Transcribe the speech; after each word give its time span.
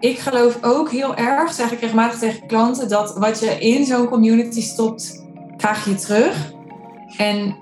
ik 0.00 0.18
geloof 0.18 0.58
ook 0.60 0.90
heel 0.90 1.16
erg, 1.16 1.52
zeg 1.52 1.72
ik 1.72 1.80
regelmatig 1.80 2.18
tegen 2.18 2.46
klanten, 2.46 2.88
dat 2.88 3.16
wat 3.16 3.40
je 3.40 3.58
in 3.58 3.84
zo'n 3.84 4.08
community 4.08 4.62
stopt, 4.62 5.24
krijg 5.56 5.84
je 5.84 5.94
terug. 5.94 6.52
En 7.16 7.56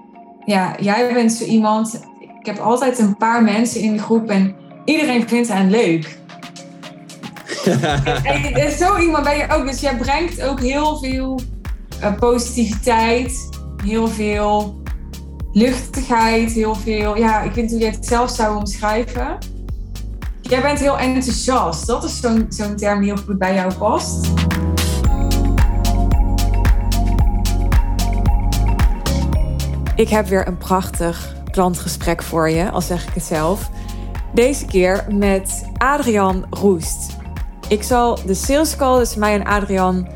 ja, 0.44 0.76
jij 0.80 1.12
bent 1.12 1.32
zo 1.32 1.44
iemand. 1.44 2.00
Ik 2.40 2.46
heb 2.46 2.58
altijd 2.58 2.98
een 2.98 3.16
paar 3.16 3.42
mensen 3.42 3.80
in 3.80 3.92
de 3.92 4.02
groep 4.02 4.30
en 4.30 4.56
iedereen 4.84 5.28
vindt 5.28 5.48
hen 5.48 5.70
leuk. 5.70 6.18
en, 8.22 8.54
en, 8.54 8.72
zo 8.72 8.96
iemand 8.96 9.24
ben 9.24 9.36
je 9.36 9.46
ook. 9.50 9.66
Dus 9.66 9.80
jij 9.80 9.96
brengt 9.96 10.42
ook 10.42 10.60
heel 10.60 10.96
veel 10.96 11.40
uh, 12.00 12.14
positiviteit, 12.14 13.48
heel 13.84 14.08
veel 14.08 14.82
luchtigheid, 15.52 16.52
heel 16.52 16.74
veel. 16.74 17.16
Ja, 17.16 17.40
ik 17.40 17.52
weet 17.52 17.62
niet 17.64 17.72
hoe 17.72 17.80
jij 17.80 17.90
het 17.90 18.06
zelf 18.06 18.30
zou 18.30 18.56
omschrijven. 18.56 19.38
Jij 20.48 20.62
bent 20.62 20.78
heel 20.78 20.98
enthousiast. 20.98 21.86
Dat 21.86 22.04
is 22.04 22.20
zo'n 22.20 22.76
term 22.76 23.00
die 23.00 23.12
heel 23.12 23.22
goed 23.26 23.38
bij 23.38 23.54
jou 23.54 23.74
past. 23.74 24.26
Ik 29.94 30.08
heb 30.08 30.26
weer 30.26 30.48
een 30.48 30.56
prachtig 30.56 31.34
klantgesprek 31.50 32.22
voor 32.22 32.50
je, 32.50 32.70
al 32.70 32.80
zeg 32.80 33.08
ik 33.08 33.14
het 33.14 33.22
zelf. 33.22 33.70
Deze 34.34 34.66
keer 34.66 35.06
met 35.10 35.64
Adrian 35.76 36.46
Roest. 36.50 37.16
Ik 37.68 37.82
zal 37.82 38.18
de 38.26 38.34
sales 38.34 38.76
call 38.76 38.98
tussen 38.98 39.20
mij 39.20 39.34
en 39.34 39.44
Adrian 39.44 40.08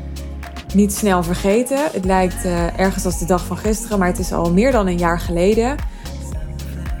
niet 0.73 0.93
snel 0.93 1.23
vergeten. 1.23 1.79
Het 1.91 2.05
lijkt 2.05 2.45
uh, 2.45 2.79
ergens 2.79 3.05
als 3.05 3.19
de 3.19 3.25
dag 3.25 3.45
van 3.45 3.57
gisteren, 3.57 3.99
maar 3.99 4.07
het 4.07 4.19
is 4.19 4.31
al 4.31 4.53
meer 4.53 4.71
dan 4.71 4.87
een 4.87 4.97
jaar 4.97 5.19
geleden. 5.19 5.75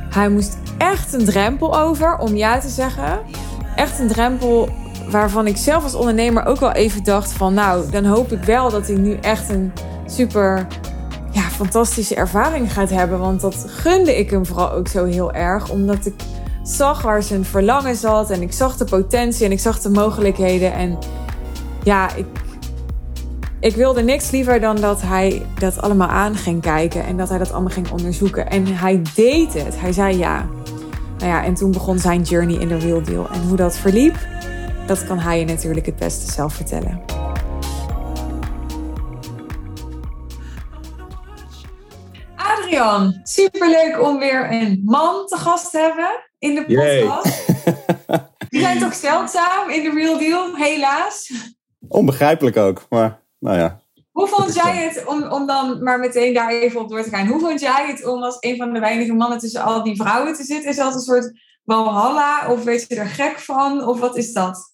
Hij 0.09 0.29
moest 0.29 0.57
echt 0.77 1.13
een 1.13 1.25
drempel 1.25 1.79
over 1.79 2.17
om 2.17 2.35
ja 2.35 2.59
te 2.59 2.69
zeggen. 2.69 3.19
Echt 3.75 3.99
een 3.99 4.07
drempel 4.07 4.69
waarvan 5.09 5.47
ik 5.47 5.57
zelf 5.57 5.83
als 5.83 5.95
ondernemer 5.95 6.45
ook 6.45 6.59
wel 6.59 6.71
even 6.71 7.03
dacht 7.03 7.33
van... 7.33 7.53
nou, 7.53 7.89
dan 7.91 8.05
hoop 8.05 8.31
ik 8.31 8.43
wel 8.43 8.69
dat 8.69 8.87
hij 8.87 8.95
nu 8.95 9.15
echt 9.15 9.49
een 9.49 9.71
super 10.05 10.67
ja, 11.31 11.41
fantastische 11.41 12.15
ervaring 12.15 12.73
gaat 12.73 12.89
hebben. 12.89 13.19
Want 13.19 13.41
dat 13.41 13.65
gunde 13.67 14.17
ik 14.17 14.29
hem 14.29 14.45
vooral 14.45 14.71
ook 14.71 14.87
zo 14.87 15.05
heel 15.05 15.33
erg. 15.33 15.69
Omdat 15.69 16.05
ik 16.05 16.13
zag 16.63 17.01
waar 17.01 17.23
zijn 17.23 17.45
verlangen 17.45 17.95
zat. 17.95 18.29
En 18.29 18.41
ik 18.41 18.51
zag 18.51 18.77
de 18.77 18.85
potentie 18.85 19.45
en 19.45 19.51
ik 19.51 19.59
zag 19.59 19.79
de 19.79 19.89
mogelijkheden. 19.89 20.73
En 20.73 20.97
ja, 21.83 22.15
ik, 22.15 22.25
ik 23.59 23.75
wilde 23.75 24.01
niks 24.01 24.31
liever 24.31 24.59
dan 24.59 24.75
dat 24.75 25.01
hij 25.01 25.45
dat 25.59 25.81
allemaal 25.81 26.07
aan 26.07 26.35
ging 26.35 26.61
kijken. 26.61 27.05
En 27.05 27.17
dat 27.17 27.29
hij 27.29 27.37
dat 27.37 27.51
allemaal 27.51 27.71
ging 27.71 27.91
onderzoeken. 27.91 28.49
En 28.49 28.65
hij 28.67 29.01
deed 29.15 29.53
het. 29.53 29.79
Hij 29.79 29.91
zei 29.91 30.17
ja. 30.17 30.45
Nou 31.23 31.35
ja, 31.35 31.43
en 31.43 31.53
toen 31.53 31.71
begon 31.71 31.99
zijn 31.99 32.21
journey 32.21 32.55
in 32.55 32.67
de 32.67 32.77
real 32.77 33.03
deal. 33.03 33.29
En 33.29 33.41
hoe 33.41 33.55
dat 33.55 33.77
verliep, 33.77 34.15
dat 34.87 35.05
kan 35.05 35.19
hij 35.19 35.39
je 35.39 35.45
natuurlijk 35.45 35.85
het 35.85 35.95
beste 35.95 36.31
zelf 36.31 36.53
vertellen. 36.53 37.01
Adrian, 42.35 43.19
superleuk 43.23 44.01
om 44.01 44.19
weer 44.19 44.51
een 44.51 44.81
man 44.85 45.27
te 45.27 45.37
gast 45.37 45.71
te 45.71 45.77
hebben 45.77 46.09
in 46.39 46.55
de 46.55 46.65
podcast. 46.65 47.47
Die 48.49 48.61
zijn 48.61 48.79
toch 48.79 48.93
zeldzaam 48.93 49.69
in 49.69 49.83
de 49.83 49.89
real 49.89 50.17
deal, 50.17 50.55
helaas. 50.55 51.31
Onbegrijpelijk 51.87 52.57
ook, 52.57 52.85
maar 52.89 53.19
nou 53.39 53.57
ja. 53.57 53.82
Hoe 54.13 54.27
vond 54.27 54.53
jij 54.53 54.75
het, 54.75 55.05
om, 55.05 55.23
om 55.23 55.47
dan 55.47 55.83
maar 55.83 55.99
meteen 55.99 56.33
daar 56.33 56.49
even 56.49 56.81
op 56.81 56.89
door 56.89 57.03
te 57.03 57.09
gaan, 57.09 57.27
hoe 57.27 57.39
vond 57.39 57.59
jij 57.59 57.87
het 57.87 58.05
om 58.05 58.23
als 58.23 58.37
een 58.39 58.57
van 58.57 58.73
de 58.73 58.79
weinige 58.79 59.13
mannen 59.13 59.39
tussen 59.39 59.63
al 59.63 59.83
die 59.83 59.95
vrouwen 59.95 60.33
te 60.33 60.43
zitten? 60.43 60.69
Is 60.69 60.75
dat 60.75 60.93
een 60.93 60.99
soort 60.99 61.31
walhalla 61.63 62.51
of 62.51 62.63
weet 62.63 62.85
je 62.87 62.95
er 62.95 63.05
gek 63.05 63.39
van 63.39 63.87
of 63.87 63.99
wat 63.99 64.17
is 64.17 64.33
dat? 64.33 64.71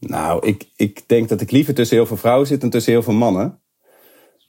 Nou, 0.00 0.46
ik, 0.46 0.68
ik 0.76 1.08
denk 1.08 1.28
dat 1.28 1.40
ik 1.40 1.50
liever 1.50 1.74
tussen 1.74 1.96
heel 1.96 2.06
veel 2.06 2.16
vrouwen 2.16 2.46
zit 2.46 2.60
dan 2.60 2.70
tussen 2.70 2.92
heel 2.92 3.02
veel 3.02 3.12
mannen. 3.12 3.60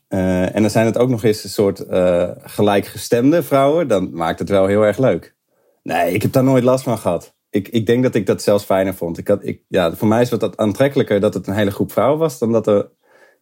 Uh, 0.09 0.55
en 0.55 0.61
dan 0.61 0.71
zijn 0.71 0.85
het 0.85 0.97
ook 0.97 1.09
nog 1.09 1.23
eens 1.23 1.43
een 1.43 1.49
soort 1.49 1.79
uh, 1.89 2.29
gelijkgestemde 2.37 3.43
vrouwen. 3.43 3.87
Dan 3.87 4.13
maakt 4.13 4.39
het 4.39 4.49
wel 4.49 4.65
heel 4.65 4.81
erg 4.81 4.97
leuk. 4.97 5.35
Nee, 5.83 6.13
ik 6.13 6.21
heb 6.21 6.31
daar 6.31 6.43
nooit 6.43 6.63
last 6.63 6.83
van 6.83 6.97
gehad. 6.97 7.35
Ik, 7.49 7.67
ik 7.67 7.85
denk 7.85 8.03
dat 8.03 8.15
ik 8.15 8.25
dat 8.25 8.41
zelfs 8.41 8.63
fijner 8.63 8.95
vond. 8.95 9.17
Ik 9.17 9.27
had, 9.27 9.45
ik, 9.45 9.63
ja, 9.67 9.95
voor 9.95 10.07
mij 10.07 10.21
is 10.21 10.29
het 10.29 10.57
aantrekkelijker 10.57 11.19
dat 11.19 11.33
het 11.33 11.47
een 11.47 11.53
hele 11.53 11.71
groep 11.71 11.91
vrouwen 11.91 12.19
was... 12.19 12.39
dan 12.39 12.51
dat 12.51 12.67
er 12.67 12.89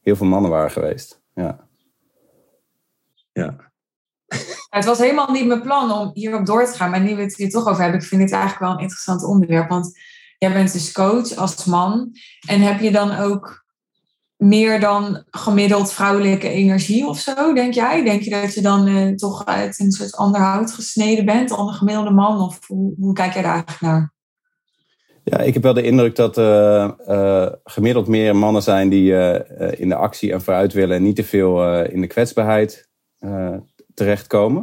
heel 0.01 0.15
veel 0.15 0.27
mannen 0.27 0.51
waren 0.51 0.71
geweest. 0.71 1.21
Ja. 1.33 1.67
Ja. 3.33 3.55
Het 4.69 4.85
was 4.85 4.97
helemaal 4.97 5.31
niet 5.31 5.45
mijn 5.45 5.61
plan 5.61 5.91
om 5.91 6.11
hierop 6.13 6.45
door 6.45 6.65
te 6.65 6.77
gaan. 6.77 6.89
Maar 6.89 7.01
nu 7.01 7.15
we 7.15 7.21
het 7.21 7.35
hier 7.35 7.49
toch 7.49 7.67
over 7.67 7.81
hebben, 7.81 8.01
ik 8.01 8.07
vind 8.07 8.21
het 8.21 8.31
eigenlijk 8.31 8.61
wel 8.61 8.71
een 8.71 8.79
interessant 8.79 9.23
onderwerp. 9.23 9.69
Want 9.69 9.99
jij 10.37 10.53
bent 10.53 10.73
dus 10.73 10.91
coach 10.91 11.35
als 11.35 11.65
man. 11.65 12.11
En 12.47 12.61
heb 12.61 12.79
je 12.79 12.91
dan 12.91 13.15
ook 13.15 13.67
meer 14.35 14.79
dan 14.79 15.23
gemiddeld 15.29 15.91
vrouwelijke 15.91 16.49
energie 16.49 17.07
of 17.07 17.19
zo, 17.19 17.53
denk 17.53 17.73
jij? 17.73 18.03
Denk 18.03 18.21
je 18.21 18.29
dat 18.29 18.53
je 18.53 18.61
dan 18.61 18.87
uh, 18.87 19.15
toch 19.15 19.45
uit 19.45 19.79
een 19.79 19.91
soort 19.91 20.15
ander 20.15 20.41
hout 20.41 20.73
gesneden 20.73 21.25
bent 21.25 21.49
dan 21.49 21.67
een 21.67 21.73
gemiddelde 21.73 22.11
man? 22.11 22.41
Of 22.41 22.59
hoe, 22.67 22.93
hoe 22.97 23.13
kijk 23.13 23.33
jij 23.33 23.41
daar 23.41 23.53
eigenlijk 23.53 23.81
naar? 23.81 24.13
Ja, 25.29 25.37
ik 25.39 25.53
heb 25.53 25.63
wel 25.63 25.73
de 25.73 25.81
indruk 25.81 26.15
dat 26.15 26.37
uh, 26.37 27.51
gemiddeld 27.63 28.07
meer 28.07 28.35
mannen 28.35 28.61
zijn 28.61 28.89
die 28.89 29.13
in 29.77 29.89
de 29.89 29.95
actie 29.95 30.31
en 30.31 30.41
vooruit 30.41 30.73
willen 30.73 30.95
en 30.95 31.03
niet 31.03 31.15
te 31.15 31.23
veel 31.23 31.83
in 31.83 32.01
de 32.01 32.07
kwetsbaarheid 32.07 32.89
terechtkomen. 33.93 34.61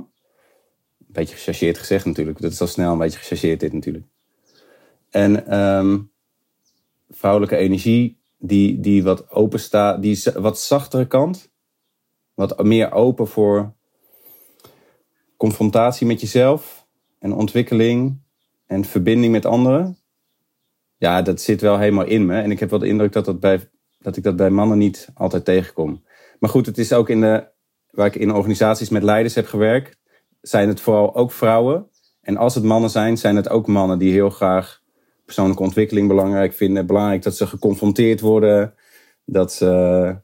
Een 0.98 1.06
beetje 1.08 1.34
gechargeerd 1.34 1.78
gezegd 1.78 2.04
natuurlijk. 2.04 2.40
Dat 2.40 2.52
is 2.52 2.60
al 2.60 2.66
snel 2.66 2.92
een 2.92 2.98
beetje 2.98 3.18
gechargeerd 3.18 3.60
dit 3.60 3.72
natuurlijk. 3.72 4.04
En 5.10 5.58
um, 5.58 6.10
vrouwelijke 7.10 7.56
energie 7.56 8.20
die, 8.38 8.80
die 8.80 9.02
wat 9.02 9.30
open 9.30 9.60
staat, 9.60 10.02
die 10.02 10.22
wat 10.34 10.60
zachtere 10.60 11.06
kant. 11.06 11.50
Wat 12.34 12.64
meer 12.64 12.92
open 12.92 13.28
voor 13.28 13.72
confrontatie 15.36 16.06
met 16.06 16.20
jezelf 16.20 16.86
en 17.18 17.32
ontwikkeling 17.32 18.18
en 18.66 18.84
verbinding 18.84 19.32
met 19.32 19.46
anderen. 19.46 19.98
Ja, 20.96 21.22
dat 21.22 21.40
zit 21.40 21.60
wel 21.60 21.78
helemaal 21.78 22.06
in 22.06 22.26
me. 22.26 22.40
En 22.40 22.50
ik 22.50 22.60
heb 22.60 22.70
wel 22.70 22.78
de 22.78 22.86
indruk 22.86 23.12
dat, 23.12 23.24
dat, 23.24 23.40
bij, 23.40 23.68
dat 23.98 24.16
ik 24.16 24.22
dat 24.22 24.36
bij 24.36 24.50
mannen 24.50 24.78
niet 24.78 25.08
altijd 25.14 25.44
tegenkom. 25.44 26.04
Maar 26.38 26.50
goed, 26.50 26.66
het 26.66 26.78
is 26.78 26.92
ook 26.92 27.08
in 27.08 27.20
de, 27.20 27.48
waar 27.90 28.06
ik 28.06 28.16
in 28.16 28.34
organisaties 28.34 28.88
met 28.88 29.02
leiders 29.02 29.34
heb 29.34 29.46
gewerkt, 29.46 29.98
zijn 30.40 30.68
het 30.68 30.80
vooral 30.80 31.14
ook 31.14 31.32
vrouwen. 31.32 31.90
En 32.20 32.36
als 32.36 32.54
het 32.54 32.64
mannen 32.64 32.90
zijn, 32.90 33.16
zijn 33.16 33.36
het 33.36 33.48
ook 33.48 33.66
mannen 33.66 33.98
die 33.98 34.12
heel 34.12 34.30
graag 34.30 34.82
persoonlijke 35.24 35.62
ontwikkeling 35.62 36.08
belangrijk 36.08 36.52
vinden. 36.52 36.86
Belangrijk 36.86 37.22
dat 37.22 37.36
ze 37.36 37.46
geconfronteerd 37.46 38.20
worden. 38.20 38.74
Dat 39.24 39.52
ze 39.52 40.16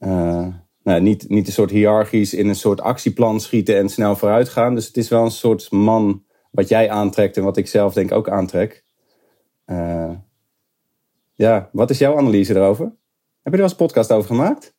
uh, 0.00 0.46
nou, 0.82 1.00
niet, 1.00 1.28
niet 1.28 1.46
een 1.46 1.52
soort 1.52 1.70
hiërarchisch 1.70 2.34
in 2.34 2.48
een 2.48 2.54
soort 2.54 2.80
actieplan 2.80 3.40
schieten 3.40 3.76
en 3.76 3.88
snel 3.88 4.16
vooruit 4.16 4.48
gaan. 4.48 4.74
Dus 4.74 4.86
het 4.86 4.96
is 4.96 5.08
wel 5.08 5.24
een 5.24 5.30
soort 5.30 5.70
man 5.70 6.24
wat 6.50 6.68
jij 6.68 6.90
aantrekt 6.90 7.36
en 7.36 7.44
wat 7.44 7.56
ik 7.56 7.66
zelf 7.66 7.92
denk 7.92 8.12
ook 8.12 8.28
aantrek. 8.28 8.84
Uh, 9.70 10.10
ja, 11.34 11.68
wat 11.72 11.90
is 11.90 11.98
jouw 11.98 12.18
analyse 12.18 12.54
erover? 12.54 12.84
Heb 12.84 12.94
je 13.42 13.50
er 13.50 13.56
wel 13.56 13.62
eens 13.62 13.70
een 13.70 13.86
podcast 13.86 14.12
over 14.12 14.26
gemaakt? 14.26 14.74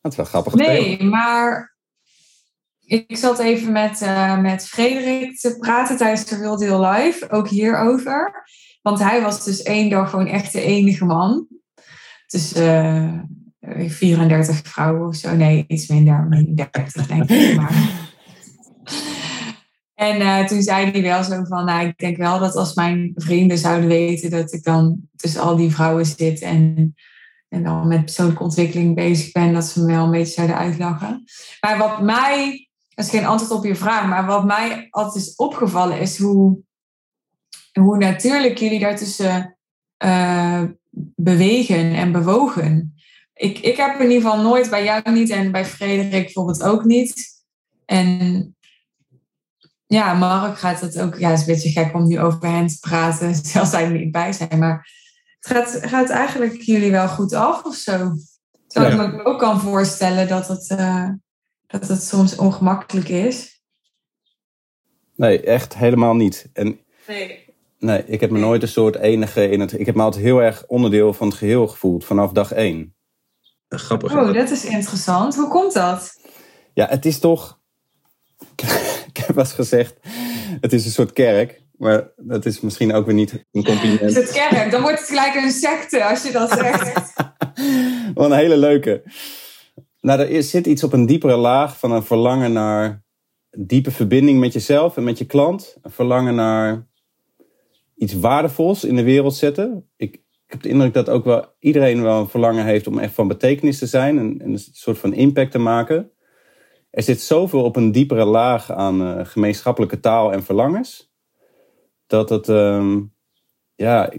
Dat 0.00 0.12
is 0.12 0.16
wel 0.16 0.26
grappig. 0.26 0.54
Nee, 0.54 1.02
maar 1.02 1.76
ik 2.84 3.16
zat 3.16 3.38
even 3.38 3.72
met, 3.72 4.00
uh, 4.00 4.40
met 4.40 4.66
Frederik 4.66 5.38
te 5.40 5.56
praten 5.58 5.96
tijdens 5.96 6.24
de 6.24 6.36
Real 6.36 6.58
Deal 6.58 6.90
Live, 6.90 7.30
ook 7.30 7.48
hierover. 7.48 8.44
Want 8.82 8.98
hij 8.98 9.22
was 9.22 9.44
dus 9.44 9.62
één 9.62 9.90
dag 9.90 10.10
gewoon 10.10 10.26
echt 10.26 10.52
de 10.52 10.62
enige 10.62 11.04
man. 11.04 11.46
Dus 12.26 12.56
uh, 12.56 13.18
34 13.60 14.60
vrouwen 14.64 15.08
of 15.08 15.16
zo. 15.16 15.34
Nee, 15.34 15.64
iets 15.68 15.88
minder. 15.88 16.46
30 16.54 17.06
denk 17.06 17.30
ik. 17.30 17.56
Maar. 17.56 18.03
En 19.94 20.20
uh, 20.20 20.44
toen 20.44 20.62
zei 20.62 20.90
hij 20.90 21.02
wel 21.02 21.24
zo 21.24 21.44
van, 21.44 21.64
nou, 21.64 21.86
ik 21.86 21.98
denk 21.98 22.16
wel 22.16 22.38
dat 22.38 22.54
als 22.54 22.74
mijn 22.74 23.12
vrienden 23.14 23.58
zouden 23.58 23.88
weten 23.88 24.30
dat 24.30 24.52
ik 24.52 24.62
dan 24.62 24.96
tussen 25.16 25.40
al 25.40 25.56
die 25.56 25.74
vrouwen 25.74 26.06
zit 26.06 26.40
en, 26.40 26.94
en 27.48 27.62
dan 27.62 27.88
met 27.88 28.04
persoonlijke 28.04 28.42
ontwikkeling 28.42 28.94
bezig 28.94 29.32
ben, 29.32 29.52
dat 29.52 29.64
ze 29.64 29.80
me 29.80 29.86
wel 29.86 30.04
een 30.04 30.10
beetje 30.10 30.34
zouden 30.34 30.56
uitlachen. 30.56 31.24
Maar 31.60 31.78
wat 31.78 32.02
mij 32.02 32.68
dat 32.94 33.04
is 33.04 33.10
geen 33.10 33.24
antwoord 33.24 33.52
op 33.52 33.64
je 33.64 33.74
vraag, 33.74 34.08
maar 34.08 34.26
wat 34.26 34.44
mij 34.44 34.86
altijd 34.90 35.24
is 35.24 35.34
opgevallen 35.34 36.00
is 36.00 36.18
hoe, 36.18 36.58
hoe 37.72 37.98
natuurlijk 37.98 38.58
jullie 38.58 38.78
daartussen 38.78 39.58
uh, 40.04 40.62
bewegen 41.16 41.94
en 41.94 42.12
bewogen. 42.12 42.94
Ik, 43.34 43.58
ik 43.58 43.76
heb 43.76 44.00
in 44.00 44.10
ieder 44.10 44.30
geval 44.30 44.42
nooit 44.42 44.70
bij 44.70 44.84
jou 44.84 45.12
niet 45.12 45.30
en 45.30 45.52
bij 45.52 45.64
Frederik 45.64 46.24
bijvoorbeeld 46.24 46.62
ook 46.62 46.84
niet. 46.84 47.42
En 47.84 48.53
ja, 49.94 50.14
Mark 50.14 50.58
gaat 50.58 50.80
het 50.80 51.00
ook. 51.00 51.18
Ja, 51.18 51.30
het 51.30 51.38
is 51.40 51.46
een 51.46 51.52
beetje 51.52 51.70
gek 51.70 51.94
om 51.94 52.06
nu 52.06 52.20
over 52.20 52.48
hen 52.48 52.66
te 52.66 52.78
praten, 52.80 53.34
zelfs 53.44 53.70
zij 53.70 53.84
er 53.84 53.90
niet 53.90 54.12
bij 54.12 54.32
zijn. 54.32 54.58
Maar 54.58 54.90
het 55.40 55.52
gaat, 55.52 55.90
gaat 55.90 56.10
eigenlijk 56.10 56.62
jullie 56.62 56.90
wel 56.90 57.08
goed 57.08 57.32
af 57.32 57.64
of 57.64 57.74
zo. 57.74 58.12
Terwijl 58.66 58.96
ja. 58.96 59.02
ik 59.02 59.12
me 59.12 59.24
ook 59.24 59.38
kan 59.38 59.60
voorstellen 59.60 60.28
dat 60.28 60.48
het. 60.48 60.70
Uh, 60.70 61.08
dat 61.66 61.88
het 61.88 62.02
soms 62.02 62.36
ongemakkelijk 62.36 63.08
is? 63.08 63.62
Nee, 65.16 65.42
echt 65.42 65.76
helemaal 65.76 66.14
niet. 66.14 66.50
En 66.52 66.80
nee. 67.06 67.44
Nee, 67.78 68.04
ik 68.06 68.20
heb 68.20 68.30
me 68.30 68.38
nooit 68.38 68.62
een 68.62 68.68
soort 68.68 68.96
enige 68.96 69.48
in 69.50 69.60
het. 69.60 69.78
Ik 69.78 69.86
heb 69.86 69.94
me 69.94 70.02
altijd 70.02 70.24
heel 70.24 70.42
erg 70.42 70.64
onderdeel 70.66 71.12
van 71.12 71.28
het 71.28 71.36
geheel 71.36 71.68
gevoeld 71.68 72.04
vanaf 72.04 72.32
dag 72.32 72.52
één. 72.52 72.94
Grappig. 73.68 74.12
Oh, 74.12 74.32
dat 74.32 74.50
is 74.50 74.64
interessant. 74.64 75.36
Hoe 75.36 75.48
komt 75.48 75.72
dat? 75.72 76.20
Ja, 76.74 76.86
het 76.88 77.04
is 77.04 77.18
toch. 77.18 77.60
ik 79.10 79.16
heb 79.16 79.34
wel 79.34 79.44
eens 79.44 79.52
gezegd, 79.52 79.94
het 80.60 80.72
is 80.72 80.84
een 80.84 80.90
soort 80.90 81.12
kerk. 81.12 81.62
Maar 81.78 82.12
dat 82.16 82.46
is 82.46 82.60
misschien 82.60 82.92
ook 82.92 83.06
weer 83.06 83.14
niet 83.14 83.44
een 83.52 83.64
compliment. 83.64 84.00
Is 84.00 84.14
het 84.14 84.32
kerk? 84.32 84.70
Dan 84.70 84.82
wordt 84.82 84.98
het 84.98 85.08
gelijk 85.08 85.34
een 85.34 85.50
secte 85.50 86.04
als 86.04 86.22
je 86.22 86.32
dat 86.32 86.50
zegt. 86.50 87.12
Wel 88.14 88.24
een 88.24 88.38
hele 88.38 88.56
leuke. 88.56 89.02
Nou, 90.00 90.20
er 90.20 90.42
zit 90.42 90.66
iets 90.66 90.84
op 90.84 90.92
een 90.92 91.06
diepere 91.06 91.36
laag 91.36 91.78
van 91.78 91.92
een 91.92 92.02
verlangen 92.02 92.52
naar 92.52 93.04
diepe 93.50 93.90
verbinding 93.90 94.40
met 94.40 94.52
jezelf 94.52 94.96
en 94.96 95.04
met 95.04 95.18
je 95.18 95.24
klant. 95.24 95.76
Een 95.82 95.90
verlangen 95.90 96.34
naar 96.34 96.86
iets 97.96 98.14
waardevols 98.14 98.84
in 98.84 98.96
de 98.96 99.02
wereld 99.02 99.34
zetten. 99.34 99.90
Ik, 99.96 100.14
ik 100.14 100.22
heb 100.46 100.62
de 100.62 100.68
indruk 100.68 100.94
dat 100.94 101.08
ook 101.08 101.24
wel 101.24 101.46
iedereen 101.58 102.02
wel 102.02 102.20
een 102.20 102.28
verlangen 102.28 102.64
heeft 102.64 102.86
om 102.86 102.98
echt 102.98 103.14
van 103.14 103.28
betekenis 103.28 103.78
te 103.78 103.86
zijn 103.86 104.18
en, 104.18 104.40
en 104.40 104.52
een 104.52 104.64
soort 104.72 104.98
van 104.98 105.14
impact 105.14 105.50
te 105.50 105.58
maken. 105.58 106.10
Er 106.94 107.02
zit 107.02 107.20
zoveel 107.20 107.62
op 107.62 107.76
een 107.76 107.92
diepere 107.92 108.24
laag 108.24 108.72
aan 108.72 109.02
eh, 109.02 109.26
gemeenschappelijke 109.26 110.00
taal 110.00 110.32
en 110.32 110.42
verlangens. 110.42 111.12
Dat 112.06 112.28
het, 112.28 112.48
ehm, 112.48 113.00
ja, 113.74 114.12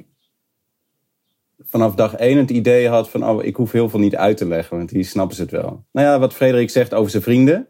vanaf 1.59 1.95
dag 1.95 2.15
één 2.15 2.37
het 2.37 2.49
idee 2.49 2.87
had 2.87 3.09
van, 3.09 3.29
oh, 3.29 3.43
ik 3.43 3.55
hoef 3.55 3.71
heel 3.71 3.89
veel 3.89 3.99
niet 3.99 4.15
uit 4.15 4.37
te 4.37 4.47
leggen, 4.47 4.77
want 4.77 4.89
die 4.89 5.03
snappen 5.03 5.35
ze 5.35 5.41
het 5.41 5.51
wel. 5.51 5.85
Nou 5.91 6.07
ja, 6.07 6.19
wat 6.19 6.33
Frederik 6.33 6.69
zegt 6.69 6.93
over 6.93 7.11
zijn 7.11 7.23
vrienden, 7.23 7.69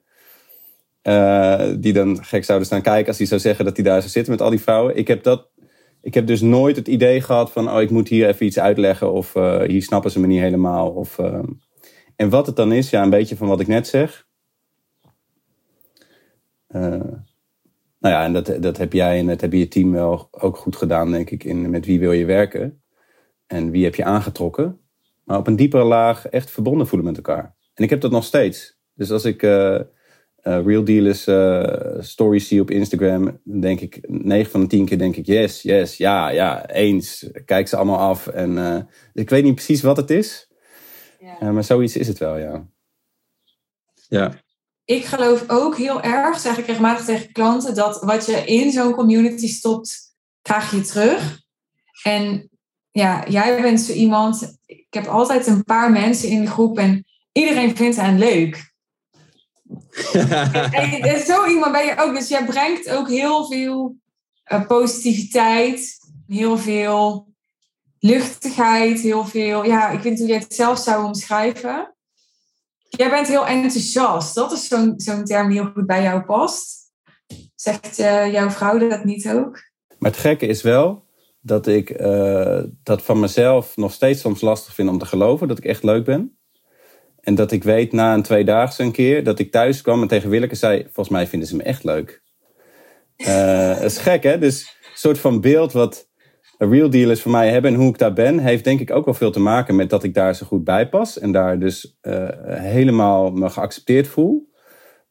eh, 1.02 1.68
die 1.78 1.94
dan 1.94 2.24
gek 2.24 2.44
zouden 2.44 2.68
staan 2.68 2.82
kijken 2.82 3.08
als 3.08 3.18
hij 3.18 3.28
zou 3.28 3.42
zeggen 3.42 3.66
dat 3.66 3.76
hij 3.76 3.86
daar 3.86 4.00
zou 4.00 4.12
zitten 4.12 4.32
met 4.32 4.42
al 4.42 4.50
die 4.50 4.62
vrouwen. 4.62 4.98
Ik 4.98 5.08
heb 5.08 5.24
dat, 5.24 5.50
ik 6.02 6.14
heb 6.14 6.28
dus 6.28 6.42
nooit 6.42 6.76
het 6.76 6.88
idee 6.88 7.22
gehad 7.22 7.52
van, 7.52 7.70
oh, 7.70 7.82
ik 7.82 7.90
moet 7.90 8.08
hier 8.08 8.28
even 8.28 8.46
iets 8.46 8.60
uitleggen 8.60 9.12
of 9.12 9.36
eh, 9.36 9.62
hier 9.62 9.82
snappen 9.84 10.12
ze 10.12 10.20
me 10.20 10.28
niet 10.28 10.42
helemaal. 10.42 10.90
Of, 10.90 11.20
eh, 11.20 11.40
en 12.16 12.30
wat 12.30 12.46
het 12.46 12.56
dan 12.56 12.72
is, 12.72 12.90
ja, 12.90 13.04
een 13.04 13.10
beetje 13.10 13.36
van 13.36 13.48
wat 13.48 13.60
ik 13.60 13.68
net 13.68 13.88
zeg. 13.88 14.25
Eh, 16.76 17.12
nou 18.00 18.16
ja, 18.16 18.24
en 18.24 18.34
dat, 18.34 18.58
dat 18.60 18.78
heb 18.78 18.94
jij 18.94 19.20
en 19.20 19.28
dat 19.28 19.42
heb 19.42 19.54
je 19.54 19.68
team 19.68 19.92
wel 19.92 20.28
ook 20.32 20.58
goed 20.58 20.76
gedaan, 20.76 21.12
denk 21.12 21.30
ik, 21.30 21.44
in 21.44 21.70
met 21.70 21.86
wie 21.86 22.00
wil 22.00 22.12
je 22.12 22.26
werken. 22.26 22.84
En 23.48 23.72
wie 23.72 23.84
heb 23.84 23.96
je 23.96 24.04
aangetrokken? 24.04 24.80
Maar 25.24 25.38
op 25.38 25.48
een 25.48 25.56
diepere 25.56 25.84
laag 25.84 26.28
echt 26.28 26.52
verbonden 26.52 26.88
voelen 26.88 27.08
met 27.08 27.18
elkaar. 27.18 27.56
En 27.74 27.84
ik 27.84 27.90
heb 27.90 28.02
dat 28.02 28.12
nog 28.12 28.24
steeds. 28.24 28.78
Dus 28.94 29.12
als 29.12 29.26
ik 29.26 29.44
eh, 29.44 29.76
eh, 29.76 29.86
Real 30.66 30.84
Dealers 30.84 31.28
eh, 31.28 32.00
stories 32.00 32.48
zie 32.48 32.62
op 32.62 32.72
Instagram, 32.72 33.40
dan 33.44 33.60
denk 33.60 33.80
ik 33.80 34.00
9 34.08 34.52
van 34.52 34.62
de 34.62 34.68
10 34.68 34.86
keer 34.86 34.98
denk 34.98 35.16
ik 35.16 35.26
yes, 35.26 35.62
yes, 35.62 35.98
ja, 35.98 36.30
ja, 36.30 36.70
eens. 36.70 37.30
Kijk 37.46 37.68
ze 37.68 37.76
allemaal 37.76 38.00
af. 38.00 38.28
En 38.28 38.56
dus 39.14 39.24
ik 39.24 39.30
weet 39.30 39.44
niet 39.44 39.56
precies 39.56 39.82
wat 39.82 39.98
het 39.98 40.10
is. 40.10 40.48
Eh, 41.40 41.52
maar 41.52 41.64
zoiets 41.64 41.98
is 41.98 42.08
het 42.08 42.18
wel, 42.18 42.38
ja. 42.38 42.68
Ja. 44.10 44.44
Ik 44.86 45.06
geloof 45.06 45.44
ook 45.48 45.78
heel 45.78 46.02
erg, 46.02 46.40
zeg 46.40 46.58
ik 46.58 46.66
regelmatig 46.66 47.06
tegen 47.06 47.32
klanten, 47.32 47.76
dat 47.76 48.04
wat 48.04 48.26
je 48.26 48.46
in 48.46 48.72
zo'n 48.72 48.94
community 48.94 49.48
stopt, 49.48 50.16
krijg 50.42 50.72
je 50.72 50.82
terug. 50.82 51.40
En 52.04 52.50
ja, 52.92 53.24
jij 53.28 53.62
bent 53.62 53.82
zo 53.82 53.92
iemand. 53.92 54.58
Ik 54.66 54.88
heb 54.90 55.06
altijd 55.06 55.48
een 55.48 55.64
paar 55.64 55.92
mensen 55.92 56.30
in 56.30 56.42
de 56.42 56.52
groep 56.52 56.78
en 56.78 57.06
iedereen 57.32 57.76
vindt 57.76 57.96
hen 57.96 58.18
leuk. 58.18 58.74
En, 60.72 60.92
en 60.92 61.26
zo 61.26 61.46
iemand 61.46 61.72
ben 61.72 61.86
je 61.86 61.96
ook. 61.98 62.16
Dus 62.16 62.28
jij 62.28 62.46
brengt 62.46 62.90
ook 62.90 63.10
heel 63.10 63.46
veel 63.46 63.96
eh, 64.44 64.68
positiviteit, 64.68 65.98
heel 66.28 66.58
veel 66.58 67.28
luchtigheid, 68.00 69.00
heel 69.00 69.26
veel. 69.26 69.66
Ja, 69.66 69.90
ik 69.90 70.00
weet 70.00 70.12
niet 70.12 70.20
hoe 70.20 70.30
jij 70.30 70.38
het 70.38 70.54
zelf 70.54 70.80
zou 70.80 71.06
omschrijven. 71.06 71.95
Jij 72.96 73.10
bent 73.10 73.28
heel 73.28 73.48
enthousiast. 73.48 74.36
Dat 74.36 74.52
is 74.52 74.68
zo'n 74.68 74.98
term 74.98 75.50
die 75.50 75.62
heel 75.62 75.72
goed 75.74 75.86
bij 75.86 76.04
jou 76.04 76.22
past. 76.22 76.92
Zegt 77.56 78.00
eh, 78.00 78.32
jouw 78.32 78.50
vrouw 78.50 78.78
dat 78.78 79.04
niet 79.04 79.30
ook? 79.30 79.60
Maar 79.98 80.12
het 80.12 80.20
gekke 80.20 80.46
is 80.46 80.62
wel 80.62 81.06
dat 81.42 81.68
ik 81.68 81.90
eh, 81.90 82.64
dat 82.84 83.02
van 83.02 83.20
mezelf 83.20 83.78
nog 83.78 83.94
steeds 83.94 84.22
soms 84.22 84.42
lastig 84.42 84.74
vind 84.74 84.90
om 84.90 84.98
te 84.98 85.06
geloven 85.06 85.48
dat 85.48 85.58
ik 85.58 85.66
echt 85.66 85.84
leuk 85.84 86.06
ben. 86.06 86.38
En 87.20 87.36
dat 87.36 87.52
ik 87.52 87.64
weet 87.64 87.92
na 87.92 88.14
een 88.14 88.24
tweedaagse 88.24 88.84
een 88.84 88.92
keer 88.92 89.24
dat 89.24 89.40
ik 89.40 89.52
thuis 89.52 89.82
kwam 89.82 90.02
en 90.02 90.08
tegen 90.08 90.30
Willeke 90.30 90.56
zei: 90.56 90.84
Volgens 90.84 91.10
mij 91.10 91.28
vinden 91.28 91.48
ze 91.48 91.56
me 91.56 91.64
echt 91.64 91.84
leuk. 91.84 92.22
Eh, 93.16 93.70
dat 93.80 93.92
is 93.92 93.98
gek, 93.98 94.24
hè? 94.24 94.38
Dus 94.40 94.62
een 94.62 94.98
soort 94.98 95.20
van 95.20 95.42
beeld 95.42 95.72
wat 95.72 96.08
real 96.58 96.90
dealers 96.90 97.22
voor 97.22 97.32
mij 97.32 97.50
hebben 97.52 97.74
en 97.74 97.80
hoe 97.80 97.90
ik 97.90 97.98
daar 97.98 98.14
ben, 98.14 98.40
heeft 98.40 98.64
denk 98.64 98.80
ik 98.80 98.92
ook 98.92 99.06
wel 99.06 99.14
veel 99.14 99.32
te 99.32 99.40
maken 99.40 99.76
met 99.76 99.90
dat 99.90 100.04
ik 100.04 100.14
daar 100.14 100.36
zo 100.36 100.46
goed 100.46 100.64
bij 100.64 100.90
pas. 100.90 101.20
En 101.20 101.32
daar 101.32 101.60
dus 101.60 101.98
eh, 102.02 102.28
helemaal 102.48 103.32
me 103.32 103.50
geaccepteerd 103.50 104.08
voel. 104.08 104.50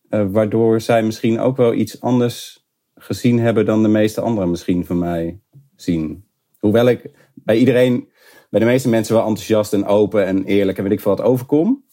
Eh, 0.08 0.24
waardoor 0.28 0.80
zij 0.80 1.02
misschien 1.02 1.40
ook 1.40 1.56
wel 1.56 1.74
iets 1.74 2.00
anders 2.00 2.66
gezien 2.94 3.38
hebben 3.38 3.64
dan 3.66 3.82
de 3.82 3.88
meeste 3.88 4.20
anderen 4.20 4.50
misschien 4.50 4.86
van 4.86 4.98
mij 4.98 5.40
zien. 5.76 6.24
Hoewel 6.58 6.88
ik 6.88 7.10
bij 7.34 7.56
iedereen, 7.56 8.08
bij 8.50 8.60
de 8.60 8.66
meeste 8.66 8.88
mensen 8.88 9.14
wel 9.14 9.26
enthousiast 9.26 9.72
en 9.72 9.86
open 9.86 10.26
en 10.26 10.44
eerlijk 10.44 10.78
en 10.78 10.84
weet 10.84 10.92
ik 10.92 11.00
veel 11.00 11.16
wat 11.16 11.26
overkom. 11.26 11.84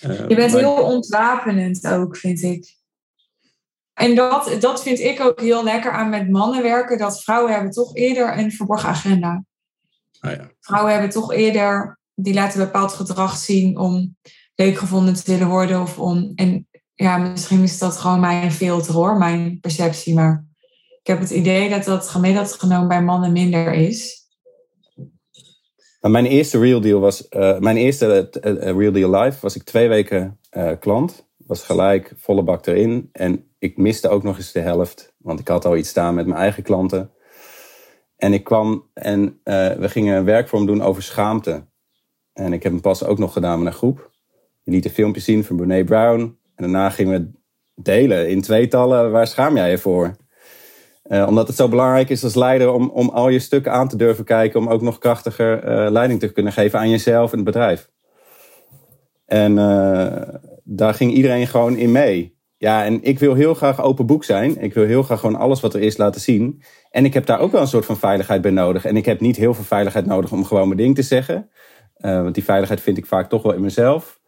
Eh, 0.00 0.28
Je 0.28 0.34
bent 0.34 0.52
maar- 0.52 0.60
heel 0.60 0.82
ontwapenend 0.82 1.86
ook, 1.86 2.16
vind 2.16 2.42
ik. 2.42 2.76
En 3.98 4.14
dat, 4.14 4.56
dat 4.60 4.82
vind 4.82 4.98
ik 4.98 5.20
ook 5.20 5.40
heel 5.40 5.64
lekker 5.64 5.92
aan 5.92 6.08
met 6.08 6.30
mannen 6.30 6.62
werken. 6.62 6.98
Dat 6.98 7.22
vrouwen 7.22 7.52
hebben 7.52 7.70
toch 7.70 7.94
eerder 7.94 8.38
een 8.38 8.52
verborgen 8.52 8.88
agenda. 8.88 9.44
Ah, 10.20 10.32
ja. 10.32 10.50
Vrouwen 10.60 10.92
hebben 10.92 11.10
toch 11.10 11.32
eerder, 11.32 11.98
die 12.14 12.34
laten 12.34 12.58
bepaald 12.58 12.92
gedrag 12.92 13.36
zien 13.36 13.78
om 13.78 14.16
leuk 14.54 14.76
gevonden 14.76 15.14
te 15.14 15.30
willen 15.30 15.48
worden. 15.48 15.80
Of 15.80 15.98
om, 15.98 16.32
en 16.34 16.68
ja, 16.94 17.16
misschien 17.16 17.62
is 17.62 17.78
dat 17.78 17.96
gewoon 17.96 18.20
mijn 18.20 18.52
filter 18.52 18.94
hoor, 18.94 19.16
mijn 19.16 19.60
perceptie. 19.60 20.14
Maar 20.14 20.44
ik 21.00 21.06
heb 21.06 21.20
het 21.20 21.30
idee 21.30 21.68
dat 21.68 21.84
dat 21.84 22.08
gemiddeld 22.08 22.52
genomen 22.52 22.88
bij 22.88 23.02
mannen 23.02 23.32
minder 23.32 23.72
is. 23.72 24.26
Maar 26.00 26.10
mijn 26.10 26.26
eerste 26.26 26.58
real 26.58 26.80
deal 26.80 27.00
was, 27.00 27.28
eh, 27.28 27.58
mijn 27.58 27.76
eerste 27.76 28.28
eh, 28.28 28.68
eh, 28.68 28.76
real 28.76 28.92
deal 28.92 29.20
live 29.20 29.38
was 29.40 29.56
ik 29.56 29.62
twee 29.62 29.88
weken 29.88 30.38
eh, 30.50 30.72
klant. 30.80 31.26
Was 31.36 31.62
gelijk 31.62 32.12
volle 32.16 32.42
bak 32.42 32.66
erin. 32.66 33.08
En 33.12 33.47
ik 33.58 33.76
miste 33.76 34.08
ook 34.08 34.22
nog 34.22 34.36
eens 34.36 34.52
de 34.52 34.60
helft. 34.60 35.14
Want 35.18 35.40
ik 35.40 35.48
had 35.48 35.64
al 35.64 35.76
iets 35.76 35.88
staan 35.88 36.14
met 36.14 36.26
mijn 36.26 36.40
eigen 36.40 36.62
klanten. 36.62 37.10
En 38.16 38.32
ik 38.32 38.44
kwam 38.44 38.90
en 38.94 39.40
eh, 39.42 39.72
we 39.72 39.88
gingen 39.88 40.16
een 40.16 40.24
werkvorm 40.24 40.66
doen 40.66 40.82
over 40.82 41.02
schaamte. 41.02 41.66
En 42.32 42.52
ik 42.52 42.62
heb 42.62 42.72
hem 42.72 42.80
pas 42.80 43.04
ook 43.04 43.18
nog 43.18 43.32
gedaan 43.32 43.58
met 43.58 43.72
een 43.72 43.78
groep. 43.78 44.10
Je 44.62 44.70
liet 44.70 44.84
een 44.84 44.90
filmpje 44.90 45.20
zien 45.20 45.44
van 45.44 45.56
Brene 45.56 45.84
Brown. 45.84 46.20
En 46.20 46.38
daarna 46.54 46.90
gingen 46.90 47.20
we 47.20 47.40
delen 47.82 48.28
in 48.28 48.42
tweetallen. 48.42 49.10
Waar 49.10 49.26
schaam 49.26 49.56
jij 49.56 49.70
je 49.70 49.78
voor? 49.78 50.16
Eh, 51.02 51.26
omdat 51.28 51.46
het 51.46 51.56
zo 51.56 51.68
belangrijk 51.68 52.08
is 52.08 52.24
als 52.24 52.34
leider 52.34 52.72
om, 52.72 52.88
om 52.88 53.08
al 53.08 53.28
je 53.28 53.38
stukken 53.38 53.72
aan 53.72 53.88
te 53.88 53.96
durven 53.96 54.24
kijken. 54.24 54.60
Om 54.60 54.68
ook 54.68 54.82
nog 54.82 54.98
krachtiger 54.98 55.64
eh, 55.64 55.90
leiding 55.90 56.20
te 56.20 56.32
kunnen 56.32 56.52
geven 56.52 56.78
aan 56.78 56.90
jezelf 56.90 57.30
en 57.30 57.36
het 57.36 57.46
bedrijf. 57.46 57.90
En 59.26 59.54
daar 60.64 60.94
ging 60.94 61.12
iedereen 61.12 61.46
gewoon 61.46 61.76
in 61.76 61.92
mee. 61.92 62.37
Ja, 62.58 62.84
en 62.84 63.02
ik 63.02 63.18
wil 63.18 63.34
heel 63.34 63.54
graag 63.54 63.82
open 63.82 64.06
boek 64.06 64.24
zijn. 64.24 64.60
Ik 64.60 64.74
wil 64.74 64.84
heel 64.84 65.02
graag 65.02 65.20
gewoon 65.20 65.36
alles 65.36 65.60
wat 65.60 65.74
er 65.74 65.80
is 65.80 65.96
laten 65.96 66.20
zien. 66.20 66.62
En 66.90 67.04
ik 67.04 67.14
heb 67.14 67.26
daar 67.26 67.40
ook 67.40 67.52
wel 67.52 67.60
een 67.60 67.66
soort 67.66 67.84
van 67.84 67.96
veiligheid 67.96 68.40
bij 68.40 68.50
nodig. 68.50 68.84
En 68.84 68.96
ik 68.96 69.04
heb 69.04 69.20
niet 69.20 69.36
heel 69.36 69.54
veel 69.54 69.64
veiligheid 69.64 70.06
nodig 70.06 70.32
om 70.32 70.44
gewoon 70.44 70.66
mijn 70.66 70.80
ding 70.80 70.94
te 70.94 71.02
zeggen. 71.02 71.50
Eh, 71.94 72.22
want 72.22 72.34
die 72.34 72.44
veiligheid 72.44 72.80
vind 72.80 72.98
ik 72.98 73.06
vaak 73.06 73.28
toch 73.28 73.42
wel 73.42 73.52
in 73.54 73.60
mezelf. 73.60 74.20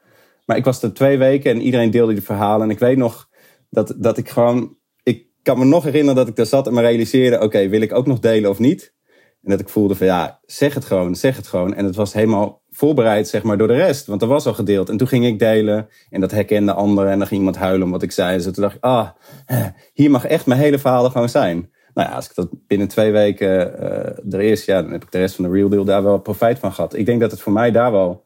Maar 0.47 0.57
ik 0.57 0.65
was 0.65 0.83
er 0.83 0.95
twee 0.95 1.19
weken 1.19 1.51
en 1.51 1.61
iedereen 1.61 1.91
deelde 1.91 2.13
die 2.13 2.23
verhalen. 2.23 2.63
En 2.63 2.71
ik 2.71 2.79
weet 2.79 2.97
nog 2.97 3.29
dat, 3.71 3.95
dat 3.97 4.19
ik 4.19 4.29
gewoon... 4.29 4.77
Ik 5.03 5.27
kan 5.43 5.59
me 5.59 5.65
nog 5.65 5.85
herinneren 5.85 6.17
dat 6.17 6.29
ik 6.29 6.37
daar 6.37 6.47
zat 6.47 6.67
en 6.67 6.75
me 6.75 6.81
realiseerde... 6.81 7.41
Oké, 7.41 7.69
wil 7.69 7.81
ik 7.81 7.93
ook 7.93 8.07
nog 8.07 8.19
delen 8.19 8.51
of 8.51 8.59
niet? 8.59 8.95
En 9.43 9.51
dat 9.51 9.61
ik 9.61 9.69
voelde 9.69 9.95
van 9.95 10.07
ja, 10.07 10.41
zeg 10.45 10.75
het 10.75 10.85
gewoon, 10.85 11.15
zeg 11.15 11.37
het 11.37 11.47
gewoon. 11.47 11.75
En 11.75 11.85
het 11.85 11.97
was 11.97 12.13
helemaal 12.13 12.60
voorbereid 12.81 13.29
zeg 13.29 13.43
maar 13.43 13.59
door 13.59 13.69
de 13.69 13.75
rest. 13.75 14.07
Want 14.07 14.23
er 14.23 14.29
was 14.29 14.47
al 14.47 14.55
gedeeld. 14.55 14.89
En 14.89 14.97
toen 14.97 15.09
ging 15.09 15.27
ik 15.27 15.39
delen. 15.39 15.89
En 16.11 16.21
dat 16.21 16.31
herkende 16.31 16.73
anderen. 16.73 17.11
En 17.11 17.19
dan 17.19 17.27
ging 17.27 17.39
iemand 17.39 17.57
huilen 17.57 17.83
om 17.83 17.93
wat 17.93 18.03
ik 18.03 18.13
zei. 18.13 18.37
Dus 18.37 18.45
toen 18.45 18.53
dacht 18.63 18.75
ik, 18.75 18.85
ah, 18.85 19.09
hier 19.93 20.11
mag 20.11 20.27
echt 20.27 20.47
mijn 20.47 20.61
hele 20.61 20.79
verhaal 20.79 21.05
er 21.05 21.11
gewoon 21.11 21.29
zijn. 21.29 21.71
Nou 21.95 22.09
ja, 22.09 22.15
als 22.15 22.29
ik 22.29 22.35
dat 22.35 22.49
binnen 22.67 22.89
twee 22.89 23.13
weken 23.13 23.49
uh, 23.49 24.35
er 24.35 24.41
is, 24.41 24.65
ja, 24.65 24.83
dan 24.83 24.93
heb 24.93 25.03
ik 25.03 25.13
de 25.13 25.19
rest 25.19 25.35
van 25.35 25.45
de 25.45 25.51
real 25.51 25.69
deal 25.69 25.85
daar 25.85 26.03
wel 26.03 26.19
profijt 26.19 26.59
van 26.59 26.73
gehad. 26.73 26.95
Ik 26.95 27.07
denk 27.07 27.21
dat 27.21 27.31
het 27.31 27.41
voor 27.41 27.53
mij 27.53 27.71
daar 27.71 27.93
wel 27.93 28.25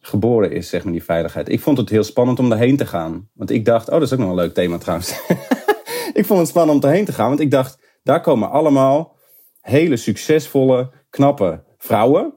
geboren 0.00 0.50
is, 0.50 0.68
zeg 0.68 0.84
maar, 0.84 0.92
die 0.92 1.04
veiligheid. 1.04 1.48
Ik 1.48 1.60
vond 1.60 1.78
het 1.78 1.88
heel 1.88 2.02
spannend 2.02 2.38
om 2.38 2.48
daarheen 2.48 2.76
te 2.76 2.86
gaan. 2.86 3.28
Want 3.32 3.50
ik 3.50 3.64
dacht, 3.64 3.88
oh, 3.88 3.94
dat 3.94 4.02
is 4.02 4.12
ook 4.12 4.18
nog 4.18 4.28
een 4.28 4.34
leuk 4.34 4.54
thema 4.54 4.78
trouwens. 4.78 5.20
ik 6.20 6.24
vond 6.26 6.38
het 6.38 6.48
spannend 6.48 6.74
om 6.74 6.80
daarheen 6.80 7.04
te 7.04 7.12
gaan. 7.12 7.28
Want 7.28 7.40
ik 7.40 7.50
dacht, 7.50 7.78
daar 8.02 8.20
komen 8.20 8.50
allemaal 8.50 9.16
hele 9.60 9.96
succesvolle, 9.96 10.90
knappe 11.10 11.62
vrouwen. 11.78 12.34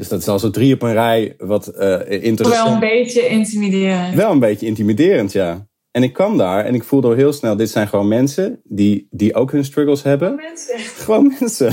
Dus 0.00 0.08
dat 0.08 0.20
is 0.20 0.28
al 0.28 0.38
zo 0.38 0.50
drie 0.50 0.74
op 0.74 0.82
een 0.82 0.92
rij 0.92 1.34
wat 1.38 1.72
uh, 1.78 2.00
interessant. 2.08 2.64
Wel 2.64 2.74
een 2.74 2.80
beetje 2.80 3.28
intimiderend. 3.28 4.14
Wel 4.14 4.30
een 4.30 4.38
beetje 4.38 4.66
intimiderend, 4.66 5.32
ja. 5.32 5.68
En 5.90 6.02
ik 6.02 6.12
kwam 6.12 6.36
daar 6.36 6.64
en 6.64 6.74
ik 6.74 6.84
voelde 6.84 7.08
al 7.08 7.14
heel 7.14 7.32
snel, 7.32 7.56
dit 7.56 7.70
zijn 7.70 7.88
gewoon 7.88 8.08
mensen 8.08 8.60
die, 8.64 9.06
die 9.10 9.34
ook 9.34 9.52
hun 9.52 9.64
struggles 9.64 10.02
hebben. 10.02 10.34
Mensen. 10.34 10.78
Gewoon 10.78 11.34
mensen. 11.40 11.68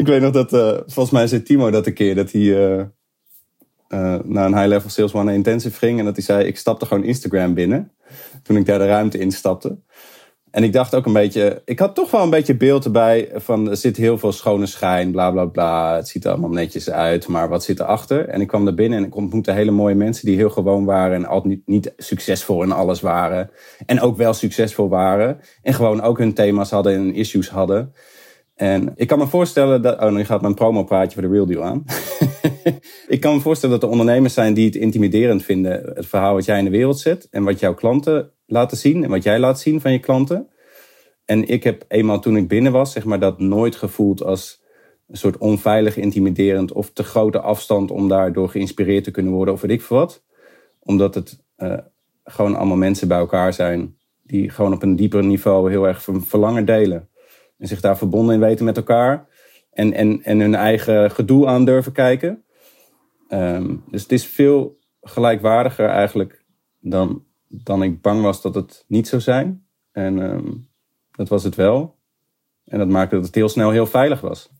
ik 0.00 0.06
weet 0.06 0.20
nog 0.20 0.32
dat, 0.32 0.52
eh, 0.52 0.76
volgens 0.86 1.10
mij 1.10 1.26
zei 1.26 1.42
Timo 1.42 1.70
dat 1.70 1.86
een 1.86 1.94
keer, 1.94 2.14
dat 2.14 2.32
hij 2.32 2.74
eh, 3.88 4.18
naar 4.24 4.46
een 4.46 4.56
high-level 4.56 4.90
sales 4.90 5.14
one 5.14 5.34
intensive 5.34 5.78
ging. 5.78 5.98
En 5.98 6.04
dat 6.04 6.16
hij 6.16 6.24
zei, 6.24 6.46
ik 6.46 6.56
stapte 6.56 6.86
gewoon 6.86 7.04
Instagram 7.04 7.54
binnen. 7.54 7.92
Toen 8.42 8.56
ik 8.56 8.66
daar 8.66 8.78
de 8.78 8.86
ruimte 8.86 9.18
instapte. 9.18 9.78
En 10.50 10.62
ik 10.62 10.72
dacht 10.72 10.94
ook 10.94 11.06
een 11.06 11.12
beetje, 11.12 11.62
ik 11.64 11.78
had 11.78 11.94
toch 11.94 12.10
wel 12.10 12.22
een 12.22 12.30
beetje 12.30 12.56
beeld 12.56 12.84
erbij 12.84 13.30
van 13.34 13.70
er 13.70 13.76
zit 13.76 13.96
heel 13.96 14.18
veel 14.18 14.32
schone 14.32 14.66
schijn, 14.66 15.10
bla 15.10 15.30
bla 15.30 15.44
bla. 15.44 15.96
Het 15.96 16.08
ziet 16.08 16.24
er 16.24 16.30
allemaal 16.30 16.50
netjes 16.50 16.90
uit, 16.90 17.28
maar 17.28 17.48
wat 17.48 17.64
zit 17.64 17.80
erachter? 17.80 18.28
En 18.28 18.40
ik 18.40 18.46
kwam 18.46 18.66
er 18.66 18.74
binnen 18.74 18.98
en 18.98 19.04
ik 19.04 19.16
ontmoette 19.16 19.52
hele 19.52 19.70
mooie 19.70 19.94
mensen 19.94 20.26
die 20.26 20.36
heel 20.36 20.50
gewoon 20.50 20.84
waren 20.84 21.16
en 21.16 21.26
altijd 21.26 21.60
niet, 21.66 21.92
succesvol 21.96 22.62
in 22.62 22.72
alles 22.72 23.00
waren. 23.00 23.50
En 23.86 24.00
ook 24.00 24.16
wel 24.16 24.32
succesvol 24.32 24.88
waren. 24.88 25.40
En 25.62 25.74
gewoon 25.74 26.02
ook 26.02 26.18
hun 26.18 26.34
thema's 26.34 26.70
hadden 26.70 26.94
en 26.94 27.14
issues 27.14 27.48
hadden. 27.48 27.92
En 28.54 28.92
ik 28.96 29.08
kan 29.08 29.18
me 29.18 29.26
voorstellen 29.26 29.82
dat. 29.82 30.00
Oh, 30.00 30.12
nu 30.12 30.24
gaat 30.24 30.40
mijn 30.40 30.54
promo-praatje 30.54 31.20
voor 31.20 31.28
de 31.28 31.34
Real 31.34 31.46
Deal 31.46 31.64
aan. 31.64 31.84
ik 33.08 33.20
kan 33.20 33.34
me 33.34 33.40
voorstellen 33.40 33.74
dat 33.74 33.84
er 33.84 33.90
ondernemers 33.90 34.34
zijn 34.34 34.54
die 34.54 34.66
het 34.66 34.74
intimiderend 34.74 35.44
vinden. 35.44 35.92
Het 35.94 36.06
verhaal 36.06 36.34
wat 36.34 36.44
jij 36.44 36.58
in 36.58 36.64
de 36.64 36.70
wereld 36.70 36.98
zet. 36.98 37.28
En 37.30 37.44
wat 37.44 37.60
jouw 37.60 37.74
klanten 37.74 38.30
laten 38.50 38.76
zien. 38.76 39.04
En 39.04 39.10
wat 39.10 39.22
jij 39.22 39.38
laat 39.38 39.60
zien 39.60 39.80
van 39.80 39.92
je 39.92 39.98
klanten. 39.98 40.48
En 41.24 41.48
ik 41.48 41.64
heb 41.64 41.84
eenmaal 41.88 42.20
toen 42.20 42.36
ik 42.36 42.48
binnen 42.48 42.72
was, 42.72 42.92
zeg 42.92 43.04
maar, 43.04 43.20
dat 43.20 43.38
nooit 43.38 43.76
gevoeld 43.76 44.22
als 44.22 44.62
een 45.08 45.16
soort 45.16 45.38
onveilig, 45.38 45.96
intimiderend. 45.96 46.72
of 46.72 46.92
te 46.92 47.02
grote 47.02 47.40
afstand 47.40 47.90
om 47.90 48.08
daardoor 48.08 48.48
geïnspireerd 48.48 49.04
te 49.04 49.10
kunnen 49.10 49.32
worden. 49.32 49.54
of 49.54 49.60
weet 49.60 49.70
ik 49.70 49.82
veel 49.82 49.96
wat. 49.96 50.24
Omdat 50.78 51.14
het 51.14 51.42
uh, 51.58 51.78
gewoon 52.24 52.56
allemaal 52.56 52.76
mensen 52.76 53.08
bij 53.08 53.18
elkaar 53.18 53.52
zijn. 53.52 53.96
die 54.22 54.50
gewoon 54.50 54.72
op 54.72 54.82
een 54.82 54.96
dieper 54.96 55.24
niveau 55.24 55.70
heel 55.70 55.86
erg 55.86 56.06
verlangen 56.12 56.64
delen. 56.64 57.08
En 57.58 57.66
zich 57.66 57.80
daar 57.80 57.98
verbonden 57.98 58.34
in 58.34 58.40
weten 58.40 58.64
met 58.64 58.76
elkaar. 58.76 59.28
En, 59.72 59.92
en, 59.92 60.22
en 60.22 60.40
hun 60.40 60.54
eigen 60.54 61.10
gedoe 61.10 61.46
aan 61.46 61.64
durven 61.64 61.92
kijken. 61.92 62.44
Um, 63.28 63.84
dus 63.90 64.02
het 64.02 64.12
is 64.12 64.26
veel 64.26 64.78
gelijkwaardiger 65.02 65.88
eigenlijk 65.88 66.44
dan, 66.80 67.24
dan 67.52 67.82
ik 67.82 68.00
bang 68.00 68.22
was 68.22 68.42
dat 68.42 68.54
het 68.54 68.84
niet 68.86 69.08
zou 69.08 69.22
zijn. 69.22 69.66
En 69.92 70.18
um, 70.18 70.68
dat 71.10 71.28
was 71.28 71.44
het 71.44 71.54
wel. 71.54 71.98
En 72.64 72.78
dat 72.78 72.88
maakte 72.88 73.14
dat 73.14 73.24
het 73.24 73.34
heel 73.34 73.48
snel 73.48 73.70
heel 73.70 73.86
veilig 73.86 74.20
was. 74.20 74.50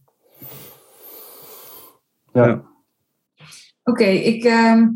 Ja. 2.33 2.47
ja. 2.47 2.53
Oké, 3.85 4.03
okay, 4.03 4.17
ik 4.17 4.45
uh, 4.45 4.87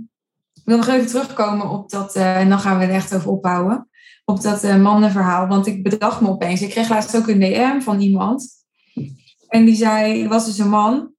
wil 0.64 0.76
nog 0.76 0.88
even 0.88 1.06
terugkomen 1.06 1.68
op 1.68 1.90
dat, 1.90 2.16
uh, 2.16 2.36
en 2.40 2.48
dan 2.48 2.58
gaan 2.58 2.78
we 2.78 2.84
er 2.84 2.90
echt 2.90 3.14
over 3.14 3.30
opbouwen 3.30 3.88
op 4.24 4.40
dat 4.42 4.64
uh, 4.64 4.82
mannenverhaal. 4.82 5.46
Want 5.46 5.66
ik 5.66 5.82
bedacht 5.82 6.20
me 6.20 6.28
opeens. 6.28 6.62
Ik 6.62 6.70
kreeg 6.70 6.88
laatst 6.88 7.16
ook 7.16 7.28
een 7.28 7.40
DM 7.40 7.80
van 7.80 8.00
iemand. 8.00 8.48
En 9.48 9.64
die 9.64 9.74
zei, 9.74 10.28
was 10.28 10.44
dus 10.44 10.58
een 10.58 10.68
man. 10.68 11.12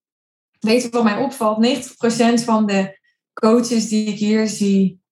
Weet 0.59 0.81
je 0.81 0.89
wat 0.89 1.03
mij 1.03 1.17
opvalt? 1.17 1.67
90% 2.41 2.43
van 2.43 2.65
de 2.65 2.99
coaches 3.33 3.87
die 3.87 4.07
ik 4.07 4.17
hier 4.17 4.47
zie 4.47 5.03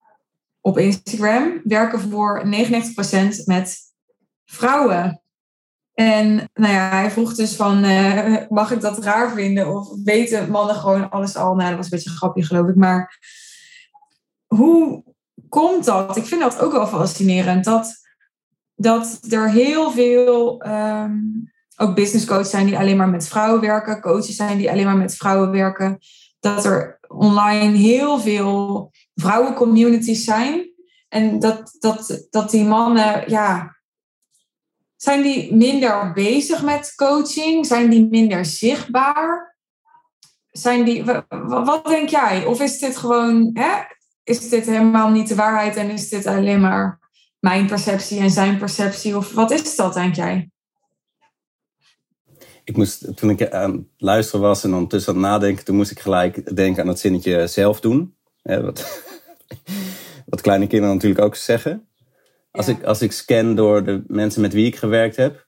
op 0.64 0.78
Instagram... 0.78 1.62
werken 1.64 2.00
voor 2.00 2.44
99% 2.46 3.44
met 3.46 3.78
vrouwen. 4.46 5.22
En 5.94 6.36
nou 6.54 6.74
ja, 6.74 6.90
hij 6.90 7.12
vroeg 7.12 7.34
dus 7.34 7.56
van, 7.56 7.86
uh, 7.86 8.38
mag 8.50 8.72
ik 8.72 8.82
dat 8.82 9.04
raar 9.04 9.34
vinden? 9.34 9.76
Of 9.76 9.88
weten 10.04 10.52
mannen 10.52 10.76
gewoon 10.76 11.10
alles 11.10 11.36
al? 11.36 11.56
Nou, 11.56 11.68
dat 11.68 11.78
was 11.78 11.86
een 11.86 11.92
beetje 11.92 12.10
een 12.10 12.16
grapje 12.16 12.46
geloof 12.46 12.68
ik. 12.68 12.76
Maar 12.76 13.20
hoe 14.46 15.04
komt 15.50 15.86
dat? 15.86 16.18
Ik 16.18 16.26
vind 16.26 16.42
dat 16.42 16.60
ook 16.60 16.72
wel 16.72 16.88
fascinerend. 16.88 17.66
Dat, 17.66 17.94
dat 18.76 19.20
er 19.30 19.50
heel 19.52 19.92
veel 19.92 20.66
um, 20.68 21.52
ook 21.76 21.96
business 21.96 22.26
coaches 22.26 22.50
zijn 22.50 22.66
die 22.66 22.78
alleen 22.78 22.98
maar 22.98 23.10
met 23.10 23.28
vrouwen 23.28 23.62
werken, 23.62 24.02
coaches 24.02 24.36
zijn 24.36 24.58
die 24.58 24.72
alleen 24.72 24.86
maar 24.86 24.98
met 24.98 25.16
vrouwen 25.16 25.52
werken. 25.52 26.00
Dat 26.40 26.66
er 26.66 27.00
online 27.08 27.78
heel 27.78 28.20
veel 28.20 28.92
vrouwencommunities 29.16 30.24
zijn. 30.24 30.72
En 31.10 31.40
dat, 31.40 31.76
dat, 31.80 32.28
dat 32.30 32.52
die 32.52 32.64
mannen, 32.64 33.30
ja, 33.30 33.78
zijn 35.04 35.22
die 35.22 35.56
minder 35.56 36.14
bezig 36.14 36.64
met 36.64 36.96
coaching? 36.96 37.66
Zijn 37.66 37.90
die 37.90 38.08
minder 38.10 38.46
zichtbaar? 38.46 39.58
Zijn 40.52 40.84
die, 40.84 41.04
wat 41.48 41.86
denk 41.86 42.10
jij? 42.10 42.46
Of 42.46 42.62
is 42.62 42.80
dit 42.80 42.98
gewoon, 42.98 43.50
hè, 43.54 43.82
is 44.24 44.50
dit 44.50 44.66
helemaal 44.66 45.10
niet 45.10 45.28
de 45.28 45.36
waarheid 45.36 45.76
en 45.76 45.90
is 45.90 46.10
dit 46.10 46.26
alleen 46.26 46.62
maar 46.62 47.00
mijn 47.40 47.68
perceptie 47.68 48.20
en 48.20 48.32
zijn 48.32 48.58
perceptie? 48.58 49.18
Of 49.18 49.34
wat 49.34 49.52
is 49.52 49.76
dat, 49.76 49.94
denk 49.94 50.16
jij? 50.16 50.50
Ik 52.64 52.78
moest, 52.78 53.18
toen 53.18 53.30
ik 53.30 53.52
aan 53.52 53.72
het 53.72 53.86
luisteren 53.98 54.42
was 54.42 54.64
en 54.64 54.74
ondertussen 54.74 55.16
aan 55.16 55.20
het 55.20 55.30
nadenken, 55.30 55.66
toen 55.66 55.76
moest 55.76 55.92
ik 55.92 56.00
gelijk 56.00 56.56
denken 56.56 56.84
aan 56.84 56.90
het 56.90 57.00
zinnetje 57.00 57.48
zelf 57.48 57.80
doen. 57.80 58.16
Wat, 58.44 59.04
wat 60.26 60.42
kleine 60.42 60.68
kinderen 60.68 60.96
natuurlijk 60.96 61.22
ook 61.22 61.36
zeggen. 61.36 61.88
Als, 62.52 62.68
ik, 62.68 62.84
als 62.84 63.02
ik 63.02 63.12
scan 63.12 63.56
door 63.56 63.84
de 63.84 64.04
mensen 64.08 64.42
met 64.42 64.54
wie 64.54 64.66
ik 64.66 64.76
gewerkt 64.76 65.16
heb, 65.16 65.48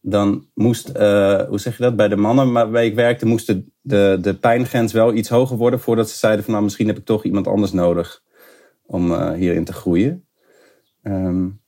dan 0.00 0.46
moest, 0.54 0.88
uh, 0.88 1.42
hoe 1.42 1.58
zeg 1.58 1.76
je 1.76 1.82
dat, 1.82 1.96
bij 1.96 2.08
de 2.08 2.16
mannen 2.16 2.52
waarmee 2.52 2.88
ik 2.88 2.94
werkte, 2.94 3.26
moest 3.26 3.46
de, 3.46 3.64
de, 3.80 4.18
de 4.20 4.34
pijngrens 4.34 4.92
wel 4.92 5.14
iets 5.14 5.28
hoger 5.28 5.56
worden 5.56 5.80
voordat 5.80 6.10
ze 6.10 6.16
zeiden 6.16 6.44
van 6.44 6.52
nou 6.52 6.64
misschien 6.64 6.86
heb 6.86 6.98
ik 6.98 7.04
toch 7.04 7.24
iemand 7.24 7.46
anders 7.46 7.72
nodig 7.72 8.22
om 8.86 9.10
uh, 9.10 9.32
hierin 9.32 9.64
te 9.64 9.72
groeien. 9.72 10.26
Um, 11.02 11.60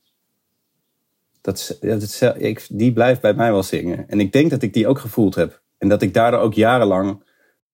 dat, 1.41 1.77
dat, 1.81 2.35
ik, 2.37 2.67
die 2.69 2.93
blijft 2.93 3.21
bij 3.21 3.33
mij 3.33 3.51
wel 3.51 3.63
zingen. 3.63 4.09
En 4.09 4.19
ik 4.19 4.31
denk 4.31 4.49
dat 4.49 4.61
ik 4.61 4.73
die 4.73 4.87
ook 4.87 4.99
gevoeld 4.99 5.35
heb. 5.35 5.61
En 5.77 5.89
dat 5.89 6.01
ik 6.01 6.13
daardoor 6.13 6.39
ook 6.39 6.53
jarenlang 6.53 7.23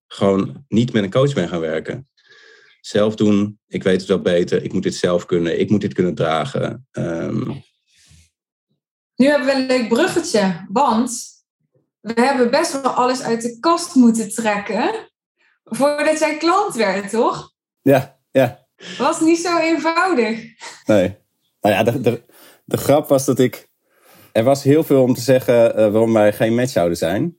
gewoon 0.07 0.65
niet 0.67 0.93
met 0.93 1.03
een 1.03 1.11
coach 1.11 1.33
ben 1.33 1.47
gaan 1.47 1.59
werken. 1.59 2.07
Zelf 2.85 3.15
doen, 3.15 3.59
ik 3.67 3.83
weet 3.83 3.99
het 3.99 4.09
wel 4.09 4.21
beter, 4.21 4.63
ik 4.63 4.73
moet 4.73 4.83
dit 4.83 4.95
zelf 4.95 5.25
kunnen, 5.25 5.59
ik 5.59 5.69
moet 5.69 5.81
dit 5.81 5.93
kunnen 5.93 6.15
dragen. 6.15 6.87
Um, 6.91 7.63
nu 9.15 9.25
hebben 9.25 9.47
we 9.47 9.53
een 9.53 9.65
leuk 9.65 9.87
bruggetje, 9.87 10.65
want 10.69 11.23
we 11.99 12.13
hebben 12.21 12.51
best 12.51 12.81
wel 12.81 12.91
alles 12.91 13.21
uit 13.21 13.41
de 13.41 13.59
kast 13.59 13.95
moeten 13.95 14.33
trekken 14.33 15.11
voordat 15.63 16.19
jij 16.19 16.37
klant 16.37 16.75
werd, 16.75 17.09
toch? 17.09 17.53
Ja, 17.81 18.19
ja. 18.31 18.67
Was 18.97 19.19
niet 19.19 19.39
zo 19.39 19.57
eenvoudig. 19.57 20.39
Nee. 20.85 21.17
Nou 21.61 21.75
ja, 21.75 21.83
de, 21.83 22.01
de, 22.01 22.23
de 22.65 22.77
grap 22.77 23.07
was 23.07 23.25
dat 23.25 23.39
ik. 23.39 23.69
Er 24.31 24.43
was 24.43 24.63
heel 24.63 24.83
veel 24.83 25.01
om 25.01 25.13
te 25.13 25.21
zeggen 25.21 25.69
uh, 25.69 25.75
waarom 25.75 26.13
wij 26.13 26.33
geen 26.33 26.55
match 26.55 26.71
zouden 26.71 26.97
zijn. 26.97 27.37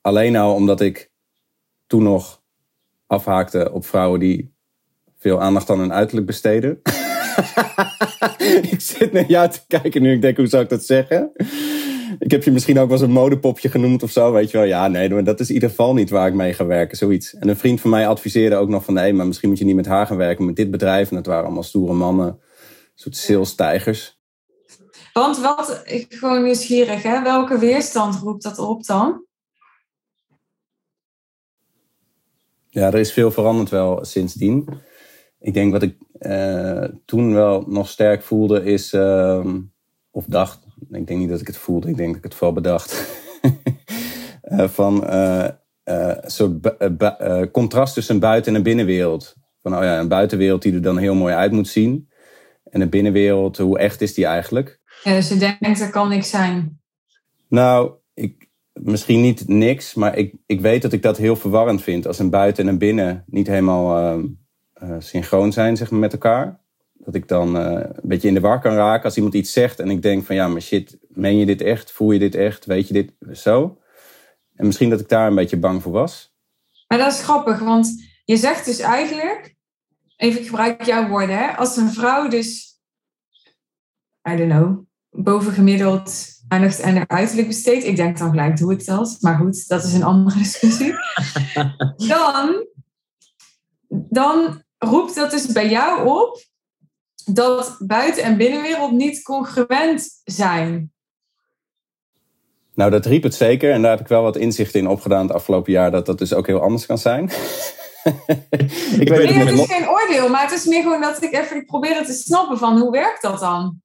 Alleen 0.00 0.36
al 0.36 0.54
omdat 0.54 0.80
ik 0.80 1.10
toen 1.86 2.02
nog 2.02 2.42
afhaakte 3.06 3.72
op 3.72 3.86
vrouwen 3.86 4.20
die 4.20 4.56
veel 5.18 5.40
aandacht 5.40 5.70
aan 5.70 5.78
hun 5.78 5.92
uiterlijk 5.92 6.26
besteden. 6.26 6.80
ik 8.72 8.80
zit 8.80 9.12
naar 9.12 9.26
jou 9.26 9.48
te 9.48 9.60
kijken 9.66 10.02
nu. 10.02 10.12
Ik 10.12 10.22
denk, 10.22 10.36
hoe 10.36 10.46
zou 10.46 10.62
ik 10.62 10.68
dat 10.68 10.84
zeggen? 10.84 11.32
Ik 12.18 12.30
heb 12.30 12.44
je 12.44 12.50
misschien 12.50 12.78
ook 12.78 12.88
wel 12.88 12.98
eens 12.98 13.06
een 13.06 13.12
modepopje 13.12 13.68
genoemd 13.68 14.02
of 14.02 14.10
zo. 14.10 14.32
Weet 14.32 14.50
je 14.50 14.56
wel, 14.56 14.66
ja, 14.66 14.88
nee, 14.88 15.10
maar 15.10 15.24
dat 15.24 15.40
is 15.40 15.48
in 15.48 15.54
ieder 15.54 15.68
geval 15.68 15.94
niet 15.94 16.10
waar 16.10 16.28
ik 16.28 16.34
mee 16.34 16.52
ga 16.52 16.66
werken. 16.66 16.96
Zoiets. 16.96 17.34
En 17.34 17.48
een 17.48 17.56
vriend 17.56 17.80
van 17.80 17.90
mij 17.90 18.08
adviseerde 18.08 18.56
ook 18.56 18.68
nog 18.68 18.84
van, 18.84 18.94
nee, 18.94 19.12
maar 19.12 19.26
misschien 19.26 19.48
moet 19.48 19.58
je 19.58 19.64
niet 19.64 19.74
met 19.74 19.86
haar 19.86 20.06
gaan 20.06 20.16
werken, 20.16 20.44
met 20.44 20.56
dit 20.56 20.70
bedrijf. 20.70 21.10
En 21.10 21.16
dat 21.16 21.26
waren 21.26 21.44
allemaal 21.44 21.62
stoere 21.62 21.92
mannen, 21.92 22.26
een 22.26 22.38
soort 22.94 23.16
sales-tijgers. 23.16 24.18
Want 25.12 25.38
wat, 25.40 25.82
ik 25.84 26.14
gewoon 26.14 26.42
nieuwsgierig, 26.42 27.02
hè? 27.02 27.22
welke 27.22 27.58
weerstand 27.58 28.14
roept 28.14 28.42
dat 28.42 28.58
op 28.58 28.84
dan? 28.84 29.24
Ja, 32.70 32.86
er 32.86 32.94
is 32.98 33.12
veel 33.12 33.30
veranderd 33.30 33.70
wel 33.70 34.04
sindsdien. 34.04 34.68
Ik 35.40 35.54
denk 35.54 35.72
wat 35.72 35.82
ik 35.82 35.96
uh, 36.20 36.84
toen 37.04 37.34
wel 37.34 37.64
nog 37.66 37.88
sterk 37.88 38.22
voelde 38.22 38.64
is, 38.64 38.92
uh, 38.92 39.46
of 40.10 40.24
dacht, 40.24 40.66
ik 40.90 41.06
denk 41.06 41.20
niet 41.20 41.28
dat 41.28 41.40
ik 41.40 41.46
het 41.46 41.56
voelde, 41.56 41.88
ik 41.88 41.96
denk 41.96 42.08
dat 42.08 42.18
ik 42.18 42.24
het 42.24 42.34
vooral 42.34 42.54
bedacht, 42.54 43.20
uh, 44.42 44.68
van 44.78 45.10
een 45.84 46.30
soort 46.30 46.76
contrast 47.52 47.94
tussen 47.94 48.14
een 48.14 48.20
buiten- 48.20 48.52
en 48.52 48.58
een 48.58 48.64
binnenwereld. 48.64 49.36
Van 49.62 49.76
oh 49.76 49.82
ja, 49.82 49.98
een 49.98 50.08
buitenwereld 50.08 50.62
die 50.62 50.74
er 50.74 50.82
dan 50.82 50.96
heel 50.96 51.14
mooi 51.14 51.34
uit 51.34 51.52
moet 51.52 51.68
zien. 51.68 52.08
En 52.70 52.80
een 52.80 52.90
binnenwereld, 52.90 53.56
hoe 53.56 53.78
echt 53.78 54.00
is 54.00 54.14
die 54.14 54.24
eigenlijk? 54.26 54.80
Ja, 55.02 55.12
dus 55.12 55.28
je 55.28 55.56
denkt, 55.60 55.80
er 55.80 55.90
kan 55.90 56.08
niks 56.08 56.30
zijn. 56.30 56.80
Nou, 57.48 57.92
ik, 58.14 58.48
misschien 58.72 59.20
niet 59.20 59.48
niks, 59.48 59.94
maar 59.94 60.16
ik, 60.16 60.34
ik 60.46 60.60
weet 60.60 60.82
dat 60.82 60.92
ik 60.92 61.02
dat 61.02 61.16
heel 61.16 61.36
verwarrend 61.36 61.82
vind. 61.82 62.06
Als 62.06 62.18
een 62.18 62.30
buiten 62.30 62.64
en 62.64 62.72
een 62.72 62.78
binnen 62.78 63.24
niet 63.26 63.46
helemaal 63.46 63.96
ehm, 63.96 64.26
uh, 64.82 64.96
synchroon 64.98 65.52
zijn 65.52 65.76
zeg 65.76 65.90
maar, 65.90 66.00
met 66.00 66.12
elkaar. 66.12 66.60
Dat 66.92 67.14
ik 67.14 67.28
dan 67.28 67.56
uh, 67.56 67.72
een 67.72 68.00
beetje 68.02 68.28
in 68.28 68.34
de 68.34 68.40
war 68.40 68.60
kan 68.60 68.74
raken 68.74 69.04
als 69.04 69.16
iemand 69.16 69.34
iets 69.34 69.52
zegt 69.52 69.80
en 69.80 69.90
ik 69.90 70.02
denk 70.02 70.26
van 70.26 70.34
ja, 70.34 70.48
maar 70.48 70.60
shit, 70.60 70.98
meen 71.08 71.38
je 71.38 71.46
dit 71.46 71.60
echt? 71.60 71.92
Voel 71.92 72.12
je 72.12 72.18
dit 72.18 72.34
echt? 72.34 72.64
Weet 72.64 72.88
je 72.88 72.94
dit 72.94 73.12
zo? 73.32 73.78
En 74.54 74.66
misschien 74.66 74.90
dat 74.90 75.00
ik 75.00 75.08
daar 75.08 75.26
een 75.26 75.34
beetje 75.34 75.58
bang 75.58 75.82
voor 75.82 75.92
was. 75.92 76.36
Maar 76.88 76.98
dat 76.98 77.12
is 77.12 77.22
grappig, 77.22 77.58
want 77.58 78.04
je 78.24 78.36
zegt 78.36 78.64
dus 78.64 78.78
eigenlijk 78.78 79.56
even 80.18 80.40
ik 80.40 80.46
gebruik 80.46 80.82
jouw 80.82 81.08
woorden, 81.08 81.38
hè? 81.38 81.56
als 81.56 81.76
een 81.76 81.90
vrouw 81.90 82.28
dus, 82.28 82.78
I 84.30 84.36
don't 84.36 84.50
know, 84.50 84.84
bovengemiddeld 85.10 86.26
aandacht 86.48 86.82
aan 86.82 86.96
haar 86.96 87.08
uiterlijk 87.08 87.46
besteedt, 87.46 87.84
ik 87.84 87.96
denk 87.96 88.18
dan 88.18 88.30
gelijk, 88.30 88.56
doe 88.56 88.72
ik 88.72 88.84
dat? 88.84 89.16
Maar 89.20 89.36
goed, 89.36 89.68
dat 89.68 89.84
is 89.84 89.92
een 89.92 90.02
andere 90.02 90.38
discussie. 90.48 90.94
dan, 91.96 92.66
dan 93.88 94.62
roept 94.78 95.14
dat 95.14 95.30
dus 95.30 95.46
bij 95.46 95.68
jou 95.68 96.06
op 96.08 96.42
dat 97.24 97.76
buiten- 97.78 98.22
en 98.22 98.36
binnenwereld 98.36 98.92
niet 98.92 99.22
congruent 99.22 100.20
zijn. 100.24 100.92
Nou, 102.74 102.90
dat 102.90 103.06
riep 103.06 103.22
het 103.22 103.34
zeker. 103.34 103.72
En 103.72 103.82
daar 103.82 103.90
heb 103.90 104.00
ik 104.00 104.08
wel 104.08 104.22
wat 104.22 104.36
inzichten 104.36 104.80
in 104.80 104.88
opgedaan 104.88 105.26
het 105.26 105.32
afgelopen 105.36 105.72
jaar. 105.72 105.90
Dat 105.90 106.06
dat 106.06 106.18
dus 106.18 106.32
ook 106.34 106.46
heel 106.46 106.60
anders 106.60 106.86
kan 106.86 106.98
zijn. 106.98 107.24
ik 109.02 109.08
weet 109.08 109.08
Nee, 109.08 109.26
het 109.26 109.34
het 109.34 109.44
met 109.44 109.54
is 109.54 109.74
geen 109.76 109.88
oordeel, 109.88 110.28
maar 110.28 110.42
het 110.42 110.52
is 110.52 110.64
meer 110.64 110.82
gewoon 110.82 111.00
dat 111.00 111.22
ik 111.22 111.32
even 111.32 111.64
probeer 111.64 111.94
het 111.96 112.06
te 112.06 112.12
snappen 112.12 112.58
van 112.58 112.78
hoe 112.78 112.90
werkt 112.90 113.22
dat 113.22 113.40
dan? 113.40 113.80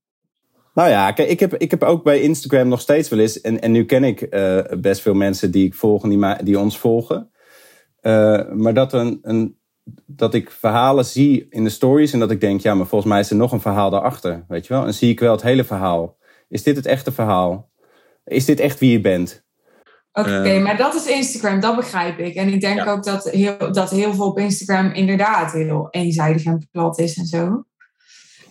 Nou 0.73 0.89
ja, 0.89 1.11
kijk, 1.11 1.29
ik 1.29 1.39
heb, 1.39 1.55
ik 1.55 1.71
heb 1.71 1.83
ook 1.83 2.03
bij 2.03 2.21
Instagram 2.21 2.67
nog 2.67 2.81
steeds 2.81 3.09
wel 3.09 3.19
eens... 3.19 3.41
En, 3.41 3.61
en 3.61 3.71
nu 3.71 3.85
ken 3.85 4.03
ik 4.03 4.21
eh, 4.21 4.59
best 4.79 5.01
veel 5.01 5.13
mensen 5.13 5.51
die 5.51 5.65
ik 5.65 5.73
volg 5.75 6.03
en 6.03 6.09
die, 6.09 6.17
ma- 6.17 6.39
die 6.43 6.59
ons 6.59 6.77
volgen. 6.77 7.31
Eh, 8.01 8.51
maar 8.51 8.73
dat, 8.73 8.93
een, 8.93 9.19
een, 9.21 9.57
dat 10.05 10.33
ik 10.33 10.51
verhalen 10.51 11.05
zie 11.05 11.45
in 11.49 11.63
de 11.63 11.69
stories... 11.69 12.13
en 12.13 12.19
dat 12.19 12.31
ik 12.31 12.41
denk, 12.41 12.61
ja, 12.61 12.73
maar 12.73 12.87
volgens 12.87 13.11
mij 13.11 13.19
is 13.19 13.29
er 13.29 13.35
nog 13.35 13.51
een 13.51 13.61
verhaal 13.61 13.89
daarachter. 13.89 14.45
Weet 14.47 14.67
je 14.67 14.73
wel? 14.73 14.85
En 14.85 14.93
zie 14.93 15.09
ik 15.09 15.19
wel 15.19 15.31
het 15.31 15.41
hele 15.41 15.63
verhaal. 15.63 16.17
Is 16.49 16.63
dit 16.63 16.75
het 16.75 16.85
echte 16.85 17.11
verhaal? 17.11 17.71
Is 18.25 18.45
dit 18.45 18.59
echt 18.59 18.79
wie 18.79 18.91
je 18.91 19.01
bent? 19.01 19.43
Oké, 20.11 20.41
Eh. 20.43 20.63
maar 20.63 20.77
dat 20.77 20.93
is 20.95 21.05
Instagram, 21.07 21.59
dat 21.59 21.75
begrijp 21.75 22.19
ik. 22.19 22.35
En 22.35 22.47
ik 22.53 22.61
denk 22.61 22.77
Ja. 22.77 22.91
ook 22.91 23.03
dat 23.03 23.23
heel, 23.29 23.71
dat 23.71 23.89
heel 23.89 24.13
veel 24.13 24.25
op 24.25 24.39
Instagram 24.39 24.91
inderdaad 24.91 25.51
heel 25.51 25.87
eenzijdig 25.91 26.45
en 26.45 26.67
plat 26.71 26.99
is 26.99 27.17
en 27.17 27.25
zo. 27.25 27.63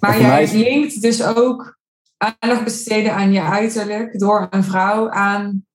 Maar 0.01 0.21
jij 0.21 0.43
is- 0.43 0.53
linkt 0.53 1.03
dus 1.03 1.25
ook 1.25 1.79
aandacht 2.19 2.65
besteden 2.65 3.15
aan 3.15 3.33
je 3.33 3.41
uiterlijk 3.43 4.19
door 4.19 4.47
een 4.51 4.65
vrouw 4.65 5.11
aan 5.11 5.67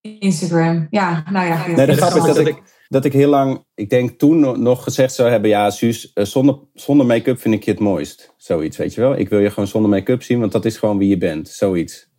Instagram. 0.00 0.86
Ja, 0.90 1.24
nou 1.30 1.46
ja. 1.46 1.66
Nee, 1.66 1.74
de 1.76 1.86
dat 1.86 1.96
grap 1.96 2.14
is 2.28 2.34
dat 2.34 2.46
ik, 2.46 2.62
dat 2.92 3.04
ik 3.04 3.12
heel 3.12 3.28
lang, 3.28 3.64
ik 3.74 3.90
denk 3.90 4.10
toen 4.10 4.40
no- 4.40 4.56
nog 4.56 4.82
gezegd 4.82 5.14
zou 5.14 5.30
hebben: 5.30 5.50
ja, 5.50 5.70
Suus, 5.70 6.12
eh, 6.12 6.24
zonder, 6.24 6.58
zonder 6.74 7.06
make-up 7.06 7.40
vind 7.40 7.54
ik 7.54 7.64
je 7.64 7.70
het 7.70 7.80
mooist. 7.80 8.34
Zoiets, 8.36 8.76
weet 8.76 8.94
je 8.94 9.00
wel. 9.00 9.18
Ik 9.18 9.28
wil 9.28 9.38
je 9.38 9.50
gewoon 9.50 9.68
zonder 9.68 9.90
make-up 9.90 10.22
zien, 10.22 10.40
want 10.40 10.52
dat 10.52 10.64
is 10.64 10.76
gewoon 10.76 10.98
wie 10.98 11.08
je 11.08 11.18
bent. 11.18 11.48
Zoiets. 11.48 12.10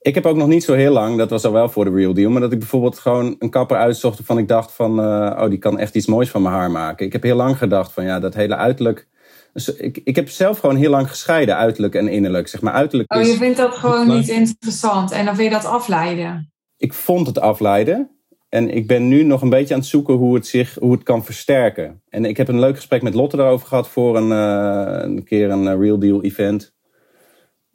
Ik 0.00 0.14
heb 0.14 0.26
ook 0.26 0.36
nog 0.36 0.48
niet 0.48 0.64
zo 0.64 0.74
heel 0.74 0.92
lang, 0.92 1.18
dat 1.18 1.30
was 1.30 1.44
al 1.44 1.52
wel 1.52 1.68
voor 1.68 1.84
de 1.84 1.90
real 1.90 2.14
deal, 2.14 2.30
maar 2.30 2.40
dat 2.40 2.52
ik 2.52 2.58
bijvoorbeeld 2.58 2.98
gewoon 2.98 3.36
een 3.38 3.50
kapper 3.50 3.76
uitzocht 3.76 4.16
waarvan 4.18 4.38
ik 4.38 4.48
dacht 4.48 4.72
van, 4.72 5.00
eh, 5.00 5.42
oh, 5.42 5.48
die 5.48 5.58
kan 5.58 5.78
echt 5.78 5.94
iets 5.94 6.06
moois 6.06 6.30
van 6.30 6.42
mijn 6.42 6.54
haar 6.54 6.70
maken. 6.70 7.06
Ik 7.06 7.12
heb 7.12 7.22
heel 7.22 7.36
lang 7.36 7.58
gedacht 7.58 7.92
van, 7.92 8.04
ja, 8.04 8.20
dat 8.20 8.34
hele 8.34 8.56
uiterlijk. 8.56 9.08
Dus 9.52 9.74
ik, 9.74 10.00
ik 10.04 10.16
heb 10.16 10.28
zelf 10.28 10.58
gewoon 10.58 10.76
heel 10.76 10.90
lang 10.90 11.08
gescheiden, 11.08 11.56
uiterlijk 11.56 11.94
en 11.94 12.08
innerlijk. 12.08 12.48
Zeg 12.48 12.60
maar, 12.60 12.72
uiterlijk 12.72 13.14
Oh, 13.14 13.20
is, 13.20 13.28
je 13.30 13.36
vindt 13.36 13.56
dat 13.56 13.74
gewoon 13.74 14.08
niet 14.08 14.28
interessant 14.28 15.10
en 15.10 15.24
dan 15.24 15.34
wil 15.36 15.44
je 15.44 15.50
dat 15.50 15.64
afleiden. 15.64 16.52
ik 16.76 16.92
vond 16.92 17.26
het 17.26 17.40
afleiden. 17.40 18.19
En 18.50 18.70
ik 18.70 18.86
ben 18.86 19.08
nu 19.08 19.22
nog 19.22 19.42
een 19.42 19.48
beetje 19.48 19.74
aan 19.74 19.80
het 19.80 19.88
zoeken 19.88 20.14
hoe 20.14 20.34
het, 20.34 20.46
zich, 20.46 20.74
hoe 20.74 20.92
het 20.92 21.02
kan 21.02 21.24
versterken. 21.24 22.02
En 22.08 22.24
ik 22.24 22.36
heb 22.36 22.48
een 22.48 22.60
leuk 22.60 22.76
gesprek 22.76 23.02
met 23.02 23.14
Lotte 23.14 23.36
daarover 23.36 23.66
gehad 23.66 23.88
voor 23.88 24.16
een, 24.16 24.32
eh, 24.32 25.02
een 25.02 25.24
keer 25.24 25.50
een 25.50 25.68
eh, 25.68 25.78
Real 25.78 25.98
Deal 25.98 26.22
event. 26.22 26.74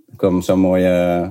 Er 0.08 0.16
kwam 0.16 0.42
zo'n 0.42 0.60
mooie, 0.60 0.88
eh, 0.88 1.30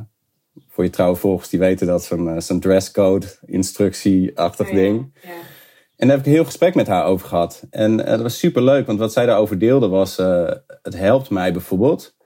voor 0.69 0.85
je 0.85 0.91
trouwe 0.91 1.17
volgers 1.17 1.49
die 1.49 1.59
weten 1.59 1.87
dat, 1.87 2.05
zo'n 2.05 2.29
eh, 2.29 2.41
zo'n 2.41 2.61
dresscode, 2.61 3.27
instructie-achtig 3.47 4.71
ding. 4.71 5.13
En 5.97 6.07
daar 6.07 6.17
heb 6.17 6.19
ik 6.19 6.27
een 6.27 6.33
heel 6.33 6.45
gesprek 6.45 6.75
met 6.75 6.87
haar 6.87 7.05
over 7.05 7.29
gehad. 7.29 7.67
En 7.71 7.97
dat 7.97 8.23
was 8.23 8.39
super 8.39 8.63
leuk, 8.63 8.87
want 8.87 8.99
wat 8.99 9.13
zij 9.13 9.27
daarover 9.27 9.59
deelde 9.59 9.89
was: 9.89 10.17
het 10.83 10.97
helpt 10.97 11.31
mij 11.31 11.53
bijvoorbeeld 11.53 12.17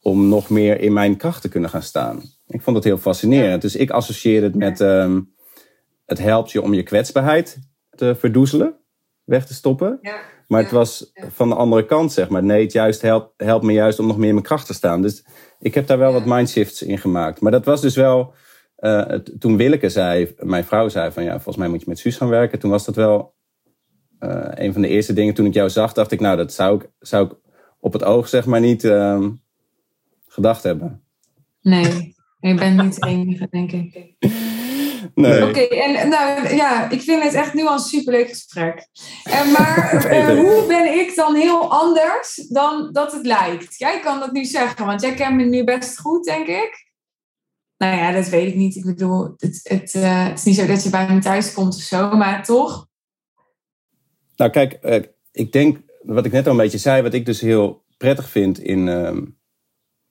om 0.00 0.28
nog 0.28 0.50
meer 0.50 0.80
in 0.80 0.92
mijn 0.92 1.16
kracht 1.16 1.42
te 1.42 1.48
kunnen 1.48 1.70
gaan 1.70 1.82
staan. 1.82 2.22
Ik 2.46 2.62
vond 2.62 2.76
het 2.76 2.84
heel 2.84 2.98
fascinerend. 2.98 3.62
Dus 3.62 3.76
ik 3.76 3.90
associeer 3.90 4.42
het 4.42 4.54
met: 4.54 4.80
ehm, 4.80 5.20
het 6.04 6.18
helpt 6.18 6.52
je 6.52 6.62
om 6.62 6.74
je 6.74 6.82
kwetsbaarheid 6.82 7.58
te 7.90 8.14
verdoezelen, 8.14 8.74
weg 9.24 9.46
te 9.46 9.54
stoppen. 9.54 9.98
Ja. 10.02 10.20
Maar 10.48 10.62
het 10.62 10.70
was 10.70 11.12
van 11.14 11.48
de 11.48 11.54
andere 11.54 11.86
kant, 11.86 12.12
zeg 12.12 12.28
maar. 12.28 12.42
Nee, 12.44 12.62
het 12.62 12.72
juist 12.72 13.02
helpt, 13.02 13.32
helpt 13.36 13.64
me 13.64 13.72
juist 13.72 13.98
om 13.98 14.06
nog 14.06 14.16
meer 14.16 14.28
in 14.28 14.34
mijn 14.34 14.46
kracht 14.46 14.66
te 14.66 14.74
staan. 14.74 15.02
Dus 15.02 15.24
ik 15.58 15.74
heb 15.74 15.86
daar 15.86 15.98
wel 15.98 16.12
wat 16.12 16.24
mindshifts 16.24 16.82
in 16.82 16.98
gemaakt. 16.98 17.40
Maar 17.40 17.52
dat 17.52 17.64
was 17.64 17.80
dus 17.80 17.96
wel. 17.96 18.34
eh, 18.76 19.06
het- 19.06 19.40
toen 19.40 19.56
Willeke 19.56 19.88
zei, 19.88 20.34
mijn 20.38 20.64
vrouw 20.64 20.88
zei 20.88 21.12
van 21.12 21.22
ja, 21.24 21.32
volgens 21.32 21.56
mij 21.56 21.68
moet 21.68 21.80
je 21.80 21.88
met 21.88 21.98
Suus 21.98 22.16
gaan 22.16 22.28
werken. 22.28 22.58
Toen 22.58 22.70
was 22.70 22.84
dat 22.84 22.94
wel 22.96 23.34
eh, 24.18 24.48
een 24.54 24.72
van 24.72 24.82
de 24.82 24.88
eerste 24.88 25.12
dingen. 25.12 25.34
Toen 25.34 25.46
ik 25.46 25.54
jou 25.54 25.70
zag, 25.70 25.92
dacht 25.92 26.10
ik, 26.12 26.20
nou, 26.20 26.36
dat 26.36 26.52
zou 26.52 26.76
ik, 26.82 26.90
zou 26.98 27.26
ik 27.26 27.32
op 27.80 27.92
het 27.92 28.04
oog 28.04 28.28
zeg 28.28 28.46
maar 28.46 28.60
niet 28.60 28.84
ehm, 28.84 29.30
gedacht 30.26 30.62
hebben. 30.62 31.02
Nee, 31.60 32.14
je 32.40 32.54
bent 32.54 32.82
niet 32.82 33.00
de 33.00 33.06
enige, 33.06 33.46
denk 33.50 33.72
ik. 33.72 34.14
Nee. 35.14 35.48
Oké, 35.48 35.60
en 35.60 36.08
nou 36.08 36.54
ja, 36.54 36.90
ik 36.90 37.00
vind 37.00 37.22
het 37.22 37.34
echt 37.34 37.54
nu 37.54 37.66
al 37.66 37.72
een 37.72 37.78
superleuk 37.78 38.28
gesprek. 38.28 38.88
En 39.24 39.52
maar 39.52 39.92
eh, 40.10 40.26
hoe 40.26 40.64
ben 40.66 40.98
ik 40.98 41.16
dan 41.16 41.34
heel 41.34 41.70
anders 41.70 42.46
dan 42.48 42.92
dat 42.92 43.12
het 43.12 43.26
lijkt? 43.26 43.78
Jij 43.78 44.00
kan 44.00 44.20
dat 44.20 44.32
nu 44.32 44.44
zeggen, 44.44 44.86
want 44.86 45.00
jij 45.00 45.14
kent 45.14 45.36
me 45.36 45.44
nu 45.44 45.64
best 45.64 46.00
goed, 46.00 46.24
denk 46.24 46.46
ik. 46.46 46.92
Nou 47.76 47.96
ja, 47.96 48.12
dat 48.12 48.28
weet 48.28 48.48
ik 48.48 48.54
niet. 48.54 48.76
Ik 48.76 48.84
bedoel, 48.84 49.34
het, 49.36 49.60
het, 49.62 49.94
eh, 49.94 50.26
het 50.26 50.38
is 50.38 50.44
niet 50.44 50.56
zo 50.56 50.66
dat 50.66 50.82
je 50.82 50.90
bij 50.90 51.08
me 51.08 51.20
thuis 51.20 51.52
komt 51.52 51.74
of 51.74 51.82
zo, 51.82 52.16
maar 52.16 52.44
toch? 52.44 52.88
Nou, 54.36 54.50
kijk, 54.50 54.72
eh, 54.72 55.02
ik 55.32 55.52
denk, 55.52 55.78
wat 56.02 56.26
ik 56.26 56.32
net 56.32 56.46
al 56.46 56.52
een 56.52 56.58
beetje 56.58 56.78
zei, 56.78 57.02
wat 57.02 57.14
ik 57.14 57.26
dus 57.26 57.40
heel 57.40 57.84
prettig 57.96 58.28
vind 58.28 58.58
in 58.58 58.88
ehm, 58.88 59.24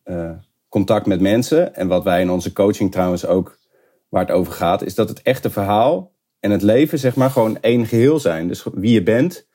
eh, 0.03 0.37
contact 0.69 1.05
met 1.05 1.21
mensen, 1.21 1.75
en 1.75 1.87
wat 1.87 2.03
wij 2.03 2.21
in 2.21 2.29
onze 2.29 2.53
coaching 2.53 2.91
trouwens 2.91 3.25
ook, 3.25 3.59
waar 4.13 4.25
het 4.25 4.35
over 4.35 4.53
gaat, 4.53 4.81
is 4.81 4.95
dat 4.95 5.09
het 5.09 5.21
echte 5.21 5.49
verhaal 5.49 6.11
en 6.39 6.51
het 6.51 6.61
leven, 6.61 6.99
zeg 6.99 7.15
maar, 7.15 7.29
gewoon 7.29 7.59
één 7.61 7.85
geheel 7.85 8.19
zijn. 8.19 8.47
Dus 8.47 8.65
wie 8.73 8.93
je 8.93 9.03
bent, 9.03 9.47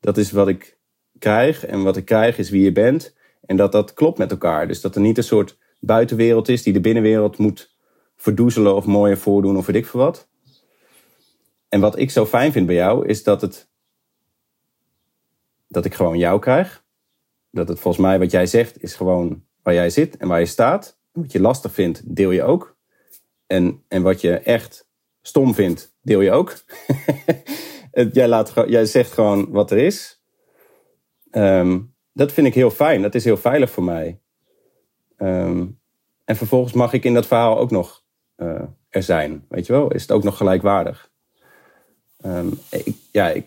dat 0.00 0.16
is 0.16 0.30
wat 0.30 0.48
ik 0.48 0.78
krijg, 1.18 1.66
en 1.66 1.82
wat 1.82 1.96
ik 1.96 2.04
krijg 2.04 2.38
is 2.38 2.50
wie 2.50 2.62
je 2.62 2.72
bent, 2.72 3.14
en 3.46 3.56
dat 3.56 3.72
dat 3.72 3.94
klopt 3.94 4.18
met 4.18 4.30
elkaar. 4.30 4.68
Dus 4.68 4.80
dat 4.80 4.94
er 4.94 5.00
niet 5.00 5.16
een 5.16 5.24
soort 5.24 5.58
buitenwereld 5.80 6.48
is 6.48 6.62
die 6.62 6.72
de 6.72 6.80
binnenwereld 6.80 7.38
moet 7.38 7.76
verdoezelen 8.16 8.74
of 8.74 8.86
mooier 8.86 9.18
voordoen 9.18 9.56
of 9.56 9.66
weet 9.66 9.76
ik 9.76 9.86
veel 9.86 10.00
wat. 10.00 10.28
En 11.68 11.80
wat 11.80 11.98
ik 11.98 12.10
zo 12.10 12.26
fijn 12.26 12.52
vind 12.52 12.66
bij 12.66 12.74
jou, 12.74 13.06
is 13.06 13.22
dat 13.22 13.40
het 13.40 13.68
dat 15.68 15.84
ik 15.84 15.94
gewoon 15.94 16.18
jou 16.18 16.40
krijg. 16.40 16.84
Dat 17.50 17.68
het 17.68 17.80
volgens 17.80 18.04
mij 18.04 18.18
wat 18.18 18.30
jij 18.30 18.46
zegt 18.46 18.82
is 18.82 18.94
gewoon 18.94 19.44
waar 19.62 19.74
jij 19.74 19.90
zit 19.90 20.16
en 20.16 20.28
waar 20.28 20.40
je 20.40 20.46
staat. 20.46 20.98
Wat 21.12 21.32
je 21.32 21.40
lastig 21.40 21.72
vindt, 21.72 22.16
deel 22.16 22.30
je 22.30 22.42
ook. 22.42 22.78
En, 23.50 23.82
en 23.88 24.02
wat 24.02 24.20
je 24.20 24.38
echt 24.38 24.88
stom 25.22 25.54
vindt, 25.54 25.94
deel 26.02 26.20
je 26.20 26.30
ook. 26.30 26.54
Jij, 28.12 28.28
laat, 28.28 28.52
jij 28.66 28.84
zegt 28.84 29.12
gewoon 29.12 29.50
wat 29.50 29.70
er 29.70 29.78
is. 29.78 30.22
Ehm, 31.30 31.78
dat 32.12 32.32
vind 32.32 32.46
ik 32.46 32.54
heel 32.54 32.70
fijn. 32.70 33.02
Dat 33.02 33.14
is 33.14 33.24
heel 33.24 33.36
veilig 33.36 33.70
voor 33.70 33.82
mij. 33.82 34.20
Ehm, 35.16 35.66
en 36.24 36.36
vervolgens 36.36 36.72
mag 36.72 36.92
ik 36.92 37.04
in 37.04 37.14
dat 37.14 37.26
verhaal 37.26 37.58
ook 37.58 37.70
nog 37.70 38.04
eh, 38.36 38.62
er 38.88 39.02
zijn. 39.02 39.44
Weet 39.48 39.66
je 39.66 39.72
wel? 39.72 39.92
Is 39.92 40.02
het 40.02 40.12
ook 40.12 40.22
nog 40.22 40.36
gelijkwaardig? 40.36 41.10
Ehm, 42.20 42.48
ik, 42.70 42.94
ja, 43.12 43.30
ik, 43.30 43.46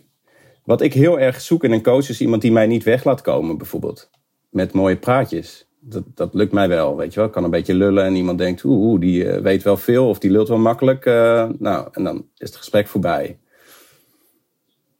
wat 0.63 0.81
ik 0.81 0.93
heel 0.93 1.19
erg 1.19 1.41
zoek 1.41 1.63
in 1.63 1.71
een 1.71 1.83
coach 1.83 2.09
is 2.09 2.21
iemand 2.21 2.41
die 2.41 2.51
mij 2.51 2.67
niet 2.67 2.83
weg 2.83 3.03
laat 3.03 3.21
komen, 3.21 3.57
bijvoorbeeld. 3.57 4.09
Met 4.49 4.73
mooie 4.73 4.97
praatjes. 4.97 5.67
Dat, 5.85 6.03
dat 6.15 6.33
lukt 6.33 6.51
mij 6.51 6.67
wel, 6.67 6.95
weet 6.95 7.13
je 7.13 7.19
wel. 7.19 7.27
Ik 7.27 7.33
kan 7.33 7.43
een 7.43 7.49
beetje 7.49 7.73
lullen 7.73 8.05
en 8.05 8.15
iemand 8.15 8.37
denkt, 8.37 8.63
oeh, 8.63 8.99
die 8.99 9.29
eh, 9.29 9.41
weet 9.41 9.63
wel 9.63 9.77
veel 9.77 10.09
of 10.09 10.19
die 10.19 10.31
lult 10.31 10.47
wel 10.47 10.57
makkelijk. 10.57 11.05
eh, 11.05 11.49
nou, 11.59 11.87
en 11.91 12.03
dan 12.03 12.27
is 12.37 12.47
het 12.47 12.57
gesprek 12.57 12.87
voorbij. 12.87 13.39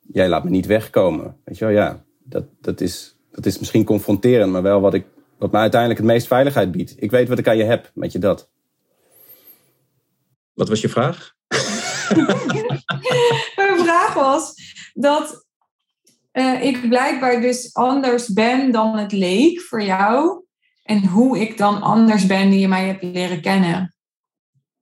Jij 0.01 0.29
laat 0.29 0.43
me 0.43 0.49
niet 0.49 0.65
wegkomen, 0.65 1.37
weet 1.43 1.57
je 1.57 1.65
wel. 1.65 1.73
Ja, 1.73 2.03
dat, 2.23 2.43
dat, 2.61 2.81
is, 2.81 3.15
dat 3.31 3.45
is 3.45 3.59
misschien 3.59 3.83
confronterend, 3.83 4.51
maar 4.51 4.61
wel 4.61 4.81
wat, 4.81 4.93
ik, 4.93 5.05
wat 5.37 5.51
mij 5.51 5.61
uiteindelijk 5.61 5.99
het 5.99 6.09
meest 6.09 6.27
veiligheid 6.27 6.71
biedt. 6.71 6.93
Ik 6.97 7.11
weet 7.11 7.27
wat 7.27 7.39
ik 7.39 7.47
aan 7.47 7.57
je 7.57 7.63
heb, 7.63 7.91
met 7.93 8.11
je 8.11 8.19
dat. 8.19 8.49
Wat 10.53 10.69
was 10.69 10.81
je 10.81 10.89
vraag? 10.89 11.35
Mijn 13.55 13.79
vraag 13.79 14.13
was 14.13 14.53
dat 14.93 15.45
eh, 16.31 16.63
ik 16.63 16.89
blijkbaar 16.89 17.41
dus 17.41 17.73
anders 17.73 18.27
ben 18.27 18.71
dan 18.71 18.97
het 18.97 19.11
leek 19.11 19.61
voor 19.61 19.83
jou. 19.83 20.42
En 20.83 21.05
hoe 21.05 21.39
ik 21.39 21.57
dan 21.57 21.81
anders 21.81 22.25
ben 22.25 22.49
die 22.49 22.59
je 22.59 22.67
mij 22.67 22.85
hebt 22.85 23.03
leren 23.03 23.41
kennen. 23.41 23.95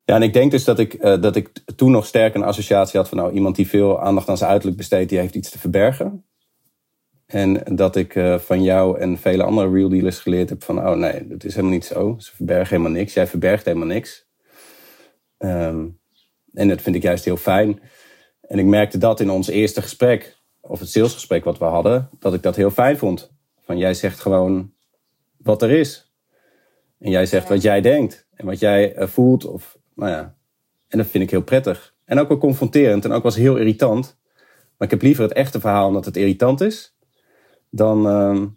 Ja, 0.03 0.15
en 0.15 0.21
ik 0.21 0.33
denk 0.33 0.51
dus 0.51 0.63
dat 0.63 0.79
ik, 0.79 0.93
eh, 0.93 1.21
dat 1.21 1.35
ik 1.35 1.51
toen 1.75 1.91
nog 1.91 2.05
sterk 2.05 2.35
een 2.35 2.43
associatie 2.43 2.99
had 2.99 3.09
van 3.09 3.17
nou, 3.17 3.33
iemand 3.33 3.55
die 3.55 3.67
veel 3.67 4.01
aandacht 4.01 4.29
aan 4.29 4.37
zijn 4.37 4.49
uiterlijk 4.49 4.77
besteedt, 4.77 5.09
die 5.09 5.19
heeft 5.19 5.35
iets 5.35 5.49
te 5.49 5.59
verbergen. 5.59 6.25
En 7.25 7.75
dat 7.75 7.95
ik 7.95 8.15
eh, 8.15 8.37
van 8.37 8.63
jou 8.63 8.99
en 8.99 9.17
vele 9.17 9.43
andere 9.43 9.71
real 9.71 9.89
dealers 9.89 10.19
geleerd 10.19 10.49
heb 10.49 10.63
van 10.63 10.77
oh 10.87 10.95
nee, 10.95 11.27
dat 11.27 11.43
is 11.43 11.55
helemaal 11.55 11.75
niet 11.75 11.85
zo. 11.85 12.15
Ze 12.19 12.35
verbergen 12.35 12.75
helemaal 12.75 12.99
niks. 12.99 13.13
Jij 13.13 13.27
verbergt 13.27 13.65
helemaal 13.65 13.87
niks. 13.87 14.27
Ehm, 15.37 15.87
en 16.53 16.67
dat 16.67 16.81
vind 16.81 16.95
ik 16.95 17.01
juist 17.01 17.25
heel 17.25 17.37
fijn. 17.37 17.79
En 18.41 18.59
ik 18.59 18.65
merkte 18.65 18.97
dat 18.97 19.19
in 19.19 19.29
ons 19.29 19.47
eerste 19.47 19.81
gesprek. 19.81 20.39
of 20.63 20.79
het 20.79 20.89
salesgesprek 20.89 21.43
wat 21.43 21.57
we 21.57 21.65
hadden, 21.65 22.09
dat 22.19 22.33
ik 22.33 22.41
dat 22.41 22.55
heel 22.55 22.69
fijn 22.69 22.97
vond. 22.97 23.31
Van 23.61 23.77
jij 23.77 23.93
zegt 23.93 24.19
gewoon 24.19 24.73
wat 25.43 25.61
er 25.61 25.71
is. 25.71 26.11
En 26.99 27.11
jij 27.11 27.25
zegt 27.25 27.49
wat 27.49 27.61
jij 27.61 27.81
denkt 27.81 28.27
en 28.33 28.45
wat 28.45 28.59
jij 28.59 28.93
eh, 28.93 29.07
voelt. 29.07 29.45
Of, 29.45 29.77
nou 29.95 30.11
ja. 30.11 30.35
En 30.87 30.97
dat 30.97 31.07
vind 31.07 31.23
ik 31.23 31.29
heel 31.29 31.43
prettig. 31.43 31.95
En 32.05 32.19
ook 32.19 32.27
wel 32.27 32.37
confronterend 32.37 33.05
en 33.05 33.11
ook 33.11 33.23
was 33.23 33.35
heel 33.35 33.57
irritant. 33.57 34.19
Maar 34.77 34.87
ik 34.87 34.93
heb 34.93 35.01
liever 35.01 35.23
het 35.23 35.33
echte 35.33 35.59
verhaal 35.59 35.87
omdat 35.87 36.05
het 36.05 36.17
irritant 36.17 36.61
is, 36.61 36.95
dan, 37.69 38.07
ehm, 38.07 38.47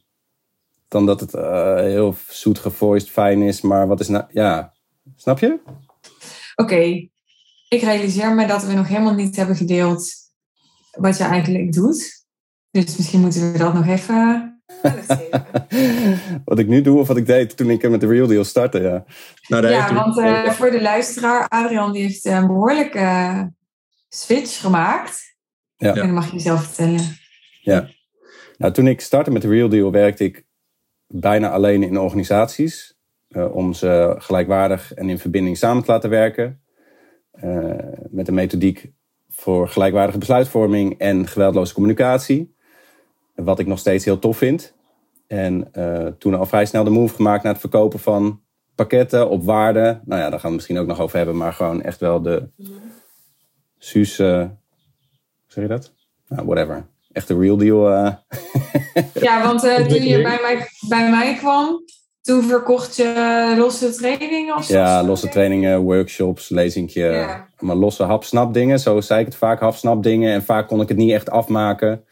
dan 0.88 1.06
dat 1.06 1.20
het 1.20 1.34
uh, 1.34 1.76
heel 1.76 2.14
zoet 2.28 2.58
gevoiced, 2.58 3.10
fijn 3.10 3.42
is. 3.42 3.60
Maar 3.60 3.86
wat 3.86 4.00
is 4.00 4.08
nou, 4.08 4.24
ja, 4.28 4.72
snap 5.16 5.38
je? 5.38 5.60
Oké, 6.54 7.08
ik 7.68 7.82
realiseer 7.82 8.34
me 8.34 8.46
dat 8.46 8.64
we 8.64 8.72
nog 8.72 8.88
helemaal 8.88 9.14
niet 9.14 9.36
hebben 9.36 9.56
gedeeld 9.56 10.12
wat 10.90 11.16
je 11.16 11.24
eigenlijk 11.24 11.72
doet. 11.72 12.24
Dus 12.70 12.96
misschien 12.96 13.20
moeten 13.20 13.52
we 13.52 13.58
dat 13.58 13.74
nog 13.74 13.86
even. 13.86 14.53
wat 16.44 16.58
ik 16.58 16.66
nu 16.66 16.80
doe 16.82 16.98
of 16.98 17.08
wat 17.08 17.16
ik 17.16 17.26
deed 17.26 17.56
toen 17.56 17.70
ik 17.70 17.88
met 17.88 18.00
de 18.00 18.06
Real 18.06 18.26
Deal 18.26 18.44
startte, 18.44 18.80
ja. 18.80 19.04
Nou, 19.48 19.68
ja, 19.68 19.94
want 19.94 20.18
uh, 20.18 20.50
voor 20.50 20.70
de 20.70 20.82
luisteraar, 20.82 21.48
Adrian 21.48 21.92
die 21.92 22.02
heeft 22.02 22.24
een 22.24 22.46
behoorlijke 22.46 23.52
switch 24.08 24.60
gemaakt. 24.60 25.36
Ja. 25.76 25.94
En 25.94 25.94
dan 25.94 26.12
mag 26.12 26.26
je 26.26 26.32
jezelf 26.32 26.64
vertellen. 26.64 27.16
Ja. 27.60 27.88
Nou, 28.56 28.72
toen 28.72 28.86
ik 28.86 29.00
startte 29.00 29.30
met 29.30 29.42
de 29.42 29.48
Real 29.48 29.68
Deal 29.68 29.90
werkte 29.90 30.24
ik 30.24 30.46
bijna 31.06 31.50
alleen 31.50 31.82
in 31.82 31.98
organisaties. 31.98 32.92
Uh, 33.28 33.54
om 33.54 33.72
ze 33.72 34.14
gelijkwaardig 34.18 34.94
en 34.94 35.08
in 35.08 35.18
verbinding 35.18 35.56
samen 35.56 35.84
te 35.84 35.90
laten 35.90 36.10
werken. 36.10 36.62
Uh, 37.44 37.74
met 38.10 38.28
een 38.28 38.34
methodiek 38.34 38.92
voor 39.28 39.68
gelijkwaardige 39.68 40.18
besluitvorming 40.18 40.98
en 40.98 41.26
geweldloze 41.26 41.74
communicatie. 41.74 42.53
Wat 43.34 43.58
ik 43.58 43.66
nog 43.66 43.78
steeds 43.78 44.04
heel 44.04 44.18
tof 44.18 44.36
vind. 44.36 44.74
En 45.26 45.68
uh, 45.72 46.06
toen 46.06 46.34
al 46.34 46.46
vrij 46.46 46.66
snel 46.66 46.84
de 46.84 46.90
move 46.90 47.14
gemaakt 47.14 47.42
naar 47.42 47.52
het 47.52 47.60
verkopen 47.60 47.98
van 47.98 48.40
pakketten 48.74 49.28
op 49.30 49.44
waarde. 49.44 50.00
Nou 50.04 50.20
ja, 50.20 50.30
daar 50.30 50.40
gaan 50.40 50.40
we 50.40 50.46
het 50.46 50.54
misschien 50.54 50.78
ook 50.78 50.86
nog 50.86 51.00
over 51.00 51.16
hebben. 51.16 51.36
Maar 51.36 51.52
gewoon 51.52 51.82
echt 51.82 52.00
wel 52.00 52.22
de 52.22 52.48
Suus... 53.78 54.18
hoe 54.18 54.50
zeg 55.46 55.64
je 55.64 55.68
dat? 55.68 55.92
Nou, 56.28 56.46
whatever. 56.46 56.86
Echt 57.12 57.28
de 57.28 57.38
real 57.38 57.56
deal. 57.56 57.90
ja, 59.26 59.42
want 59.42 59.60
toen 59.60 60.02
je 60.02 60.22
bij 60.22 60.38
mij, 60.42 60.68
bij 60.88 61.10
mij 61.10 61.34
kwam, 61.34 61.84
toen 62.24 62.42
verkocht 62.42 62.96
je 62.96 63.54
losse 63.58 63.90
trainingen? 63.90 64.56
Of 64.56 64.68
ja, 64.68 65.02
losse 65.02 65.28
trainingen, 65.28 65.80
workshops, 65.80 66.48
lezingje. 66.48 67.04
Ja. 67.04 67.48
Maar 67.58 67.76
losse 67.76 68.02
hapsnap 68.02 68.54
dingen, 68.54 68.78
zo 68.78 69.00
zei 69.00 69.20
ik 69.20 69.26
het 69.26 69.36
vaak, 69.36 69.60
hapsnap 69.60 70.02
dingen. 70.02 70.32
En 70.32 70.44
vaak 70.44 70.68
kon 70.68 70.80
ik 70.80 70.88
het 70.88 70.96
niet 70.96 71.12
echt 71.12 71.30
afmaken. 71.30 72.04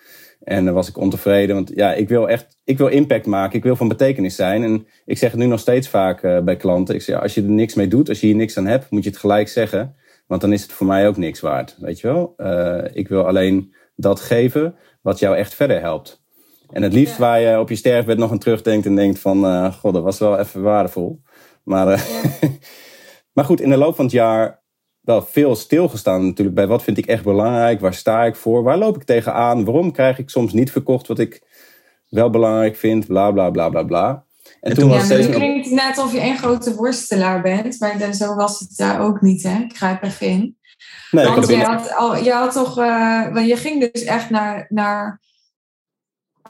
En 0.45 0.65
dan 0.65 0.75
was 0.75 0.89
ik 0.89 0.97
ontevreden, 0.97 1.55
want 1.55 1.71
ja, 1.75 1.93
ik 1.93 2.09
wil 2.09 2.29
echt, 2.29 2.59
ik 2.65 2.79
wil 2.79 2.87
impact 2.87 3.27
maken, 3.27 3.59
ik 3.59 3.65
wil 3.65 3.77
van 3.77 3.89
betekenis 3.89 4.35
zijn. 4.35 4.63
En 4.63 4.87
ik 5.05 5.19
zeg 5.19 5.31
het 5.31 5.41
nu 5.41 5.47
nog 5.47 5.61
steeds 5.61 5.89
vaak 5.89 6.23
uh, 6.23 6.41
bij 6.41 6.57
klanten. 6.57 6.95
Ik 6.95 7.03
zeg, 7.03 7.21
als 7.21 7.35
je 7.35 7.43
er 7.43 7.49
niks 7.49 7.75
mee 7.75 7.89
doet, 7.89 8.09
als 8.09 8.21
je 8.21 8.27
hier 8.27 8.37
niks 8.37 8.57
aan 8.57 8.67
hebt, 8.67 8.91
moet 8.91 9.05
je 9.05 9.11
het 9.11 9.19
gelijk 9.19 9.49
zeggen. 9.49 9.97
Want 10.27 10.41
dan 10.41 10.53
is 10.53 10.63
het 10.63 10.73
voor 10.73 10.87
mij 10.87 11.09
ook 11.09 11.17
niks 11.17 11.41
waard, 11.41 11.77
weet 11.81 12.01
je 12.01 12.07
wel. 12.07 12.35
Uh, 12.37 12.85
ik 12.93 13.09
wil 13.09 13.27
alleen 13.27 13.75
dat 13.97 14.21
geven 14.21 14.75
wat 15.03 15.19
jou 15.19 15.37
echt 15.37 15.55
verder 15.55 15.81
helpt. 15.81 16.23
En 16.71 16.83
het 16.83 16.93
liefst 16.93 17.19
waar 17.19 17.41
je 17.41 17.59
op 17.59 17.69
je 17.69 17.77
sterfbed 17.77 18.19
nog 18.19 18.31
aan 18.31 18.39
terugdenkt 18.39 18.87
en 18.87 18.95
denkt 18.95 19.19
van... 19.19 19.45
Uh, 19.45 19.73
god, 19.73 19.95
dat 19.95 20.03
was 20.03 20.19
wel 20.19 20.39
even 20.39 20.63
waardevol. 20.63 21.23
Maar, 21.65 21.87
maar 23.35 23.45
goed, 23.45 23.61
in 23.61 23.71
de 23.71 23.77
loop 23.77 23.95
van 23.95 24.05
het 24.05 24.15
jaar 24.15 24.62
wel 25.03 25.23
veel 25.23 25.57
stilgestaan 25.57 26.25
natuurlijk 26.25 26.57
bij 26.57 26.67
wat 26.67 26.83
vind 26.83 26.99
ik 26.99 27.07
echt 27.07 27.25
belangrijk, 27.25 27.81
waar 27.81 27.95
sta 27.95 28.25
ik 28.25 28.37
voor, 28.37 28.63
waar 28.63 28.79
loop 28.79 28.97
ik 28.97 29.05
tegenaan, 29.05 29.65
waarom 29.65 29.93
krijg 29.93 30.19
ik 30.19 30.31
soms 30.31 30.53
niet 30.53 30.71
verkocht 30.71 31.07
wat 31.07 31.19
ik 31.19 31.43
wel 32.09 32.31
belangrijk 32.31 32.77
vind, 32.77 33.07
bla 33.07 33.31
bla 33.31 33.51
bla 33.51 33.69
bla 33.69 33.83
bla. 33.83 34.25
En, 34.61 34.75
toen 34.75 34.89
ja, 34.89 34.97
was 34.97 35.09
het 35.09 35.29
klinkt 35.29 35.71
net 35.71 35.99
alsof 35.99 36.13
je 36.13 36.21
een 36.21 36.39
grote 36.39 36.75
worstelaar 36.75 37.43
bent, 37.43 37.81
maar 37.81 38.13
zo 38.13 38.35
was 38.35 38.59
het 38.59 38.77
daar 38.77 39.01
ook 39.01 39.21
niet, 39.21 39.43
hè? 39.43 39.59
Ik 39.59 39.77
grijp 39.77 40.03
even 40.03 40.27
in. 40.27 40.57
Nee, 41.11 41.27
Want 41.27 41.47
je 41.47 41.57
had, 41.57 41.95
al, 41.95 42.17
je 42.17 42.33
had 42.33 42.53
toch, 42.53 42.79
uh, 42.79 43.47
je 43.47 43.57
ging 43.57 43.93
dus 43.93 44.05
echt 44.05 44.31
naar, 44.31 44.67
naar 44.69 45.21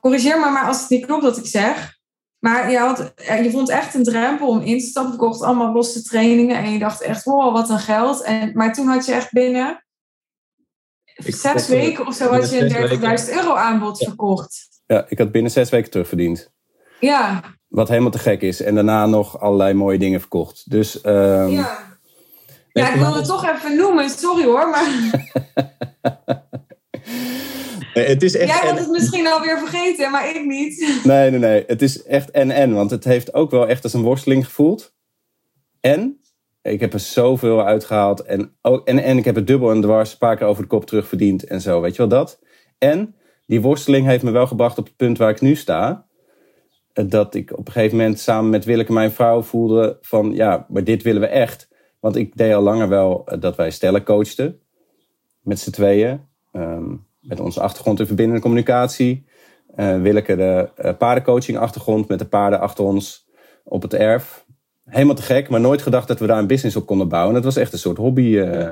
corrigeer 0.00 0.40
me 0.40 0.50
maar 0.50 0.66
als 0.66 0.80
het 0.80 0.90
niet 0.90 1.06
klopt 1.06 1.22
wat 1.22 1.36
ik 1.36 1.46
zeg. 1.46 2.00
Maar 2.42 2.70
je, 2.70 2.78
had, 2.78 3.12
je 3.42 3.50
vond 3.50 3.68
echt 3.68 3.94
een 3.94 4.04
drempel 4.04 4.48
om 4.48 4.60
in 4.60 4.78
te 4.78 4.86
stappen. 4.86 5.12
Je 5.12 5.18
kocht 5.18 5.42
allemaal 5.42 5.72
losse 5.72 6.02
trainingen. 6.02 6.56
En 6.56 6.72
je 6.72 6.78
dacht 6.78 7.00
echt, 7.00 7.24
wow, 7.24 7.52
wat 7.52 7.70
een 7.70 7.78
geld. 7.78 8.22
En, 8.22 8.50
maar 8.54 8.72
toen 8.72 8.86
had 8.86 9.06
je 9.06 9.12
echt 9.12 9.32
binnen 9.32 9.84
zes 11.16 11.68
weken 11.68 12.06
of 12.06 12.14
zo 12.14 12.28
had 12.28 12.50
je 12.50 12.60
een 12.60 13.18
30.000 13.20 13.34
euro 13.34 13.54
aanbod 13.54 13.98
verkocht. 13.98 14.68
Ja, 14.86 15.06
ik 15.08 15.18
had 15.18 15.32
binnen 15.32 15.50
zes 15.50 15.70
weken 15.70 15.90
terugverdiend. 15.90 16.52
Ja. 17.00 17.40
Wat 17.68 17.88
helemaal 17.88 18.10
te 18.10 18.18
gek 18.18 18.42
is. 18.42 18.62
En 18.62 18.74
daarna 18.74 19.06
nog 19.06 19.40
allerlei 19.40 19.74
mooie 19.74 19.98
dingen 19.98 20.20
verkocht. 20.20 20.70
Dus... 20.70 21.04
Um... 21.04 21.50
Ja. 21.50 21.90
Ja, 22.72 22.92
ik 22.92 23.00
wilde 23.00 23.16
het 23.16 23.26
toch 23.26 23.46
even 23.46 23.76
noemen. 23.76 24.10
Sorry 24.10 24.44
hoor, 24.44 24.68
maar... 24.68 24.86
Het 27.92 28.22
is 28.22 28.36
echt 28.36 28.50
Jij 28.50 28.68
had 28.68 28.78
het 28.78 28.90
misschien 28.90 29.26
alweer 29.26 29.58
vergeten, 29.58 30.10
maar 30.10 30.28
ik 30.28 30.44
niet. 30.44 30.80
Nee, 31.04 31.30
nee, 31.30 31.38
nee. 31.38 31.64
Het 31.66 31.82
is 31.82 32.02
echt 32.02 32.30
en-en. 32.30 32.74
Want 32.74 32.90
het 32.90 33.04
heeft 33.04 33.34
ook 33.34 33.50
wel 33.50 33.68
echt 33.68 33.82
als 33.84 33.92
een 33.92 34.02
worsteling 34.02 34.44
gevoeld. 34.44 34.94
En 35.80 36.20
ik 36.62 36.80
heb 36.80 36.92
er 36.92 37.00
zoveel 37.00 37.64
uitgehaald. 37.64 38.22
En, 38.22 38.56
ook, 38.62 38.86
en, 38.88 38.98
en 38.98 39.18
ik 39.18 39.24
heb 39.24 39.34
het 39.34 39.46
dubbel 39.46 39.70
en 39.70 39.80
dwars 39.80 40.12
een 40.12 40.18
paar 40.18 40.36
keer 40.36 40.46
over 40.46 40.62
de 40.62 40.68
kop 40.68 40.86
terugverdiend 40.86 41.44
en 41.44 41.60
zo. 41.60 41.80
Weet 41.80 41.92
je 41.92 41.98
wel 41.98 42.08
dat? 42.08 42.40
En 42.78 43.14
die 43.46 43.60
worsteling 43.60 44.06
heeft 44.06 44.22
me 44.22 44.30
wel 44.30 44.46
gebracht 44.46 44.78
op 44.78 44.84
het 44.84 44.96
punt 44.96 45.18
waar 45.18 45.30
ik 45.30 45.40
nu 45.40 45.54
sta. 45.54 46.06
Dat 46.92 47.34
ik 47.34 47.58
op 47.58 47.66
een 47.66 47.72
gegeven 47.72 47.96
moment 47.96 48.20
samen 48.20 48.50
met 48.50 48.64
Willeke, 48.64 48.92
mijn 48.92 49.12
vrouw, 49.12 49.42
voelde 49.42 49.98
van... 50.00 50.34
Ja, 50.34 50.66
maar 50.68 50.84
dit 50.84 51.02
willen 51.02 51.20
we 51.20 51.26
echt. 51.26 51.68
Want 52.00 52.16
ik 52.16 52.36
deed 52.36 52.54
al 52.54 52.62
langer 52.62 52.88
wel 52.88 53.28
dat 53.38 53.56
wij 53.56 53.70
stellen 53.70 54.04
coachten. 54.04 54.60
Met 55.40 55.58
z'n 55.58 55.70
tweeën. 55.70 56.20
Um, 56.52 57.06
met 57.22 57.40
onze 57.40 57.60
achtergrond 57.60 58.00
in 58.00 58.06
verbindende 58.06 58.40
communicatie. 58.40 59.26
Uh, 59.76 60.00
Willeke 60.00 60.36
de 60.36 60.70
uh, 60.84 60.96
paardencoaching 60.98 61.58
achtergrond 61.58 62.08
met 62.08 62.18
de 62.18 62.28
paarden 62.28 62.60
achter 62.60 62.84
ons 62.84 63.28
op 63.64 63.82
het 63.82 63.94
erf. 63.94 64.44
Helemaal 64.84 65.14
te 65.14 65.22
gek, 65.22 65.48
maar 65.48 65.60
nooit 65.60 65.82
gedacht 65.82 66.08
dat 66.08 66.18
we 66.18 66.26
daar 66.26 66.38
een 66.38 66.46
business 66.46 66.76
op 66.76 66.86
konden 66.86 67.08
bouwen. 67.08 67.34
Dat 67.34 67.44
was 67.44 67.56
echt 67.56 67.72
een 67.72 67.78
soort 67.78 67.96
hobby. 67.96 68.22
Uh, 68.22 68.70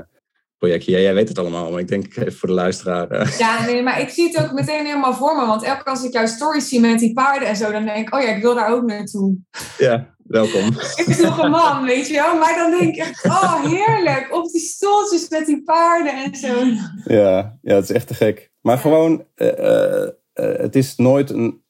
projectje. 0.58 0.92
Ja, 0.92 0.98
jij 0.98 1.14
weet 1.14 1.28
het 1.28 1.38
allemaal, 1.38 1.70
maar 1.70 1.80
ik 1.80 1.88
denk 1.88 2.16
even 2.16 2.32
voor 2.32 2.48
de 2.48 2.54
luisteraar. 2.54 3.36
Ja, 3.38 3.64
nee, 3.64 3.82
maar 3.82 4.00
ik 4.00 4.08
zie 4.08 4.28
het 4.28 4.42
ook 4.44 4.52
meteen 4.52 4.86
helemaal 4.86 5.14
voor 5.14 5.36
me. 5.36 5.46
Want 5.46 5.62
elke 5.62 5.82
keer 5.82 5.92
als 5.92 6.04
ik 6.04 6.12
jouw 6.12 6.26
stories 6.26 6.68
zie 6.68 6.80
met 6.80 6.98
die 6.98 7.12
paarden 7.12 7.48
en 7.48 7.56
zo, 7.56 7.72
dan 7.72 7.84
denk 7.84 8.08
ik, 8.08 8.14
oh 8.14 8.22
ja, 8.22 8.28
ik 8.28 8.42
wil 8.42 8.54
daar 8.54 8.72
ook 8.72 8.84
naartoe. 8.84 9.36
Ja, 9.78 10.14
welkom. 10.31 10.66
Ik 10.97 11.05
ben 11.07 11.23
nog 11.23 11.38
een 11.38 11.51
man, 11.51 11.85
weet 11.85 12.07
je 12.07 12.12
wel. 12.12 12.38
Maar 12.38 12.55
dan 12.57 12.71
denk 12.71 12.97
ik 12.97 13.25
oh 13.25 13.64
heerlijk, 13.64 14.35
op 14.35 14.51
die 14.51 14.61
stoeltjes 14.61 15.29
met 15.29 15.47
die 15.47 15.62
paarden 15.62 16.25
en 16.25 16.35
zo. 16.35 16.64
Ja, 17.05 17.59
ja 17.62 17.75
het 17.75 17.85
is 17.85 17.90
echt 17.90 18.07
te 18.07 18.14
gek. 18.14 18.51
Maar 18.61 18.79
gewoon, 18.79 19.25
uh, 19.37 19.49
uh, 19.59 20.09
het 20.35 20.77
is 20.77 20.97
nooit 20.97 21.31
een, 21.31 21.62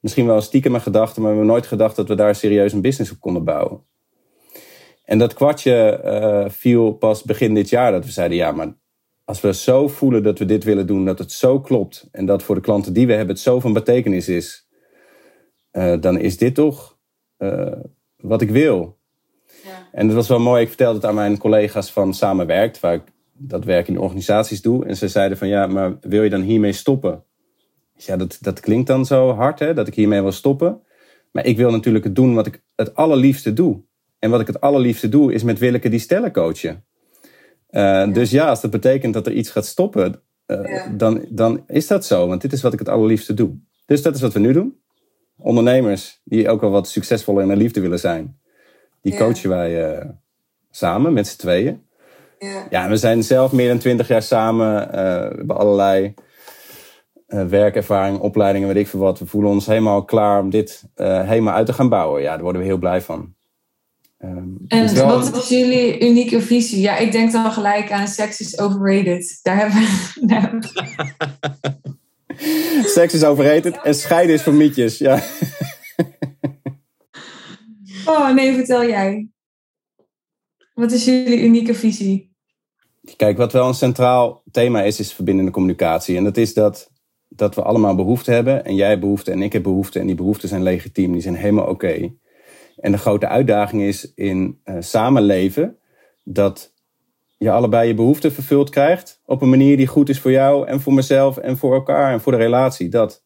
misschien 0.00 0.26
wel 0.26 0.36
een 0.36 0.42
stiekem 0.42 0.80
gedachte, 0.80 1.20
maar 1.20 1.30
we 1.30 1.36
hebben 1.36 1.52
nooit 1.54 1.66
gedacht 1.66 1.96
dat 1.96 2.08
we 2.08 2.14
daar 2.14 2.34
serieus 2.34 2.72
een 2.72 2.80
business 2.80 3.12
op 3.12 3.20
konden 3.20 3.44
bouwen. 3.44 3.84
En 5.04 5.18
dat 5.18 5.34
kwartje 5.34 6.00
uh, 6.04 6.50
viel 6.50 6.92
pas 6.92 7.22
begin 7.22 7.54
dit 7.54 7.68
jaar 7.68 7.92
dat 7.92 8.04
we 8.04 8.10
zeiden, 8.10 8.36
ja, 8.36 8.52
maar 8.52 8.76
als 9.24 9.40
we 9.40 9.54
zo 9.54 9.88
voelen 9.88 10.22
dat 10.22 10.38
we 10.38 10.44
dit 10.44 10.64
willen 10.64 10.86
doen, 10.86 11.04
dat 11.04 11.18
het 11.18 11.32
zo 11.32 11.60
klopt 11.60 12.08
en 12.12 12.26
dat 12.26 12.42
voor 12.42 12.54
de 12.54 12.60
klanten 12.60 12.92
die 12.92 13.06
we 13.06 13.12
hebben 13.12 13.34
het 13.34 13.44
zo 13.44 13.60
van 13.60 13.72
betekenis 13.72 14.28
is, 14.28 14.68
dan 16.00 16.18
is 16.18 16.38
dit 16.38 16.54
toch 16.54 16.95
uh, 17.38 17.72
wat 18.16 18.40
ik 18.40 18.50
wil. 18.50 18.98
Ja. 19.64 19.88
En 19.92 20.06
dat 20.06 20.16
was 20.16 20.28
wel 20.28 20.40
mooi. 20.40 20.62
Ik 20.62 20.68
vertelde 20.68 20.94
het 20.94 21.04
aan 21.04 21.14
mijn 21.14 21.38
collega's 21.38 21.92
van 21.92 22.14
Samenwerkt, 22.14 22.80
waar 22.80 22.94
ik 22.94 23.02
dat 23.32 23.64
werk 23.64 23.88
in 23.88 23.98
organisaties 23.98 24.62
doe. 24.62 24.86
En 24.86 24.96
ze 24.96 25.08
zeiden 25.08 25.38
van 25.38 25.48
ja, 25.48 25.66
maar 25.66 25.96
wil 26.00 26.22
je 26.22 26.30
dan 26.30 26.42
hiermee 26.42 26.72
stoppen? 26.72 27.24
Ja, 27.96 28.16
dat, 28.16 28.38
dat 28.40 28.60
klinkt 28.60 28.86
dan 28.86 29.06
zo 29.06 29.32
hard, 29.32 29.58
hè, 29.58 29.74
dat 29.74 29.86
ik 29.86 29.94
hiermee 29.94 30.22
wil 30.22 30.32
stoppen. 30.32 30.80
Maar 31.32 31.46
ik 31.46 31.56
wil 31.56 31.70
natuurlijk 31.70 32.04
het 32.04 32.14
doen 32.14 32.34
wat 32.34 32.46
ik 32.46 32.62
het 32.76 32.94
allerliefste 32.94 33.52
doe. 33.52 33.82
En 34.18 34.30
wat 34.30 34.40
ik 34.40 34.46
het 34.46 34.60
allerliefste 34.60 35.08
doe, 35.08 35.32
is 35.32 35.42
met 35.42 35.58
Willeke 35.58 35.88
die 35.88 35.98
stellen 35.98 36.32
coachen. 36.32 36.84
Uh, 37.70 37.82
ja. 37.82 38.06
Dus 38.06 38.30
ja, 38.30 38.48
als 38.48 38.60
dat 38.60 38.70
betekent 38.70 39.14
dat 39.14 39.26
er 39.26 39.32
iets 39.32 39.50
gaat 39.50 39.66
stoppen, 39.66 40.22
uh, 40.46 40.64
ja. 40.64 40.88
dan, 40.88 41.26
dan 41.30 41.64
is 41.66 41.86
dat 41.86 42.04
zo. 42.04 42.26
Want 42.26 42.40
dit 42.40 42.52
is 42.52 42.62
wat 42.62 42.72
ik 42.72 42.78
het 42.78 42.88
allerliefste 42.88 43.34
doe. 43.34 43.58
Dus 43.86 44.02
dat 44.02 44.14
is 44.14 44.20
wat 44.20 44.32
we 44.32 44.38
nu 44.38 44.52
doen 44.52 44.76
ondernemers 45.46 46.20
die 46.24 46.48
ook 46.48 46.60
wel 46.60 46.70
wat 46.70 46.88
succesvoller 46.88 47.42
in 47.42 47.48
de 47.48 47.56
liefde 47.56 47.80
willen 47.80 47.98
zijn. 47.98 48.38
Die 49.02 49.12
ja. 49.12 49.18
coachen 49.18 49.48
wij 49.48 49.98
uh, 49.98 50.04
samen 50.70 51.12
met 51.12 51.26
z'n 51.26 51.38
tweeën. 51.38 51.84
Ja. 52.38 52.66
ja, 52.70 52.88
we 52.88 52.96
zijn 52.96 53.22
zelf 53.22 53.52
meer 53.52 53.68
dan 53.68 53.78
twintig 53.78 54.08
jaar 54.08 54.22
samen. 54.22 54.86
Uh, 54.86 54.92
we 54.92 55.34
hebben 55.36 55.56
allerlei 55.56 56.14
uh, 57.28 57.44
werkervaring, 57.44 58.18
opleidingen, 58.18 58.68
weet 58.68 58.76
ik 58.76 58.86
veel 58.86 59.00
wat. 59.00 59.18
We 59.18 59.26
voelen 59.26 59.50
ons 59.50 59.66
helemaal 59.66 60.04
klaar 60.04 60.40
om 60.40 60.50
dit 60.50 60.84
helemaal 60.94 61.54
uit 61.54 61.66
te 61.66 61.72
gaan 61.72 61.88
bouwen. 61.88 62.22
Ja, 62.22 62.32
daar 62.32 62.42
worden 62.42 62.60
we 62.60 62.66
heel 62.66 62.78
blij 62.78 63.00
van. 63.00 63.34
Um, 64.24 64.56
en 64.68 64.94
wel... 64.94 65.06
wat 65.06 65.36
is 65.36 65.48
jullie 65.48 66.00
unieke 66.00 66.40
visie? 66.40 66.80
Ja, 66.80 66.96
ik 66.96 67.12
denk 67.12 67.32
dan 67.32 67.52
gelijk 67.52 67.92
aan 67.92 68.08
Sex 68.08 68.40
is 68.40 68.58
overrated. 68.58 69.40
Daar 69.42 69.56
hebben 69.56 69.80
we... 69.80 70.84
Seks 72.94 73.14
is 73.14 73.24
overrated 73.24 73.80
en 73.82 73.94
scheiden 73.94 74.34
is 74.34 74.42
voor 74.42 74.54
mietjes. 74.54 74.98
Ja. 74.98 75.22
Oh 78.06 78.34
nee, 78.34 78.54
vertel 78.54 78.86
jij. 78.86 79.28
Wat 80.74 80.92
is 80.92 81.04
jullie 81.04 81.42
unieke 81.42 81.74
visie? 81.74 82.34
Kijk, 83.16 83.36
wat 83.36 83.52
wel 83.52 83.68
een 83.68 83.74
centraal 83.74 84.42
thema 84.50 84.82
is, 84.82 85.00
is 85.00 85.12
verbindende 85.12 85.50
communicatie. 85.50 86.16
En 86.16 86.24
dat 86.24 86.36
is 86.36 86.54
dat, 86.54 86.90
dat 87.28 87.54
we 87.54 87.62
allemaal 87.62 87.94
behoefte 87.94 88.30
hebben. 88.30 88.64
En 88.64 88.74
jij 88.74 88.88
hebt 88.88 89.00
behoefte 89.00 89.30
en 89.30 89.42
ik 89.42 89.52
heb 89.52 89.62
behoefte. 89.62 89.98
En 89.98 90.06
die 90.06 90.14
behoeften 90.14 90.48
zijn 90.48 90.62
legitiem, 90.62 91.12
die 91.12 91.20
zijn 91.20 91.34
helemaal 91.34 91.66
oké. 91.66 92.12
En 92.76 92.92
de 92.92 92.98
grote 92.98 93.28
uitdaging 93.28 93.82
is 93.82 94.12
in 94.14 94.60
uh, 94.64 94.76
samenleven 94.78 95.78
dat 96.24 96.72
je 97.36 97.50
allebei 97.50 97.88
je 97.88 97.94
behoeften 97.94 98.32
vervuld 98.32 98.70
krijgt. 98.70 99.20
Op 99.24 99.42
een 99.42 99.48
manier 99.48 99.76
die 99.76 99.86
goed 99.86 100.08
is 100.08 100.20
voor 100.20 100.30
jou 100.30 100.66
en 100.66 100.80
voor 100.80 100.92
mezelf 100.92 101.36
en 101.36 101.56
voor 101.56 101.74
elkaar 101.74 102.12
en 102.12 102.20
voor 102.20 102.32
de 102.32 102.38
relatie. 102.38 102.88
Dat. 102.88 103.24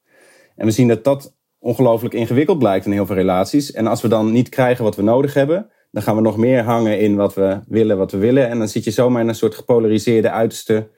En 0.56 0.66
we 0.66 0.72
zien 0.72 0.88
dat 0.88 1.04
dat 1.04 1.36
ongelooflijk 1.58 2.14
ingewikkeld 2.14 2.58
blijkt 2.58 2.86
in 2.86 2.92
heel 2.92 3.06
veel 3.06 3.16
relaties. 3.16 3.72
En 3.72 3.86
als 3.86 4.02
we 4.02 4.08
dan 4.08 4.32
niet 4.32 4.48
krijgen 4.48 4.84
wat 4.84 4.96
we 4.96 5.02
nodig 5.02 5.34
hebben, 5.34 5.70
dan 5.90 6.02
gaan 6.02 6.16
we 6.16 6.22
nog 6.22 6.36
meer 6.36 6.62
hangen 6.62 7.00
in 7.00 7.16
wat 7.16 7.34
we 7.34 7.60
willen, 7.66 7.98
wat 7.98 8.12
we 8.12 8.18
willen. 8.18 8.48
En 8.48 8.58
dan 8.58 8.68
zit 8.68 8.84
je 8.84 8.90
zomaar 8.90 9.22
in 9.22 9.28
een 9.28 9.34
soort 9.34 9.54
gepolariseerde 9.54 10.30
uiterste 10.30 10.88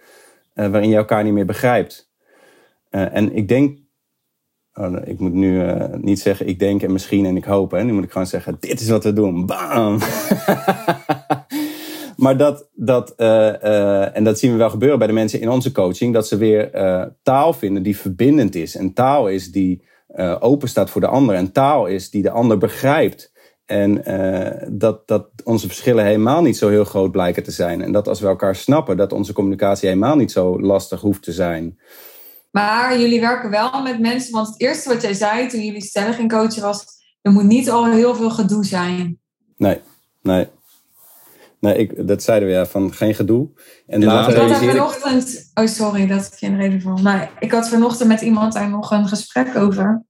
uh, 0.55 0.69
waarin 0.69 0.89
je 0.89 0.97
elkaar 0.97 1.25
niet 1.25 1.33
meer 1.33 1.47
begrijpt. 1.47 2.11
Uh, 2.91 3.17
en 3.17 3.37
ik 3.37 3.49
denk, 3.49 3.79
oh, 4.75 4.97
ik 5.05 5.19
moet 5.19 5.33
nu 5.33 5.65
uh, 5.65 5.85
niet 5.95 6.21
zeggen 6.21 6.47
ik 6.47 6.59
denk 6.59 6.83
en 6.83 6.93
misschien 6.93 7.27
en 7.27 7.37
ik 7.37 7.45
hoop. 7.45 7.71
Hè. 7.71 7.85
Nu 7.85 7.93
moet 7.93 8.05
ik 8.05 8.13
gewoon 8.13 8.27
zeggen, 8.27 8.57
dit 8.61 8.81
is 8.81 8.89
wat 8.89 9.05
we 9.05 9.13
doen. 9.13 9.47
Bam! 9.47 9.99
maar 12.23 12.37
dat, 12.37 12.69
dat 12.75 13.15
en 14.15 14.25
dat 14.25 14.39
zien 14.39 14.53
we 14.53 14.57
wel 14.57 14.71
gebeuren 14.71 14.99
bij 14.99 15.07
de 15.07 15.13
mensen 15.13 15.41
in 15.41 15.51
onze 15.51 15.73
coaching, 15.73 16.15
dat 16.15 16.29
ze 16.29 16.37
weer 16.37 16.71
taal 17.23 17.53
vinden 17.53 17.83
die 17.83 17.97
verbindend 17.97 18.55
is. 18.55 18.77
En 18.77 18.93
taal 18.93 19.29
is 19.29 19.53
die 19.53 19.85
open 20.39 20.69
staat 20.69 20.91
voor 20.91 21.01
de 21.01 21.07
ander. 21.07 21.35
En 21.35 21.53
taal 21.53 21.87
is 21.87 22.11
die 22.11 22.23
de 22.23 22.31
ander 22.31 22.59
begrijpt. 22.59 23.33
En 23.65 24.03
dat, 24.79 25.09
dat 25.09 25.29
onze 25.45 25.67
verschillen 25.67 26.05
helemaal 26.05 26.43
niet 26.43 26.57
zo 26.57 26.69
heel 26.69 26.85
groot 26.85 27.11
blijken 27.11 27.43
te 27.43 27.51
zijn. 27.51 27.83
En 27.83 27.93
dat 27.93 28.09
als 28.09 28.21
we 28.21 28.27
elkaar 28.27 28.57
snappen, 28.57 28.97
dat 28.97 29.13
onze 29.13 29.33
communicatie 29.33 29.89
helemaal 29.89 30.17
niet 30.17 30.33
zo 30.33 30.61
lastig 30.61 31.01
hoeft 31.01 31.23
te 31.23 31.33
zijn. 31.33 31.81
Maar 32.51 32.99
jullie 32.99 33.21
werken 33.21 33.51
wel 33.51 33.83
met 33.83 34.01
mensen, 34.01 34.33
want 34.33 34.47
het 34.47 34.61
eerste 34.61 34.89
wat 34.89 35.03
jij 35.03 35.15
zei 35.15 35.49
toen 35.49 35.65
jullie 35.65 35.85
stellig 35.85 36.19
in 36.19 36.29
coachen 36.29 36.63
was, 36.63 36.85
er 37.23 37.33
moet 37.33 37.45
niet 37.45 37.71
al 37.71 37.87
heel 37.87 38.15
veel 38.15 38.31
gedoe 38.31 38.65
zijn. 38.65 39.21
Nee, 39.57 39.81
nee. 40.23 40.49
Nee, 41.63 41.77
ik, 41.77 42.07
dat 42.07 42.23
zeiden 42.23 42.49
we 42.49 42.55
ja, 42.55 42.67
van 42.67 42.95
geen 42.95 43.15
gedoe. 43.15 43.51
En, 43.87 44.05
later 44.05 44.43
ik 44.43 44.51
had 44.51 44.65
vanochtend, 44.65 45.51
oh 45.55 45.67
sorry 45.67 46.07
dat 46.07 46.27
ik 46.27 46.39
je 46.39 46.47
een 46.47 46.57
reden 46.57 46.81
van. 46.81 47.03
Maar 47.03 47.33
ik 47.39 47.53
had 47.53 47.69
vanochtend 47.69 48.09
met 48.09 48.21
iemand 48.21 48.53
daar 48.53 48.69
nog 48.69 48.91
een 48.91 49.09
gesprek 49.09 49.57
over 49.57 50.05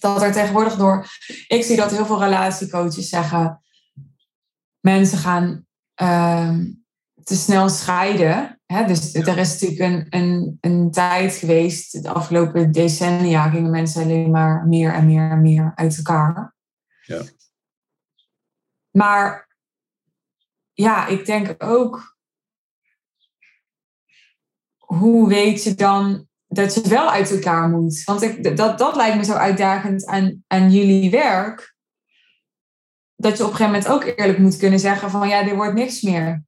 dat 0.00 0.22
er 0.22 0.32
tegenwoordig 0.32 0.76
door. 0.76 1.06
Ik 1.46 1.64
zie 1.64 1.76
dat 1.76 1.90
heel 1.90 2.06
veel 2.06 2.18
relatiecoaches 2.18 3.08
zeggen. 3.08 3.62
Mensen 4.80 5.18
gaan 5.18 5.66
uh, 6.02 6.58
te 7.24 7.36
snel 7.36 7.68
scheiden. 7.68 8.60
Hè? 8.66 8.84
Dus 8.84 9.14
er 9.14 9.38
is 9.38 9.60
natuurlijk 9.60 9.80
een, 9.80 10.06
een, 10.10 10.58
een 10.60 10.90
tijd 10.90 11.34
geweest. 11.34 12.02
De 12.02 12.08
afgelopen 12.08 12.72
decennia 12.72 13.50
gingen 13.50 13.70
mensen 13.70 14.02
alleen 14.02 14.30
maar 14.30 14.66
meer 14.66 14.92
en 14.92 15.06
meer 15.06 15.30
en 15.30 15.42
meer 15.42 15.72
uit 15.74 15.96
elkaar. 15.96 16.54
Ja. 17.06 17.22
Maar 18.90 19.47
ja, 20.82 21.06
ik 21.06 21.26
denk 21.26 21.54
ook. 21.58 22.16
Hoe 24.76 25.28
weet 25.28 25.64
je 25.64 25.74
dan 25.74 26.28
dat 26.48 26.74
je 26.74 26.88
wel 26.88 27.10
uit 27.10 27.30
elkaar 27.30 27.68
moet. 27.68 28.04
Want 28.04 28.22
ik, 28.22 28.56
dat, 28.56 28.78
dat 28.78 28.96
lijkt 28.96 29.16
me 29.16 29.24
zo 29.24 29.32
uitdagend 29.32 30.06
aan, 30.06 30.44
aan 30.46 30.70
jullie 30.70 31.10
werk. 31.10 31.76
Dat 33.16 33.36
je 33.36 33.44
op 33.44 33.50
een 33.50 33.56
gegeven 33.56 33.80
moment 33.80 33.92
ook 33.92 34.18
eerlijk 34.18 34.38
moet 34.38 34.56
kunnen 34.56 34.78
zeggen 34.78 35.10
van 35.10 35.28
ja, 35.28 35.48
er 35.48 35.56
wordt 35.56 35.74
niks 35.74 36.02
meer. 36.02 36.44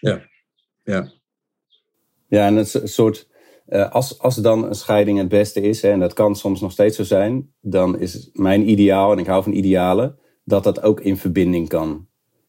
Ja, 0.00 0.22
ja. 0.82 1.10
Ja, 2.28 2.46
en 2.46 2.56
het 2.56 2.80
soort, 2.84 3.28
uh, 3.68 3.90
als, 3.90 4.18
als 4.18 4.36
dan 4.36 4.64
een 4.64 4.74
scheiding 4.74 5.18
het 5.18 5.28
beste 5.28 5.60
is, 5.60 5.82
hè, 5.82 5.90
en 5.90 6.00
dat 6.00 6.12
kan 6.12 6.36
soms 6.36 6.60
nog 6.60 6.72
steeds 6.72 6.96
zo 6.96 7.02
zijn, 7.02 7.54
dan 7.60 7.98
is 7.98 8.30
mijn 8.32 8.68
ideaal, 8.68 9.12
en 9.12 9.18
ik 9.18 9.26
hou 9.26 9.42
van 9.42 9.52
idealen, 9.52 10.18
dat 10.44 10.64
dat 10.64 10.82
ook 10.82 11.00
in 11.00 11.16
verbinding 11.16 11.68
kan. 11.68 12.07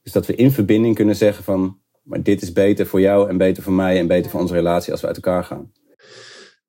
Dus 0.09 0.21
dat 0.21 0.35
we 0.35 0.43
in 0.43 0.51
verbinding 0.51 0.95
kunnen 0.95 1.15
zeggen 1.15 1.43
van, 1.43 1.81
maar 2.03 2.23
dit 2.23 2.41
is 2.41 2.51
beter 2.51 2.87
voor 2.87 3.01
jou 3.01 3.29
en 3.29 3.37
beter 3.37 3.63
voor 3.63 3.73
mij 3.73 3.99
en 3.99 4.07
beter 4.07 4.31
voor 4.31 4.39
onze 4.39 4.53
relatie 4.53 4.91
als 4.91 5.01
we 5.01 5.07
uit 5.07 5.15
elkaar 5.15 5.43
gaan. 5.43 5.71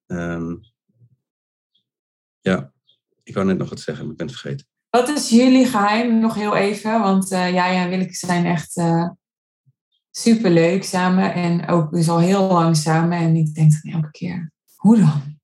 Um, 0.07 0.61
ja, 2.41 2.73
ik 3.23 3.35
wou 3.35 3.47
net 3.47 3.59
nog 3.59 3.69
wat 3.69 3.81
zeggen, 3.81 4.03
maar 4.03 4.13
ik 4.13 4.19
ben 4.19 4.27
het 4.27 4.37
vergeten. 4.37 4.67
Wat 4.91 5.09
is 5.09 5.29
jullie 5.29 5.67
geheim 5.67 6.19
nog 6.19 6.35
heel 6.35 6.57
even? 6.57 7.01
Want 7.01 7.33
uh, 7.33 7.53
jij 7.53 7.77
en 7.77 7.89
Willeke 7.89 8.15
zijn 8.15 8.47
echt 8.47 8.77
uh, 8.77 9.09
superleuk 10.11 10.85
samen. 10.85 11.35
En 11.35 11.69
ook 11.69 11.93
dus 11.93 12.09
al 12.09 12.19
heel 12.19 12.47
lang 12.47 12.77
samen. 12.77 13.19
En 13.19 13.37
ik 13.37 13.55
denk 13.55 13.73
dan 13.83 13.93
elke 13.93 14.11
keer, 14.11 14.53
hoe 14.75 14.97
dan? 14.97 15.39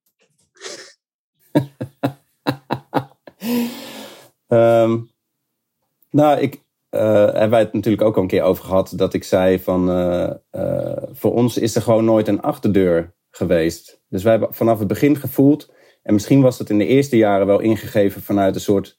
um, 4.48 5.10
nou, 6.20 6.40
ik, 6.40 6.64
hebben 6.98 7.50
wij 7.50 7.60
het 7.60 7.72
natuurlijk 7.72 8.02
ook 8.02 8.16
al 8.16 8.22
een 8.22 8.28
keer 8.28 8.42
over 8.42 8.64
gehad. 8.64 8.92
Dat 8.96 9.14
ik 9.14 9.24
zei 9.24 9.58
van, 9.58 9.86
voor 11.12 11.34
ons 11.34 11.58
is 11.58 11.74
er 11.76 11.82
gewoon 11.82 12.04
nooit 12.04 12.28
een 12.28 12.40
achterdeur 12.40 13.14
geweest. 13.30 14.02
Dus 14.08 14.22
wij 14.22 14.32
hebben 14.32 14.54
vanaf 14.54 14.78
het 14.78 14.88
begin 14.88 15.16
gevoeld, 15.16 15.74
en 16.02 16.12
misschien 16.12 16.40
was 16.40 16.58
het 16.58 16.70
in 16.70 16.78
de 16.78 16.86
eerste 16.86 17.16
jaren 17.16 17.46
wel 17.46 17.60
ingegeven 17.60 18.22
vanuit 18.22 18.54
een 18.54 18.60
soort, 18.60 18.98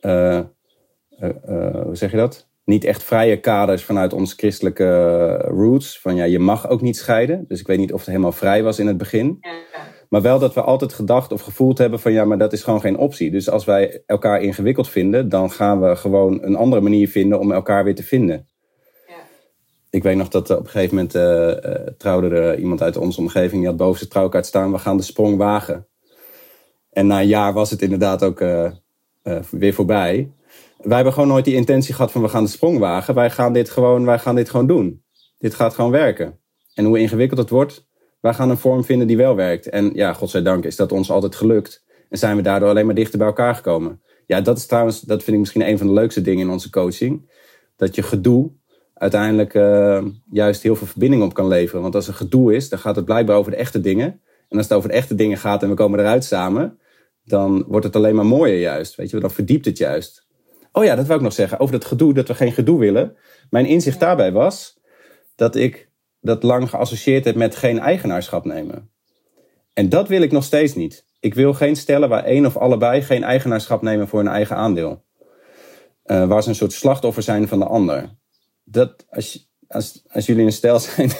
hoe 0.00 1.90
zeg 1.92 2.10
je 2.10 2.16
dat? 2.16 2.50
Niet 2.64 2.84
echt 2.84 3.02
vrije 3.02 3.40
kaders 3.40 3.84
vanuit 3.84 4.12
onze 4.12 4.36
christelijke 4.36 5.36
roots. 5.36 6.00
Van 6.00 6.14
ja, 6.14 6.24
je 6.24 6.38
mag 6.38 6.68
ook 6.68 6.80
niet 6.80 6.96
scheiden. 6.96 7.44
Dus 7.48 7.60
ik 7.60 7.66
weet 7.66 7.78
niet 7.78 7.92
of 7.92 7.98
het 7.98 8.08
helemaal 8.08 8.32
vrij 8.32 8.62
was 8.62 8.78
in 8.78 8.86
het 8.86 8.96
begin. 8.96 9.38
Maar 10.12 10.22
wel 10.22 10.38
dat 10.38 10.54
we 10.54 10.62
altijd 10.62 10.92
gedacht 10.92 11.32
of 11.32 11.40
gevoeld 11.40 11.78
hebben 11.78 12.00
van 12.00 12.12
ja, 12.12 12.24
maar 12.24 12.38
dat 12.38 12.52
is 12.52 12.62
gewoon 12.62 12.80
geen 12.80 12.98
optie. 12.98 13.30
Dus 13.30 13.50
als 13.50 13.64
wij 13.64 14.02
elkaar 14.06 14.42
ingewikkeld 14.42 14.88
vinden, 14.88 15.28
dan 15.28 15.50
gaan 15.50 15.80
we 15.80 15.96
gewoon 15.96 16.42
een 16.42 16.56
andere 16.56 16.82
manier 16.82 17.08
vinden 17.08 17.40
om 17.40 17.52
elkaar 17.52 17.84
weer 17.84 17.94
te 17.94 18.02
vinden 18.02 18.46
ik 19.92 20.02
weet 20.02 20.16
nog 20.16 20.28
dat 20.28 20.50
op 20.50 20.58
een 20.58 20.70
gegeven 20.70 20.94
moment 20.94 21.14
uh, 21.14 21.94
trouwde 21.98 22.28
er 22.28 22.58
iemand 22.58 22.82
uit 22.82 22.96
onze 22.96 23.20
omgeving. 23.20 23.60
Die 23.60 23.66
had 23.66 23.76
boven 23.76 23.98
zijn 23.98 24.10
trouwkaart 24.10 24.46
staan. 24.46 24.72
We 24.72 24.78
gaan 24.78 24.96
de 24.96 25.02
sprong 25.02 25.36
wagen. 25.36 25.86
En 26.90 27.06
na 27.06 27.20
een 27.20 27.26
jaar 27.26 27.52
was 27.52 27.70
het 27.70 27.82
inderdaad 27.82 28.22
ook 28.22 28.40
uh, 28.40 28.70
weer 29.50 29.74
voorbij. 29.74 30.32
Wij 30.76 30.94
hebben 30.94 31.12
gewoon 31.12 31.28
nooit 31.28 31.44
die 31.44 31.54
intentie 31.54 31.94
gehad 31.94 32.12
van 32.12 32.22
we 32.22 32.28
gaan 32.28 32.44
de 32.44 32.50
sprong 32.50 32.78
wagen. 32.78 33.14
Wij 33.14 33.30
gaan 33.30 33.52
dit 33.52 33.70
gewoon, 33.70 34.04
wij 34.04 34.18
gaan 34.18 34.34
dit 34.34 34.50
gewoon 34.50 34.66
doen. 34.66 35.04
Dit 35.38 35.54
gaat 35.54 35.74
gewoon 35.74 35.90
werken. 35.90 36.38
En 36.74 36.84
hoe 36.84 36.98
ingewikkeld 36.98 37.40
het 37.40 37.50
wordt, 37.50 37.86
wij 38.22 38.34
gaan 38.34 38.50
een 38.50 38.58
vorm 38.58 38.84
vinden 38.84 39.06
die 39.06 39.16
wel 39.16 39.36
werkt. 39.36 39.68
En 39.68 39.90
ja, 39.94 40.12
godzijdank 40.12 40.64
is 40.64 40.76
dat 40.76 40.92
ons 40.92 41.10
altijd 41.10 41.34
gelukt. 41.34 41.84
En 42.08 42.18
zijn 42.18 42.36
we 42.36 42.42
daardoor 42.42 42.68
alleen 42.68 42.86
maar 42.86 42.94
dichter 42.94 43.18
bij 43.18 43.26
elkaar 43.26 43.54
gekomen. 43.54 44.00
Ja, 44.26 44.40
dat 44.40 44.56
is 44.56 44.66
trouwens, 44.66 45.00
dat 45.00 45.22
vind 45.22 45.32
ik 45.32 45.38
misschien 45.38 45.68
een 45.68 45.78
van 45.78 45.86
de 45.86 45.92
leukste 45.92 46.22
dingen 46.22 46.44
in 46.44 46.52
onze 46.52 46.70
coaching. 46.70 47.30
Dat 47.76 47.94
je 47.94 48.02
gedoe 48.02 48.50
uiteindelijk 48.94 49.54
uh, 49.54 50.04
juist 50.30 50.62
heel 50.62 50.76
veel 50.76 50.86
verbinding 50.86 51.22
op 51.22 51.34
kan 51.34 51.48
leveren. 51.48 51.82
Want 51.82 51.94
als 51.94 52.08
er 52.08 52.14
gedoe 52.14 52.54
is, 52.54 52.68
dan 52.68 52.78
gaat 52.78 52.96
het 52.96 53.04
blijkbaar 53.04 53.36
over 53.36 53.50
de 53.50 53.56
echte 53.56 53.80
dingen. 53.80 54.20
En 54.48 54.56
als 54.56 54.68
het 54.68 54.76
over 54.76 54.88
de 54.88 54.94
echte 54.94 55.14
dingen 55.14 55.38
gaat 55.38 55.62
en 55.62 55.68
we 55.68 55.74
komen 55.74 55.98
eruit 55.98 56.24
samen, 56.24 56.78
dan 57.24 57.64
wordt 57.68 57.86
het 57.86 57.96
alleen 57.96 58.14
maar 58.14 58.26
mooier 58.26 58.60
juist. 58.60 58.94
Weet 58.94 59.10
je, 59.10 59.20
dan 59.20 59.30
verdiept 59.30 59.64
het 59.64 59.78
juist. 59.78 60.26
Oh 60.72 60.84
ja, 60.84 60.94
dat 60.94 61.06
wil 61.06 61.16
ik 61.16 61.22
nog 61.22 61.32
zeggen. 61.32 61.58
Over 61.58 61.78
dat 61.78 61.84
gedoe, 61.84 62.14
dat 62.14 62.28
we 62.28 62.34
geen 62.34 62.52
gedoe 62.52 62.78
willen. 62.78 63.16
Mijn 63.50 63.66
inzicht 63.66 64.00
daarbij 64.00 64.32
was 64.32 64.80
dat 65.34 65.56
ik 65.56 65.90
dat 66.22 66.42
lang 66.42 66.70
geassocieerd 66.70 67.24
heb 67.24 67.34
met 67.34 67.56
geen 67.56 67.78
eigenaarschap 67.78 68.44
nemen. 68.44 68.90
En 69.72 69.88
dat 69.88 70.08
wil 70.08 70.22
ik 70.22 70.32
nog 70.32 70.44
steeds 70.44 70.74
niet. 70.74 71.04
Ik 71.20 71.34
wil 71.34 71.54
geen 71.54 71.76
stellen 71.76 72.08
waar 72.08 72.24
één 72.24 72.46
of 72.46 72.56
allebei 72.56 73.02
geen 73.02 73.24
eigenaarschap 73.24 73.82
nemen 73.82 74.08
voor 74.08 74.18
hun 74.18 74.28
eigen 74.28 74.56
aandeel. 74.56 75.04
Uh, 76.04 76.26
waar 76.26 76.42
ze 76.42 76.48
een 76.48 76.54
soort 76.54 76.72
slachtoffer 76.72 77.22
zijn 77.22 77.48
van 77.48 77.58
de 77.58 77.66
ander 77.66 78.20
dat 78.64 79.06
als, 79.10 79.50
als, 79.68 80.02
als 80.08 80.26
jullie 80.26 80.44
een 80.44 80.52
stel 80.52 80.78
zijn, 80.78 81.10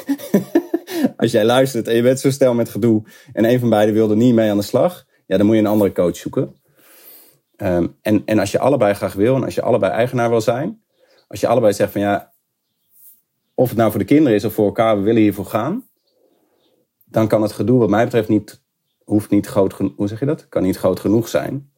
als 1.16 1.30
jij 1.30 1.44
luistert 1.44 1.88
en 1.88 1.94
je 1.94 2.02
bent 2.02 2.20
zo 2.20 2.30
stel 2.30 2.54
met 2.54 2.68
gedoe 2.68 3.02
en 3.32 3.44
een 3.44 3.58
van 3.58 3.70
beiden 3.70 3.94
wilde 3.94 4.16
niet 4.16 4.34
mee 4.34 4.50
aan 4.50 4.56
de 4.56 4.62
slag, 4.62 5.06
ja, 5.26 5.36
dan 5.36 5.46
moet 5.46 5.54
je 5.54 5.60
een 5.60 5.66
andere 5.66 5.92
coach 5.92 6.16
zoeken. 6.16 6.60
Um, 7.56 7.98
en, 8.02 8.22
en 8.24 8.38
als 8.38 8.52
je 8.52 8.58
allebei 8.58 8.94
graag 8.94 9.12
wil 9.12 9.36
en 9.36 9.44
als 9.44 9.54
je 9.54 9.62
allebei 9.62 9.92
eigenaar 9.92 10.30
wil 10.30 10.40
zijn, 10.40 10.82
als 11.28 11.40
je 11.40 11.46
allebei 11.46 11.72
zegt 11.72 11.92
van 11.92 12.00
ja, 12.00 12.31
of 13.54 13.68
het 13.68 13.78
nou 13.78 13.90
voor 13.90 14.00
de 14.00 14.06
kinderen 14.06 14.34
is 14.34 14.44
of 14.44 14.54
voor 14.54 14.66
elkaar, 14.66 14.96
we 14.96 15.02
willen 15.02 15.22
hiervoor 15.22 15.46
gaan, 15.46 15.88
dan 17.04 17.28
kan 17.28 17.42
het 17.42 17.52
gedoe 17.52 17.78
wat 17.78 17.88
mij 17.88 18.04
betreft 18.04 18.28
niet, 18.28 18.62
hoeft 19.04 19.30
niet 19.30 19.46
groot 19.46 19.74
genoeg, 19.74 19.96
hoe 19.96 20.08
zeg 20.08 20.20
je 20.20 20.26
dat? 20.26 20.48
Kan 20.48 20.62
niet 20.62 20.76
groot 20.76 21.00
genoeg 21.00 21.28
zijn. 21.28 21.72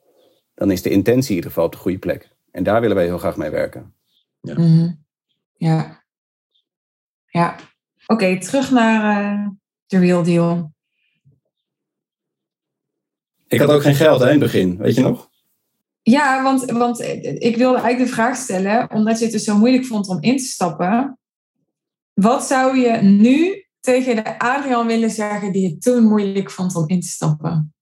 Dan 0.55 0.71
is 0.71 0.83
de 0.83 0.91
intentie 0.91 1.31
in 1.31 1.35
ieder 1.35 1.51
geval 1.51 1.67
op 1.67 1.73
de 1.73 1.79
goede 1.79 1.99
plek. 1.99 2.37
En 2.51 2.63
daar 2.63 2.81
willen 2.81 2.97
wij 2.97 3.05
heel 3.05 3.19
graag 3.19 3.37
mee 3.37 3.51
werken. 3.51 3.95
Ja. 4.41 4.55
Mm 4.59 4.65
-hmm. 4.65 5.05
Ja. 5.53 6.05
Ja. 7.27 7.57
Oké, 8.07 8.41
terug 8.41 8.71
naar 8.71 9.23
uh, 9.23 9.49
de 9.87 9.99
real 9.99 10.23
deal. 10.23 10.73
Ik 13.49 13.61
had 13.61 13.71
ook 13.71 13.83
geen 13.83 13.95
geld 13.95 14.21
hè, 14.21 14.27
in 14.27 14.31
het 14.31 14.41
begin, 14.41 14.77
weet 14.77 14.95
je 14.95 15.03
nog? 15.03 15.31
Ja, 16.03 16.43
want, 16.43 16.71
want 16.71 17.01
ik 17.01 17.57
wilde 17.57 17.79
eigenlijk 17.79 17.99
de 17.99 18.15
vraag 18.15 18.37
stellen, 18.37 18.91
omdat 18.91 19.19
je 19.19 19.25
het 19.25 19.33
dus 19.33 19.45
zo 19.45 19.59
moeilijk 19.59 19.85
vond 19.85 20.09
om 20.09 20.23
in 20.23 20.37
te 20.37 20.45
stappen. 20.45 21.19
Wat 22.15 22.45
zou 22.45 22.79
je 22.79 22.91
nu 23.03 23.67
tegen 23.81 24.17
de 24.17 24.39
Adrian 24.39 24.87
willen 24.87 25.11
zeggen 25.11 25.53
die 25.53 25.69
het 25.69 25.83
toen 25.83 26.05
moeilijk 26.05 26.51
vond 26.51 26.77
om 26.77 26.89
in 26.89 27.01
te 27.01 27.09
stappen? 27.09 27.75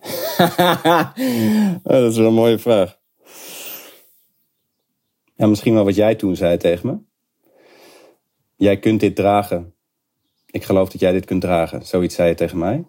Oh, 1.82 1.96
dat 1.96 2.10
is 2.10 2.16
wel 2.16 2.26
een 2.26 2.34
mooie 2.34 2.58
vraag. 2.58 2.98
Ja, 5.34 5.46
misschien 5.46 5.74
wel 5.74 5.84
wat 5.84 5.94
jij 5.94 6.14
toen 6.14 6.36
zei 6.36 6.56
tegen 6.56 6.88
me. 6.88 6.98
Jij 8.56 8.78
kunt 8.78 9.00
dit 9.00 9.16
dragen. 9.16 9.74
Ik 10.46 10.64
geloof 10.64 10.88
dat 10.88 11.00
jij 11.00 11.12
dit 11.12 11.24
kunt 11.24 11.40
dragen. 11.40 11.86
Zoiets 11.86 12.14
zei 12.14 12.28
je 12.28 12.34
tegen 12.34 12.58
mij. 12.58 12.84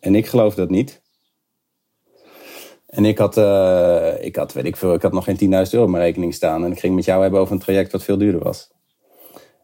En 0.00 0.14
ik 0.14 0.26
geloof 0.26 0.54
dat 0.54 0.70
niet. 0.70 1.02
En 2.88 3.04
ik 3.04 3.18
had, 3.18 3.36
uh, 3.36 4.12
ik 4.20 4.36
had, 4.36 4.52
weet 4.52 4.64
ik 4.64 4.76
veel, 4.76 4.94
ik 4.94 5.02
had 5.02 5.12
nog 5.12 5.24
geen 5.24 5.66
10.000 5.66 5.70
euro 5.70 5.84
op 5.84 5.90
mijn 5.90 6.02
rekening 6.02 6.34
staan. 6.34 6.64
En 6.64 6.72
ik 6.72 6.78
ging 6.78 6.94
met 6.94 7.04
jou 7.04 7.22
hebben 7.22 7.40
over 7.40 7.52
een 7.52 7.60
traject 7.60 7.92
wat 7.92 8.04
veel 8.04 8.18
duurder 8.18 8.42
was. 8.42 8.70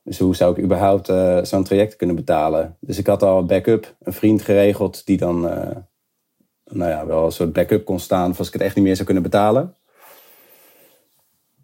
Dus 0.03 0.19
hoe 0.19 0.37
zou 0.37 0.57
ik 0.57 0.65
überhaupt 0.65 1.09
uh, 1.09 1.43
zo'n 1.43 1.65
traject 1.65 1.97
kunnen 1.97 2.17
betalen? 2.17 2.77
Dus 2.81 2.99
ik 2.99 3.07
had 3.07 3.23
al 3.23 3.39
een 3.39 3.47
backup, 3.47 3.95
een 4.03 4.13
vriend 4.13 4.43
geregeld 4.43 5.07
die 5.07 5.17
dan 5.17 5.45
uh, 5.45 5.77
nou 6.65 6.91
ja, 6.91 7.07
wel 7.07 7.25
een 7.25 7.33
soort 7.33 7.53
backup 7.53 7.85
kon 7.85 7.99
staan 7.99 8.37
als 8.37 8.47
ik 8.47 8.53
het 8.53 8.63
echt 8.63 8.75
niet 8.75 8.85
meer 8.85 8.95
zou 8.95 9.05
kunnen 9.05 9.23
betalen. 9.23 9.75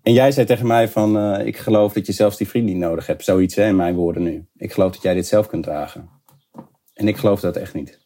En 0.02 0.12
jij 0.12 0.32
zei 0.32 0.46
tegen 0.46 0.66
mij 0.66 0.88
van, 0.88 1.40
ik 1.40 1.56
geloof 1.56 1.92
dat 1.92 2.06
je 2.06 2.12
zelfs 2.12 2.36
die 2.36 2.48
vriend 2.48 2.66
niet 2.66 2.76
nodig 2.76 3.06
hebt. 3.06 3.24
Zoiets 3.24 3.54
hè, 3.54 3.66
in 3.66 3.76
mijn 3.76 3.94
woorden 3.94 4.22
nu. 4.22 4.46
Ik 4.56 4.72
geloof 4.72 4.92
dat 4.92 5.02
jij 5.02 5.14
dit 5.14 5.26
zelf 5.26 5.46
kunt 5.46 5.62
dragen. 5.62 6.08
En 6.94 7.08
ik 7.08 7.16
geloof 7.16 7.40
dat 7.40 7.56
echt 7.56 7.74
niet. 7.74 7.99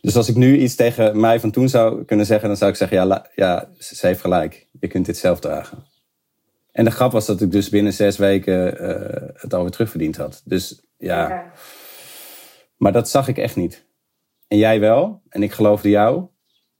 Dus 0.00 0.16
als 0.16 0.28
ik 0.28 0.36
nu 0.36 0.58
iets 0.58 0.74
tegen 0.74 1.20
mij 1.20 1.40
van 1.40 1.50
toen 1.50 1.68
zou 1.68 2.04
kunnen 2.04 2.26
zeggen, 2.26 2.48
dan 2.48 2.56
zou 2.56 2.70
ik 2.70 2.76
zeggen, 2.76 2.96
ja, 2.96 3.26
ja 3.34 3.68
ze 3.78 4.06
heeft 4.06 4.20
gelijk. 4.20 4.66
Je 4.80 4.88
kunt 4.88 5.06
dit 5.06 5.16
zelf 5.16 5.40
dragen. 5.40 5.84
En 6.72 6.84
de 6.84 6.90
grap 6.90 7.12
was 7.12 7.26
dat 7.26 7.40
ik 7.40 7.50
dus 7.50 7.68
binnen 7.68 7.92
zes 7.92 8.16
weken 8.16 8.82
uh, 8.82 9.28
het 9.34 9.54
alweer 9.54 9.70
terugverdiend 9.70 10.16
had. 10.16 10.42
Dus 10.44 10.82
ja. 10.98 11.28
ja. 11.28 11.52
Maar 12.76 12.92
dat 12.92 13.08
zag 13.08 13.28
ik 13.28 13.38
echt 13.38 13.56
niet. 13.56 13.84
En 14.48 14.58
jij 14.58 14.80
wel. 14.80 15.22
En 15.28 15.42
ik 15.42 15.52
geloofde 15.52 15.88
jou. 15.88 16.26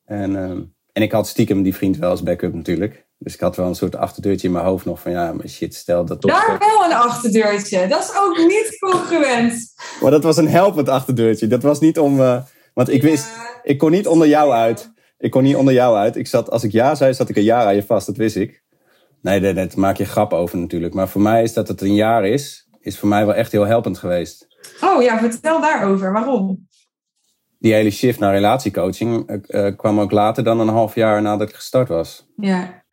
En, 0.05 0.31
uh, 0.31 0.51
en 0.93 1.03
ik 1.03 1.13
had 1.13 1.29
stiekem 1.29 1.63
die 1.63 1.75
vriend 1.75 1.97
wel 1.97 2.11
als 2.11 2.23
backup 2.23 2.55
natuurlijk. 2.55 3.07
Dus 3.19 3.35
ik 3.35 3.41
had 3.41 3.57
wel 3.57 3.67
een 3.67 3.75
soort 3.75 3.97
achterdeurtje 3.97 4.47
in 4.47 4.53
mijn 4.53 4.65
hoofd 4.65 4.85
nog 4.85 5.01
van 5.01 5.13
ja, 5.13 5.33
maar 5.33 5.49
shit, 5.49 5.75
stel 5.75 6.05
dat 6.05 6.21
toch. 6.21 6.31
Daar 6.31 6.59
wel 6.59 6.85
een 6.85 6.97
achterdeurtje. 6.97 7.87
Dat 7.87 8.03
is 8.03 8.17
ook 8.17 8.37
niet 8.37 8.77
congruent. 8.79 9.75
Maar 10.01 10.11
dat 10.11 10.23
was 10.23 10.37
een 10.37 10.49
helpend 10.49 10.89
achterdeurtje. 10.89 11.47
Dat 11.47 11.63
was 11.63 11.81
niet 11.81 11.99
om. 11.99 12.21
Uh, 12.21 12.43
want 12.75 12.89
ik 12.89 13.03
wist, 13.03 13.29
ik 13.63 13.79
kon 13.79 13.91
niet 13.91 14.07
onder 14.07 14.29
jou 14.29 14.53
uit. 14.53 14.93
Ik 15.19 15.31
kon 15.31 15.43
niet 15.43 15.57
onder 15.57 15.75
jou 15.75 15.97
uit. 15.97 16.17
Ik 16.17 16.27
zat, 16.27 16.51
als 16.51 16.65
ik 16.65 16.73
ja 16.73 16.95
zei, 16.95 17.15
zat 17.15 17.29
ik 17.29 17.37
een 17.37 17.43
jaar 17.43 17.67
aan 17.67 17.75
je 17.75 17.83
vast. 17.83 18.07
Dat 18.07 18.17
wist 18.17 18.37
ik. 18.37 18.63
Nee, 19.23 19.41
daar 19.41 19.69
maak 19.77 19.97
je 19.97 20.05
grap 20.05 20.33
over 20.33 20.59
natuurlijk. 20.59 20.95
Maar 20.95 21.09
voor 21.09 21.21
mij 21.21 21.43
is 21.43 21.53
dat 21.53 21.69
het 21.69 21.81
een 21.81 21.95
jaar 21.95 22.27
is, 22.27 22.69
is 22.81 22.99
voor 22.99 23.09
mij 23.09 23.27
wel 23.27 23.35
echt 23.35 23.53
heel 23.53 23.67
helpend 23.67 23.99
geweest. 23.99 24.47
Oh 24.81 25.03
ja, 25.03 25.19
vertel 25.19 25.61
daarover. 25.61 26.13
Waarom? 26.13 26.69
Die 27.59 27.73
hele 27.73 27.91
shift 27.91 28.19
naar 28.19 28.33
relatiecoaching 28.33 29.31
uh, 29.31 29.37
uh, 29.47 29.77
kwam 29.77 30.01
ook 30.01 30.11
later 30.11 30.45
dan 30.45 30.61
een 30.61 30.69
half 30.69 30.95
jaar 30.95 31.23
nadat 31.23 31.49
ik 31.49 31.55
gestart 31.55 31.89
was. 31.89 32.27
Ja. 32.37 32.85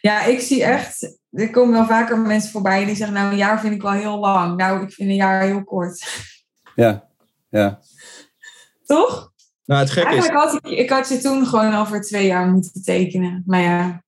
Ja, 0.00 0.24
ik 0.24 0.40
zie 0.40 0.64
echt, 0.64 1.18
er 1.30 1.50
komen 1.50 1.72
wel 1.72 1.86
vaker 1.86 2.18
mensen 2.18 2.50
voorbij 2.50 2.84
die 2.84 2.96
zeggen, 2.96 3.16
nou 3.16 3.30
een 3.30 3.36
jaar 3.36 3.60
vind 3.60 3.74
ik 3.74 3.82
wel 3.82 3.92
heel 3.92 4.18
lang. 4.18 4.56
Nou, 4.56 4.82
ik 4.82 4.92
vind 4.92 5.08
een 5.08 5.14
jaar 5.14 5.42
heel 5.42 5.64
kort. 5.64 6.06
Ja, 6.74 7.08
ja. 7.48 7.80
Toch? 8.88 9.32
Nou, 9.64 9.80
het 9.80 9.90
gekke 9.90 10.08
Eigenlijk 10.08 10.44
is... 10.44 10.50
had 10.50 10.64
ik, 10.64 10.78
ik 10.78 10.90
had 10.90 11.08
je 11.08 11.18
toen 11.18 11.46
gewoon 11.46 11.72
al 11.72 11.86
voor 11.86 12.00
twee 12.00 12.26
jaar 12.26 12.46
moeten 12.46 12.82
tekenen. 12.82 13.42
Maar 13.46 13.60
ja. 13.60 14.02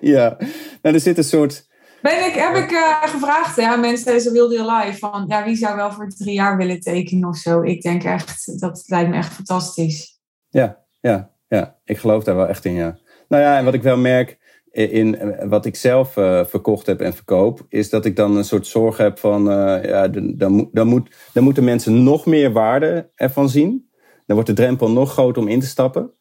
ja, 0.14 0.36
nou 0.82 0.94
er 0.94 1.00
zit 1.00 1.18
een 1.18 1.24
soort... 1.24 1.66
Ben 2.02 2.26
ik, 2.26 2.34
heb 2.34 2.54
ik 2.54 2.70
uh, 2.70 3.02
gevraagd 3.02 3.56
hè, 3.56 3.62
aan 3.62 3.80
mensen 3.80 4.04
tijdens 4.04 4.24
de 4.24 4.32
Real 4.32 4.48
Deal 4.48 4.76
Live 4.76 4.98
van 4.98 5.24
ja, 5.28 5.44
wie 5.44 5.56
zou 5.56 5.76
wel 5.76 5.92
voor 5.92 6.08
drie 6.08 6.34
jaar 6.34 6.56
willen 6.56 6.80
tekenen 6.80 7.28
of 7.28 7.36
zo. 7.36 7.62
Ik 7.62 7.82
denk 7.82 8.04
echt, 8.04 8.60
dat 8.60 8.82
lijkt 8.86 9.10
me 9.10 9.16
echt 9.16 9.32
fantastisch. 9.32 10.20
Ja, 10.48 10.84
ja, 11.00 11.30
ja. 11.48 11.78
Ik 11.84 11.98
geloof 11.98 12.24
daar 12.24 12.36
wel 12.36 12.48
echt 12.48 12.64
in, 12.64 12.74
ja. 12.74 12.98
Nou 13.28 13.42
ja, 13.42 13.58
en 13.58 13.64
wat 13.64 13.74
ik 13.74 13.82
wel 13.82 13.96
merk 13.96 14.38
in, 14.72 14.90
in 14.90 15.48
wat 15.48 15.66
ik 15.66 15.76
zelf 15.76 16.16
uh, 16.16 16.44
verkocht 16.44 16.86
heb 16.86 17.00
en 17.00 17.14
verkoop, 17.14 17.66
is 17.68 17.90
dat 17.90 18.04
ik 18.04 18.16
dan 18.16 18.36
een 18.36 18.44
soort 18.44 18.66
zorg 18.66 18.96
heb 18.96 19.18
van, 19.18 19.48
uh, 19.48 19.84
ja, 19.84 20.08
dan, 20.08 20.68
dan, 20.72 20.86
moet, 20.86 21.14
dan 21.32 21.44
moeten 21.44 21.64
mensen 21.64 22.02
nog 22.02 22.26
meer 22.26 22.52
waarde 22.52 23.10
ervan 23.14 23.48
zien. 23.48 23.90
Dan 24.26 24.36
wordt 24.36 24.50
de 24.50 24.62
drempel 24.62 24.90
nog 24.90 25.12
groter 25.12 25.42
om 25.42 25.48
in 25.48 25.60
te 25.60 25.66
stappen. 25.66 26.12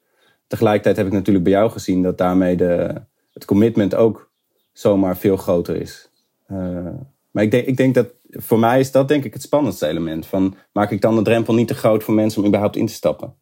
Tegelijkertijd 0.48 0.98
heb 0.98 1.06
ik 1.06 1.12
natuurlijk 1.12 1.44
bij 1.44 1.54
jou 1.54 1.70
gezien 1.70 2.02
dat 2.02 2.18
daarmee 2.18 2.56
de, 2.56 2.94
het 3.34 3.46
commitment 3.46 3.96
ook 3.96 4.32
zomaar 4.74 5.18
veel 5.18 5.38
groter 5.38 5.76
is. 5.76 6.10
Maar 7.32 7.44
ik 7.44 7.52
denk, 7.52 7.66
ik 7.66 7.78
denk 7.78 7.96
dat 7.96 8.08
voor 8.30 8.60
mij 8.60 8.80
is 8.80 8.92
dat 8.92 9.08
denk 9.08 9.24
ik 9.24 9.34
het 9.34 9.42
spannendste 9.42 9.88
element. 9.88 10.26
Van, 10.26 10.56
maak 10.74 10.92
ik 10.92 11.02
dan 11.02 11.16
de 11.16 11.22
drempel 11.22 11.54
niet 11.54 11.68
te 11.68 11.74
groot 11.74 12.04
voor 12.04 12.14
mensen 12.14 12.42
om 12.42 12.48
überhaupt 12.48 12.76
in 12.76 12.86
te 12.86 12.94
stappen? 12.94 13.36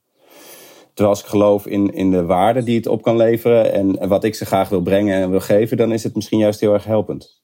Terwijl 1.00 1.18
als 1.18 1.28
ik 1.28 1.32
geloof 1.34 1.68
in, 1.68 1.94
in 1.94 2.12
de 2.12 2.26
waarde 2.26 2.64
die 2.64 2.76
het 2.76 2.88
op 2.88 3.02
kan 3.02 3.18
leveren 3.18 3.74
en 3.74 4.08
wat 4.08 4.24
ik 4.24 4.36
ze 4.36 4.46
graag 4.46 4.70
wil 4.70 4.82
brengen 4.82 5.22
en 5.22 5.30
wil 5.30 5.40
geven, 5.40 5.78
dan 5.78 5.92
is 5.92 6.04
het 6.04 6.16
misschien 6.16 6.40
juist 6.40 6.60
heel 6.60 6.74
erg 6.74 6.84
helpend. 6.84 7.42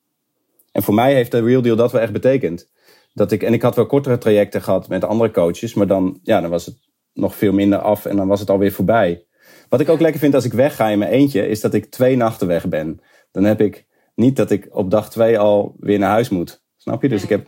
En 0.71 0.83
voor 0.83 0.93
mij 0.93 1.13
heeft 1.13 1.31
de 1.31 1.43
Real 1.43 1.61
Deal 1.61 1.75
dat 1.75 1.91
wel 1.91 2.01
echt 2.01 2.11
betekend. 2.11 2.69
Dat 3.13 3.31
ik, 3.31 3.43
en 3.43 3.53
ik 3.53 3.61
had 3.61 3.75
wel 3.75 3.85
kortere 3.85 4.17
trajecten 4.17 4.61
gehad 4.61 4.87
met 4.87 5.03
andere 5.03 5.31
coaches, 5.31 5.73
maar 5.73 5.87
dan, 5.87 6.19
ja, 6.23 6.41
dan 6.41 6.49
was 6.49 6.65
het 6.65 6.77
nog 7.13 7.35
veel 7.35 7.53
minder 7.53 7.79
af 7.79 8.05
en 8.05 8.15
dan 8.15 8.27
was 8.27 8.39
het 8.39 8.49
alweer 8.49 8.71
voorbij. 8.71 9.25
Wat 9.69 9.79
ik 9.79 9.89
ook 9.89 9.99
lekker 9.99 10.19
vind 10.19 10.35
als 10.35 10.45
ik 10.45 10.53
wegga 10.53 10.89
in 10.89 10.99
mijn 10.99 11.11
eentje, 11.11 11.47
is 11.47 11.61
dat 11.61 11.73
ik 11.73 11.85
twee 11.85 12.15
nachten 12.15 12.47
weg 12.47 12.67
ben. 12.67 12.99
Dan 13.31 13.43
heb 13.43 13.61
ik 13.61 13.85
niet 14.15 14.35
dat 14.35 14.51
ik 14.51 14.67
op 14.71 14.91
dag 14.91 15.09
twee 15.09 15.39
al 15.39 15.75
weer 15.79 15.99
naar 15.99 16.11
huis 16.11 16.29
moet. 16.29 16.63
Snap 16.77 17.01
je? 17.01 17.09
Dus 17.09 17.23
ik 17.23 17.29
heb. 17.29 17.47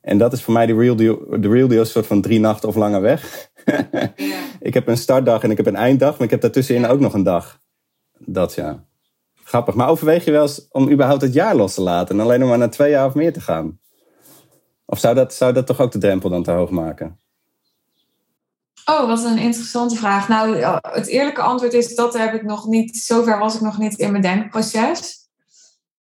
En 0.00 0.18
dat 0.18 0.32
is 0.32 0.42
voor 0.42 0.54
mij 0.54 0.66
de 0.66 0.74
real 0.74 0.96
deal. 0.96 1.18
De 1.40 1.48
real 1.48 1.68
deal 1.68 1.80
is 1.80 1.86
een 1.86 1.92
soort 1.92 2.06
van 2.06 2.20
drie 2.20 2.40
nachten 2.40 2.68
of 2.68 2.74
langer 2.74 3.00
weg. 3.00 3.50
Ja. 3.66 3.88
Ik 4.60 4.74
heb 4.74 4.88
een 4.88 4.96
startdag 4.96 5.42
en 5.42 5.50
ik 5.50 5.56
heb 5.56 5.66
een 5.66 5.76
einddag, 5.76 6.12
maar 6.12 6.24
ik 6.24 6.30
heb 6.30 6.40
daartussenin 6.40 6.82
ja. 6.82 6.88
ook 6.88 7.00
nog 7.00 7.14
een 7.14 7.22
dag. 7.22 7.60
Dat 8.18 8.54
ja. 8.54 8.84
Grappig. 9.44 9.74
Maar 9.74 9.88
overweeg 9.88 10.24
je 10.24 10.30
wel 10.30 10.42
eens 10.42 10.66
om 10.70 10.90
überhaupt 10.90 11.22
het 11.22 11.32
jaar 11.32 11.54
los 11.56 11.74
te 11.74 11.82
laten 11.82 12.14
en 12.14 12.24
alleen 12.24 12.40
nog 12.40 12.48
maar 12.48 12.58
naar 12.58 12.70
twee 12.70 12.90
jaar 12.90 13.06
of 13.06 13.14
meer 13.14 13.32
te 13.32 13.40
gaan? 13.40 13.78
Of 14.84 14.98
zou 14.98 15.14
dat, 15.14 15.34
zou 15.34 15.52
dat 15.52 15.66
toch 15.66 15.80
ook 15.80 15.92
de 15.92 15.98
drempel 15.98 16.30
dan 16.30 16.42
te 16.42 16.50
hoog 16.50 16.70
maken? 16.70 17.18
Oh, 18.84 19.06
wat 19.06 19.24
een 19.24 19.38
interessante 19.38 19.96
vraag. 19.96 20.28
Nou, 20.28 20.56
het 20.82 21.06
eerlijke 21.06 21.40
antwoord 21.40 21.72
is 21.72 21.94
dat 21.94 22.18
heb 22.18 22.34
ik 22.34 22.42
nog 22.42 22.66
niet. 22.66 22.96
Zover 22.96 23.38
was 23.38 23.54
ik 23.54 23.60
nog 23.60 23.78
niet 23.78 23.98
in 23.98 24.10
mijn 24.10 24.22
denkproces. 24.22 25.28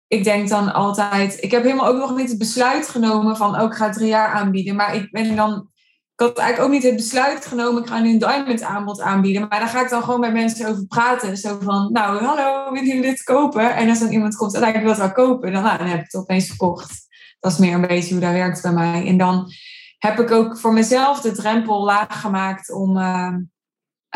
Ik 0.08 0.24
denk 0.24 0.50
dan 0.50 0.74
altijd. 0.74 1.44
Ik 1.44 1.52
heb 1.52 1.64
helemaal 1.64 1.88
ook 1.88 1.98
nog 1.98 2.16
niet 2.16 2.30
het 2.30 2.38
besluit 2.38 2.88
genomen 2.88 3.38
van. 3.38 3.56
Oh, 3.56 3.64
ik 3.64 3.74
ga 3.74 3.90
drie 3.90 4.08
jaar 4.08 4.34
aanbieden. 4.34 4.76
Maar 4.76 4.96
ik 4.96 5.12
ben 5.12 5.36
dan. 5.36 5.70
Ik 6.16 6.26
had 6.26 6.38
eigenlijk 6.38 6.68
ook 6.68 6.76
niet 6.76 6.92
het 6.92 6.96
besluit 6.96 7.46
genomen. 7.46 7.82
Ik 7.82 7.88
ga 7.88 8.00
nu 8.00 8.10
een 8.10 8.20
diamond 8.20 8.62
aanbod 8.62 9.02
aanbieden. 9.02 9.48
Maar 9.48 9.60
daar 9.60 9.68
ga 9.68 9.82
ik 9.82 9.90
dan 9.90 10.04
gewoon 10.04 10.20
bij 10.20 10.32
mensen 10.32 10.68
over 10.68 10.86
praten. 10.86 11.38
Zo 11.38 11.60
van. 11.62 11.92
Nou, 11.92 12.24
hallo, 12.24 12.72
willen 12.72 12.88
jullie 12.88 13.02
dit 13.02 13.24
kopen? 13.24 13.76
En 13.76 13.90
als 13.90 14.00
dan 14.00 14.12
iemand 14.12 14.36
komt. 14.36 14.54
En 14.54 14.76
ik 14.76 14.82
wil 14.82 14.90
het 14.90 14.98
wel 14.98 15.12
kopen. 15.12 15.52
Dan, 15.52 15.64
nou, 15.64 15.78
dan 15.78 15.88
heb 15.88 15.98
ik 15.98 16.04
het 16.04 16.16
opeens 16.16 16.48
verkocht. 16.48 17.08
Dat 17.40 17.52
is 17.52 17.58
meer 17.58 17.74
een 17.74 17.88
beetje 17.88 18.14
hoe 18.14 18.24
dat 18.24 18.32
werkt 18.32 18.62
bij 18.62 18.72
mij. 18.72 19.08
En 19.08 19.18
dan 19.18 19.52
heb 19.98 20.20
ik 20.20 20.32
ook 20.32 20.60
voor 20.60 20.74
mezelf 20.74 21.22
de 21.22 21.32
drempel 21.32 21.84
laag 21.84 22.22
gemaakt 22.22 22.72
om. 22.72 22.98
Uh, 22.98 23.34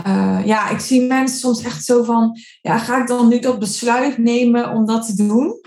uh, 0.08 0.46
ja, 0.46 0.70
ik 0.70 0.80
zie 0.80 1.08
mensen 1.08 1.40
soms 1.40 1.64
echt 1.64 1.86
zo 1.86 2.04
van. 2.04 2.38
Ja, 2.62 2.78
ga 2.78 3.02
ik 3.02 3.08
dan 3.08 3.28
nu 3.28 3.40
dat 3.40 3.60
besluit 3.60 4.18
nemen 4.18 4.70
om 4.70 4.86
dat 4.86 5.06
te 5.06 5.16
doen? 5.16 5.62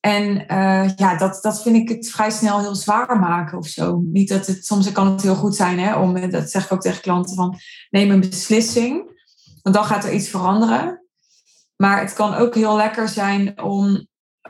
En 0.00 0.44
uh, 0.52 0.94
ja, 0.96 1.16
dat, 1.16 1.38
dat 1.42 1.62
vind 1.62 1.76
ik 1.76 1.88
het 1.88 2.10
vrij 2.10 2.30
snel 2.30 2.60
heel 2.60 2.74
zwaar 2.74 3.18
maken 3.18 3.58
of 3.58 3.66
zo. 3.66 4.02
Niet 4.04 4.28
dat 4.28 4.46
het, 4.46 4.66
soms 4.66 4.92
kan 4.92 5.10
het 5.10 5.22
heel 5.22 5.34
goed 5.34 5.56
zijn, 5.56 5.78
hè, 5.78 5.96
om, 5.96 6.30
dat 6.30 6.50
zeg 6.50 6.64
ik 6.64 6.72
ook 6.72 6.80
tegen 6.80 7.02
klanten, 7.02 7.34
van 7.34 7.58
neem 7.90 8.10
een 8.10 8.20
beslissing. 8.20 9.16
Want 9.62 9.74
dan 9.74 9.84
gaat 9.84 10.04
er 10.04 10.12
iets 10.12 10.28
veranderen. 10.28 11.02
Maar 11.76 12.00
het 12.00 12.12
kan 12.12 12.34
ook 12.34 12.54
heel 12.54 12.76
lekker 12.76 13.08
zijn 13.08 13.62
om, 13.62 14.06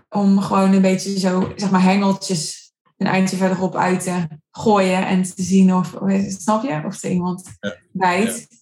om 0.08 0.40
gewoon 0.40 0.72
een 0.72 0.82
beetje 0.82 1.18
zo, 1.18 1.52
zeg 1.56 1.70
maar, 1.70 1.82
hengeltjes 1.82 2.72
een 2.96 3.06
eindje 3.06 3.36
verderop 3.36 3.76
uit 3.76 4.00
te 4.00 4.26
gooien 4.50 5.06
en 5.06 5.22
te 5.22 5.42
zien 5.42 5.74
of, 5.74 5.94
snap 6.28 6.62
je, 6.62 6.82
of 6.86 7.02
er 7.02 7.10
iemand 7.10 7.56
ja. 7.60 7.76
bijt. 7.92 8.46
Ja. 8.48 8.56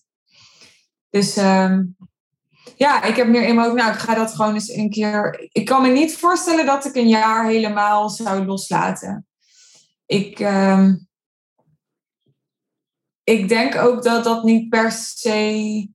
Dus 1.11 1.37
um, 1.37 1.97
ja, 2.77 3.03
ik 3.03 3.17
heb 3.17 3.29
meer 3.29 3.43
emo. 3.43 3.73
Nou, 3.73 3.93
ik 3.93 3.99
ga 3.99 4.15
dat 4.15 4.35
gewoon 4.35 4.55
eens 4.55 4.69
een 4.69 4.91
keer. 4.91 5.49
Ik 5.53 5.65
kan 5.65 5.83
me 5.83 5.89
niet 5.89 6.17
voorstellen 6.17 6.67
dat 6.67 6.85
ik 6.85 6.95
een 6.95 7.09
jaar 7.09 7.47
helemaal 7.47 8.09
zou 8.09 8.45
loslaten. 8.45 9.27
Ik, 10.07 10.41
um, 10.41 11.09
ik 13.25 13.49
denk 13.49 13.77
ook 13.77 14.03
dat 14.03 14.25
dat 14.25 14.45
niet 14.45 14.69
per 14.69 14.93
se 14.93 15.89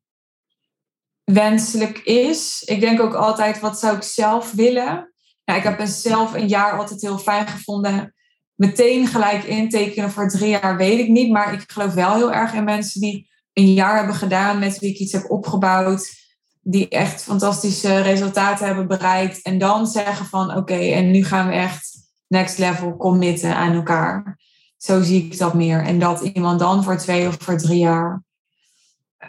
wenselijk 1.23 1.97
is. 1.97 2.63
Ik 2.65 2.79
denk 2.79 3.01
ook 3.01 3.13
altijd, 3.13 3.59
wat 3.59 3.79
zou 3.79 3.95
ik 3.95 4.03
zelf 4.03 4.51
willen? 4.51 5.13
Nou, 5.45 5.59
ik 5.59 5.63
heb 5.63 5.81
zelf 5.87 6.33
een 6.33 6.47
jaar 6.47 6.77
altijd 6.77 7.01
heel 7.01 7.17
fijn 7.17 7.47
gevonden 7.47 8.13
meteen 8.55 9.07
gelijk 9.07 9.43
intekenen 9.43 10.11
voor 10.11 10.29
drie 10.29 10.49
jaar, 10.49 10.77
weet 10.77 10.99
ik 10.99 11.07
niet. 11.07 11.31
Maar 11.31 11.53
ik 11.53 11.71
geloof 11.71 11.93
wel 11.93 12.15
heel 12.15 12.31
erg 12.31 12.53
in 12.53 12.63
mensen 12.63 13.01
die 13.01 13.29
een 13.53 13.73
jaar 13.73 13.97
hebben 13.97 14.15
gedaan 14.15 14.59
met 14.59 14.79
wie 14.79 14.89
ik 14.89 14.99
iets 14.99 15.11
heb 15.11 15.31
opgebouwd. 15.31 16.20
Die 16.63 16.89
echt 16.89 17.23
fantastische 17.23 18.01
resultaten 18.01 18.65
hebben 18.65 18.87
bereikt. 18.87 19.41
En 19.41 19.57
dan 19.57 19.87
zeggen 19.87 20.25
van 20.25 20.55
oké, 20.55 20.77
en 20.77 21.11
nu 21.11 21.23
gaan 21.23 21.47
we 21.47 21.53
echt 21.53 21.97
next 22.27 22.57
level 22.57 22.97
committen 22.97 23.55
aan 23.55 23.73
elkaar. 23.73 24.39
Zo 24.77 25.01
zie 25.01 25.25
ik 25.25 25.37
dat 25.37 25.53
meer. 25.53 25.83
En 25.83 25.99
dat 25.99 26.21
iemand 26.21 26.59
dan 26.59 26.83
voor 26.83 26.97
twee 26.97 27.27
of 27.27 27.37
voor 27.39 27.57
drie 27.57 27.79
jaar 27.79 28.23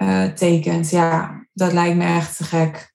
uh, 0.02 0.24
tekent. 0.24 0.90
Ja, 0.90 1.44
dat 1.52 1.72
lijkt 1.72 1.96
me 1.96 2.04
echt 2.04 2.36
te 2.36 2.44
gek. 2.44 2.94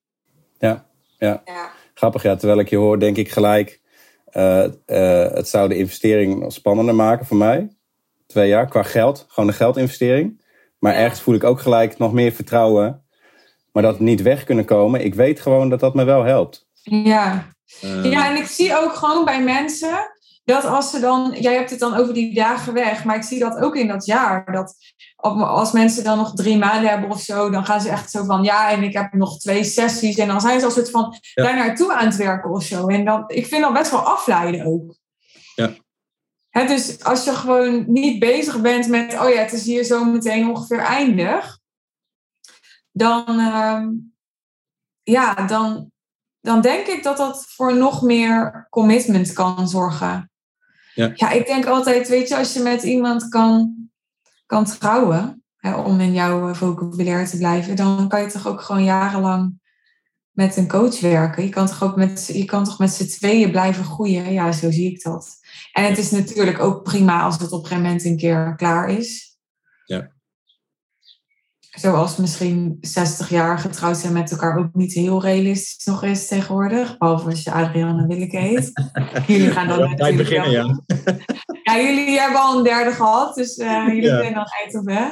Ja, 0.60 0.86
ja. 1.18 1.42
ja. 1.46 1.70
Grappig, 1.94 2.24
ja. 2.24 2.36
Terwijl 2.36 2.60
ik 2.60 2.70
je 2.70 2.78
hoor, 2.78 3.00
denk 3.00 3.18
ik 3.18 3.32
gelijk... 3.32 3.86
Uh, 4.32 4.64
uh, 4.88 5.32
het 5.32 5.48
zou 5.48 5.70
de 5.70 5.78
investering 5.78 6.54
spannender 6.54 6.96
maken 6.96 7.26
voor 7.26 7.38
mij. 7.38 7.78
Twee 8.28 8.48
jaar, 8.48 8.68
qua 8.68 8.84
geld. 8.84 9.26
Gewoon 9.28 9.50
een 9.50 9.56
geldinvestering. 9.56 10.44
Maar 10.80 10.94
ergens 10.94 11.22
voel 11.22 11.36
ik 11.36 11.44
ook 11.44 11.60
gelijk 11.60 11.98
nog 11.98 12.14
meer 12.14 12.32
vertrouwen. 12.32 13.07
Maar 13.78 13.86
dat 13.86 14.00
niet 14.00 14.22
weg 14.22 14.44
kunnen 14.44 14.66
komen. 14.66 15.06
Ik 15.06 15.16
weet 15.16 15.40
gewoon 15.40 15.70
dat 15.70 15.80
dat 15.80 15.94
me 15.94 16.04
wel 16.04 16.24
helpt. 16.24 16.68
Ja. 16.82 17.46
ja, 18.04 18.30
en 18.30 18.36
ik 18.36 18.46
zie 18.46 18.78
ook 18.78 18.94
gewoon 18.94 19.26
bij 19.26 19.44
mensen 19.44 20.12
dat 20.44 20.66
als 20.66 20.90
ze 20.90 21.00
dan, 21.00 21.36
jij 21.40 21.54
hebt 21.54 21.70
het 21.70 21.80
dan 21.80 21.96
over 21.96 22.14
die 22.14 22.34
dagen 22.34 22.74
weg, 22.74 23.04
maar 23.04 23.16
ik 23.16 23.24
zie 23.24 23.40
dat 23.40 23.58
ook 23.58 23.76
in 23.76 23.88
dat 23.88 24.06
jaar. 24.06 24.52
Dat 24.52 24.76
als 25.16 25.72
mensen 25.72 26.04
dan 26.04 26.18
nog 26.18 26.34
drie 26.34 26.58
maanden 26.58 26.90
hebben 26.90 27.10
of 27.10 27.22
zo, 27.22 27.50
dan 27.50 27.66
gaan 27.66 27.82
ze 27.82 27.90
echt 27.90 28.12
zo 28.12 28.24
van 28.24 28.44
ja, 28.44 28.72
en 28.72 28.84
ik 28.84 28.94
heb 28.94 29.14
nog 29.14 29.38
twee 29.40 29.64
sessies. 29.64 30.18
En 30.18 30.28
dan 30.28 30.42
zijn 30.42 30.60
ze 30.60 30.66
als 30.66 30.76
het 30.76 30.90
van 30.90 31.16
daar 31.34 31.56
naartoe 31.56 31.94
aan 31.94 32.06
het 32.06 32.16
werken 32.16 32.52
of 32.52 32.64
zo. 32.64 32.88
En 32.88 33.06
dan, 33.06 33.24
ik 33.28 33.46
vind 33.46 33.62
dat 33.62 33.74
best 33.74 33.92
wel 33.92 34.00
afleiden 34.00 34.66
ook. 34.66 34.96
Ja. 35.56 36.66
dus 36.66 37.04
als 37.04 37.24
je 37.24 37.32
gewoon 37.32 37.84
niet 37.88 38.20
bezig 38.20 38.62
bent 38.62 38.88
met, 38.88 39.14
oh 39.14 39.30
ja, 39.30 39.40
het 39.40 39.54
is 39.54 39.66
hier 39.66 39.84
zo 39.84 40.04
meteen 40.04 40.50
ongeveer 40.50 40.80
eindig, 40.80 41.57
dan, 42.98 43.40
uh, 43.40 43.88
ja, 45.04 45.34
dan, 45.34 45.92
dan 46.42 46.62
denk 46.62 46.88
ik 46.88 47.04
dat 47.04 47.18
dat 47.18 47.46
voor 47.48 47.78
nog 47.78 48.02
meer 48.02 48.68
commitment 48.70 49.34
kan 49.34 49.70
zorgen. 49.70 50.32
Ja. 50.94 51.12
ja, 51.14 51.32
ik 51.32 51.46
denk 51.46 51.66
altijd, 51.66 52.08
weet 52.08 52.28
je, 52.28 52.38
als 52.38 52.54
je 52.54 52.60
met 52.60 52.84
iemand 52.84 53.28
kan, 53.28 53.76
kan 54.46 54.66
trouwen, 54.66 55.44
hè, 55.58 55.76
om 55.76 56.00
in 56.00 56.14
jouw 56.14 56.54
vocabulaire 56.54 57.30
te 57.30 57.38
blijven, 57.38 57.76
dan 57.76 58.08
kan 58.08 58.22
je 58.22 58.28
toch 58.28 58.48
ook 58.48 58.62
gewoon 58.62 58.84
jarenlang 58.84 59.60
met 60.32 60.58
een 60.58 60.68
coach 60.68 61.00
werken. 61.00 61.44
Je 61.44 61.50
kan 61.50 61.68
toch 61.68 61.84
ook 61.84 61.96
met, 61.96 62.30
je 62.34 62.46
kan 62.46 62.64
toch 62.64 62.80
met 62.80 62.92
z'n 62.92 63.08
tweeën 63.08 63.52
blijven 63.52 63.84
groeien. 63.84 64.34
Ja, 64.34 64.52
zo 64.52 64.72
zie 64.72 64.92
ik 64.92 65.04
dat. 65.04 65.36
En 65.72 65.84
het 65.84 65.98
is 65.98 66.12
natuurlijk 66.12 66.60
ook 66.60 66.84
prima 66.84 67.22
als 67.22 67.38
het 67.38 67.52
op 67.52 67.60
een 67.60 67.68
gegeven 67.68 67.84
moment 67.84 68.06
een 68.06 68.18
keer 68.18 68.56
klaar 68.56 68.90
is. 68.90 69.38
Ja 69.86 70.16
zoals 71.80 72.18
misschien 72.18 72.78
60 72.82 73.30
jaar 73.30 73.60
getrouwd 73.60 73.98
zijn 73.98 74.14
met 74.14 74.32
elkaar 74.32 74.58
ook 74.58 74.74
niet 74.74 74.94
heel 74.94 75.22
realistisch 75.22 75.86
nog 75.86 76.04
is 76.04 76.28
tegenwoordig. 76.28 76.98
Behalve 76.98 77.30
als 77.30 77.44
je 77.44 77.52
Adriana 77.52 78.06
Willeke 78.08 78.38
heet. 78.38 78.72
jullie 79.28 79.52
gaan 79.52 79.68
dan 79.68 79.96
bij 79.96 80.16
beginnen, 80.16 80.52
ja. 80.52 80.64
ja. 81.64 81.78
jullie 81.78 82.20
hebben 82.20 82.42
al 82.42 82.58
een 82.58 82.64
derde 82.64 82.92
gehad, 82.92 83.36
dus 83.36 83.58
uh, 83.58 83.88
jullie 83.88 84.02
ja. 84.02 84.18
zijn 84.18 84.34
dan 84.34 84.46
eind 84.46 84.76
op 84.76 84.88
hè? 84.88 85.10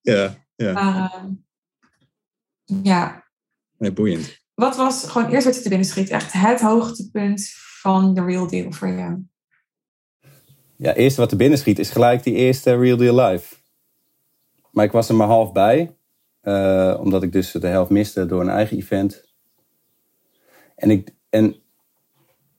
Ja, 0.00 0.34
ja. 0.56 0.72
Maar 0.72 0.96
uh, 0.96 2.76
ja. 2.82 3.24
Nee, 3.78 3.92
boeiend. 3.92 4.38
Wat 4.54 4.76
was 4.76 5.04
gewoon 5.08 5.30
eerst 5.30 5.46
wat 5.46 5.54
je 5.54 5.62
te 5.62 5.68
binnen 5.68 5.86
schiet, 5.86 6.08
echt 6.08 6.32
het 6.32 6.60
hoogtepunt 6.60 7.52
van 7.80 8.14
de 8.14 8.24
Real 8.24 8.46
Deal 8.46 8.72
voor 8.72 8.88
jou? 8.88 9.26
Ja, 10.76 10.94
eerst 10.94 11.16
wat 11.16 11.28
te 11.28 11.36
binnen 11.36 11.58
schiet 11.58 11.78
is 11.78 11.90
gelijk 11.90 12.22
die 12.22 12.34
eerste 12.34 12.76
Real 12.76 12.96
Deal 12.96 13.20
Live. 13.20 13.54
Maar 14.70 14.84
ik 14.84 14.92
was 14.92 15.08
er 15.08 15.14
maar 15.14 15.26
half 15.26 15.52
bij. 15.52 15.97
Uh, 16.48 17.00
omdat 17.00 17.22
ik 17.22 17.32
dus 17.32 17.52
de 17.52 17.66
helft 17.66 17.90
miste 17.90 18.26
door 18.26 18.40
een 18.40 18.48
eigen 18.48 18.76
event. 18.76 19.24
En, 20.76 20.90
ik, 20.90 21.14
en 21.30 21.56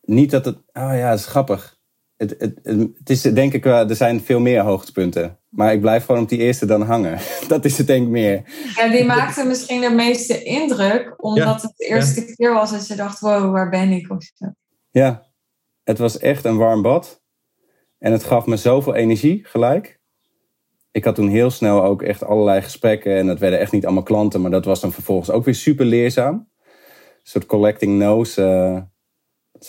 niet 0.02 0.32
dat 0.32 0.46
het. 0.46 0.56
Oh 0.56 0.64
ja, 0.74 1.10
het 1.10 1.20
is 1.20 1.26
grappig. 1.26 1.78
Het, 2.18 2.36
het, 2.38 2.60
het 2.98 3.10
is 3.10 3.22
denk 3.22 3.54
ik 3.54 3.64
wel, 3.64 3.90
er 3.90 3.96
zijn 3.96 4.22
veel 4.22 4.40
meer 4.40 4.62
hoogtepunten. 4.62 5.40
Maar 5.50 5.74
ik 5.74 5.82
blijf 5.82 6.06
gewoon 6.06 6.22
op 6.22 6.30
die 6.30 6.40
eerste 6.40 6.66
dan 6.66 6.82
hangen. 6.82 7.20
Dat 7.48 7.66
is 7.66 7.78
het 7.78 7.88
denk 7.88 8.04
ik 8.04 8.10
meer. 8.10 8.44
Ja, 8.76 8.88
die 8.88 9.06
maakte 9.06 9.44
misschien 9.44 9.82
de 9.82 9.90
meeste 9.90 10.44
indruk. 10.44 11.14
Omdat 11.18 11.62
het 11.62 11.74
de 11.76 11.86
eerste 11.86 12.36
keer 12.36 12.54
was 12.54 12.72
dat 12.72 12.88
je 12.88 12.96
dacht, 12.96 13.20
wow, 13.20 13.52
waar 13.52 13.70
ben 13.70 13.92
ik? 13.92 14.08
Ja, 14.92 15.26
het 15.84 15.98
was 15.98 16.18
echt 16.18 16.46
een 16.46 16.58
warm 16.58 16.82
bad. 16.82 17.22
En 17.98 18.12
het 18.12 18.24
gaf 18.24 18.46
me 18.46 18.58
zoveel 18.58 18.96
energie 18.96 19.46
gelijk 19.46 19.99
ik 20.92 21.04
had 21.04 21.16
toen 21.16 21.28
heel 21.28 21.50
snel 21.50 21.84
ook 21.84 22.02
echt 22.02 22.24
allerlei 22.24 22.62
gesprekken. 22.62 23.18
En 23.18 23.28
dat 23.28 23.40
werden 23.40 23.60
echt 23.60 23.72
niet 23.72 23.86
allemaal 23.86 24.04
klanten, 24.04 24.42
maar 24.42 24.52
dat 24.52 24.66
was 24.66 24.80
dan 24.80 24.92
vervolgens 24.92 25.32
ook 25.32 25.46
weer 25.46 25.56
super 25.56 25.86
leerzaam. 25.86 26.36
Een 26.36 27.24
soort 27.24 27.46
collecting 27.46 27.98
no's. 27.98 28.38
Uh, 28.38 28.78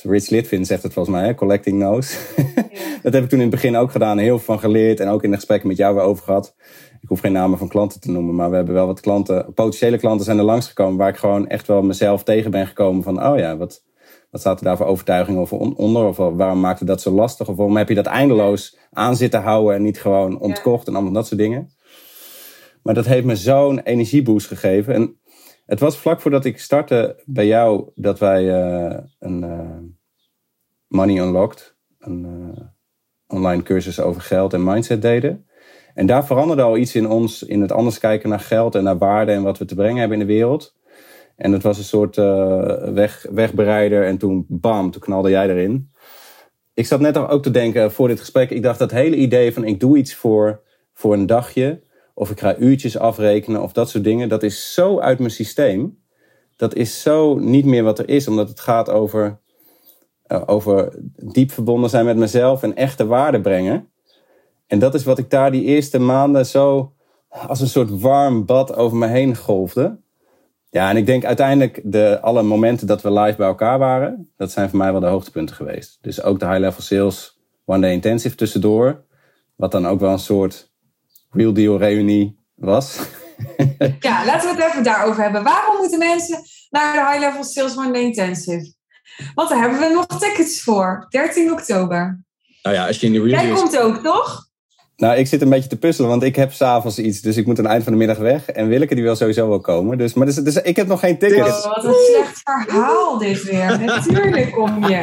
Rich 0.02 0.28
Litvin 0.28 0.64
zegt 0.64 0.82
het 0.82 0.92
volgens 0.92 1.16
mij, 1.16 1.26
hè? 1.26 1.34
collecting 1.34 1.78
no's. 1.78 2.34
dat 3.02 3.12
heb 3.12 3.22
ik 3.22 3.28
toen 3.28 3.38
in 3.38 3.46
het 3.46 3.54
begin 3.54 3.76
ook 3.76 3.90
gedaan, 3.90 4.18
heel 4.18 4.36
veel 4.36 4.54
van 4.54 4.58
geleerd. 4.58 5.00
En 5.00 5.08
ook 5.08 5.22
in 5.22 5.30
de 5.30 5.36
gesprekken 5.36 5.68
met 5.68 5.76
jou 5.76 5.94
weer 5.94 6.04
over 6.04 6.24
gehad. 6.24 6.54
Ik 7.00 7.08
hoef 7.08 7.20
geen 7.20 7.32
namen 7.32 7.58
van 7.58 7.68
klanten 7.68 8.00
te 8.00 8.10
noemen, 8.10 8.34
maar 8.34 8.50
we 8.50 8.56
hebben 8.56 8.74
wel 8.74 8.86
wat 8.86 9.00
klanten, 9.00 9.54
potentiële 9.54 9.98
klanten 9.98 10.24
zijn 10.24 10.38
er 10.38 10.44
langsgekomen. 10.44 10.98
Waar 10.98 11.08
ik 11.08 11.16
gewoon 11.16 11.48
echt 11.48 11.66
wel 11.66 11.82
mezelf 11.82 12.22
tegen 12.22 12.50
ben 12.50 12.66
gekomen 12.66 13.02
van, 13.02 13.26
oh 13.26 13.38
ja, 13.38 13.56
wat, 13.56 13.84
wat 14.30 14.40
staat 14.40 14.58
er 14.58 14.64
daar 14.64 14.76
voor 14.76 14.86
overtuiging 14.86 15.38
of 15.38 15.52
onder? 15.52 16.06
Of 16.06 16.16
waarom 16.16 16.60
maakte 16.60 16.84
dat 16.84 17.00
zo 17.00 17.10
lastig? 17.10 17.48
Of 17.48 17.56
waarom 17.56 17.76
heb 17.76 17.88
je 17.88 17.94
dat 17.94 18.06
eindeloos 18.06 18.78
aan 18.90 19.16
zitten 19.16 19.42
houden 19.42 19.74
en 19.74 19.82
niet 19.82 20.00
gewoon 20.00 20.40
ontkocht 20.40 20.86
en 20.86 20.94
allemaal 20.94 21.12
dat 21.12 21.26
soort 21.26 21.40
dingen? 21.40 21.72
Maar 22.82 22.94
dat 22.94 23.06
heeft 23.06 23.26
me 23.26 23.36
zo'n 23.36 23.80
energieboost 23.80 24.46
gegeven. 24.46 24.94
En 24.94 25.20
het 25.66 25.80
was 25.80 25.96
vlak 25.96 26.20
voordat 26.20 26.44
ik 26.44 26.58
startte 26.58 27.22
bij 27.26 27.46
jou 27.46 27.90
dat 27.94 28.18
wij 28.18 28.44
uh, 28.44 28.98
een 29.18 29.42
uh, 29.42 29.78
Money 30.86 31.18
Unlocked, 31.22 31.76
een 31.98 32.24
uh, 32.24 32.64
online 33.26 33.62
cursus 33.62 34.00
over 34.00 34.20
geld 34.20 34.52
en 34.52 34.64
mindset 34.64 35.02
deden. 35.02 35.46
En 35.94 36.06
daar 36.06 36.26
veranderde 36.26 36.62
al 36.62 36.76
iets 36.76 36.94
in 36.94 37.08
ons, 37.08 37.42
in 37.42 37.60
het 37.60 37.72
anders 37.72 37.98
kijken 37.98 38.28
naar 38.28 38.40
geld 38.40 38.74
en 38.74 38.84
naar 38.84 38.98
waarde 38.98 39.32
en 39.32 39.42
wat 39.42 39.58
we 39.58 39.64
te 39.64 39.74
brengen 39.74 40.00
hebben 40.00 40.20
in 40.20 40.26
de 40.26 40.32
wereld. 40.32 40.78
En 41.40 41.52
het 41.52 41.62
was 41.62 41.78
een 41.78 41.84
soort 41.84 42.16
uh, 42.16 42.74
weg, 42.92 43.26
wegbereider. 43.30 44.06
En 44.06 44.18
toen, 44.18 44.44
bam, 44.48 44.90
toen 44.90 45.00
knalde 45.00 45.30
jij 45.30 45.48
erin. 45.48 45.90
Ik 46.74 46.86
zat 46.86 47.00
net 47.00 47.16
ook 47.16 47.42
te 47.42 47.50
denken 47.50 47.92
voor 47.92 48.08
dit 48.08 48.20
gesprek. 48.20 48.50
Ik 48.50 48.62
dacht 48.62 48.78
dat 48.78 48.90
hele 48.90 49.16
idee 49.16 49.52
van 49.52 49.64
ik 49.64 49.80
doe 49.80 49.98
iets 49.98 50.14
voor, 50.14 50.62
voor 50.92 51.12
een 51.12 51.26
dagje. 51.26 51.82
Of 52.14 52.30
ik 52.30 52.40
ga 52.40 52.56
uurtjes 52.56 52.98
afrekenen 52.98 53.62
of 53.62 53.72
dat 53.72 53.90
soort 53.90 54.04
dingen. 54.04 54.28
Dat 54.28 54.42
is 54.42 54.74
zo 54.74 54.98
uit 54.98 55.18
mijn 55.18 55.30
systeem. 55.30 55.98
Dat 56.56 56.74
is 56.74 57.02
zo 57.02 57.38
niet 57.38 57.64
meer 57.64 57.82
wat 57.82 57.98
er 57.98 58.08
is. 58.08 58.28
Omdat 58.28 58.48
het 58.48 58.60
gaat 58.60 58.90
over, 58.90 59.38
uh, 60.26 60.42
over 60.46 60.98
diep 61.16 61.50
verbonden 61.50 61.90
zijn 61.90 62.04
met 62.04 62.16
mezelf. 62.16 62.62
En 62.62 62.76
echte 62.76 63.06
waarde 63.06 63.40
brengen. 63.40 63.88
En 64.66 64.78
dat 64.78 64.94
is 64.94 65.04
wat 65.04 65.18
ik 65.18 65.30
daar 65.30 65.50
die 65.50 65.64
eerste 65.64 65.98
maanden 65.98 66.46
zo 66.46 66.92
als 67.28 67.60
een 67.60 67.68
soort 67.68 68.00
warm 68.00 68.44
bad 68.44 68.74
over 68.74 68.96
me 68.96 69.06
heen 69.06 69.36
golfde. 69.36 69.98
Ja, 70.70 70.90
en 70.90 70.96
ik 70.96 71.06
denk 71.06 71.24
uiteindelijk 71.24 71.80
de, 71.84 72.20
alle 72.20 72.42
momenten 72.42 72.86
dat 72.86 73.02
we 73.02 73.12
live 73.12 73.36
bij 73.36 73.46
elkaar 73.46 73.78
waren, 73.78 74.30
dat 74.36 74.52
zijn 74.52 74.68
voor 74.68 74.78
mij 74.78 74.92
wel 74.92 75.00
de 75.00 75.06
hoogtepunten 75.06 75.56
geweest. 75.56 75.98
Dus 76.00 76.22
ook 76.22 76.40
de 76.40 76.46
high 76.46 76.58
level 76.58 76.82
sales 76.82 77.38
one 77.64 77.80
day 77.80 77.92
intensive 77.92 78.34
tussendoor, 78.34 79.04
wat 79.56 79.72
dan 79.72 79.86
ook 79.86 80.00
wel 80.00 80.12
een 80.12 80.18
soort 80.18 80.70
real 81.30 81.52
deal 81.52 81.78
reunie 81.78 82.38
was. 82.54 82.98
Ja, 84.00 84.24
laten 84.24 84.48
we 84.48 84.62
het 84.62 84.70
even 84.70 84.82
daarover 84.82 85.22
hebben. 85.22 85.42
Waarom 85.42 85.76
moeten 85.76 85.98
mensen 85.98 86.38
naar 86.70 86.92
de 86.92 87.10
high 87.10 87.18
level 87.18 87.44
sales 87.44 87.76
one 87.76 87.92
day 87.92 88.02
intensive? 88.02 88.74
Want 89.34 89.48
daar 89.48 89.60
hebben 89.60 89.78
we 89.78 89.94
nog 89.94 90.06
tickets 90.18 90.62
voor, 90.62 91.06
13 91.08 91.52
oktober. 91.52 92.22
Nou 92.62 92.76
ja, 92.76 92.86
als 92.86 93.00
je 93.00 93.06
in 93.06 93.12
de 93.12 93.22
real 93.22 93.44
Jij 93.44 93.54
komt 93.54 93.78
ook, 93.78 93.96
toch? 93.96 94.49
Nou, 95.00 95.18
ik 95.18 95.26
zit 95.26 95.42
een 95.42 95.48
beetje 95.48 95.68
te 95.68 95.78
puzzelen, 95.78 96.10
want 96.10 96.22
ik 96.22 96.36
heb 96.36 96.52
s'avonds 96.52 96.98
iets. 96.98 97.20
Dus 97.20 97.36
ik 97.36 97.46
moet 97.46 97.58
aan 97.58 97.64
het 97.64 97.72
eind 97.72 97.84
van 97.84 97.92
de 97.92 97.98
middag 97.98 98.18
weg. 98.18 98.50
En 98.50 98.68
Willeke 98.68 98.94
die 98.94 99.04
wil 99.04 99.16
sowieso 99.16 99.48
wel 99.48 99.60
komen. 99.60 99.98
Dus, 99.98 100.14
maar 100.14 100.26
dus, 100.26 100.34
dus 100.34 100.56
ik 100.56 100.76
heb 100.76 100.86
nog 100.86 101.00
geen 101.00 101.18
tickets. 101.18 101.64
Oh, 101.64 101.74
wat 101.74 101.84
een 101.84 101.94
slecht 101.94 102.40
verhaal 102.44 103.18
dit 103.18 103.42
weer. 103.42 103.80
Natuurlijk 103.84 104.52
kom 104.52 104.86
je. 104.88 105.02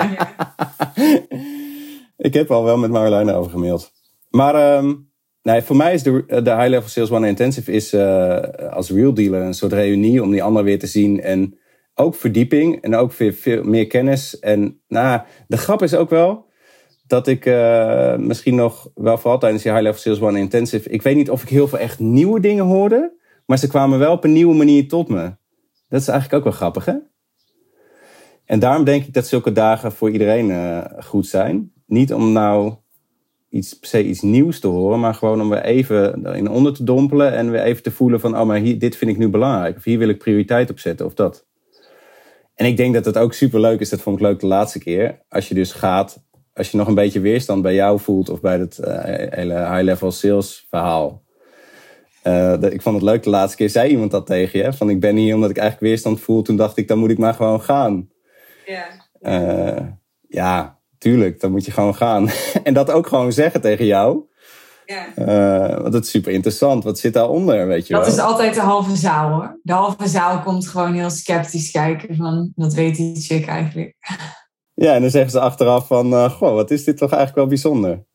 ik 2.18 2.34
heb 2.34 2.52
al 2.52 2.64
wel 2.64 2.78
met 2.78 2.92
Marjolein 2.92 3.30
over 3.30 3.52
gemaild. 3.52 3.92
Maar 4.30 4.78
um, 4.78 5.12
nee, 5.42 5.62
voor 5.62 5.76
mij 5.76 5.94
is 5.94 6.04
de, 6.04 6.24
de 6.28 6.56
High 6.56 6.68
Level 6.68 6.90
Sales 6.90 7.12
One 7.12 7.28
Intensive 7.28 7.72
is, 7.72 7.94
uh, 7.94 8.38
als 8.70 8.90
real 8.90 9.14
dealer 9.14 9.42
een 9.42 9.54
soort 9.54 9.74
reunie 9.74 10.24
om 10.24 10.32
die 10.32 10.44
ander 10.44 10.64
weer 10.64 10.80
te 10.80 10.88
zien. 10.88 11.22
En 11.22 11.60
ook 11.96 12.16
verdieping 12.16 12.82
en 12.82 12.96
ook 12.96 13.12
veel 13.14 13.64
meer 13.64 13.88
kennis. 13.88 14.40
En 14.40 14.82
nou, 14.88 15.22
de 15.48 15.58
grap 15.58 15.82
is 15.82 15.96
ook 15.96 16.10
wel 16.10 16.47
dat 17.08 17.28
ik 17.28 17.46
uh, 17.46 18.16
misschien 18.16 18.56
nog 18.56 18.90
wel 18.96 19.18
vooral 19.18 19.40
tijdens 19.40 19.64
die 19.64 19.72
High 19.72 19.84
Level 19.84 20.00
Sales 20.00 20.22
One 20.22 20.40
Intensive. 20.40 20.90
Ik 20.90 21.02
weet 21.02 21.16
niet 21.16 21.30
of 21.30 21.42
ik 21.42 21.50
heel 21.50 21.68
veel 21.68 21.80
echt 21.80 22.00
nieuwe 22.00 22.40
dingen 22.40 22.66
hoorde. 22.66 23.16
Maar 23.46 23.58
ze 23.58 23.68
kwamen 23.68 24.00
wel 24.00 24.12
op 24.12 24.24
een 24.24 24.34
nieuwe 24.34 24.56
manier 24.56 24.88
tot 24.88 25.08
me. 25.08 25.32
Dat 25.90 26.02
is 26.02 26.08
eigenlijk 26.08 26.38
ook 26.38 26.44
wel 26.44 26.60
grappig, 26.60 26.86
hè? 26.86 26.96
En 28.46 28.60
daarom 28.60 28.84
denk 28.84 29.06
ik 29.06 29.14
dat 29.14 29.28
zulke 29.28 29.52
dagen 29.52 29.92
voor 29.92 30.12
iedereen 30.12 30.50
uh, 30.50 30.86
goed 31.00 31.28
zijn. 31.28 31.72
Niet 31.86 32.14
om 32.14 32.32
nou 32.32 32.74
iets, 33.50 33.80
per 33.80 33.90
se 33.90 34.04
iets 34.04 34.22
nieuws 34.22 34.60
te 34.60 34.68
horen, 34.68 35.00
maar 35.00 35.14
gewoon 35.14 35.42
om 35.42 35.50
weer 35.50 35.64
even 35.64 36.24
in 36.36 36.50
onder 36.50 36.74
te 36.74 36.84
dompelen 36.84 37.34
en 37.34 37.52
weer 37.52 37.62
even 37.62 37.84
te 37.84 37.92
voelen 37.92 38.20
van, 38.20 38.40
oh, 38.40 38.46
maar 38.46 38.58
hier, 38.58 38.80
dit 38.80 38.96
vind 38.96 39.12
ik 39.12 39.18
nu 39.18 39.30
belangrijk. 39.30 39.78
Of 39.78 39.84
hier 39.84 39.98
wil 39.98 40.10
ik 40.10 40.18
prioriteit 40.18 40.70
op 40.70 40.80
zetten 40.80 41.06
of 41.06 41.14
dat. 41.14 41.46
En 42.56 42.66
ik 42.66 42.78
denk 42.78 42.94
dat 42.94 43.06
het 43.06 43.18
ook 43.18 43.34
super 43.34 43.60
leuk 43.60 43.80
is, 43.80 43.90
dat 43.90 44.02
vond 44.02 44.16
ik 44.16 44.22
leuk 44.22 44.40
de 44.40 44.48
laatste 44.48 44.80
keer, 44.80 45.22
als 45.30 45.48
je 45.48 45.54
dus 45.54 45.72
gaat, 45.72 46.26
als 46.58 46.72
je 46.72 46.78
nog 46.78 46.88
een 46.88 46.96
beetje 46.96 47.20
weerstand 47.20 47.62
bij 47.62 47.74
jou 47.74 48.00
voelt 48.00 48.30
of 48.30 48.42
bij 48.42 48.58
het 48.58 48.80
uh, 48.82 48.88
hele 49.30 49.54
high-level 49.54 50.12
sales 50.12 50.66
verhaal. 50.70 51.26
Uh, 52.24 52.54
ik 52.54 52.82
vond 52.82 52.96
het 52.96 53.04
leuk, 53.04 53.24
de 53.24 53.30
laatste 53.30 53.58
keer 53.58 53.70
zei 53.70 53.90
iemand 53.90 54.12
dat 54.12 54.26
tegen 54.26 54.60
je. 54.60 54.74
Van 54.74 54.90
ik 54.90 55.00
ben 55.00 55.16
hier 55.16 55.36
omdat 55.36 55.50
ik 55.50 55.58
eigenlijk 55.58 55.90
weerstand 55.90 56.20
voel. 56.20 56.42
Toen 56.42 56.56
dacht 56.56 56.78
ik, 56.78 56.88
dan 56.88 56.98
moet 56.98 57.10
ik 57.10 57.18
maar 57.18 57.34
gewoon 57.34 57.62
gaan. 57.62 58.10
Ja. 58.66 58.86
Uh, 59.22 59.88
ja, 60.28 60.80
tuurlijk, 60.98 61.40
dan 61.40 61.52
moet 61.52 61.66
je 61.66 61.72
gewoon 61.72 61.96
gaan. 61.96 62.30
en 62.64 62.74
dat 62.74 62.92
ook 62.92 63.08
gewoon 63.08 63.32
zeggen 63.32 63.62
tegen 63.62 63.86
jou. 63.86 64.26
Ja. 64.86 65.82
Want 65.82 65.94
het 65.94 66.04
is 66.04 66.10
super 66.10 66.32
interessant. 66.32 66.84
Wat 66.84 67.00
zit 67.00 67.14
daaronder, 67.14 67.68
weet 67.68 67.88
je 67.88 67.94
Dat 67.94 68.06
wel? 68.06 68.14
is 68.14 68.20
altijd 68.20 68.54
de 68.54 68.62
halve 68.62 68.96
zaal 68.96 69.30
hoor. 69.30 69.60
De 69.64 69.74
halve 69.74 70.08
zaal 70.08 70.42
komt 70.42 70.68
gewoon 70.68 70.94
heel 70.94 71.10
sceptisch 71.10 71.72
kijken 71.72 72.16
van, 72.16 72.52
dat 72.56 72.74
weet 72.74 72.96
die 72.96 73.22
chick 73.22 73.48
eigenlijk. 73.48 73.96
Ja, 74.80 74.94
en 74.96 75.02
dan 75.02 75.10
zeggen 75.10 75.32
ze 75.32 75.40
achteraf 75.40 75.88
van, 75.88 76.14
uh, 76.14 76.32
goh, 76.32 76.54
wat 76.54 76.72
is 76.72 76.84
dit 76.84 76.98
toch 76.98 77.10
eigenlijk 77.10 77.38
wel 77.38 77.48
bijzonder. 77.48 78.06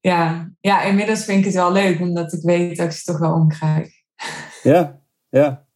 Ja. 0.00 0.50
ja, 0.60 0.82
inmiddels 0.82 1.24
vind 1.24 1.38
ik 1.38 1.44
het 1.44 1.54
wel 1.54 1.72
leuk, 1.72 2.00
omdat 2.00 2.32
ik 2.32 2.42
weet 2.42 2.76
dat 2.76 2.86
ik 2.86 2.92
ze 2.92 3.04
toch 3.04 3.18
wel 3.18 3.32
omkrijg. 3.32 3.88
Ja, 4.62 5.00
ja. 5.28 5.66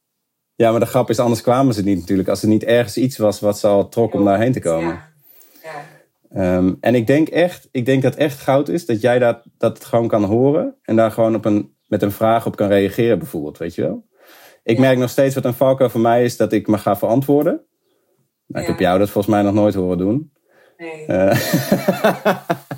Ja, 0.54 0.70
maar 0.70 0.80
de 0.80 0.86
grap 0.86 1.10
is, 1.10 1.18
anders 1.18 1.40
kwamen 1.42 1.74
ze 1.74 1.82
niet 1.82 1.98
natuurlijk. 1.98 2.28
Als 2.28 2.42
er 2.42 2.48
niet 2.48 2.64
ergens 2.64 2.96
iets 2.96 3.16
was 3.16 3.40
wat 3.40 3.58
ze 3.58 3.66
al 3.66 3.88
trok 3.88 4.14
om 4.14 4.24
daarheen 4.24 4.52
te 4.52 4.60
komen. 4.60 5.02
Ja. 5.62 5.82
Ja. 6.30 6.56
Um, 6.56 6.76
en 6.80 6.94
ik 6.94 7.06
denk 7.06 7.28
echt, 7.28 7.68
ik 7.70 7.86
denk 7.86 8.02
dat 8.02 8.14
echt 8.14 8.40
goud 8.40 8.68
is 8.68 8.86
dat 8.86 9.00
jij 9.00 9.18
dat, 9.18 9.42
dat 9.58 9.84
gewoon 9.84 10.08
kan 10.08 10.24
horen. 10.24 10.76
En 10.82 10.96
daar 10.96 11.10
gewoon 11.10 11.34
op 11.34 11.44
een, 11.44 11.76
met 11.86 12.02
een 12.02 12.12
vraag 12.12 12.46
op 12.46 12.56
kan 12.56 12.68
reageren 12.68 13.18
bijvoorbeeld, 13.18 13.58
weet 13.58 13.74
je 13.74 13.82
wel. 13.82 14.06
Ik 14.62 14.74
Ja. 14.76 14.80
merk 14.80 14.98
nog 14.98 15.10
steeds 15.10 15.34
wat 15.34 15.44
een 15.44 15.54
valkuil 15.54 15.90
voor 15.90 16.00
mij 16.00 16.24
is 16.24 16.36
dat 16.36 16.52
ik 16.52 16.66
me 16.66 16.78
ga 16.78 16.96
verantwoorden. 16.96 17.66
Nou, 18.48 18.62
Ik 18.62 18.70
heb 18.70 18.78
jou 18.78 18.98
dat 18.98 19.10
volgens 19.10 19.34
mij 19.34 19.42
nog 19.42 19.54
nooit 19.54 19.74
horen 19.74 19.98
doen. 19.98 20.32
Nee. 20.76 21.06
Eh, 21.06 21.38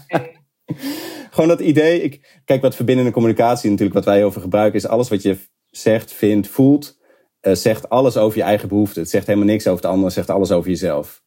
nee. 0.09 0.37
gewoon 1.31 1.49
dat 1.49 1.61
idee. 1.61 2.03
Ik, 2.03 2.41
kijk, 2.45 2.63
wat 2.63 2.75
verbindende 2.75 3.11
communicatie 3.11 3.71
natuurlijk, 3.71 3.97
wat 3.97 4.05
wij 4.05 4.19
veel 4.31 4.41
gebruiken, 4.43 4.79
is 4.79 4.87
alles 4.87 5.09
wat 5.09 5.23
je 5.23 5.39
zegt, 5.71 6.13
vindt, 6.13 6.49
voelt. 6.49 6.99
eh, 7.41 7.55
zegt 7.55 7.89
alles 7.89 8.17
over 8.17 8.39
je 8.39 8.45
eigen 8.45 8.69
behoeften. 8.69 9.01
Het 9.03 9.11
zegt 9.11 9.27
helemaal 9.27 9.49
niks 9.49 9.67
over 9.67 9.83
de 9.83 9.89
ander, 9.89 10.05
het 10.05 10.15
zegt 10.15 10.31
alles 10.31 10.51
over 10.51 10.71
jezelf. 10.71 11.23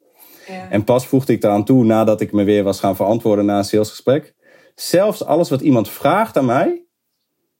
Ja. 0.47 0.69
En 0.69 0.83
pas 0.83 1.07
voegde 1.07 1.33
ik 1.33 1.43
eraan 1.43 1.65
toe, 1.65 1.83
nadat 1.83 2.21
ik 2.21 2.31
me 2.31 2.43
weer 2.43 2.63
was 2.63 2.79
gaan 2.79 2.95
verantwoorden 2.95 3.45
na 3.45 3.57
een 3.57 3.63
salesgesprek. 3.63 4.33
Zelfs 4.75 5.25
alles 5.25 5.49
wat 5.49 5.61
iemand 5.61 5.89
vraagt 5.89 6.37
aan 6.37 6.45
mij, 6.45 6.85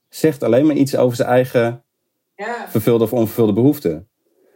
zegt 0.10 0.44
alleen 0.44 0.66
maar 0.66 0.76
iets 0.76 0.96
over 0.96 1.16
zijn 1.16 1.30
eigen 1.30 1.84
Ja. 2.36 2.66
vervulde 2.70 3.04
of 3.04 3.14
onvervulde 3.14 3.54
behoeften. 3.54 4.10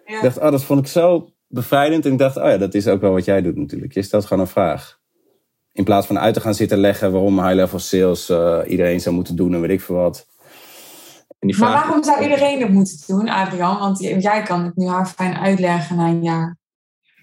Ja. 0.05 0.15
Ik 0.15 0.21
dacht, 0.21 0.37
oh, 0.39 0.51
dat 0.51 0.63
vond 0.63 0.79
ik 0.79 0.87
zo 0.87 1.29
bevrijdend. 1.47 2.05
En 2.05 2.11
ik 2.11 2.17
dacht, 2.17 2.37
oh 2.37 2.43
ja, 2.43 2.57
dat 2.57 2.73
is 2.73 2.87
ook 2.87 3.01
wel 3.01 3.11
wat 3.11 3.25
jij 3.25 3.41
doet 3.41 3.55
natuurlijk. 3.55 3.93
Je 3.93 4.01
stelt 4.01 4.25
gewoon 4.25 4.43
een 4.43 4.49
vraag. 4.49 4.99
In 5.71 5.83
plaats 5.83 6.07
van 6.07 6.19
uit 6.19 6.33
te 6.33 6.41
gaan 6.41 6.53
zitten 6.53 6.77
leggen 6.77 7.11
waarom 7.11 7.43
high-level 7.43 7.79
sales 7.79 8.29
eh, 8.29 8.59
iedereen 8.67 8.99
zou 8.99 9.15
moeten 9.15 9.35
doen 9.35 9.53
en 9.53 9.61
weet 9.61 9.69
ik 9.69 9.81
veel 9.81 9.95
wat. 9.95 10.27
En 11.39 11.47
die 11.47 11.57
Maar 11.57 11.69
vraag, 11.69 11.83
waarom 11.83 12.03
zou 12.03 12.23
iedereen 12.23 12.61
het 12.61 12.71
moeten 12.71 12.97
doen, 13.07 13.29
Adrian? 13.29 13.79
Want 13.79 13.99
jij 13.99 14.41
kan 14.41 14.63
het 14.63 14.75
nu 14.75 14.87
haar 14.87 15.07
fijn 15.07 15.37
uitleggen 15.37 15.95
na 15.95 16.07
een 16.07 16.23
jaar. 16.23 16.57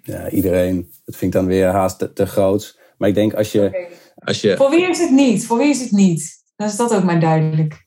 Ja, 0.03 0.31
iedereen. 0.31 0.91
Dat 1.05 1.17
vind 1.17 1.35
ik 1.35 1.41
dan 1.41 1.49
weer 1.49 1.67
haast 1.67 1.99
te, 1.99 2.13
te 2.13 2.27
groot. 2.27 2.81
Maar 2.99 3.09
ik 3.09 3.15
denk 3.15 3.35
als 3.35 3.53
je... 3.53 3.89
als 4.15 4.41
je, 4.41 4.57
Voor 4.57 4.71
wie 4.71 4.89
is 4.89 4.99
het 4.99 5.11
niet? 5.11 5.47
Voor 5.47 5.59
wie 5.59 5.69
is 5.69 5.81
het 5.81 5.91
niet? 5.91 6.43
Dan 6.57 6.67
is 6.67 6.77
dat 6.77 6.95
ook 6.95 7.05
maar 7.05 7.21
duidelijk. 7.21 7.87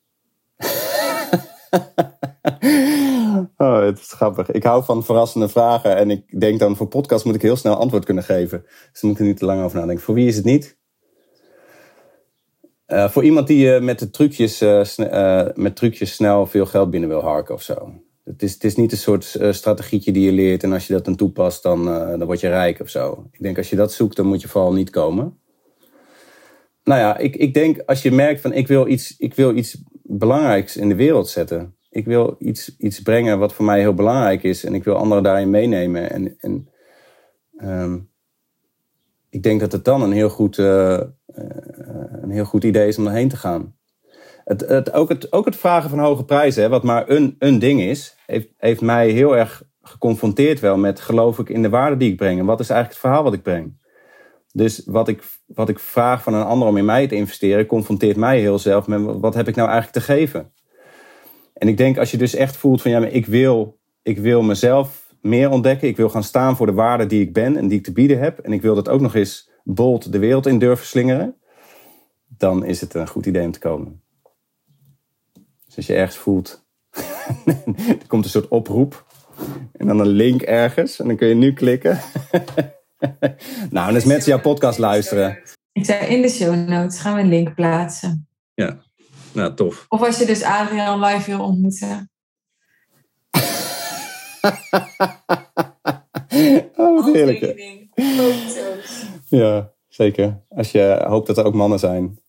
Oh, 3.58 3.82
het 3.82 4.00
is 4.00 4.12
grappig. 4.12 4.52
Ik 4.52 4.64
hou 4.64 4.84
van 4.84 5.04
verrassende 5.04 5.50
vragen. 5.50 5.96
En 5.96 6.12
ik 6.12 6.40
denk 6.40 6.60
dan 6.60 6.76
voor 6.76 6.88
podcast 6.88 7.26
moet 7.26 7.36
ik 7.36 7.42
heel 7.42 7.56
snel 7.56 7.76
antwoord 7.76 8.06
kunnen 8.06 8.24
geven. 8.24 8.62
Dus 8.64 9.02
daar 9.02 9.02
moet 9.02 9.14
ik 9.14 9.20
er 9.20 9.26
niet 9.26 9.38
te 9.38 9.46
lang 9.46 9.64
over 9.64 9.80
nadenken. 9.80 10.04
Voor 10.04 10.16
wie 10.16 10.28
is 10.28 10.36
het 10.36 10.46
niet? 10.46 10.78
Eh, 12.86 13.10
voor 13.10 13.24
iemand 13.24 13.48
die 13.48 13.74
eh, 13.74 13.82
met, 13.82 14.00
de 14.00 14.10
trucjes, 14.10 14.62
eh, 14.62 15.48
met 15.54 15.76
trucjes 15.76 16.14
snel 16.14 16.46
veel 16.46 16.66
geld 16.66 16.90
binnen 16.90 17.10
wil 17.10 17.22
harken 17.22 17.54
of 17.54 17.62
zo. 17.62 17.94
Het 18.24 18.44
is, 18.44 18.54
het 18.54 18.64
is 18.64 18.76
niet 18.76 18.92
een 18.92 18.98
soort 18.98 19.38
strategietje 19.52 20.12
die 20.12 20.26
je 20.26 20.32
leert. 20.32 20.64
En 20.64 20.74
als 20.74 20.88
je 20.88 20.94
dat 20.94 21.06
dan 21.06 21.16
toepast, 21.16 21.64
dan, 21.64 21.86
dan 21.86 22.26
word 22.26 22.40
je 22.40 22.48
rijk 22.48 22.80
of 22.80 22.90
zo. 22.90 23.28
Ik 23.32 23.42
denk 23.42 23.58
als 23.58 23.70
je 23.70 23.76
dat 23.76 23.94
zoekt, 23.94 24.16
dan 24.16 24.26
moet 24.26 24.42
je 24.42 24.48
vooral 24.48 24.74
niet 24.74 24.90
komen. 24.90 25.40
Nou 26.84 27.00
ja, 27.00 27.18
ik, 27.18 27.36
ik 27.36 27.54
denk 27.54 27.80
als 27.86 28.02
je 28.02 28.12
merkt 28.12 28.42
van 28.42 28.54
ik 28.54 28.68
wil 28.68 28.88
iets, 28.88 29.18
ik 29.18 29.34
wil 29.34 29.56
iets 29.56 29.82
belangrijks 30.04 30.78
in 30.78 30.90
de 30.90 30.96
wereld 30.96 31.30
zetten. 31.30 31.77
Ik 31.98 32.06
wil 32.06 32.36
iets, 32.40 32.78
iets 32.78 33.02
brengen 33.02 33.40
wat 33.40 33.54
voor 33.54 33.66
mij 33.66 33.80
heel 33.80 33.94
belangrijk 33.94 34.44
is. 34.44 34.64
En 34.64 34.74
ik 34.74 34.84
wil 34.84 34.96
anderen 34.96 35.24
daarin 35.24 35.50
meenemen. 35.50 36.12
En, 36.12 36.38
en 36.40 36.70
ehm, 37.58 37.98
ik 39.30 39.44
denk 39.44 39.60
dat 39.60 39.72
het 39.72 39.86
dan 39.86 40.02
een 40.02 40.12
heel 40.12 40.30
goed, 40.30 40.58
eh, 40.58 40.94
eh, 40.94 41.08
een 42.22 42.32
heel 42.32 42.46
goed 42.46 42.64
idee 42.64 42.88
is 42.88 42.98
om 42.98 43.08
erheen 43.08 43.30
te 43.30 43.38
gaan. 43.38 43.76
Het, 44.44 44.62
het, 44.62 44.94
ook, 44.94 45.10
het, 45.10 45.32
ook 45.32 45.46
het 45.46 45.56
vragen 45.56 45.90
van 45.90 46.00
hoge 46.00 46.26
prijzen, 46.26 46.64
hè, 46.64 46.70
wat 46.70 46.84
maar 46.84 47.10
een, 47.10 47.36
een 47.40 47.60
ding 47.60 47.82
is, 47.82 48.16
heeft, 48.26 48.48
heeft 48.58 48.82
mij 48.82 49.10
heel 49.10 49.38
erg 49.38 49.64
geconfronteerd 49.82 50.60
wel 50.60 50.78
met 50.78 51.00
geloof 51.00 51.40
ik 51.40 51.50
in 51.50 51.62
de 51.62 51.70
waarde 51.70 51.98
die 51.98 52.12
ik 52.12 52.18
breng. 52.18 52.40
En 52.40 52.46
wat 52.46 52.60
is 52.60 52.70
eigenlijk 52.70 53.02
het 53.02 53.10
verhaal 53.10 53.24
wat 53.24 53.34
ik 53.34 53.44
breng. 53.44 53.82
Dus 54.52 54.82
wat 54.86 55.08
ik, 55.08 55.24
wat 55.46 55.70
ik 55.70 55.80
vraag 55.80 56.24
van 56.24 56.34
een 56.34 56.46
ander 56.46 56.68
om 56.68 56.78
in 56.78 56.86
mij 56.86 57.08
te 57.08 57.16
investeren, 57.16 57.66
confronteert 57.66 58.18
mij 58.18 58.40
heel 58.40 58.60
zelf 58.60 58.88
met 58.88 59.02
wat 59.04 59.34
heb 59.34 59.48
ik 59.48 59.56
nou 59.56 59.70
eigenlijk 59.70 60.06
te 60.06 60.14
geven. 60.14 60.52
En 61.58 61.68
ik 61.68 61.78
denk 61.78 61.98
als 61.98 62.12
je 62.12 62.18
dus 62.18 62.36
echt 62.36 62.58
voelt 62.58 62.82
van 62.82 62.92
ja, 62.92 63.00
maar 63.00 63.12
ik 63.12 63.26
wil, 63.26 63.80
ik 64.02 64.18
wil 64.18 64.42
mezelf 64.42 65.14
meer 65.22 65.50
ontdekken. 65.50 65.88
Ik 65.88 65.98
wil 65.98 66.10
gaan 66.10 66.24
staan 66.24 66.56
voor 66.56 66.66
de 66.66 66.74
waarde 66.74 67.06
die 67.06 67.22
ik 67.22 67.34
ben 67.34 67.58
en 67.58 67.68
die 67.68 67.78
ik 67.78 67.84
te 67.84 67.92
bieden 67.92 68.20
heb. 68.20 68.40
En 68.40 68.54
ik 68.54 68.62
wil 68.62 68.76
dat 68.76 68.90
ook 68.90 69.02
nog 69.02 69.16
eens 69.16 69.50
bold 69.64 70.12
de 70.12 70.20
wereld 70.20 70.46
in 70.46 70.60
durven 70.60 70.86
slingeren. 70.86 71.36
Dan 72.28 72.66
is 72.66 72.82
het 72.82 72.94
een 72.94 73.08
goed 73.08 73.26
idee 73.26 73.46
om 73.46 73.52
te 73.52 73.60
komen. 73.60 74.02
Dus 75.66 75.76
als 75.76 75.88
je 75.88 75.94
ergens 75.94 76.18
voelt, 76.18 76.66
er 78.02 78.08
komt 78.08 78.24
een 78.24 78.30
soort 78.30 78.48
oproep. 78.48 79.06
En 79.72 79.88
dan 79.88 80.00
een 80.00 80.08
link 80.08 80.42
ergens. 80.42 81.00
En 81.00 81.08
dan 81.08 81.16
kun 81.16 81.28
je 81.28 81.36
nu 81.36 81.54
klikken. 81.54 82.00
nou, 83.70 83.90
en 83.90 83.96
als 83.96 84.04
mensen 84.04 84.32
jouw 84.32 84.42
podcast 84.42 84.78
luisteren. 84.78 85.40
Ik 85.72 85.86
zei 85.86 86.06
in 86.16 86.22
de 86.22 86.30
show 86.30 86.56
notes 86.68 87.00
gaan 87.00 87.16
we 87.16 87.22
een 87.22 87.30
link 87.30 87.56
plaatsen. 87.56 88.28
ja, 88.54 88.82
nou 89.38 89.54
tof. 89.54 89.86
Of 89.90 90.04
als 90.04 90.20
je 90.20 90.26
dus 90.26 90.44
Adrian 90.44 91.00
live 91.00 91.32
wil 91.32 91.46
ontmoeten. 91.46 92.10
Oh, 96.76 97.06
wat 97.06 97.14
heerlijk. 97.14 97.56
Ja, 99.30 99.72
zeker. 99.88 100.42
Als 100.50 100.72
je 100.72 101.04
hoopt 101.08 101.28
dat 101.28 101.38
er 101.38 101.46
ook 101.46 101.54
mannen 101.54 101.80
zijn. 101.80 102.20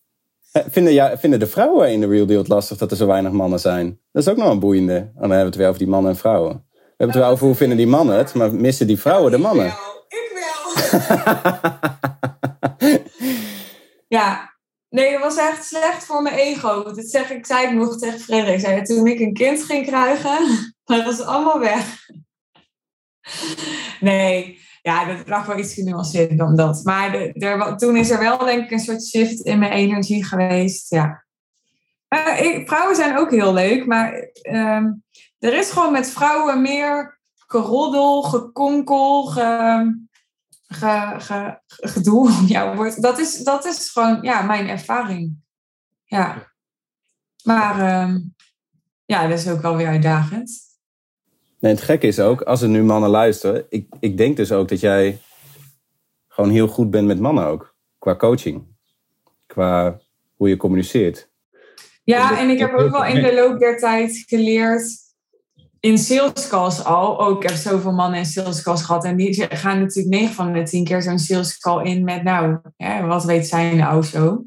Eh, 0.53 0.63
Vinden, 0.69 0.93
ja, 0.93 1.19
vinden 1.19 1.39
de 1.39 1.47
vrouwen 1.47 1.93
in 1.93 2.01
de 2.01 2.07
Real 2.07 2.27
Deal 2.27 2.39
het 2.39 2.49
lastig 2.49 2.79
dat 2.79 2.91
er 2.91 2.97
zo 2.97 3.07
weinig 3.07 3.33
mannen 3.33 3.61
zijn? 3.61 4.01
Dat 4.13 4.23
is 4.23 4.29
ook 4.29 4.37
nog 4.37 4.51
een 4.51 4.59
boeiende. 4.59 4.95
En 4.95 5.11
dan 5.15 5.21
hebben 5.21 5.39
we 5.39 5.45
het 5.45 5.57
weer 5.57 5.67
over 5.67 5.79
die 5.79 5.89
mannen 5.89 6.11
en 6.11 6.17
vrouwen. 6.17 6.67
We 6.73 6.79
hebben 6.97 7.17
het 7.17 7.25
wel 7.25 7.33
over 7.33 7.47
hoe 7.47 7.55
vinden 7.55 7.77
die 7.77 7.87
mannen 7.87 8.17
het, 8.17 8.35
maar 8.35 8.55
missen 8.55 8.87
die 8.87 8.99
vrouwen 9.01 9.31
de 9.31 9.39
mannen? 9.39 9.67
Ik 10.09 10.31
wel. 10.35 10.89
ja, 14.19 14.58
nee, 14.91 15.13
dat 15.13 15.21
was 15.21 15.37
echt 15.37 15.65
slecht 15.65 16.05
voor 16.05 16.23
mijn 16.23 16.35
ego. 16.35 16.83
Dat 16.83 17.07
zeg 17.07 17.31
ik, 17.31 17.47
zei 17.47 17.67
ik 17.67 17.73
nog 17.73 17.99
tegen 17.99 18.21
Frederik. 18.21 18.55
Ik 18.55 18.61
zei, 18.61 18.83
toen 18.83 19.07
ik 19.07 19.21
een 19.21 19.33
kind 19.33 19.63
ging 19.63 19.87
krijgen, 19.87 20.39
dat 20.85 21.05
was 21.05 21.21
allemaal 21.21 21.59
weg. 21.59 22.07
Nee, 24.01 24.59
ja, 24.83 25.05
dat 25.05 25.29
lag 25.29 25.47
wel 25.47 25.59
iets 25.59 25.75
genuanceerder 25.75 26.37
dan 26.37 26.57
dat. 26.57 26.85
Maar 26.85 27.13
de, 27.13 27.75
toen 27.77 27.97
is 27.97 28.11
er 28.11 28.19
wel 28.19 28.39
denk 28.39 28.65
ik 28.65 28.71
een 28.71 28.79
soort 28.79 29.07
shift 29.07 29.41
in 29.41 29.59
mijn 29.59 29.73
energie 29.73 30.25
geweest. 30.25 30.91
Ja. 30.91 31.25
Ik- 32.39 32.69
vrouwen 32.69 32.97
zijn 32.97 33.19
ook 33.19 33.31
heel 33.31 33.53
leuk, 33.53 33.87
maar 33.87 34.13
ehm, 34.43 34.93
er 35.39 35.55
is 35.55 35.71
gewoon 35.71 35.93
met 35.93 36.11
vrouwen 36.11 36.63
meer 36.63 37.21
geroddel, 37.47 38.23
gekonkel, 38.23 39.25
ge, 39.25 40.08
ge, 40.69 41.15
ge- 41.19 41.59
gedoe. 41.67 42.75
Woord. 42.75 43.03
Dat, 43.03 43.19
is, 43.19 43.37
dat 43.37 43.65
is 43.65 43.91
gewoon 43.91 44.19
ja, 44.23 44.43
mijn 44.43 44.69
ervaring. 44.69 45.37
Ja. 46.05 46.53
Maar 47.45 47.81
ehm, 47.81 48.19
ja, 49.05 49.27
dat 49.27 49.39
is 49.39 49.49
ook 49.49 49.63
wel 49.63 49.77
weer 49.77 49.89
uitdagend. 49.89 50.51
Nee, 51.59 51.73
het 51.73 51.83
gekke 51.83 52.07
is 52.07 52.21
ook, 52.21 52.43
als 52.43 52.63
er 52.63 52.69
nu 52.69 52.83
mannen 52.83 53.11
luisteren, 53.11 53.67
ik, 53.69 53.87
ik 54.01 54.17
denk 54.17 54.37
dus 54.37 54.53
ook 54.53 54.69
dat 54.69 54.81
jij 54.81 55.21
gewoon 56.29 56.51
heel 56.51 56.69
goed 56.69 56.91
bent 56.91 57.07
met 57.07 57.21
mannen 57.21 57.47
ook. 57.47 57.77
Qua 57.99 58.17
coaching. 58.17 58.67
Qua 59.47 60.01
hoe 60.35 60.49
je 60.49 60.57
communiceert. 60.57 61.31
Ja, 62.05 62.39
en 62.39 62.49
ik 62.49 62.59
heb 62.59 62.73
ook 62.73 62.91
wel 62.91 63.05
in 63.05 63.23
de 63.23 63.35
loop 63.35 63.59
der 63.59 63.79
tijd 63.79 64.25
geleerd 64.27 65.08
in 65.81 65.99
sales 65.99 66.49
calls 66.49 66.85
al. 66.85 67.21
Ook 67.21 67.43
ik 67.43 67.49
heb 67.49 67.59
zoveel 67.59 67.93
mannen 67.93 68.19
in 68.19 68.27
sales 68.27 68.63
calls 68.63 68.83
gehad. 68.83 69.05
En 69.05 69.17
die 69.17 69.57
gaan 69.57 69.81
natuurlijk 69.81 70.15
9 70.15 70.35
van 70.35 70.53
de 70.53 70.63
10 70.63 70.85
keer 70.85 71.03
zo'n 71.03 71.19
sales 71.19 71.59
call 71.59 71.85
in 71.85 72.05
met 72.05 72.23
nou, 72.23 72.59
hè, 72.77 73.07
wat 73.07 73.25
weet 73.25 73.47
zij 73.47 73.75
nou 73.75 74.03
zo? 74.03 74.45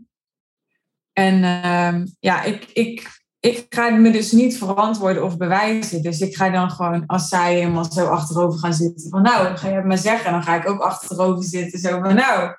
En 1.14 1.44
ehm, 1.44 2.06
ja, 2.20 2.44
ik, 2.44 2.66
ik, 2.74 3.22
ik 3.40 3.66
ga 3.70 3.90
me 3.90 4.12
dus 4.12 4.32
niet 4.32 4.58
verantwoorden 4.58 5.24
of 5.24 5.38
bewijzen. 5.38 6.02
Dus 6.02 6.20
ik 6.20 6.36
ga 6.36 6.50
dan 6.50 6.70
gewoon, 6.72 7.06
als 7.06 7.28
zij 7.28 7.56
helemaal 7.56 7.92
zo 7.92 8.06
achterover 8.06 8.60
gaan 8.60 8.74
zitten, 8.74 9.10
van 9.10 9.22
nou, 9.22 9.58
ga 9.58 9.68
je 9.68 9.76
het 9.76 9.86
maar 9.86 9.98
zeggen. 9.98 10.26
En 10.26 10.32
dan 10.32 10.44
ga 10.44 10.56
ik 10.56 10.70
ook 10.70 10.82
achterover 10.82 11.44
zitten, 11.44 11.80
zo 11.80 11.90
van 11.90 12.16
nou, 12.16 12.56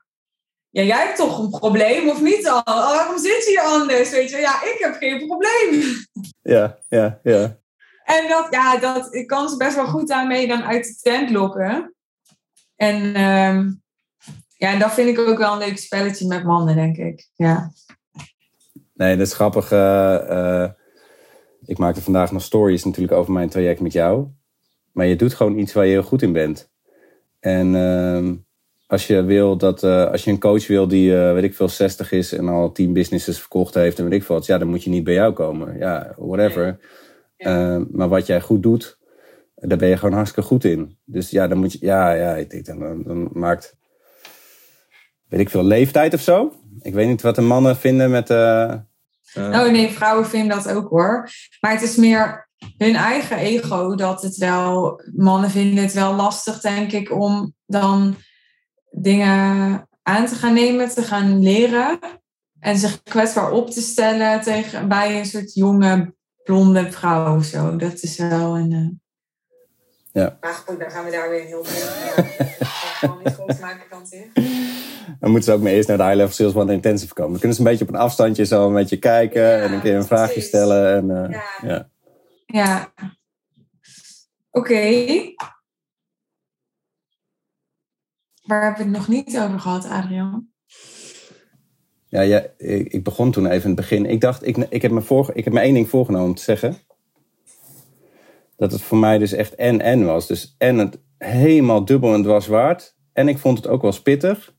ja, 0.71 0.83
jij 0.83 1.07
hebt 1.07 1.17
toch 1.17 1.39
een 1.39 1.51
probleem 1.51 2.09
of 2.09 2.21
niet 2.21 2.49
al? 2.49 2.63
Waarom 2.65 3.19
zit 3.19 3.45
je 3.45 3.51
hier 3.51 3.81
anders? 3.81 4.11
Weet 4.11 4.31
je, 4.31 4.37
ja, 4.37 4.63
ik 4.63 4.77
heb 4.79 4.95
geen 4.95 5.27
probleem. 5.27 5.83
Ja, 6.43 6.79
ja, 6.89 7.21
ja. 7.23 7.61
En 8.05 8.29
dat, 8.29 8.47
ja, 8.51 8.79
dat 8.79 9.15
ik 9.15 9.27
kan 9.27 9.49
ze 9.49 9.57
best 9.57 9.75
wel 9.75 9.87
goed 9.87 10.09
daarmee 10.09 10.47
dan 10.47 10.63
uit 10.63 10.85
de 10.85 10.95
tent 11.03 11.31
lokken. 11.31 11.95
En 12.77 13.15
ehm, 13.15 13.71
ja, 14.57 14.79
dat 14.79 14.93
vind 14.93 15.09
ik 15.09 15.19
ook 15.19 15.39
wel 15.39 15.53
een 15.53 15.59
leuk 15.59 15.79
spelletje 15.79 16.27
met 16.27 16.45
mannen, 16.45 16.75
denk 16.75 16.97
ik. 16.97 17.29
Ja. 17.35 17.73
Nee, 18.95 19.17
dat 19.17 19.27
is 19.27 19.35
grappig. 19.35 19.73
eh, 19.73 20.63
eh, 20.63 20.71
ik 21.65 21.79
maakte 21.79 22.03
vandaag 22.03 22.33
nog 22.33 22.43
stories 22.43 22.85
natuurlijk 22.85 23.13
over 23.13 23.33
mijn 23.33 23.49
traject 23.49 23.81
met 23.81 23.93
jou. 23.93 24.27
Maar 24.93 25.07
je 25.07 25.17
doet 25.17 25.35
gewoon 25.35 25.59
iets 25.59 25.73
waar 25.73 25.85
je 25.85 25.91
heel 25.91 26.03
goed 26.03 26.23
in 26.23 26.33
bent. 26.33 26.71
En 27.41 27.75
ehm, 27.75 28.35
als 28.87 29.07
je 29.07 29.23
wil 29.23 29.57
dat, 29.57 29.83
eh, 29.83 30.11
als 30.11 30.25
je 30.25 30.31
een 30.31 30.39
coach 30.41 30.67
wil 30.67 30.89
die, 30.89 31.15
weet 31.15 31.45
ik 31.45 31.55
veel, 31.55 31.69
60 31.69 32.13
is 32.13 32.33
en 32.33 32.49
al 32.49 32.73
10 32.73 32.93
businesses 32.93 33.39
verkocht 33.39 33.75
heeft 33.75 33.99
en 33.99 34.05
weet 34.05 34.21
ik 34.21 34.25
veel 34.25 34.37
wat, 34.37 34.47
ja, 34.47 34.59
dan 34.59 34.69
moet 34.69 34.85
je 34.85 34.91
niet 34.91 35.05
bij 35.05 35.15
jou 35.15 35.33
komen. 35.33 35.79
Ja, 35.79 36.15
whatever. 36.17 36.79
Ehm, 37.43 37.85
maar 37.91 38.09
wat 38.09 38.27
jij 38.27 38.41
goed 38.41 38.63
doet, 38.63 38.99
daar 39.55 39.79
ben 39.79 39.89
je 39.89 39.97
gewoon 39.97 40.15
hartstikke 40.15 40.49
goed 40.49 40.65
in. 40.65 40.99
Dus 41.05 41.31
ja, 41.31 41.49
dan 41.49 41.59
moet 41.59 41.73
je, 41.73 41.79
ja, 41.81 42.13
ja, 42.13 42.35
ik 42.35 42.51
denk 42.51 42.67
dan, 42.67 43.03
dan 43.03 43.29
maakt, 43.33 43.77
weet 45.29 45.41
ik 45.41 45.51
veel, 45.51 45.65
leeftijd 45.65 46.15
of 46.15 46.21
zo. 46.21 46.53
Ik 46.81 46.95
weet 46.95 47.09
niet 47.09 47.23
wat 47.23 47.35
de 47.35 47.41
mannen 47.41 47.77
vinden 47.77 48.11
met. 48.11 48.31
eh, 48.31 48.75
Oh 49.35 49.71
nee, 49.71 49.91
vrouwen 49.91 50.27
vinden 50.27 50.57
dat 50.57 50.75
ook 50.75 50.89
hoor. 50.89 51.29
Maar 51.61 51.73
het 51.73 51.83
is 51.83 51.97
meer 51.97 52.49
hun 52.79 52.95
eigen 52.95 53.37
ego 53.37 53.95
dat 53.95 54.23
het 54.23 54.37
wel. 54.37 55.01
Mannen 55.17 55.51
vinden 55.51 55.85
het 55.85 55.93
wel 55.93 56.15
lastig, 56.15 56.61
denk 56.61 56.93
ik, 56.93 57.13
om 57.13 57.55
dan 57.67 58.15
dingen 58.91 59.89
aan 60.03 60.27
te 60.27 60.35
gaan 60.35 60.55
nemen, 60.55 60.89
te 60.89 61.03
gaan 61.03 61.43
leren. 61.43 61.99
En 62.61 62.79
zich 62.79 63.03
kwetsbaar 63.03 63.51
op 63.51 63.71
te 63.71 63.81
stellen 63.81 64.41
tegen, 64.41 64.89
bij 64.89 65.19
een 65.19 65.27
soort 65.27 65.55
jonge, 65.55 66.15
blonde 66.45 66.93
vrouw 66.93 67.37
of 67.37 67.45
zo. 67.45 67.77
Dat 67.77 68.03
is 68.03 68.17
wel 68.19 68.57
een. 68.59 68.73
eh, 68.73 70.23
Ja. 70.23 70.39
Maar 70.41 70.55
goed, 70.55 70.79
dan 70.81 70.91
gaan 70.91 71.05
we 71.05 71.11
daar 71.11 71.31
weer 71.31 71.45
heel 71.45 71.65
veel. 71.65 71.87
Ja, 73.09 73.15
niet 73.25 73.35
groot 73.35 73.61
maken 73.61 73.89
kan 73.89 74.07
Dan 75.21 75.31
moeten 75.31 75.43
ze 75.43 75.53
ook 75.53 75.63
maar 75.63 75.73
eerst 75.73 75.89
naar 75.89 75.97
de 75.97 76.03
High 76.03 76.17
Level 76.17 76.33
Sales 76.35 76.55
One 76.55 76.73
Intensive 76.73 77.15
komen. 77.15 77.31
Dan 77.31 77.41
kunnen 77.41 77.57
ze 77.57 77.63
een 77.65 77.69
beetje 77.71 77.85
op 77.85 77.91
een 77.95 78.01
afstandje 78.01 78.45
zo 78.45 78.67
een 78.69 78.75
beetje 78.75 78.97
kijken 78.99 79.43
Ja, 79.43 79.59
en 79.59 79.73
een 79.73 79.81
keer 79.81 79.97
een 79.97 80.05
vraagje 80.05 80.33
precies. 80.33 80.49
stellen. 80.49 80.95
En, 80.97 81.25
eh, 81.25 81.31
Ja. 81.31 81.69
ja. 81.69 81.91
Ja. 82.47 82.93
Oké. 84.51 84.81
Waar 88.43 88.63
hebben 88.63 88.79
we 88.87 88.89
het 88.89 88.97
nog 88.99 89.09
niet 89.09 89.39
over 89.39 89.61
gehad, 89.61 89.85
Adrian? 89.89 90.52
Ja, 92.13 92.21
ja 92.21 92.45
ik, 92.57 93.05
begon 93.05 93.31
toen 93.31 93.47
even 93.47 93.63
in 93.63 93.67
het 93.67 93.81
begin. 93.81 94.07
Ik 94.07 94.21
dacht, 94.21 94.47
ik, 94.47 94.57
ik, 94.57 94.83
heb 94.83 94.91
me 94.91 95.01
voor, 95.01 95.31
ik 95.35 95.45
heb 95.45 95.53
me 95.53 95.61
één 95.61 95.75
ding 95.75 95.89
voorgenomen 95.89 96.29
om 96.29 96.35
te 96.35 96.43
zeggen. 96.43 96.77
Dat 98.57 98.73
het 98.73 98.83
voor 98.83 98.99
mij 98.99 99.19
dus 99.19 99.33
echt 99.33 99.55
en-en 99.55 100.05
was. 100.05 100.27
Dus 100.27 100.55
en 100.59 100.79
het 100.79 100.99
helemaal 101.19 101.85
dubbel 101.85 102.15
en 102.15 102.23
dwars 102.23 102.47
waard. 102.47 102.97
En 103.13 103.29
ik 103.29 103.39
vond 103.39 103.57
het 103.59 103.67
ook 103.67 103.83
wel 103.83 103.93
spittig. 103.93 104.55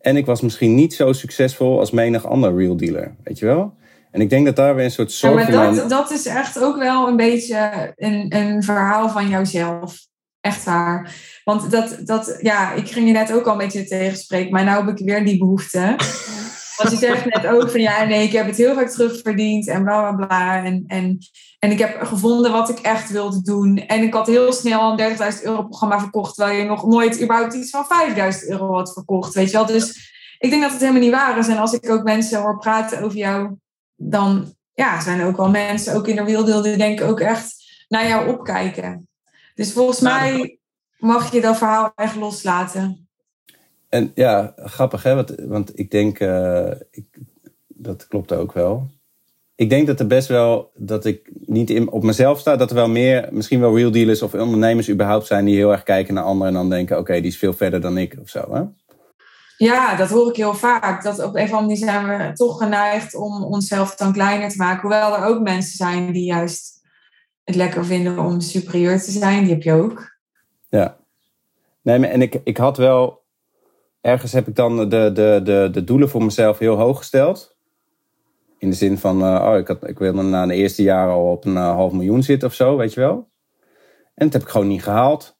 En 0.00 0.16
ik 0.16 0.26
was 0.26 0.40
misschien 0.40 0.74
niet 0.74 0.94
zo 0.94 1.12
succesvol 1.12 1.78
als 1.78 1.90
menig 1.90 2.26
ander 2.26 2.56
real 2.56 2.76
dealer. 2.76 3.16
Weet 3.24 3.38
je 3.38 3.46
wel? 3.46 3.76
En 4.10 4.20
ik 4.20 4.30
denk 4.30 4.46
dat 4.46 4.56
daar 4.56 4.74
weer 4.74 4.84
een 4.84 4.90
soort 4.90 5.10
Ja, 5.10 5.16
zorg 5.16 5.34
maar 5.34 5.48
in 5.48 5.58
mijn- 5.58 5.74
dat, 5.74 5.88
dat 5.90 6.10
is 6.10 6.26
echt 6.26 6.62
ook 6.62 6.76
wel 6.76 7.08
een 7.08 7.16
beetje 7.16 7.92
een, 7.96 8.36
een 8.36 8.62
verhaal 8.62 9.08
van 9.08 9.28
jouzelf. 9.28 10.06
Echt 10.40 10.64
waar. 10.64 11.14
Want 11.44 11.70
dat, 11.70 11.98
dat, 12.04 12.38
ja, 12.40 12.72
ik 12.72 12.88
ging 12.88 13.06
je 13.06 13.12
net 13.12 13.32
ook 13.32 13.46
al 13.46 13.52
een 13.52 13.58
beetje 13.58 13.84
tegenspreken, 13.84 14.50
maar 14.52 14.64
nou 14.64 14.86
heb 14.86 14.98
ik 14.98 15.06
weer 15.06 15.24
die 15.24 15.38
behoefte. 15.38 15.96
Want 16.78 16.90
je 16.90 16.96
zegt 16.96 17.24
net 17.24 17.46
ook 17.46 17.70
van 17.70 17.80
ja, 17.80 18.04
nee, 18.04 18.22
ik 18.22 18.32
heb 18.32 18.46
het 18.46 18.56
heel 18.56 18.74
vaak 18.74 18.88
terugverdiend 18.88 19.68
en 19.68 19.82
bla 19.84 20.12
bla 20.12 20.26
bla. 20.26 20.64
En, 20.64 20.84
en, 20.86 21.18
en 21.58 21.70
ik 21.70 21.78
heb 21.78 22.02
gevonden 22.02 22.52
wat 22.52 22.68
ik 22.68 22.78
echt 22.78 23.10
wilde 23.10 23.42
doen. 23.42 23.78
En 23.78 24.02
ik 24.02 24.14
had 24.14 24.26
heel 24.26 24.52
snel 24.52 24.98
een 24.98 25.16
30.000 25.16 25.42
euro 25.42 25.62
programma 25.62 26.00
verkocht, 26.00 26.34
terwijl 26.34 26.58
je 26.58 26.64
nog 26.64 26.86
nooit 26.86 27.22
überhaupt 27.22 27.54
iets 27.54 27.70
van 27.70 27.86
5.000 28.14 28.48
euro 28.48 28.72
had 28.74 28.92
verkocht. 28.92 29.34
Weet 29.34 29.50
je 29.50 29.56
wel? 29.56 29.66
Dus 29.66 30.12
ik 30.38 30.50
denk 30.50 30.62
dat 30.62 30.70
het 30.70 30.80
helemaal 30.80 31.02
niet 31.02 31.10
waar 31.10 31.38
is. 31.38 31.48
En 31.48 31.58
als 31.58 31.72
ik 31.72 31.90
ook 31.90 32.02
mensen 32.02 32.40
hoor 32.40 32.58
praten 32.58 33.02
over 33.02 33.18
jou, 33.18 33.56
dan 33.96 34.54
ja, 34.74 35.00
zijn 35.00 35.20
er 35.20 35.26
ook 35.26 35.36
wel 35.36 35.50
mensen, 35.50 35.94
ook 35.94 36.08
in 36.08 36.16
de 36.16 36.24
wereld, 36.24 36.64
die 36.64 36.76
denken 36.76 37.06
ook 37.06 37.20
echt 37.20 37.54
naar 37.88 38.08
jou 38.08 38.28
opkijken. 38.28 39.08
Dus 39.54 39.72
volgens 39.72 40.00
mij 40.00 40.58
mag 40.98 41.32
je 41.32 41.40
dat 41.40 41.58
verhaal 41.58 41.92
echt 41.94 42.16
loslaten. 42.16 43.07
En 43.88 44.12
ja, 44.14 44.54
grappig 44.56 45.02
hè, 45.02 45.14
want, 45.14 45.34
want 45.46 45.78
ik 45.78 45.90
denk, 45.90 46.20
eh, 46.20 46.70
ik, 46.90 47.06
dat 47.68 48.06
klopt 48.06 48.32
ook 48.32 48.52
wel. 48.52 48.86
Ik 49.54 49.70
denk 49.70 49.86
dat 49.86 50.00
er 50.00 50.06
best 50.06 50.28
wel, 50.28 50.70
dat 50.74 51.04
ik 51.04 51.30
niet 51.46 51.70
in, 51.70 51.90
op 51.90 52.02
mezelf 52.02 52.38
sta, 52.38 52.56
dat 52.56 52.70
er 52.70 52.76
wel 52.76 52.88
meer, 52.88 53.28
misschien 53.30 53.60
wel 53.60 53.76
real 53.76 53.90
dealers 53.90 54.22
of 54.22 54.34
ondernemers 54.34 54.90
überhaupt 54.90 55.26
zijn 55.26 55.44
die 55.44 55.56
heel 55.56 55.72
erg 55.72 55.82
kijken 55.82 56.14
naar 56.14 56.24
anderen 56.24 56.54
en 56.54 56.58
dan 56.58 56.70
denken, 56.70 56.98
oké, 56.98 57.12
die 57.12 57.30
is 57.30 57.38
veel 57.38 57.52
verder 57.52 57.80
dan 57.80 57.98
ik 57.98 58.16
of 58.20 58.28
zo. 58.28 58.54
Hè? 58.54 58.62
Ja, 59.58 59.96
dat 59.96 60.08
hoor 60.08 60.28
ik 60.28 60.36
heel 60.36 60.54
vaak. 60.54 61.02
Dat 61.02 61.24
op 61.24 61.34
een 61.34 61.42
of 61.42 61.52
andere 61.52 61.60
manier 61.60 61.76
zijn 61.76 62.06
we 62.06 62.32
toch 62.32 62.58
geneigd 62.58 63.14
om 63.14 63.44
onszelf 63.44 63.94
dan 63.94 64.12
kleiner 64.12 64.48
te 64.48 64.56
maken. 64.56 64.80
Hoewel 64.80 65.16
er 65.16 65.24
ook 65.24 65.42
mensen 65.42 65.76
zijn 65.76 66.12
die 66.12 66.24
juist 66.24 66.80
het 67.44 67.54
lekker 67.54 67.84
vinden 67.84 68.18
om 68.18 68.40
superieur 68.40 69.00
te 69.00 69.10
zijn. 69.10 69.44
Die 69.44 69.52
heb 69.52 69.62
je 69.62 69.72
ook. 69.72 70.16
Ja. 70.68 70.96
Nee, 71.82 71.98
maar 71.98 72.08
en 72.08 72.22
ik, 72.22 72.40
ik 72.44 72.56
had 72.56 72.76
wel, 72.76 73.17
ergens 74.00 74.32
heb 74.32 74.48
ik 74.48 74.54
dan 74.54 74.76
de, 74.88 75.12
de, 75.12 75.40
de, 75.44 75.68
de 75.72 75.84
doelen 75.84 76.08
voor 76.08 76.24
mezelf 76.24 76.58
heel 76.58 76.76
hoog 76.76 76.98
gesteld. 76.98 77.56
In 78.58 78.70
de 78.70 78.76
zin 78.76 78.98
van, 78.98 79.22
eh, 79.22 79.48
oh, 79.50 79.58
ik, 79.58 79.68
had, 79.68 79.88
ik 79.88 79.98
wilde 79.98 80.22
na 80.22 80.46
de 80.46 80.54
eerste 80.54 80.82
jaar 80.82 81.08
al 81.08 81.30
op 81.30 81.44
een 81.44 81.56
eh, 81.56 81.72
half 81.72 81.92
miljoen 81.92 82.22
zitten 82.22 82.48
of 82.48 82.54
zo, 82.54 82.76
weet 82.76 82.94
je 82.94 83.00
wel. 83.00 83.30
En 84.14 84.24
dat 84.24 84.32
heb 84.32 84.42
ik 84.42 84.48
gewoon 84.48 84.68
niet 84.68 84.82
gehaald. 84.82 85.38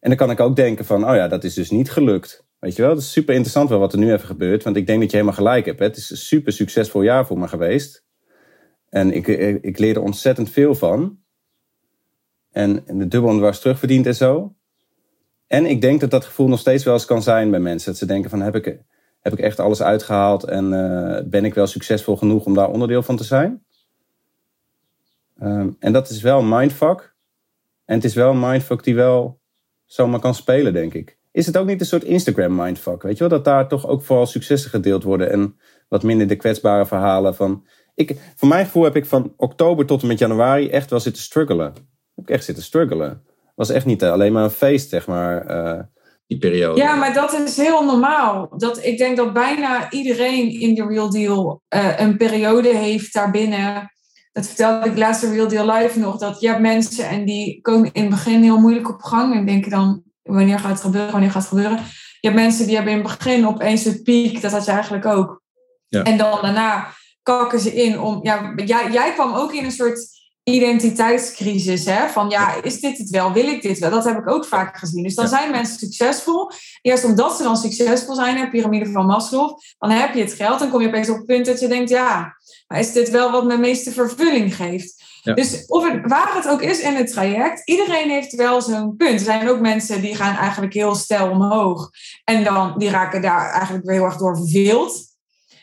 En 0.00 0.08
dan 0.08 0.16
kan 0.16 0.30
ik 0.30 0.40
ook 0.40 0.56
denken 0.56 0.84
van, 0.84 1.08
oh 1.08 1.14
ja, 1.14 1.28
dat 1.28 1.44
is 1.44 1.54
dus 1.54 1.70
niet 1.70 1.90
gelukt. 1.90 2.46
Weet 2.58 2.76
je 2.76 2.82
wel, 2.82 2.90
het 2.90 3.00
is 3.00 3.12
super 3.12 3.34
interessant 3.34 3.68
wel 3.68 3.78
wat 3.78 3.92
er 3.92 3.98
nu 3.98 4.12
even 4.12 4.26
gebeurt. 4.26 4.62
Want 4.62 4.76
ik 4.76 4.86
denk 4.86 5.00
dat 5.00 5.10
je 5.10 5.16
helemaal 5.16 5.38
gelijk 5.38 5.66
hebt. 5.66 5.78
Hè? 5.78 5.84
Het 5.84 5.96
is 5.96 6.10
een 6.10 6.16
super 6.16 6.52
succesvol 6.52 7.02
jaar 7.02 7.26
voor 7.26 7.38
me 7.38 7.48
geweest. 7.48 8.04
En 8.88 9.12
ik, 9.12 9.26
ik, 9.26 9.62
ik 9.62 9.78
leerde 9.78 10.00
ontzettend 10.00 10.50
veel 10.50 10.74
van. 10.74 11.18
En, 12.50 12.84
de 12.86 13.08
dubbel 13.08 13.36
dwars 13.36 13.60
terugverdiend 13.60 14.06
en 14.06 14.14
zo. 14.14 14.54
En 15.52 15.66
ik 15.66 15.80
denk 15.80 16.00
dat 16.00 16.10
dat 16.10 16.24
gevoel 16.24 16.48
nog 16.48 16.58
steeds 16.58 16.84
wel 16.84 16.94
eens 16.94 17.04
kan 17.04 17.22
zijn 17.22 17.50
bij 17.50 17.60
mensen. 17.60 17.90
Dat 17.90 17.98
ze 17.98 18.06
denken 18.06 18.30
van, 18.30 18.40
heb 18.40 18.54
ik, 18.54 18.78
heb 19.20 19.32
ik 19.32 19.38
echt 19.38 19.60
alles 19.60 19.82
uitgehaald? 19.82 20.44
En 20.44 20.72
eh, 20.72 21.22
ben 21.24 21.44
ik 21.44 21.54
wel 21.54 21.66
succesvol 21.66 22.16
genoeg 22.16 22.44
om 22.44 22.54
daar 22.54 22.70
onderdeel 22.70 23.02
van 23.02 23.16
te 23.16 23.24
zijn? 23.24 23.64
Ehm, 25.38 25.70
en 25.78 25.92
dat 25.92 26.08
is 26.08 26.22
wel 26.22 26.38
een 26.38 26.48
mindfuck. 26.48 27.14
En 27.84 27.94
het 27.94 28.04
is 28.04 28.14
wel 28.14 28.30
een 28.30 28.40
mindfuck 28.40 28.84
die 28.84 28.94
wel 28.94 29.40
zomaar 29.84 30.20
kan 30.20 30.34
spelen, 30.34 30.72
denk 30.72 30.94
ik. 30.94 31.18
Is 31.32 31.46
het 31.46 31.56
ook 31.56 31.66
niet 31.66 31.80
een 31.80 31.86
soort 31.86 32.04
Instagram 32.04 32.54
mindfuck? 32.54 33.02
Weet 33.02 33.18
je 33.18 33.28
wel, 33.28 33.38
dat 33.38 33.44
daar 33.44 33.68
toch 33.68 33.86
ook 33.86 34.02
vooral 34.02 34.26
successen 34.26 34.70
gedeeld 34.70 35.02
worden 35.02 35.30
en 35.30 35.56
wat 35.88 36.02
minder 36.02 36.26
de 36.26 36.36
kwetsbare 36.36 36.86
verhalen 36.86 37.34
van. 37.34 37.66
Ik, 37.94 38.16
voor 38.36 38.48
mijn 38.48 38.64
gevoel 38.64 38.84
heb 38.84 38.96
ik 38.96 39.06
van 39.06 39.34
oktober 39.36 39.86
tot 39.86 40.02
en 40.02 40.08
met 40.08 40.18
januari 40.18 40.68
echt 40.68 40.90
wel 40.90 41.00
zitten 41.00 41.22
struggelen. 41.22 41.72
Heb 42.14 42.24
ik 42.24 42.30
echt 42.30 42.44
zitten 42.44 42.64
struggelen. 42.64 43.30
Het 43.54 43.68
was 43.68 43.76
echt 43.76 43.86
niet 43.86 44.04
alleen 44.04 44.32
maar 44.32 44.44
een 44.44 44.50
feest, 44.50 44.88
zeg 44.88 45.06
maar. 45.06 45.46
eh. 45.46 45.80
Die 46.26 46.40
periode. 46.40 46.80
Ja, 46.80 46.94
maar 46.94 47.14
dat 47.14 47.32
is 47.32 47.56
heel 47.56 47.84
normaal. 47.84 48.48
Dat, 48.56 48.84
ik 48.84 48.98
denk 48.98 49.16
dat 49.16 49.32
bijna 49.32 49.90
iedereen 49.90 50.60
in 50.60 50.74
de 50.74 50.86
Real 50.86 51.10
Deal 51.10 51.62
eh, 51.68 52.00
een 52.00 52.16
periode 52.16 52.76
heeft 52.76 53.14
daarbinnen. 53.14 53.92
Dat 54.32 54.46
vertelde 54.46 54.86
ik 54.86 54.96
laatst 54.96 55.22
in 55.22 55.32
Real 55.32 55.48
Deal 55.48 55.72
Live 55.72 55.98
nog. 55.98 56.18
Dat 56.18 56.40
je 56.40 56.46
hebt 56.46 56.60
mensen 56.60 57.08
en 57.08 57.24
die 57.24 57.60
komen 57.60 57.92
in 57.92 58.00
het 58.00 58.10
begin 58.10 58.42
heel 58.42 58.58
moeilijk 58.58 58.88
op 58.88 59.02
gang. 59.02 59.34
En 59.34 59.46
denken 59.46 59.70
dan, 59.70 60.02
wanneer 60.22 60.58
gaat 60.58 60.70
het 60.70 60.80
gebeuren, 60.80 61.12
wanneer 61.12 61.30
gaat 61.30 61.42
het 61.42 61.50
gebeuren. 61.50 61.78
Je 62.20 62.28
hebt 62.28 62.40
mensen 62.40 62.66
die 62.66 62.74
hebben 62.74 62.92
in 62.92 62.98
het 62.98 63.18
begin 63.18 63.46
opeens 63.46 63.84
een 63.84 64.02
piek. 64.02 64.40
Dat 64.40 64.52
had 64.52 64.64
je 64.64 64.70
eigenlijk 64.70 65.06
ook. 65.06 65.42
Ja. 65.88 66.02
En 66.02 66.16
dan 66.16 66.38
daarna 66.42 66.86
kakken 67.22 67.60
ze 67.60 67.74
in 67.74 68.00
om... 68.00 68.18
Ja, 68.22 68.52
jij, 68.56 68.90
jij 68.90 69.12
kwam 69.12 69.34
ook 69.34 69.52
in 69.52 69.64
een 69.64 69.70
soort 69.70 70.08
identiteitscrisis. 70.44 71.84
Hè? 71.84 72.08
Van 72.08 72.30
ja, 72.30 72.62
is 72.62 72.80
dit 72.80 72.98
het 72.98 73.10
wel? 73.10 73.32
Wil 73.32 73.46
ik 73.46 73.62
dit 73.62 73.78
wel? 73.78 73.90
Dat 73.90 74.04
heb 74.04 74.18
ik 74.18 74.28
ook 74.28 74.46
vaak 74.46 74.76
gezien. 74.76 75.02
Dus 75.02 75.14
dan 75.14 75.24
Ja. 75.24 75.30
zijn 75.30 75.50
mensen 75.50 75.78
succesvol. 75.78 76.50
Eerst 76.82 77.04
omdat 77.04 77.36
ze 77.36 77.42
dan 77.42 77.56
succesvol 77.56 78.14
zijn, 78.14 78.36
de 78.36 78.50
piramide 78.50 78.90
van 78.90 79.06
Maslow, 79.06 79.58
dan 79.78 79.90
heb 79.90 80.14
je 80.14 80.20
het 80.20 80.32
geld. 80.32 80.58
Dan 80.58 80.70
kom 80.70 80.80
je 80.80 80.88
opeens 80.88 81.08
op 81.08 81.16
het 81.16 81.26
punt 81.26 81.46
dat 81.46 81.60
je 81.60 81.68
denkt, 81.68 81.90
ja, 81.90 82.36
maar 82.68 82.78
is 82.78 82.92
dit 82.92 83.10
wel 83.10 83.30
wat 83.30 83.44
me 83.44 83.56
meeste 83.56 83.92
vervulling 83.92 84.56
geeft? 84.56 85.02
Ja. 85.22 85.34
Dus 85.34 85.66
of 85.66 85.88
het, 85.90 86.00
waar 86.06 86.34
het 86.34 86.48
ook 86.48 86.62
is 86.62 86.80
in 86.80 86.94
het 86.94 87.12
traject, 87.12 87.68
iedereen 87.68 88.10
heeft 88.10 88.34
wel 88.34 88.62
zo'n 88.62 88.96
punt. 88.96 89.18
Er 89.18 89.24
zijn 89.24 89.48
ook 89.48 89.60
mensen 89.60 90.00
die 90.00 90.14
gaan 90.16 90.36
eigenlijk 90.36 90.72
heel 90.72 90.94
stijl 90.94 91.30
omhoog. 91.30 91.90
En 92.24 92.44
dan 92.44 92.74
die 92.78 92.90
raken 92.90 93.22
daar 93.22 93.50
eigenlijk 93.50 93.84
weer 93.84 93.94
heel 93.94 94.04
erg 94.04 94.16
door 94.16 94.36
verveeld. 94.36 95.10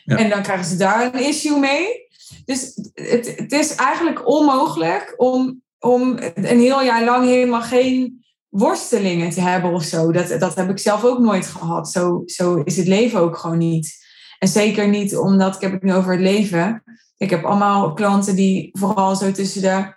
Ja. 0.04 0.16
En 0.16 0.28
dan 0.28 0.42
krijgen 0.42 0.66
ze 0.66 0.76
daar 0.76 1.14
een 1.14 1.24
issue 1.24 1.58
mee. 1.58 2.08
Dus 2.44 2.90
het, 2.94 3.52
is 3.52 3.74
eigenlijk 3.74 4.28
onmogelijk 4.28 5.14
om, 5.16 5.62
om 5.78 6.18
een 6.34 6.60
heel 6.60 6.82
jaar 6.82 7.04
lang 7.04 7.26
helemaal 7.26 7.62
geen 7.62 8.24
worstelingen 8.48 9.30
te 9.30 9.40
hebben 9.40 9.72
of 9.72 9.82
zo. 9.82 10.12
Dat, 10.12 10.40
dat 10.40 10.54
heb 10.54 10.70
ik 10.70 10.78
zelf 10.78 11.04
ook 11.04 11.18
nooit 11.18 11.46
gehad. 11.46 11.90
Zo, 11.90 12.22
zo 12.26 12.56
is 12.56 12.76
het 12.76 12.86
leven 12.86 13.20
ook 13.20 13.36
gewoon 13.36 13.58
niet. 13.58 13.98
En 14.38 14.48
zeker 14.48 14.88
niet 14.88 15.16
omdat, 15.16 15.54
ik 15.54 15.60
heb 15.60 15.72
het 15.72 15.82
nu 15.82 15.94
over 15.94 16.12
het 16.12 16.20
leven. 16.20 16.82
Ik 17.16 17.30
heb 17.30 17.44
allemaal 17.44 17.92
klanten 17.92 18.36
die 18.36 18.68
vooral 18.72 19.16
zo 19.16 19.32
tussen 19.32 19.62
de, 19.62 19.94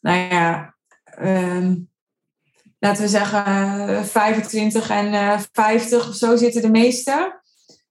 nou 0.00 0.18
ja, 0.18 0.74
ehm, 1.04 1.76
laten 2.78 3.02
we 3.02 3.08
zeggen 3.08 4.06
25 4.06 4.90
en 4.90 5.12
eh 5.12 5.40
50 5.52 6.08
of 6.08 6.14
zo 6.14 6.36
zitten 6.36 6.62
de 6.62 6.70
meeste. 6.70 7.42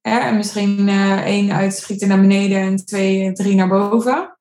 Hè? 0.04 0.20
En 0.20 0.36
misschien 0.36 0.90
eh 0.90 1.26
één 1.26 1.52
uitschieten 1.52 2.08
naar 2.08 2.22
beneden 2.22 2.58
en 2.58 2.86
twee, 2.86 3.32
drie 3.32 3.56
naar 3.56 3.68
boven. 3.68 4.38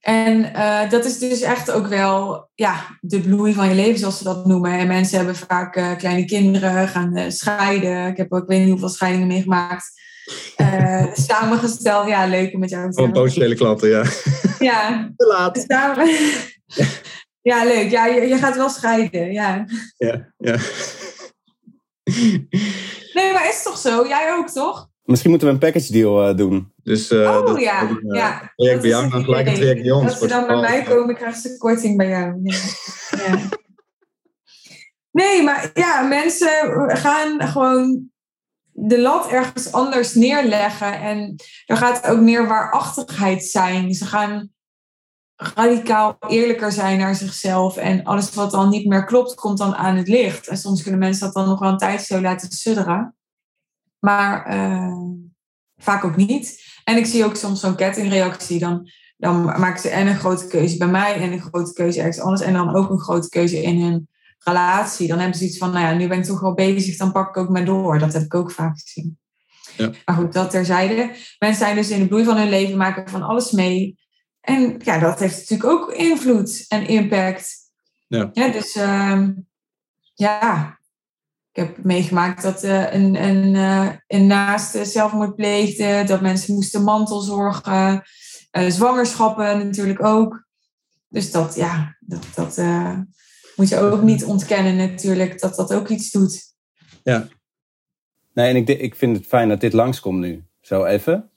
En 0.00 0.54
eh, 0.54 0.90
dat 0.90 1.04
is 1.04 1.18
dus 1.18 1.40
echt 1.40 1.70
ook 1.70 1.86
wel 1.86 2.48
ja, 2.54 2.98
de 3.00 3.20
bloei 3.20 3.54
van 3.54 3.68
je 3.68 3.74
leven, 3.74 3.98
zoals 3.98 4.18
ze 4.18 4.24
dat 4.24 4.46
noemen. 4.46 4.72
En 4.72 4.86
mensen 4.86 5.16
hebben 5.16 5.36
vaak 5.36 5.76
eh, 5.76 5.96
kleine 5.96 6.24
kinderen, 6.24 6.88
gaan 6.88 7.32
scheiden. 7.32 8.06
Ik 8.06 8.16
heb 8.16 8.32
ook, 8.32 8.42
ik 8.42 8.48
weet 8.48 8.60
niet 8.60 8.70
hoeveel 8.70 8.88
scheidingen 8.88 9.26
meegemaakt. 9.26 9.90
Eh, 10.56 11.06
samengesteld, 11.28 12.08
ja, 12.08 12.26
leuk 12.26 12.54
om 12.54 12.60
met 12.60 12.70
jou 12.70 12.90
te 12.90 13.00
hebben. 13.00 13.22
potentiële 13.22 13.54
klanten, 13.54 13.88
ja. 13.88 14.04
Ja, 14.58 15.08
Te 15.16 15.26
laat. 15.26 15.64
samen. 15.68 16.08
ja, 17.42 17.64
leuk. 17.64 17.90
Ja, 17.90 18.06
je, 18.06 18.20
je 18.20 18.36
gaat 18.36 18.56
wel 18.56 18.68
scheiden, 18.68 19.32
ja. 19.32 19.64
Ja, 19.96 20.32
ja. 20.38 20.56
Nee, 23.16 23.32
maar 23.32 23.48
is 23.48 23.62
toch 23.62 23.78
zo? 23.78 24.06
Jij 24.08 24.34
ook, 24.34 24.48
toch? 24.48 24.88
Misschien 25.04 25.30
moeten 25.30 25.48
we 25.48 25.54
een 25.54 25.60
package 25.60 25.92
deal 25.92 26.28
eh, 26.28 26.36
doen. 26.36 26.72
Dus 26.82 27.10
eh, 27.10 27.18
oh 27.18 27.46
dat- 27.46 27.60
ja, 27.60 27.86
dat, 27.86 27.98
ja. 28.16 28.52
Project 28.56 28.80
bij 28.80 28.90
jou, 28.90 29.10
dan 29.10 29.24
gelijk 29.24 29.46
een 29.46 29.58
bij 29.82 29.90
ons. 29.90 30.10
Als 30.10 30.18
ze 30.18 30.26
dan 30.26 30.46
bij 30.46 30.60
mij 30.60 30.82
komen, 30.82 31.14
krijgen 31.14 31.40
ze 31.40 31.56
korting 31.58 31.96
bij 31.96 32.08
jou. 32.08 32.40
Ja. 32.42 32.56
Ja. 33.26 33.38
Nee, 35.10 35.42
maar 35.42 35.70
ja, 35.74 36.02
mensen 36.02 36.48
gaan 36.88 37.42
gewoon 37.48 38.10
de 38.72 39.00
lat 39.00 39.28
ergens 39.28 39.72
anders 39.72 40.14
neerleggen. 40.14 41.00
En 41.00 41.36
er 41.66 41.76
gaat 41.76 42.06
ook 42.06 42.20
meer 42.20 42.46
waarachtigheid 42.46 43.44
zijn. 43.44 43.94
Ze 43.94 44.04
gaan 44.04 44.50
radicaal 45.36 46.16
eerlijker 46.28 46.72
zijn 46.72 46.98
naar 46.98 47.14
zichzelf. 47.14 47.76
En 47.76 48.04
alles 48.04 48.34
wat 48.34 48.50
dan 48.50 48.68
niet 48.68 48.86
meer 48.86 49.04
klopt, 49.04 49.34
komt 49.34 49.58
dan 49.58 49.74
aan 49.74 49.96
het 49.96 50.08
licht. 50.08 50.48
En 50.48 50.56
soms 50.56 50.82
kunnen 50.82 51.00
mensen 51.00 51.24
dat 51.24 51.34
dan 51.34 51.48
nog 51.48 51.58
wel 51.58 51.70
een 51.70 51.78
tijd 51.78 52.02
zo 52.02 52.20
laten 52.20 52.50
sudderen. 52.50 53.14
Maar 53.98 54.46
eh, 54.46 54.96
vaak 55.76 56.04
ook 56.04 56.16
niet. 56.16 56.62
En 56.84 56.96
ik 56.96 57.06
zie 57.06 57.24
ook 57.24 57.36
soms 57.36 57.60
zo'n 57.60 57.76
kettingreactie. 57.76 58.58
Dan, 58.58 58.90
dan 59.16 59.44
maken 59.44 59.80
ze 59.80 59.88
en 59.88 60.06
een 60.06 60.18
grote 60.18 60.46
keuze 60.46 60.76
bij 60.76 60.88
mij 60.88 61.14
en 61.14 61.32
een 61.32 61.40
grote 61.40 61.72
keuze 61.72 61.98
ergens 61.98 62.20
anders. 62.20 62.40
En 62.40 62.52
dan 62.52 62.74
ook 62.74 62.90
een 62.90 63.00
grote 63.00 63.28
keuze 63.28 63.62
in 63.62 63.80
hun 63.80 64.08
relatie. 64.38 65.08
Dan 65.08 65.18
hebben 65.18 65.38
ze 65.38 65.44
iets 65.44 65.58
van, 65.58 65.70
nou 65.70 65.84
ja, 65.86 65.92
nu 65.92 66.08
ben 66.08 66.18
ik 66.18 66.24
toch 66.24 66.40
wel 66.40 66.54
bezig, 66.54 66.96
dan 66.96 67.12
pak 67.12 67.28
ik 67.28 67.36
ook 67.36 67.48
maar 67.48 67.64
door. 67.64 67.98
Dat 67.98 68.12
heb 68.12 68.22
ik 68.22 68.34
ook 68.34 68.50
vaak 68.50 68.80
gezien. 68.80 69.18
Ja. 69.76 69.90
Maar 70.04 70.16
goed, 70.16 70.32
dat 70.32 70.50
terzijde. 70.50 71.10
Mensen 71.38 71.64
zijn 71.64 71.76
dus 71.76 71.90
in 71.90 72.00
de 72.00 72.08
bloei 72.08 72.24
van 72.24 72.36
hun 72.36 72.48
leven, 72.48 72.76
maken 72.76 73.08
van 73.08 73.22
alles 73.22 73.50
mee. 73.50 73.98
En 74.46 74.76
ja, 74.84 74.98
dat 74.98 75.18
heeft 75.18 75.38
natuurlijk 75.38 75.70
ook 75.70 75.92
invloed 75.92 76.64
en 76.68 76.88
impact. 76.88 77.54
Ja. 78.06 78.30
dus 78.32 78.76
ehm, 78.76 79.32
ja, 80.14 80.78
ik 81.52 81.62
heb 81.62 81.84
meegemaakt 81.84 82.42
dat 82.42 82.62
eh, 82.62 82.92
een, 82.92 83.22
een, 83.22 83.54
eh, 83.54 83.88
een 84.06 84.26
naaste 84.26 84.84
zelfmoord 84.84 85.36
pleegde. 85.36 86.04
Dat 86.06 86.20
mensen 86.20 86.54
moesten 86.54 86.82
mantelzorgen. 86.82 88.02
eh 88.50 88.70
zwangerschappen 88.70 89.58
natuurlijk 89.58 90.04
ook. 90.04 90.46
Dus 91.08 91.30
dat, 91.30 91.54
ja, 91.54 91.96
dat, 92.00 92.26
dat 92.34 92.56
moet 93.56 93.68
je 93.68 93.78
ook 93.78 94.02
niet 94.02 94.24
ontkennen 94.24 94.76
natuurlijk. 94.76 95.40
Dat 95.40 95.56
dat 95.56 95.74
ook 95.74 95.88
iets 95.88 96.10
doet. 96.10 96.42
Nee, 98.34 98.48
en 98.48 98.56
ik, 98.56 98.68
ik 98.68 98.94
vind 98.94 99.16
het 99.16 99.26
fijn 99.26 99.48
dat 99.48 99.60
dit 99.60 99.72
langskomt 99.72 100.18
nu. 100.18 100.44
Zo 100.60 100.84
even. 100.84 101.30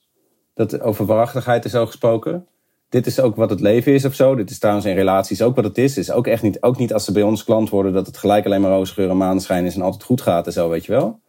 Dat 0.54 0.80
over 0.80 1.06
waarachtigheid 1.06 1.64
is 1.64 1.70
zo 1.70 1.86
gesproken. 1.86 2.48
Dit 2.90 3.06
is 3.06 3.20
ook 3.20 3.36
wat 3.36 3.50
het 3.50 3.60
leven 3.60 3.92
is 3.92 4.04
of 4.04 4.14
zo. 4.14 4.34
Dit 4.34 4.50
is 4.50 4.58
trouwens 4.58 4.86
in 4.86 4.94
relaties 4.94 5.42
ook 5.42 5.56
wat 5.56 5.64
het 5.64 5.78
is. 5.78 5.98
is 5.98 6.10
ook 6.10 6.26
echt 6.26 6.42
niet, 6.42 6.62
ook 6.62 6.78
niet 6.78 6.92
als 6.92 7.04
ze 7.04 7.12
bij 7.12 7.22
ons 7.22 7.44
klant 7.44 7.70
worden... 7.70 7.92
dat 7.92 8.06
het 8.06 8.16
gelijk 8.16 8.44
alleen 8.44 8.60
maar 8.60 8.70
roze 8.70 8.92
geur 8.92 9.10
en 9.10 9.16
maneschijn 9.16 9.64
is... 9.64 9.74
en 9.74 9.82
altijd 9.82 10.02
goed 10.02 10.20
gaat 10.20 10.46
en 10.46 10.52
zo, 10.52 10.68
weet 10.68 10.84
je 10.84 10.92
wel. 10.92 11.20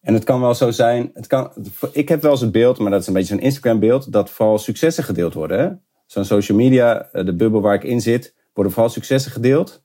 En 0.00 0.14
het 0.14 0.24
kan 0.24 0.40
wel 0.40 0.54
zo 0.54 0.70
zijn... 0.70 1.10
Het 1.14 1.26
kan, 1.26 1.52
ik 1.92 2.08
heb 2.08 2.22
wel 2.22 2.30
eens 2.30 2.40
het 2.40 2.52
beeld, 2.52 2.78
maar 2.78 2.90
dat 2.90 3.00
is 3.00 3.06
een 3.06 3.12
beetje 3.12 3.34
zo'n 3.34 3.44
Instagram 3.44 3.78
beeld... 3.78 4.12
dat 4.12 4.30
vooral 4.30 4.58
successen 4.58 5.04
gedeeld 5.04 5.34
worden. 5.34 5.82
Zo'n 6.06 6.24
social 6.24 6.58
media, 6.58 7.08
eh, 7.12 7.24
de 7.24 7.34
bubbel 7.34 7.60
waar 7.60 7.74
ik 7.74 7.84
in 7.84 8.00
zit... 8.00 8.34
worden 8.52 8.72
vooral 8.72 8.92
successen 8.92 9.32
gedeeld. 9.32 9.82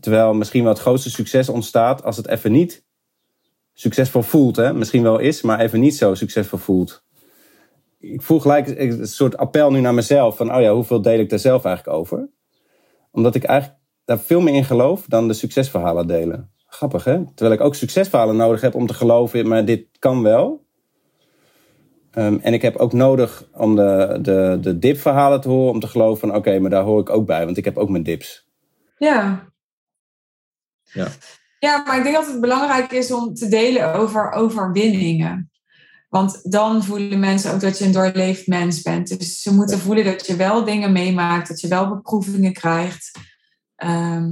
Terwijl 0.00 0.34
misschien 0.34 0.62
wel 0.62 0.72
het 0.72 0.82
grootste 0.82 1.10
succes 1.10 1.48
ontstaat... 1.48 2.02
als 2.02 2.16
het 2.16 2.28
even 2.28 2.52
niet 2.52 2.84
succesvol 3.74 4.22
voelt. 4.22 4.56
Hè? 4.56 4.72
Misschien 4.72 5.02
wel 5.02 5.18
is, 5.18 5.42
maar 5.42 5.60
even 5.60 5.80
niet 5.80 5.96
zo 5.96 6.14
succesvol 6.14 6.58
voelt. 6.58 7.04
Ik 8.12 8.22
voel 8.22 8.40
gelijk 8.40 8.68
een 8.68 9.06
soort 9.06 9.36
appel 9.36 9.70
nu 9.70 9.80
naar 9.80 9.94
mezelf. 9.94 10.36
Van, 10.36 10.54
oh 10.54 10.60
ja, 10.60 10.72
hoeveel 10.72 11.02
deel 11.02 11.18
ik 11.18 11.30
daar 11.30 11.38
zelf 11.38 11.64
eigenlijk 11.64 11.96
over? 11.96 12.28
Omdat 13.10 13.34
ik 13.34 13.44
eigenlijk 13.44 13.80
daar 14.04 14.18
veel 14.18 14.40
meer 14.40 14.54
in 14.54 14.64
geloof 14.64 15.04
dan 15.08 15.28
de 15.28 15.34
succesverhalen 15.34 16.06
delen. 16.06 16.52
Grappig, 16.66 17.04
hè? 17.04 17.24
Terwijl 17.34 17.58
ik 17.58 17.64
ook 17.66 17.74
succesverhalen 17.74 18.36
nodig 18.36 18.60
heb 18.60 18.74
om 18.74 18.86
te 18.86 18.94
geloven, 18.94 19.48
maar 19.48 19.64
dit 19.64 19.86
kan 19.98 20.22
wel. 20.22 20.66
Ehm, 22.10 22.38
en 22.42 22.52
ik 22.52 22.62
heb 22.62 22.76
ook 22.76 22.92
nodig 22.92 23.48
om 23.52 23.76
de, 23.76 24.18
de, 24.22 24.58
de 24.60 24.78
dipverhalen 24.78 25.40
te 25.40 25.48
horen, 25.48 25.72
om 25.72 25.80
te 25.80 25.86
geloven 25.86 26.28
van, 26.28 26.36
oké, 26.36 26.58
maar 26.58 26.70
daar 26.70 26.82
hoor 26.82 27.00
ik 27.00 27.10
ook 27.10 27.26
bij, 27.26 27.44
want 27.44 27.56
ik 27.56 27.64
heb 27.64 27.76
ook 27.76 27.88
mijn 27.88 28.02
dips. 28.02 28.48
Ja. 28.98 29.52
Ja. 30.82 31.08
Ja, 31.58 31.82
maar 31.86 31.96
ik 31.96 32.02
denk 32.02 32.14
dat 32.14 32.26
het 32.26 32.40
belangrijk 32.40 32.92
is 32.92 33.12
om 33.12 33.34
te 33.34 33.48
delen 33.48 33.94
over 33.94 34.30
overwinningen. 34.32 35.50
Want 36.14 36.52
dan 36.52 36.82
voelen 36.82 37.20
mensen 37.20 37.52
ook 37.52 37.60
dat 37.60 37.78
je 37.78 37.84
een 37.84 37.92
doorleefd 37.92 38.46
mens 38.46 38.82
bent. 38.82 39.18
Dus 39.18 39.42
ze 39.42 39.54
moeten 39.54 39.78
voelen 39.78 40.04
dat 40.04 40.26
je 40.26 40.36
wel 40.36 40.64
dingen 40.64 40.92
meemaakt, 40.92 41.48
dat 41.48 41.60
je 41.60 41.68
wel 41.68 41.88
beproevingen 41.88 42.52
krijgt. 42.52 43.18
Ehm, 43.76 44.30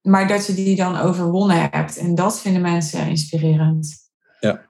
maar 0.00 0.28
dat 0.28 0.46
je 0.46 0.54
die 0.54 0.76
dan 0.76 0.96
overwonnen 0.96 1.70
hebt. 1.70 1.96
En 1.96 2.14
dat 2.14 2.40
vinden 2.40 2.62
mensen 2.62 3.08
inspirerend. 3.08 3.96
Ja. 4.40 4.60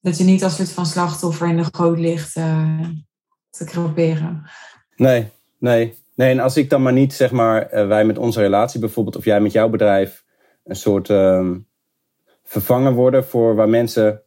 Dat 0.00 0.18
je 0.18 0.24
niet 0.24 0.44
als 0.44 0.56
soort 0.56 0.70
van 0.70 0.86
slachtoffer 0.86 1.48
in 1.48 1.56
de 1.56 1.68
goot 1.72 1.98
ligt 1.98 2.36
eh, 2.36 2.80
te 3.50 3.64
creperen. 3.64 4.50
Nee, 4.96 5.30
nee. 5.58 5.98
Nee, 6.14 6.30
en 6.30 6.40
als 6.40 6.56
ik 6.56 6.70
dan 6.70 6.82
maar 6.82 6.92
niet, 6.92 7.12
zeg 7.12 7.30
maar, 7.30 7.62
eh, 7.62 7.86
wij 7.86 8.04
met 8.04 8.18
onze 8.18 8.40
relatie 8.40 8.80
bijvoorbeeld, 8.80 9.16
of 9.16 9.24
jij 9.24 9.40
met 9.40 9.52
jouw 9.52 9.68
bedrijf, 9.68 10.24
een 10.64 10.76
soort 10.76 11.10
ehm, 11.10 11.58
vervangen 12.44 12.94
worden 12.94 13.24
voor 13.24 13.54
waar 13.54 13.68
mensen. 13.68 14.22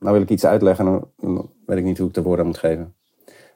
Nou 0.00 0.12
wil 0.12 0.22
ik 0.22 0.30
iets 0.30 0.44
uitleggen, 0.46 0.86
en 0.86 1.08
dan 1.16 1.50
weet 1.66 1.78
ik 1.78 1.84
niet 1.84 1.98
hoe 1.98 2.08
ik 2.08 2.14
de 2.14 2.22
woorden 2.22 2.46
moet 2.46 2.58
geven. 2.58 2.94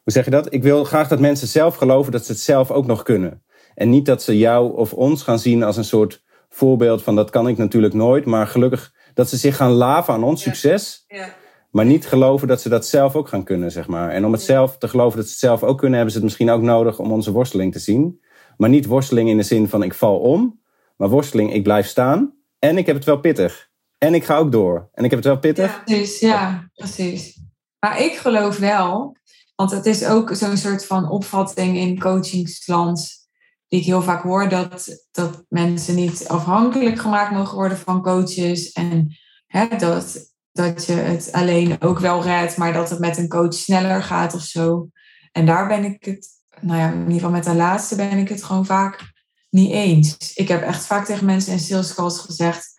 Hoe 0.03 0.13
zeg 0.13 0.25
je 0.25 0.31
dat? 0.31 0.53
Ik 0.53 0.63
wil 0.63 0.85
graag 0.85 1.09
dat 1.09 1.21
mensen 1.21 1.49
zelf 1.49 1.75
geloven 1.75 2.13
dat 2.13 2.25
ze 2.25 2.33
het 2.33 2.41
zelf 2.41 2.71
ook 2.71 2.87
nog 2.87 3.03
kunnen. 3.03 3.43
En 3.75 3.91
niet 3.91 4.07
dat 4.07 4.23
ze 4.23 4.39
jou 4.39 4.77
of 4.77 4.93
ons 4.93 5.23
gaan 5.23 5.39
zien 5.39 5.63
als 5.63 5.77
een 5.77 5.85
soort 5.85 6.25
voorbeeld 6.49 7.03
van 7.03 7.17
dat 7.17 7.31
kan 7.31 7.49
ik 7.49 7.57
natuurlijk 7.57 7.95
nooit, 7.95 8.25
maar 8.25 8.47
gelukkig 8.47 8.93
dat 9.15 9.29
ze 9.29 9.37
zich 9.37 9.57
gaan 9.57 9.71
laven 9.71 10.15
aan 10.15 10.25
ons 10.25 10.45
Ja. 10.45 10.51
succes. 10.51 11.05
Ja. 11.07 11.29
Maar 11.71 11.85
niet 11.85 12.07
geloven 12.07 12.49
dat 12.49 12.61
ze 12.61 12.69
dat 12.69 12.87
zelf 12.87 13.17
ook 13.17 13.29
gaan 13.29 13.45
kunnen, 13.45 13.71
zeg 13.71 13.89
maar. 13.89 14.11
En 14.11 14.25
om 14.25 14.33
het 14.33 14.43
zelf 14.43 14.79
te 14.79 14.89
geloven 14.89 15.17
dat 15.17 15.27
ze 15.27 15.31
het 15.31 15.41
zelf 15.41 15.63
ook 15.63 15.79
kunnen, 15.79 15.95
hebben 15.95 16.13
ze 16.13 16.19
het 16.19 16.27
misschien 16.27 16.51
ook 16.51 16.63
nodig 16.63 16.99
om 16.99 17.13
onze 17.13 17.33
worsteling 17.33 17.73
te 17.73 17.79
zien. 17.79 18.21
Maar 18.57 18.69
niet 18.69 18.87
worsteling 18.87 19.29
in 19.29 19.37
de 19.37 19.43
zin 19.43 19.69
van 19.69 19.83
ik 19.83 19.95
val 19.95 20.19
om, 20.19 20.61
maar 20.97 21.09
worsteling 21.09 21.53
ik 21.53 21.63
blijf 21.63 21.87
staan 21.87 22.35
en 22.59 22.79
ik 22.79 22.87
heb 22.87 22.97
het 22.97 23.05
wel 23.05 23.19
pittig. 23.21 23.71
En 23.99 24.15
ik 24.15 24.25
ga 24.25 24.37
ook 24.37 24.53
door. 24.53 24.89
En 24.93 25.05
ik 25.05 25.11
heb 25.11 25.19
het 25.19 25.29
wel 25.29 25.39
pittig. 25.39 25.73
Ja, 25.73 25.83
precies. 25.85 26.21
Ja, 26.21 26.71
precies. 26.75 27.43
Maar 27.79 28.01
ik 28.01 28.17
geloof 28.17 28.59
wel, 28.59 29.17
want 29.55 29.71
het 29.71 29.87
is 29.87 30.05
ook 30.05 30.35
zo'n 30.35 30.57
soort 30.57 30.87
van 30.87 31.11
opvatting 31.11 31.77
in 31.77 32.01
coachingsland 32.01 33.23
die 33.69 33.81
ik 33.81 33.87
heel 33.87 34.03
vaak 34.03 34.23
hoor, 34.23 34.49
dat, 34.49 35.07
dat 35.11 35.45
mensen 35.49 35.95
niet 35.95 36.29
afhankelijk 36.29 36.99
gemaakt 36.99 37.33
mogen 37.33 37.55
worden 37.55 37.79
van 37.79 38.03
coaches. 38.03 38.73
En 38.73 39.17
hè, 39.47 39.69
dat, 39.77 40.33
dat 40.53 40.87
je 40.87 40.93
het 40.93 41.29
alleen 41.33 41.81
ook 41.81 41.99
wel 41.99 42.23
redt, 42.23 42.57
maar 42.57 42.73
dat 42.73 42.91
het 42.91 42.99
met 42.99 43.19
een 43.19 43.29
coach 43.29 43.55
sneller 43.55 44.03
gaat 44.03 44.35
of 44.35 44.43
zo. 44.43 44.89
En 45.33 45.47
daar 45.47 45.67
ben 45.67 45.85
ik 45.85 46.05
het, 46.05 46.29
nou 46.61 46.79
ja, 46.79 46.93
in 46.93 46.99
ieder 46.99 47.15
geval 47.15 47.31
met 47.31 47.45
de 47.45 47.55
laatste 47.55 47.97
ben 47.97 48.19
ik 48.19 48.29
het 48.29 48.45
gewoon 48.45 48.67
vaak 48.67 49.13
niet 49.51 49.71
eens. 49.71 50.33
Ik 50.35 50.49
heb 50.49 50.63
echt 50.63 50.87
vaak 50.87 51.05
tegen 51.05 51.27
mensen 51.27 51.53
in 51.53 51.59
sales 51.59 51.95
calls 51.95 52.19
gezegd, 52.19 52.74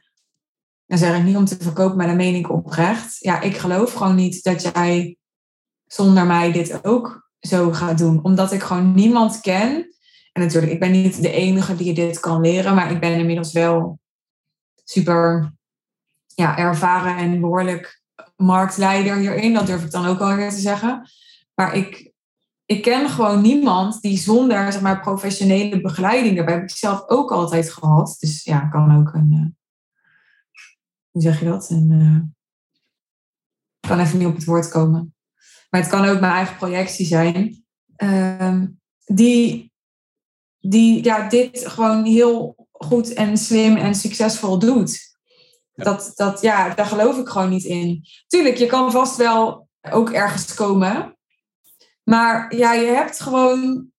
dan 0.86 0.97
zeg 0.97 1.17
ik 1.17 1.23
niet 1.23 1.36
om 1.36 1.45
te 1.45 1.57
verkopen, 1.59 1.97
maar 1.97 2.07
dan 2.07 2.15
meen 2.15 2.36
ik 2.36 2.51
oprecht. 2.51 3.17
Ja, 3.19 3.41
ik 3.41 3.57
geloof 3.57 3.93
gewoon 3.93 4.15
niet 4.15 4.43
dat 4.43 4.61
jij 4.61 5.17
zonder 5.86 6.25
mij 6.25 6.51
dit 6.51 6.83
ook 6.83 7.29
zo 7.39 7.71
gaat 7.71 7.97
doen. 7.97 8.23
Omdat 8.23 8.51
ik 8.51 8.63
gewoon 8.63 8.93
niemand 8.95 9.41
ken. 9.41 9.95
En 10.31 10.41
natuurlijk, 10.41 10.71
ik 10.71 10.79
ben 10.79 10.91
niet 10.91 11.21
de 11.21 11.31
enige 11.31 11.75
die 11.75 11.93
dit 11.93 12.19
kan 12.19 12.41
leren, 12.41 12.75
maar 12.75 12.91
ik 12.91 12.99
ben 12.99 13.19
inmiddels 13.19 13.51
wel 13.51 13.99
super 14.83 15.53
ja, 16.27 16.57
ervaren 16.57 17.17
en 17.17 17.39
behoorlijk 17.39 18.03
marktleider 18.36 19.17
hierin, 19.17 19.53
dat 19.53 19.67
durf 19.67 19.83
ik 19.83 19.91
dan 19.91 20.05
ook 20.05 20.19
alweer 20.19 20.49
te 20.49 20.59
zeggen. 20.59 21.09
Maar 21.55 21.75
ik, 21.75 22.11
ik 22.65 22.81
ken 22.81 23.09
gewoon 23.09 23.41
niemand 23.41 24.01
die 24.01 24.17
zonder 24.17 24.71
zeg 24.71 24.81
maar, 24.81 25.01
professionele 25.01 25.81
begeleiding, 25.81 26.36
daarbij 26.36 26.53
heb 26.53 26.63
ik 26.63 26.69
zelf 26.69 27.03
ook 27.07 27.31
altijd 27.31 27.71
gehad. 27.71 28.15
Dus 28.19 28.43
ja, 28.43 28.59
kan 28.59 28.97
ook 28.97 29.13
een, 29.13 29.31
uh, 29.33 29.45
hoe 31.16 31.24
zeg 31.24 31.39
je 31.39 31.45
dat? 31.45 31.70
Een, 31.70 31.91
uh, 31.91 32.22
ik 33.80 33.89
kan 33.89 33.99
even 33.99 34.18
niet 34.18 34.28
op 34.28 34.36
het 34.36 34.45
woord 34.45 34.70
komen. 34.70 35.16
Maar 35.70 35.82
het 35.82 35.89
kan 35.89 36.05
ook 36.05 36.20
mijn 36.20 36.34
eigen 36.34 36.55
projectie 36.55 37.05
zijn. 37.05 37.66
Uh, 38.03 38.61
die, 39.05 39.72
die 40.59 41.03
ja, 41.03 41.30
dit 41.30 41.68
gewoon 41.68 42.05
heel 42.05 42.68
goed 42.72 43.13
en 43.13 43.38
slim 43.38 43.76
en 43.76 43.95
succesvol 43.95 44.59
doet. 44.59 45.18
Dat, 45.74 46.11
dat, 46.16 46.41
ja, 46.41 46.74
daar 46.74 46.86
geloof 46.86 47.18
ik 47.18 47.28
gewoon 47.28 47.49
niet 47.49 47.63
in. 47.63 48.05
Tuurlijk, 48.28 48.57
je 48.57 48.66
kan 48.66 48.91
vast 48.91 49.18
wel 49.18 49.70
ook 49.91 50.09
ergens 50.09 50.53
komen. 50.53 51.18
Maar 52.03 52.55
ja, 52.55 52.74
je 52.74 52.88
hebt 52.88 53.20
gewoon 53.20 53.91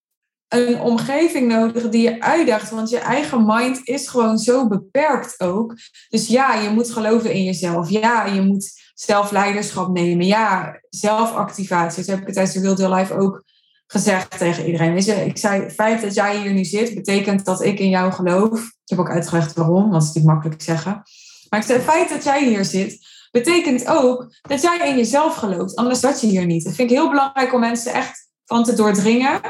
een 0.49 0.81
omgeving 0.81 1.49
nodig 1.49 1.89
die 1.89 2.03
je 2.03 2.21
uitdaagt. 2.21 2.71
Want 2.71 2.91
je 2.91 2.99
eigen 2.99 3.47
mind 3.47 3.81
is 3.85 4.09
gewoon 4.09 4.39
zo 4.39 4.69
beperkt 4.69 5.41
ook. 5.41 5.75
Dus 6.09 6.27
ja, 6.27 6.55
je 6.55 6.69
moet 6.69 6.91
geloven 6.91 7.33
in 7.33 7.45
jezelf. 7.45 7.91
Ja, 7.91 8.27
je 8.27 8.41
moet 8.41 8.73
zelfleiderschap 8.95 9.93
nemen. 9.93 10.27
Ja, 10.27 10.81
zelfactivatie. 10.91 12.05
Dat 12.05 12.17
heb 12.17 12.29
ik 12.29 12.35
tijdens 12.35 12.55
de 12.55 12.61
Wild 12.61 12.79
Life 12.79 13.19
ook 13.19 13.45
gezegd 13.87 14.39
tegen 14.39 14.67
iedereen. 14.67 14.97
ik 15.27 15.39
zei, 15.39 15.63
het 15.63 15.73
feit 15.73 16.01
dat 16.01 16.15
jij 16.15 16.41
hier 16.41 16.53
nu 16.53 16.65
zit, 16.65 16.95
betekent 16.95 17.45
dat 17.45 17.63
ik 17.63 17.79
in 17.79 17.89
jou 17.89 18.13
geloof. 18.13 18.61
Ik 18.61 18.73
heb 18.85 18.99
ook 18.99 19.11
uitgelegd 19.11 19.53
waarom, 19.53 19.81
want 19.81 19.93
dat 19.93 20.03
is 20.03 20.07
natuurlijk 20.07 20.35
makkelijk 20.35 20.63
zeggen. 20.63 21.03
Maar 21.49 21.61
ik 21.61 21.67
zei, 21.67 21.79
het 21.79 21.89
feit 21.89 22.09
dat 22.09 22.25
jij 22.25 22.45
hier 22.45 22.65
zit, 22.65 23.07
betekent 23.31 23.87
ook 23.87 24.35
dat 24.43 24.63
jij 24.63 24.89
in 24.89 24.97
jezelf 24.97 25.35
gelooft. 25.35 25.77
Anders 25.77 26.01
zat 26.01 26.21
je 26.21 26.27
hier 26.27 26.47
niet. 26.47 26.65
Dat 26.65 26.75
vind 26.75 26.91
ik 26.91 26.97
heel 26.97 27.11
belangrijk 27.11 27.53
om 27.53 27.61
mensen 27.61 27.93
echt 27.93 28.29
van 28.45 28.65
te 28.65 28.75
doordringen. 28.75 29.41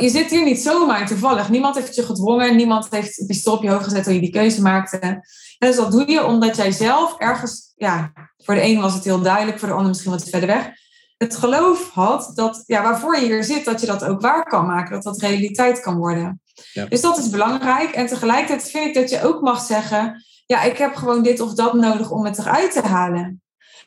Je 0.00 0.08
zit 0.08 0.30
hier 0.30 0.44
niet 0.44 0.60
zomaar 0.60 1.06
toevallig. 1.06 1.48
Niemand 1.48 1.74
heeft 1.74 1.94
je 1.94 2.02
gedwongen. 2.02 2.56
Niemand 2.56 2.86
heeft 2.90 3.16
het 3.16 3.26
pistool 3.26 3.54
op 3.54 3.62
je 3.62 3.70
hoofd 3.70 3.84
gezet 3.84 4.04
toen 4.04 4.14
je 4.14 4.20
die 4.20 4.30
keuze 4.30 4.62
maakte. 4.62 4.98
En 4.98 5.20
dus 5.58 5.76
dat 5.76 5.92
doe 5.92 6.10
je 6.10 6.24
omdat 6.24 6.56
jij 6.56 6.70
zelf 6.70 7.18
ergens... 7.18 7.72
Ja, 7.76 8.12
voor 8.36 8.54
de 8.54 8.62
een 8.62 8.80
was 8.80 8.94
het 8.94 9.04
heel 9.04 9.22
duidelijk. 9.22 9.58
Voor 9.58 9.68
de 9.68 9.74
ander 9.74 9.88
misschien 9.88 10.10
wat 10.10 10.28
verder 10.28 10.48
weg. 10.48 10.70
Het 11.16 11.36
geloof 11.36 11.90
had 11.90 12.32
dat 12.34 12.62
ja, 12.66 12.82
waarvoor 12.82 13.16
je 13.16 13.24
hier 13.24 13.44
zit, 13.44 13.64
dat 13.64 13.80
je 13.80 13.86
dat 13.86 14.04
ook 14.04 14.20
waar 14.20 14.44
kan 14.44 14.66
maken. 14.66 14.92
Dat 14.92 15.02
dat 15.02 15.20
realiteit 15.20 15.80
kan 15.80 15.96
worden. 15.96 16.40
Ja. 16.72 16.84
Dus 16.84 17.00
dat 17.00 17.18
is 17.18 17.28
belangrijk. 17.28 17.90
En 17.90 18.06
tegelijkertijd 18.06 18.70
vind 18.70 18.86
ik 18.86 18.94
dat 18.94 19.10
je 19.10 19.22
ook 19.22 19.40
mag 19.40 19.62
zeggen 19.62 20.24
ja, 20.46 20.62
ik 20.62 20.78
heb 20.78 20.94
gewoon 20.94 21.22
dit 21.22 21.40
of 21.40 21.54
dat 21.54 21.74
nodig 21.74 22.10
om 22.10 22.24
het 22.24 22.38
eruit 22.38 22.72
te 22.72 22.80
halen. 22.80 23.42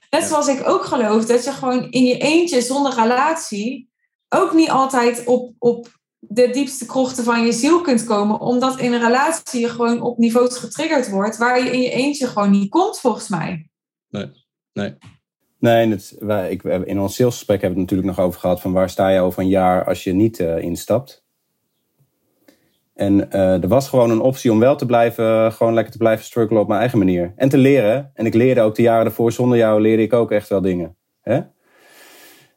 Net 0.09 0.23
zoals 0.23 0.47
ik 0.47 0.67
ook 0.67 0.85
geloof 0.85 1.25
dat 1.25 1.43
je 1.43 1.51
gewoon 1.51 1.91
in 1.91 2.03
je 2.03 2.17
eentje 2.17 2.61
zonder 2.61 2.93
relatie 2.93 3.89
ook 4.35 4.53
niet 4.53 4.69
altijd 4.69 5.25
op, 5.25 5.53
op 5.59 5.87
de 6.19 6.49
diepste 6.49 6.85
krochten 6.85 7.23
van 7.23 7.45
je 7.45 7.51
ziel 7.51 7.81
kunt 7.81 8.03
komen, 8.03 8.39
omdat 8.39 8.79
in 8.79 8.93
een 8.93 9.01
relatie 9.01 9.59
je 9.59 9.69
gewoon 9.69 10.01
op 10.01 10.17
niveaus 10.17 10.57
getriggerd 10.57 11.09
wordt 11.09 11.37
waar 11.37 11.63
je 11.63 11.71
in 11.71 11.81
je 11.81 11.89
eentje 11.89 12.27
gewoon 12.27 12.51
niet 12.51 12.69
komt, 12.69 12.99
volgens 12.99 13.29
mij. 13.29 13.69
Nee, 14.09 14.31
nee. 14.73 14.97
Nee, 15.59 15.89
het, 15.89 16.15
wij, 16.19 16.51
ik, 16.51 16.63
in 16.63 16.99
ons 16.99 17.15
salesgesprek 17.15 17.61
hebben 17.61 17.77
we 17.77 17.83
het 17.83 17.91
natuurlijk 17.91 18.17
nog 18.17 18.27
over 18.27 18.39
gehad 18.39 18.61
van 18.61 18.73
waar 18.73 18.89
sta 18.89 19.09
je 19.09 19.19
over 19.19 19.41
een 19.41 19.49
jaar 19.49 19.85
als 19.85 20.03
je 20.03 20.13
niet 20.13 20.39
uh, 20.39 20.57
instapt. 20.57 21.23
En 22.93 23.13
uh, 23.13 23.63
er 23.63 23.67
was 23.67 23.89
gewoon 23.89 24.09
een 24.09 24.21
optie 24.21 24.51
om 24.51 24.59
wel 24.59 24.75
te 24.75 24.85
blijven, 24.85 25.51
gewoon 25.51 25.73
lekker 25.73 25.91
te 25.91 25.97
blijven 25.97 26.25
struggelen 26.25 26.61
op 26.61 26.67
mijn 26.67 26.79
eigen 26.79 26.97
manier. 26.97 27.33
En 27.35 27.49
te 27.49 27.57
leren. 27.57 28.11
En 28.13 28.25
ik 28.25 28.33
leerde 28.33 28.61
ook 28.61 28.75
de 28.75 28.81
jaren 28.81 29.05
ervoor, 29.05 29.31
zonder 29.31 29.57
jou 29.57 29.81
leerde 29.81 30.03
ik 30.03 30.13
ook 30.13 30.31
echt 30.31 30.49
wel 30.49 30.61
dingen. 30.61 30.95
Hè? 31.21 31.41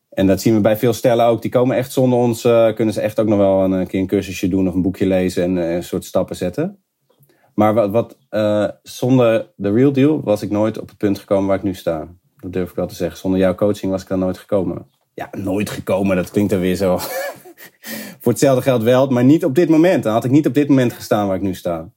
En 0.09 0.27
dat 0.27 0.41
zien 0.41 0.55
we 0.55 0.61
bij 0.61 0.77
veel 0.77 0.93
stellen 0.93 1.27
ook. 1.27 1.43
Die 1.43 1.51
komen 1.51 1.77
echt 1.77 1.93
zonder 1.93 2.19
ons, 2.19 2.45
uh, 2.45 2.75
kunnen 2.75 2.95
ze 2.95 3.01
echt 3.01 3.21
ook 3.21 3.27
nog 3.27 3.39
wel 3.39 3.65
een, 3.65 3.73
een, 3.73 3.87
keer 3.87 4.01
een 4.01 4.07
cursusje 4.07 4.49
doen 4.49 4.69
of 4.69 4.75
een 4.75 4.83
boekje 4.83 5.07
lezen 5.07 5.43
en 5.43 5.57
uh, 5.57 5.75
een 5.75 5.85
soort 5.85 6.05
stappen 6.05 6.37
zetten. 6.37 6.83
Maar 7.55 7.75
wat, 7.75 7.91
wat 7.91 8.17
zonder 8.83 9.53
de 9.57 9.73
real 9.73 9.93
deal 9.93 10.21
was 10.23 10.43
ik 10.43 10.51
nooit 10.51 10.79
op 10.79 10.89
het 10.89 10.97
punt 10.97 11.19
gekomen 11.19 11.47
waar 11.47 11.57
ik 11.57 11.63
nu 11.63 11.75
sta. 11.75 12.09
Dat 12.37 12.53
durf 12.53 12.71
ik 12.71 12.77
wel 12.77 12.87
te 12.87 12.95
zeggen. 12.95 13.19
Zonder 13.19 13.41
jouw 13.41 13.55
coaching 13.55 13.93
was 13.93 14.03
ik 14.03 14.09
daar 14.09 14.19
nooit 14.19 14.39
gekomen. 14.39 14.87
Ja, 15.15 15.29
nooit 15.39 15.71
gekomen, 15.71 16.17
dat 16.17 16.31
klinkt 16.31 16.53
er 16.53 16.61
weer 16.61 16.77
zo 16.77 16.99
voor 18.21 18.33
hetzelfde 18.33 18.63
geld 18.63 18.83
wel, 18.83 19.09
maar 19.09 19.25
niet 19.25 19.45
op 19.45 19.55
dit 19.55 19.69
moment. 19.69 20.03
Dan 20.03 20.13
had 20.13 20.25
ik 20.25 20.31
niet 20.31 20.47
op 20.47 20.55
dit 20.55 20.69
moment 20.69 20.93
gestaan 20.93 21.27
waar 21.27 21.37
ik 21.37 21.43
nu 21.43 21.55
sta. 21.55 21.79
En 21.79 21.93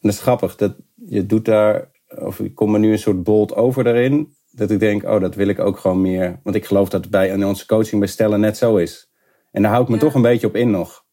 dat 0.00 0.12
is 0.12 0.20
grappig. 0.20 0.56
Dat 0.56 0.76
je 1.06 1.26
doet 1.26 1.44
daar, 1.44 1.90
of 2.08 2.40
ik 2.40 2.54
kom 2.54 2.74
er 2.74 2.80
nu 2.80 2.92
een 2.92 2.98
soort 2.98 3.22
bold 3.22 3.54
over 3.54 3.84
daarin. 3.84 4.36
Dat 4.54 4.70
ik 4.70 4.80
denk, 4.80 5.02
oh, 5.02 5.20
dat 5.20 5.34
wil 5.34 5.48
ik 5.48 5.58
ook 5.58 5.78
gewoon 5.78 6.00
meer. 6.00 6.40
Want 6.42 6.56
ik 6.56 6.64
geloof 6.64 6.88
dat 6.88 7.00
het 7.00 7.10
bij 7.10 7.28
in 7.28 7.46
onze 7.46 7.66
coaching 7.66 8.00
bij 8.00 8.08
Stellen 8.08 8.40
net 8.40 8.56
zo 8.56 8.76
is. 8.76 9.10
En 9.50 9.62
daar 9.62 9.70
hou 9.70 9.82
ik 9.82 9.88
me 9.88 9.96
toch 9.96 10.14
een 10.14 10.22
beetje 10.22 10.46
op 10.46 10.56
in 10.56 10.70
nog. 10.70 11.04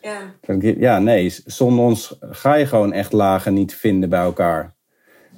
Ja. 0.00 0.34
Ja, 0.60 0.98
nee, 0.98 1.34
zonder 1.44 1.84
ons 1.84 2.16
ga 2.20 2.54
je 2.54 2.66
gewoon 2.66 2.92
echt 2.92 3.12
lagen 3.12 3.54
niet 3.54 3.74
vinden 3.74 4.08
bij 4.08 4.20
elkaar. 4.20 4.74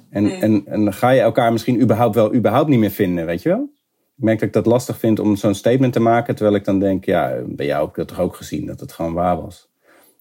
En, 0.09 0.29
en, 0.29 0.65
en 0.65 0.93
ga 0.93 1.09
je 1.09 1.21
elkaar 1.21 1.51
misschien 1.51 1.81
überhaupt 1.81 2.15
wel 2.15 2.33
überhaupt 2.33 2.69
niet 2.69 2.79
meer 2.79 2.91
vinden, 2.91 3.25
weet 3.25 3.41
je 3.41 3.49
wel? 3.49 3.73
ik 4.17 4.23
merk 4.23 4.39
dat 4.39 4.47
ik 4.47 4.53
dat 4.53 4.65
lastig 4.65 4.97
vind 4.97 5.19
om 5.19 5.35
zo'n 5.35 5.53
statement 5.53 5.93
te 5.93 5.99
maken. 5.99 6.35
Terwijl 6.35 6.55
ik 6.55 6.65
dan 6.65 6.79
denk, 6.79 7.05
ja, 7.05 7.41
bij 7.45 7.65
jou 7.65 7.79
heb 7.81 7.89
ik 7.89 7.95
dat 7.95 8.07
toch 8.07 8.19
ook 8.19 8.35
gezien, 8.35 8.65
dat 8.65 8.79
het 8.79 8.91
gewoon 8.91 9.13
waar 9.13 9.41
was. 9.41 9.69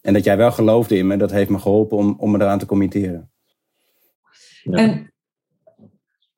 En 0.03 0.13
dat 0.13 0.25
jij 0.25 0.37
wel 0.37 0.53
geloofde 0.53 0.97
in 0.97 1.07
me, 1.07 1.17
dat 1.17 1.31
heeft 1.31 1.51
me 1.51 1.59
geholpen 1.59 1.97
om, 1.97 2.15
om 2.19 2.31
me 2.31 2.41
eraan 2.41 2.59
te 2.59 2.67
committeren. 2.67 3.31
Ja. 4.63 4.77
En 4.77 5.14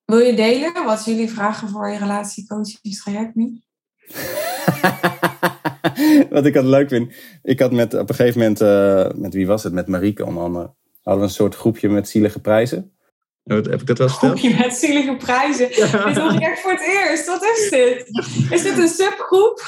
wil 0.06 0.18
je 0.18 0.34
delen 0.34 0.84
wat 0.84 1.04
jullie 1.04 1.30
vragen 1.30 1.68
voor 1.68 1.90
je 1.90 1.98
relatiecoachingstraject 1.98 3.34
nu? 3.34 3.60
wat 6.30 6.46
ik 6.46 6.56
altijd 6.56 6.64
leuk 6.64 6.88
vind. 6.88 7.12
Ik 7.42 7.60
had 7.60 7.72
met, 7.72 7.94
op 7.94 8.08
een 8.08 8.14
gegeven 8.14 8.40
moment, 8.40 8.60
uh, 8.60 9.10
met 9.14 9.34
wie 9.34 9.46
was 9.46 9.62
het? 9.62 9.72
Met 9.72 9.86
Marieke 9.86 10.24
onder 10.24 10.42
andere. 10.42 10.74
Hadden 11.02 11.22
we 11.22 11.28
een 11.28 11.34
soort 11.34 11.54
groepje 11.54 11.88
met 11.88 12.08
zielige 12.08 12.40
prijzen. 12.40 12.96
Heb 13.42 13.80
ik 13.80 13.86
dat 13.86 13.98
wel 13.98 14.08
verteld? 14.18 14.38
Groepje 14.38 14.58
met 14.58 14.74
zielige 14.74 15.16
prijzen. 15.16 15.68
Dit 15.68 15.90
hoor 15.90 16.32
ik 16.32 16.40
echt 16.40 16.60
voor 16.60 16.70
het 16.70 16.80
eerst. 16.80 17.26
Wat 17.26 17.42
is 17.42 17.70
dit? 17.70 18.06
Is 18.50 18.62
dit 18.62 18.78
een 18.78 18.88
subgroep? 18.88 19.62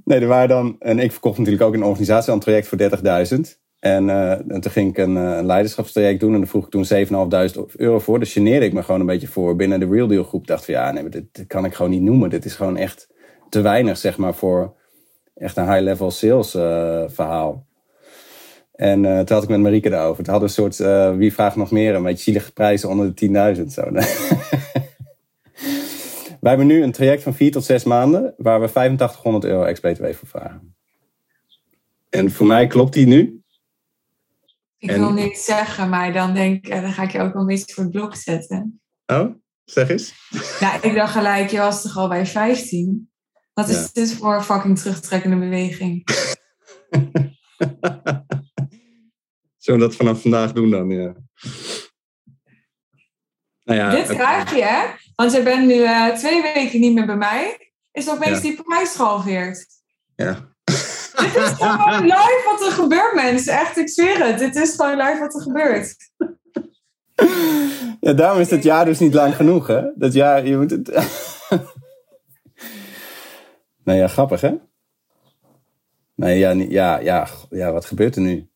nee, 0.04 0.20
er 0.20 0.26
waren 0.26 0.48
dan... 0.48 0.76
En 0.78 0.98
ik 0.98 1.12
verkocht 1.12 1.38
natuurlijk 1.38 1.64
ook 1.64 1.74
een 1.74 1.82
organisatie 1.82 2.30
aan 2.30 2.36
een 2.36 2.42
traject 2.42 2.66
voor 2.66 2.78
30.000. 2.78 3.60
En, 3.80 4.08
uh, 4.08 4.30
en 4.30 4.60
toen 4.60 4.70
ging 4.70 4.90
ik 4.90 4.98
een, 4.98 5.16
uh, 5.16 5.36
een 5.36 5.46
leiderschapstraject 5.46 6.20
doen. 6.20 6.32
En 6.32 6.38
daar 6.38 6.48
vroeg 6.48 6.64
ik 6.64 6.70
toen 6.70 6.84
7.500 6.84 7.76
euro 7.76 7.98
voor. 7.98 8.18
Dus 8.18 8.32
geneerde 8.32 8.66
ik 8.66 8.72
me 8.72 8.82
gewoon 8.82 9.00
een 9.00 9.06
beetje 9.06 9.28
voor 9.28 9.56
binnen 9.56 9.80
de 9.80 9.86
Real 9.86 10.06
Deal 10.06 10.24
groep. 10.24 10.46
dacht 10.46 10.64
van 10.64 10.74
ja, 10.74 10.92
nee, 10.92 11.08
dit, 11.08 11.44
kan 11.46 11.64
ik 11.64 11.74
gewoon 11.74 11.90
niet 11.90 12.02
noemen. 12.02 12.30
Dit 12.30 12.44
is 12.44 12.54
gewoon 12.54 12.76
echt 12.76 13.08
te 13.48 13.60
weinig, 13.60 13.96
zeg 13.96 14.16
maar, 14.16 14.34
voor 14.34 14.74
echt 15.34 15.56
een 15.56 15.72
high-level 15.72 16.10
sales 16.10 16.54
uh, 16.54 17.02
verhaal. 17.06 17.66
En 18.72 19.04
uh, 19.04 19.18
toen 19.18 19.34
had 19.36 19.42
ik 19.42 19.48
met 19.48 19.60
Marieke 19.60 19.90
daarover. 19.90 20.24
Toen 20.24 20.32
hadden 20.32 20.48
een 20.48 20.72
soort, 20.72 21.16
wie 21.16 21.32
vraagt 21.32 21.56
nog 21.56 21.70
meer? 21.70 21.94
Een 21.94 22.02
beetje 22.02 22.22
zielige 22.22 22.52
prijzen 22.52 22.88
onder 22.88 23.14
de 23.14 23.56
10.000. 23.56 23.66
Zo. 23.66 23.82
Wij 26.40 26.50
hebben 26.50 26.66
nu 26.66 26.82
een 26.82 26.92
traject 26.92 27.22
van 27.22 27.34
4 27.34 27.52
tot 27.52 27.64
6 27.64 27.84
maanden, 27.84 28.34
waar 28.36 28.60
we 28.60 28.66
8500 28.66 29.44
euro 29.44 29.62
ex-BTW 29.62 30.04
voor 30.04 30.28
vragen. 30.28 30.74
En 32.10 32.30
voor 32.30 32.46
mij 32.46 32.66
klopt 32.66 32.92
die 32.92 33.06
nu. 33.06 33.39
Ik 34.80 34.90
wil 34.90 35.12
niks 35.12 35.44
zeggen, 35.44 35.88
maar 35.88 36.12
dan 36.12 36.34
denk 36.34 36.66
ik, 36.66 36.70
dan 36.70 36.92
ga 36.92 37.02
ik 37.02 37.10
je 37.10 37.20
ook 37.20 37.32
wel 37.32 37.42
een 37.42 37.48
beetje 37.48 37.74
voor 37.74 37.82
het 37.82 37.92
blok 37.92 38.14
zetten. 38.14 38.80
Oh, 39.06 39.34
zeg 39.64 39.88
eens. 39.88 40.14
Ja, 40.60 40.82
ik 40.82 40.94
dacht 40.94 41.12
gelijk, 41.12 41.50
je 41.50 41.58
was 41.58 41.82
toch 41.82 41.96
al 41.96 42.08
bij 42.08 42.26
15? 42.26 43.10
Wat 43.52 43.68
is 43.68 43.80
ja. 43.80 43.88
dit 43.92 44.12
voor 44.12 44.34
een 44.34 44.42
fucking 44.42 44.78
terugtrekkende 44.78 45.36
beweging? 45.36 46.04
Zullen 49.56 49.80
we 49.80 49.86
dat 49.86 49.96
vanaf 49.96 50.20
vandaag 50.20 50.52
doen 50.52 50.70
dan? 50.70 50.90
Ja. 50.90 51.14
Nou 53.64 53.78
ja, 53.78 53.90
Dit 53.90 54.06
krijg 54.06 54.54
je, 54.54 54.62
hè? 54.62 54.86
Want 55.14 55.32
je 55.32 55.42
bent 55.42 55.66
nu 55.66 55.74
uh, 55.74 56.08
twee 56.08 56.42
weken 56.42 56.80
niet 56.80 56.94
meer 56.94 57.06
bij 57.06 57.16
mij. 57.16 57.72
Is 57.92 58.10
opeens 58.10 58.36
ja. 58.36 58.40
die 58.40 58.62
prijs 58.62 58.94
gehalveerd. 58.94 59.66
Ja. 60.14 60.54
Dit 61.20 61.36
is 61.36 61.52
gewoon 61.58 62.02
live 62.02 62.42
wat 62.44 62.66
er 62.66 62.72
gebeurt, 62.72 63.14
mensen. 63.14 63.52
Echt, 63.52 63.76
ik 63.76 63.88
zweer 63.88 64.26
het. 64.26 64.38
Dit 64.38 64.56
is 64.56 64.74
gewoon 64.74 64.96
live 64.96 65.18
wat 65.18 65.34
er 65.34 65.40
gebeurt. 65.40 65.96
Ja, 68.00 68.12
daarom 68.12 68.40
is 68.40 68.48
dat 68.48 68.62
jaar 68.62 68.84
dus 68.84 68.98
niet 68.98 69.14
lang 69.14 69.36
genoeg, 69.36 69.66
hè? 69.66 69.82
Dat 69.94 70.12
jaar, 70.12 70.46
je 70.46 70.56
moet 70.56 70.70
het... 70.70 70.88
nou 73.84 73.98
ja, 73.98 74.06
grappig, 74.06 74.40
hè? 74.40 74.54
Nee, 76.14 76.38
ja, 76.38 76.50
ja, 76.50 76.98
ja, 76.98 77.28
ja, 77.50 77.72
wat 77.72 77.84
gebeurt 77.84 78.16
er 78.16 78.22
nu? 78.22 78.49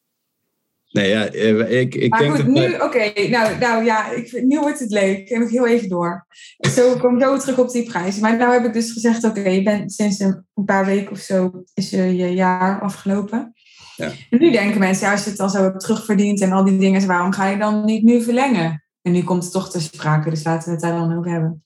Nee, 0.95 1.09
ja, 1.09 1.27
eh, 1.27 1.81
ik, 1.81 1.95
ik 1.95 2.11
maar 2.11 2.21
denk 2.21 2.35
goed, 2.35 2.47
nu, 2.47 2.75
oké, 2.75 3.29
nou, 3.29 3.59
nou 3.59 3.85
ja, 3.85 4.11
ik, 4.11 4.43
nu 4.43 4.61
wordt 4.61 4.79
het 4.79 4.91
leuk. 4.91 5.29
En 5.29 5.41
nog 5.41 5.51
heel 5.51 5.67
even 5.67 5.89
door. 5.89 6.27
Zo 6.59 6.97
kom 6.97 7.17
ik 7.17 7.23
zo 7.23 7.37
terug 7.37 7.59
op 7.59 7.71
die 7.71 7.85
prijs. 7.85 8.19
Maar 8.19 8.37
nou 8.37 8.53
heb 8.53 8.65
ik 8.65 8.73
dus 8.73 8.93
gezegd, 8.93 9.25
oké, 9.25 9.49
je 9.49 9.63
bent 9.63 9.93
sinds 9.93 10.19
een 10.19 10.45
paar 10.65 10.87
weken 10.87 11.11
of 11.11 11.19
zo 11.19 11.65
is 11.75 11.91
je, 11.91 12.17
je 12.17 12.35
jaar 12.35 12.81
afgelopen. 12.81 13.53
Ja. 13.97 14.13
En 14.31 14.39
nu 14.39 14.51
denken 14.51 14.79
mensen, 14.79 15.07
ja, 15.07 15.13
als 15.13 15.25
je 15.25 15.29
het 15.29 15.39
dan 15.39 15.51
zo 15.51 15.63
hebt 15.63 15.81
terugverdiend 15.81 16.41
en 16.41 16.53
al 16.53 16.65
die 16.65 16.79
dingen, 16.79 17.07
waarom 17.07 17.33
ga 17.33 17.49
je 17.49 17.57
dan 17.57 17.85
niet 17.85 18.03
nu 18.03 18.23
verlengen? 18.23 18.85
En 19.03 19.13
nu 19.13 19.23
komt 19.23 19.43
het 19.43 19.53
toch 19.53 19.71
te 19.71 19.81
sprake, 19.81 20.31
dus 20.31 20.45
laten 20.45 20.65
we 20.65 20.71
het 20.71 20.81
daar 20.81 20.99
dan 20.99 21.17
ook 21.17 21.27
hebben. 21.27 21.65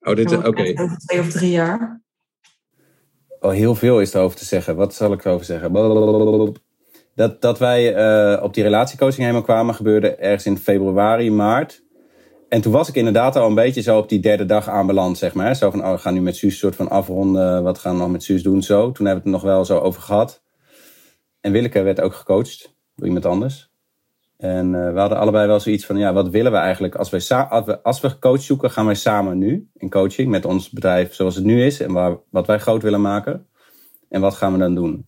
Oh, 0.00 0.16
dit, 0.16 0.36
oké. 0.36 0.82
Over 0.82 0.98
twee 0.98 1.20
of 1.20 1.30
drie 1.30 1.50
jaar. 1.50 2.02
Oh, 3.40 3.52
heel 3.52 3.74
veel 3.74 4.00
is 4.00 4.14
erover 4.14 4.38
te 4.38 4.44
zeggen. 4.44 4.76
Wat 4.76 4.94
zal 4.94 5.12
ik 5.12 5.24
erover 5.24 5.46
zeggen? 5.46 5.72
Blablabla. 5.72 6.60
Dat, 7.14 7.40
dat 7.40 7.58
wij 7.58 7.94
eh, 7.94 8.42
op 8.42 8.54
die 8.54 8.62
relatiecoaching 8.62 9.20
helemaal 9.20 9.42
kwamen 9.42 9.74
gebeurde 9.74 10.14
ergens 10.14 10.46
in 10.46 10.58
februari, 10.58 11.30
maart. 11.30 11.82
En 12.48 12.60
toen 12.60 12.72
was 12.72 12.88
ik 12.88 12.94
inderdaad 12.94 13.36
al 13.36 13.48
een 13.48 13.54
beetje 13.54 13.82
zo 13.82 13.98
op 13.98 14.08
die 14.08 14.20
derde 14.20 14.46
dag 14.46 14.68
aanbeland, 14.68 15.18
zeg 15.18 15.34
maar. 15.34 15.56
Zo 15.56 15.70
van, 15.70 15.84
oh, 15.84 15.90
we 15.90 15.98
gaan 15.98 16.14
nu 16.14 16.20
met 16.20 16.36
Suus 16.36 16.58
soort 16.58 16.76
van 16.76 16.88
afronden. 16.88 17.62
Wat 17.62 17.78
gaan 17.78 17.94
we 17.94 18.00
nog 18.00 18.10
met 18.10 18.22
Suus 18.22 18.42
doen? 18.42 18.62
Zo. 18.62 18.92
Toen 18.92 19.06
hebben 19.06 19.24
we 19.24 19.30
het 19.30 19.42
nog 19.42 19.52
wel 19.52 19.64
zo 19.64 19.78
over 19.78 20.02
gehad. 20.02 20.42
En 21.40 21.52
Willeke 21.52 21.82
werd 21.82 22.00
ook 22.00 22.14
gecoacht 22.14 22.74
door 22.94 23.06
iemand 23.06 23.26
anders. 23.26 23.72
En 24.36 24.74
eh, 24.74 24.92
we 24.92 24.98
hadden 24.98 25.18
allebei 25.18 25.46
wel 25.46 25.60
zoiets 25.60 25.86
van, 25.86 25.96
ja, 25.96 26.12
wat 26.12 26.28
willen 26.28 26.52
we 26.52 26.58
eigenlijk? 26.58 26.94
Als, 26.94 27.10
wij 27.10 27.20
we, 27.64 27.82
als 27.82 28.00
we 28.00 28.18
coach 28.18 28.42
zoeken, 28.42 28.70
gaan 28.70 28.86
wij 28.86 28.94
samen 28.94 29.38
nu 29.38 29.68
in 29.74 29.90
coaching 29.90 30.28
met 30.28 30.44
ons 30.44 30.70
bedrijf 30.70 31.14
zoals 31.14 31.34
het 31.34 31.44
nu 31.44 31.64
is. 31.64 31.80
En 31.80 31.92
waar, 31.92 32.16
wat 32.30 32.46
wij 32.46 32.58
groot 32.58 32.82
willen 32.82 33.00
maken. 33.00 33.46
En 34.08 34.20
wat 34.20 34.34
gaan 34.34 34.52
we 34.52 34.58
dan 34.58 34.74
doen? 34.74 35.06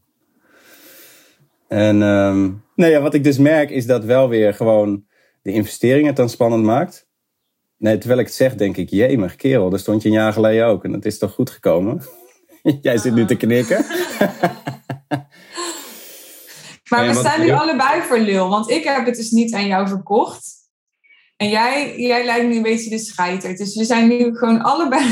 En 1.68 2.02
ehm, 2.02 2.50
nou 2.74 2.90
ja, 2.92 3.00
wat 3.00 3.14
ik 3.14 3.24
dus 3.24 3.38
merk 3.38 3.70
is 3.70 3.86
dat 3.86 4.04
wel 4.04 4.28
weer 4.28 4.54
gewoon 4.54 5.04
de 5.42 5.52
investeringen 5.52 6.06
het 6.06 6.16
dan 6.16 6.28
spannend 6.28 6.64
maakt. 6.64 7.08
Nee, 7.78 7.98
terwijl 7.98 8.20
ik 8.20 8.26
het 8.26 8.34
zeg, 8.34 8.54
denk 8.54 8.76
ik, 8.76 8.90
jemig 8.90 9.36
kerel, 9.36 9.70
daar 9.70 9.78
stond 9.78 10.02
je 10.02 10.08
een 10.08 10.14
jaar 10.14 10.32
geleden 10.32 10.66
ook. 10.66 10.84
En 10.84 10.92
het 10.92 11.04
is 11.04 11.18
toch 11.18 11.32
goed 11.32 11.50
gekomen? 11.50 12.02
Jij 12.82 12.98
zit 12.98 13.14
nu 13.14 13.24
te 13.24 13.36
knikken. 13.36 13.84
Maar 16.88 17.06
we 17.06 17.14
staan 17.14 17.40
nu 17.40 17.50
allebei 17.50 18.02
voor 18.02 18.18
lul, 18.18 18.48
want 18.48 18.70
ik 18.70 18.84
heb 18.84 19.06
het 19.06 19.16
dus 19.16 19.30
niet 19.30 19.54
aan 19.54 19.66
jou 19.66 19.88
verkocht. 19.88 20.54
En 21.36 21.48
jij, 21.48 21.98
jij 22.00 22.24
lijkt 22.24 22.46
nu 22.46 22.56
een 22.56 22.62
beetje 22.62 22.90
de 22.90 22.98
scheiter. 22.98 23.56
Dus 23.56 23.76
we 23.76 23.84
zijn 23.84 24.08
nu 24.08 24.36
gewoon 24.36 24.62
allebei... 24.62 25.04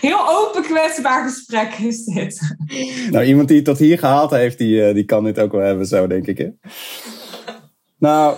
Heel 0.00 0.28
open, 0.28 0.62
kwetsbaar 0.62 1.28
gesprek 1.28 1.74
is 1.74 2.04
dit. 2.04 2.56
Nou, 3.10 3.24
iemand 3.24 3.48
die 3.48 3.56
het 3.56 3.66
tot 3.66 3.78
hier 3.78 3.98
gehaald 3.98 4.30
heeft, 4.30 4.58
die, 4.58 4.84
eh, 4.84 4.94
die 4.94 5.04
kan 5.04 5.24
dit 5.24 5.38
ook 5.38 5.52
wel 5.52 5.60
hebben, 5.60 5.86
zo 5.86 6.06
denk 6.06 6.26
ik. 6.26 6.38
Hè? 6.38 6.48
Nou, 7.98 8.36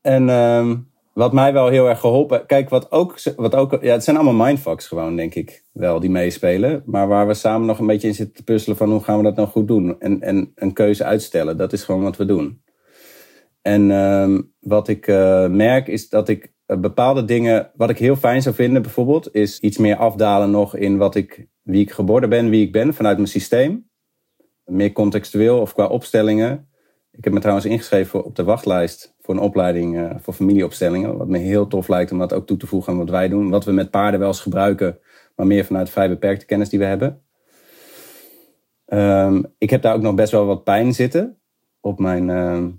en 0.00 0.28
ehm, 0.28 0.76
wat 1.12 1.32
mij 1.32 1.52
wel 1.52 1.68
heel 1.68 1.88
erg 1.88 2.00
geholpen... 2.00 2.46
Kijk, 2.46 2.68
wat 2.68 2.92
ook, 2.92 3.16
wat 3.36 3.54
ook... 3.54 3.78
Ja, 3.80 3.92
het 3.92 4.04
zijn 4.04 4.16
allemaal 4.16 4.46
mindfucks 4.46 4.86
gewoon, 4.86 5.16
denk 5.16 5.34
ik, 5.34 5.64
wel, 5.72 6.00
die 6.00 6.10
meespelen. 6.10 6.82
Maar 6.86 7.08
waar 7.08 7.26
we 7.26 7.34
samen 7.34 7.66
nog 7.66 7.78
een 7.78 7.86
beetje 7.86 8.08
in 8.08 8.14
zitten 8.14 8.36
te 8.36 8.44
puzzelen 8.44 8.76
van... 8.76 8.90
hoe 8.90 9.04
gaan 9.04 9.16
we 9.16 9.22
dat 9.22 9.36
nou 9.36 9.48
goed 9.48 9.68
doen? 9.68 10.00
En, 10.00 10.20
en 10.20 10.52
een 10.54 10.72
keuze 10.72 11.04
uitstellen, 11.04 11.56
dat 11.56 11.72
is 11.72 11.82
gewoon 11.82 12.02
wat 12.02 12.16
we 12.16 12.24
doen. 12.24 12.62
En 13.62 13.90
ehm, 13.90 14.40
wat 14.60 14.88
ik 14.88 15.06
eh, 15.06 15.48
merk 15.48 15.88
is 15.88 16.08
dat 16.08 16.28
ik 16.28 16.52
bepaalde 16.66 17.24
dingen... 17.24 17.70
Wat 17.74 17.90
ik 17.90 17.98
heel 17.98 18.16
fijn 18.16 18.42
zou 18.42 18.54
vinden 18.54 18.82
bijvoorbeeld... 18.82 19.34
is 19.34 19.60
iets 19.60 19.78
meer 19.78 19.96
afdalen 19.96 20.50
nog 20.50 20.76
in 20.76 20.96
wat 20.96 21.14
ik, 21.14 21.46
wie 21.62 21.80
ik 21.80 21.90
geboren 21.90 22.28
ben, 22.28 22.50
wie 22.50 22.66
ik 22.66 22.72
ben... 22.72 22.94
vanuit 22.94 23.16
mijn 23.16 23.28
systeem. 23.28 23.88
Meer 24.64 24.92
contextueel 24.92 25.60
of 25.60 25.74
qua 25.74 25.86
opstellingen. 25.86 26.68
Ik 27.10 27.24
heb 27.24 27.32
me 27.32 27.40
trouwens 27.40 27.66
ingeschreven 27.66 28.24
op 28.24 28.36
de 28.36 28.44
wachtlijst... 28.44 29.14
voor 29.20 29.34
een 29.34 29.40
opleiding 29.40 29.98
eh, 29.98 30.10
voor 30.18 30.34
familieopstellingen. 30.34 31.16
Wat 31.16 31.28
me 31.28 31.38
heel 31.38 31.66
tof 31.66 31.88
lijkt 31.88 32.12
om 32.12 32.18
dat 32.18 32.32
ook 32.32 32.46
toe 32.46 32.56
te 32.56 32.66
voegen 32.66 32.92
aan 32.92 32.98
wat 32.98 33.10
wij 33.10 33.28
doen. 33.28 33.50
Wat 33.50 33.64
we 33.64 33.72
met 33.72 33.90
paarden 33.90 34.20
wel 34.20 34.28
eens 34.28 34.40
gebruiken... 34.40 34.98
maar 35.36 35.46
meer 35.46 35.64
vanuit 35.64 35.90
vrij 35.90 36.08
beperkte 36.08 36.46
kennis 36.46 36.68
die 36.68 36.78
we 36.78 36.84
hebben. 36.84 37.22
Ehm, 38.84 39.42
ik 39.58 39.70
heb 39.70 39.82
daar 39.82 39.94
ook 39.94 40.02
nog 40.02 40.14
best 40.14 40.32
wel 40.32 40.46
wat 40.46 40.64
pijn 40.64 40.94
zitten... 40.94 41.38
op 41.80 41.98
mijn... 41.98 42.30
ehm, 42.30 42.70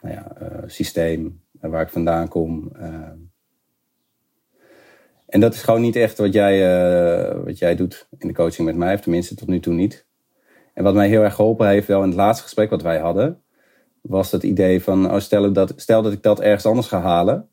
nou 0.00 0.14
ja, 0.14 0.36
eh, 0.36 0.62
systeem, 0.66 1.40
waar 1.60 1.82
ik 1.82 1.88
vandaan 1.88 2.28
kom. 2.28 2.70
eh. 2.72 3.10
en 5.26 5.40
dat 5.40 5.54
is 5.54 5.62
gewoon 5.62 5.80
niet 5.80 5.96
echt 5.96 6.18
wat 6.18 6.32
jij, 6.32 6.54
eh, 7.30 7.44
wat 7.44 7.58
jij 7.58 7.76
doet 7.76 8.08
in 8.18 8.28
de 8.28 8.34
coaching 8.34 8.66
met 8.66 8.76
mij, 8.76 8.94
of 8.94 9.00
tenminste 9.00 9.34
tot 9.34 9.48
nu 9.48 9.60
toe 9.60 9.74
niet. 9.74 10.06
En 10.74 10.84
wat 10.84 10.94
mij 10.94 11.08
heel 11.08 11.22
erg 11.22 11.34
geholpen 11.34 11.68
heeft, 11.68 11.86
wel 11.86 12.02
in 12.02 12.08
het 12.08 12.16
laatste 12.16 12.42
gesprek 12.42 12.70
wat 12.70 12.82
wij 12.82 12.98
hadden, 12.98 13.42
was 14.00 14.30
het 14.30 14.42
idee 14.42 14.82
van, 14.82 15.10
oh, 15.12 15.18
stel, 15.18 15.52
dat, 15.52 15.72
stel 15.76 16.02
dat 16.02 16.12
ik 16.12 16.22
dat 16.22 16.40
ergens 16.40 16.66
anders 16.66 16.86
ga 16.86 17.00
halen, 17.00 17.48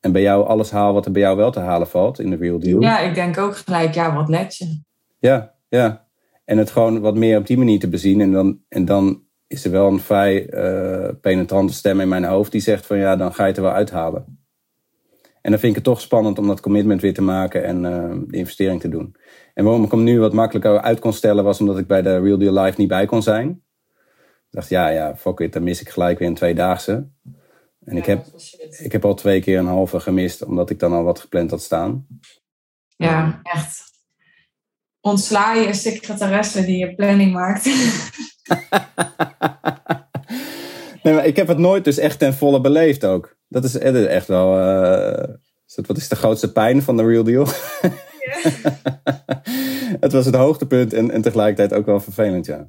en 0.00 0.12
bij 0.12 0.22
jou 0.22 0.46
alles 0.46 0.70
haal 0.70 0.92
wat 0.92 1.06
er 1.06 1.12
bij 1.12 1.22
jou 1.22 1.36
wel 1.36 1.50
te 1.50 1.60
halen 1.60 1.86
valt 1.86 2.18
in 2.20 2.30
de 2.30 2.36
real 2.36 2.58
deal. 2.58 2.80
Ja, 2.80 2.98
ik 3.00 3.14
denk 3.14 3.38
ook 3.38 3.56
gelijk, 3.56 3.94
ja, 3.94 4.14
wat 4.14 4.28
let 4.28 4.56
je. 4.56 4.80
Ja, 5.18 5.54
ja. 5.68 6.06
En 6.44 6.58
het 6.58 6.70
gewoon 6.70 7.00
wat 7.00 7.14
meer 7.14 7.38
op 7.38 7.46
die 7.46 7.58
manier 7.58 7.78
te 7.78 7.88
bezien. 7.88 8.20
En 8.20 8.32
dan, 8.32 8.60
en 8.68 8.84
dan 8.84 9.22
is 9.46 9.64
er 9.64 9.70
wel 9.70 9.86
een 9.86 10.00
vrij 10.00 10.48
eh, 10.48 11.14
penetrante 11.20 11.72
stem 11.72 12.00
in 12.00 12.08
mijn 12.08 12.24
hoofd 12.24 12.52
die 12.52 12.60
zegt 12.60 12.86
van 12.86 12.98
ja, 12.98 13.16
dan 13.16 13.34
ga 13.34 13.42
je 13.42 13.48
het 13.48 13.56
er 13.56 13.62
wel 13.62 13.72
uithalen. 13.72 14.44
En 15.42 15.50
dan 15.52 15.60
vind 15.60 15.76
ik 15.76 15.84
het 15.84 15.84
toch 15.84 16.00
spannend 16.00 16.38
om 16.38 16.46
dat 16.46 16.60
commitment 16.60 17.00
weer 17.00 17.14
te 17.14 17.22
maken 17.22 17.64
en 17.64 17.84
eh, 17.84 18.16
de 18.28 18.36
investering 18.36 18.80
te 18.80 18.88
doen. 18.88 19.16
En 19.54 19.64
waarom 19.64 19.84
ik 19.84 19.90
hem 19.90 20.02
nu 20.02 20.20
wat 20.20 20.32
makkelijker 20.32 20.80
uit 20.80 20.98
kon 20.98 21.12
stellen 21.12 21.44
was 21.44 21.60
omdat 21.60 21.78
ik 21.78 21.86
bij 21.86 22.02
de 22.02 22.20
Real 22.20 22.38
Deal 22.38 22.62
Live 22.62 22.80
niet 22.80 22.88
bij 22.88 23.06
kon 23.06 23.22
zijn. 23.22 23.48
Ik 24.46 24.52
dacht 24.62 24.68
ja, 24.68 24.88
ja, 24.88 25.16
fuck 25.16 25.38
it, 25.38 25.52
dan 25.52 25.62
mis 25.62 25.80
ik 25.80 25.88
gelijk 25.88 26.18
weer 26.18 26.28
een 26.28 26.34
tweedaagse. 26.34 27.08
En 27.84 27.96
ik, 27.96 28.06
heb, 28.06 28.26
ik 28.78 28.92
heb 28.92 29.04
al 29.04 29.14
twee 29.14 29.40
keer 29.40 29.58
een 29.58 29.66
halve 29.66 30.00
gemist 30.00 30.44
omdat 30.44 30.70
ik 30.70 30.78
dan 30.78 30.92
al 30.92 31.04
wat 31.04 31.20
gepland 31.20 31.50
had 31.50 31.62
staan. 31.62 32.06
Ja, 32.96 33.40
echt. 33.42 33.95
Ontsla 35.06 35.54
je 35.54 35.74
secretaresse 35.74 36.64
die 36.64 36.78
je 36.78 36.94
planning 36.94 37.32
maakt. 37.32 37.68
Nee, 41.02 41.14
maar 41.14 41.26
ik 41.26 41.36
heb 41.36 41.48
het 41.48 41.58
nooit 41.58 41.84
dus 41.84 41.98
echt 41.98 42.18
ten 42.18 42.34
volle 42.34 42.60
beleefd 42.60 43.04
ook. 43.04 43.36
Dat 43.48 43.64
is 43.64 43.76
is 43.76 44.06
echt 44.06 44.26
wel... 44.26 44.58
eh, 44.58 45.34
wat 45.86 45.96
is 45.96 46.08
de 46.08 46.16
grootste 46.16 46.52
pijn 46.52 46.82
van 46.82 46.96
de 46.96 47.04
real 47.04 47.24
deal? 47.24 47.46
het 50.04 50.12
was 50.12 50.26
het 50.26 50.34
hoogtepunt 50.34 50.92
en, 50.92 51.10
en 51.10 51.22
tegelijkertijd 51.22 51.80
ook 51.80 51.86
wel 51.86 52.00
vervelend, 52.00 52.46
ja. 52.46 52.68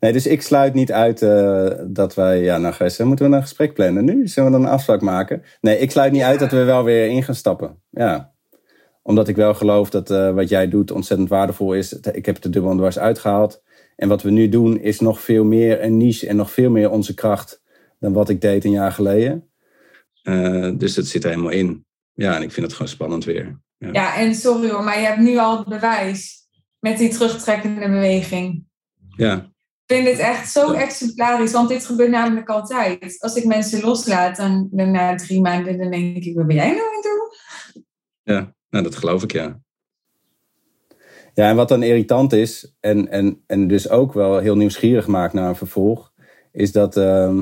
Nee, 0.00 0.12
dus 0.12 0.26
ik 0.26 0.42
sluit 0.42 0.74
niet 0.74 0.92
uit 0.92 1.22
eh, 1.22 1.70
dat 1.86 2.14
wij... 2.14 2.42
Ja, 2.42 2.58
nou 2.58 2.74
Gijs, 2.74 2.98
moeten 2.98 3.30
we 3.30 3.36
een 3.36 3.42
gesprek 3.42 3.74
plannen 3.74 4.04
nu? 4.04 4.28
Zullen 4.28 4.50
we 4.50 4.56
dan 4.56 4.66
een 4.66 4.72
afspraak 4.72 5.00
maken? 5.00 5.42
Nee, 5.60 5.78
ik 5.78 5.90
sluit 5.90 6.12
niet 6.12 6.22
uit 6.22 6.38
dat 6.38 6.50
we 6.50 6.64
wel 6.64 6.84
weer 6.84 7.08
in 7.08 7.22
gaan 7.22 7.34
stappen. 7.34 7.82
Ja. 7.90 8.29
Omdat 9.02 9.28
ik 9.28 9.36
wel 9.36 9.54
geloof 9.54 9.90
dat 9.90 10.10
eh, 10.10 10.34
wat 10.34 10.48
jij 10.48 10.68
doet 10.68 10.90
ontzettend 10.90 11.28
waardevol 11.28 11.74
is. 11.74 11.92
Ik 11.92 12.26
heb 12.26 12.34
het 12.34 12.44
er 12.44 12.50
dubbel 12.50 12.70
en 12.70 12.76
dwars 12.76 12.98
uitgehaald. 12.98 13.62
En 13.96 14.08
wat 14.08 14.22
we 14.22 14.30
nu 14.30 14.48
doen 14.48 14.80
is 14.80 15.00
nog 15.00 15.20
veel 15.20 15.44
meer 15.44 15.82
een 15.82 15.96
niche 15.96 16.26
en 16.26 16.36
nog 16.36 16.50
veel 16.52 16.70
meer 16.70 16.90
onze 16.90 17.14
kracht 17.14 17.62
dan 17.98 18.12
wat 18.12 18.28
ik 18.28 18.40
deed 18.40 18.64
een 18.64 18.70
jaar 18.70 18.92
geleden. 18.92 19.50
Eh, 20.22 20.70
dus 20.76 20.94
dat 20.94 21.06
zit 21.06 21.24
er 21.24 21.30
helemaal 21.30 21.50
in. 21.52 21.84
Ja, 22.12 22.36
en 22.36 22.42
ik 22.42 22.52
vind 22.52 22.66
het 22.66 22.74
gewoon 22.74 22.92
spannend 22.92 23.24
weer. 23.24 23.60
Ja. 23.78 23.88
Ja, 23.92 24.16
en 24.16 24.34
sorry 24.34 24.70
hoor, 24.70 24.84
maar 24.84 24.98
je 25.00 25.06
hebt 25.06 25.20
nu 25.20 25.38
al 25.38 25.58
het 25.58 25.68
bewijs 25.68 26.38
met 26.78 26.98
die 26.98 27.08
terugtrekkende 27.08 27.80
beweging. 27.88 28.64
ja. 29.16 29.48
Ik 29.86 29.96
vind 29.96 30.08
dit 30.08 30.18
echt 30.18 30.50
zo 30.50 30.72
Ja. 30.72 30.80
exemplarisch, 30.80 31.52
want 31.52 31.68
dit 31.68 31.86
gebeurt 31.86 32.10
namelijk 32.10 32.48
altijd. 32.48 33.16
Als 33.18 33.34
ik 33.36 33.44
mensen 33.44 33.80
loslaat, 33.80 34.36
dan, 34.36 34.68
dan 34.70 34.90
na 34.90 35.14
drie 35.14 35.40
maanden, 35.40 35.78
dan 35.78 35.90
denk 35.90 36.16
ik, 36.24 36.36
wat 36.36 36.46
ben 36.46 36.56
jij 36.56 36.66
nou 36.70 36.80
aan 36.80 36.94
het 36.94 37.02
doen? 37.02 37.84
Ja, 38.34 38.54
nou, 38.70 38.84
dat 38.84 38.96
geloof 38.96 39.22
ik, 39.22 39.32
ja. 39.32 39.60
Ja, 41.34 41.48
en 41.48 41.56
wat 41.56 41.68
dan 41.68 41.82
irritant 41.82 42.32
is, 42.32 42.76
en, 42.80 43.08
en, 43.08 43.42
en 43.46 43.68
dus 43.68 43.88
ook 43.88 44.12
wel 44.12 44.38
heel 44.38 44.56
nieuwsgierig 44.56 45.06
maakt 45.06 45.32
naar 45.32 45.48
een 45.48 45.56
vervolg, 45.56 46.12
is 46.52 46.72
dat 46.72 46.96
ehm, 46.96 47.36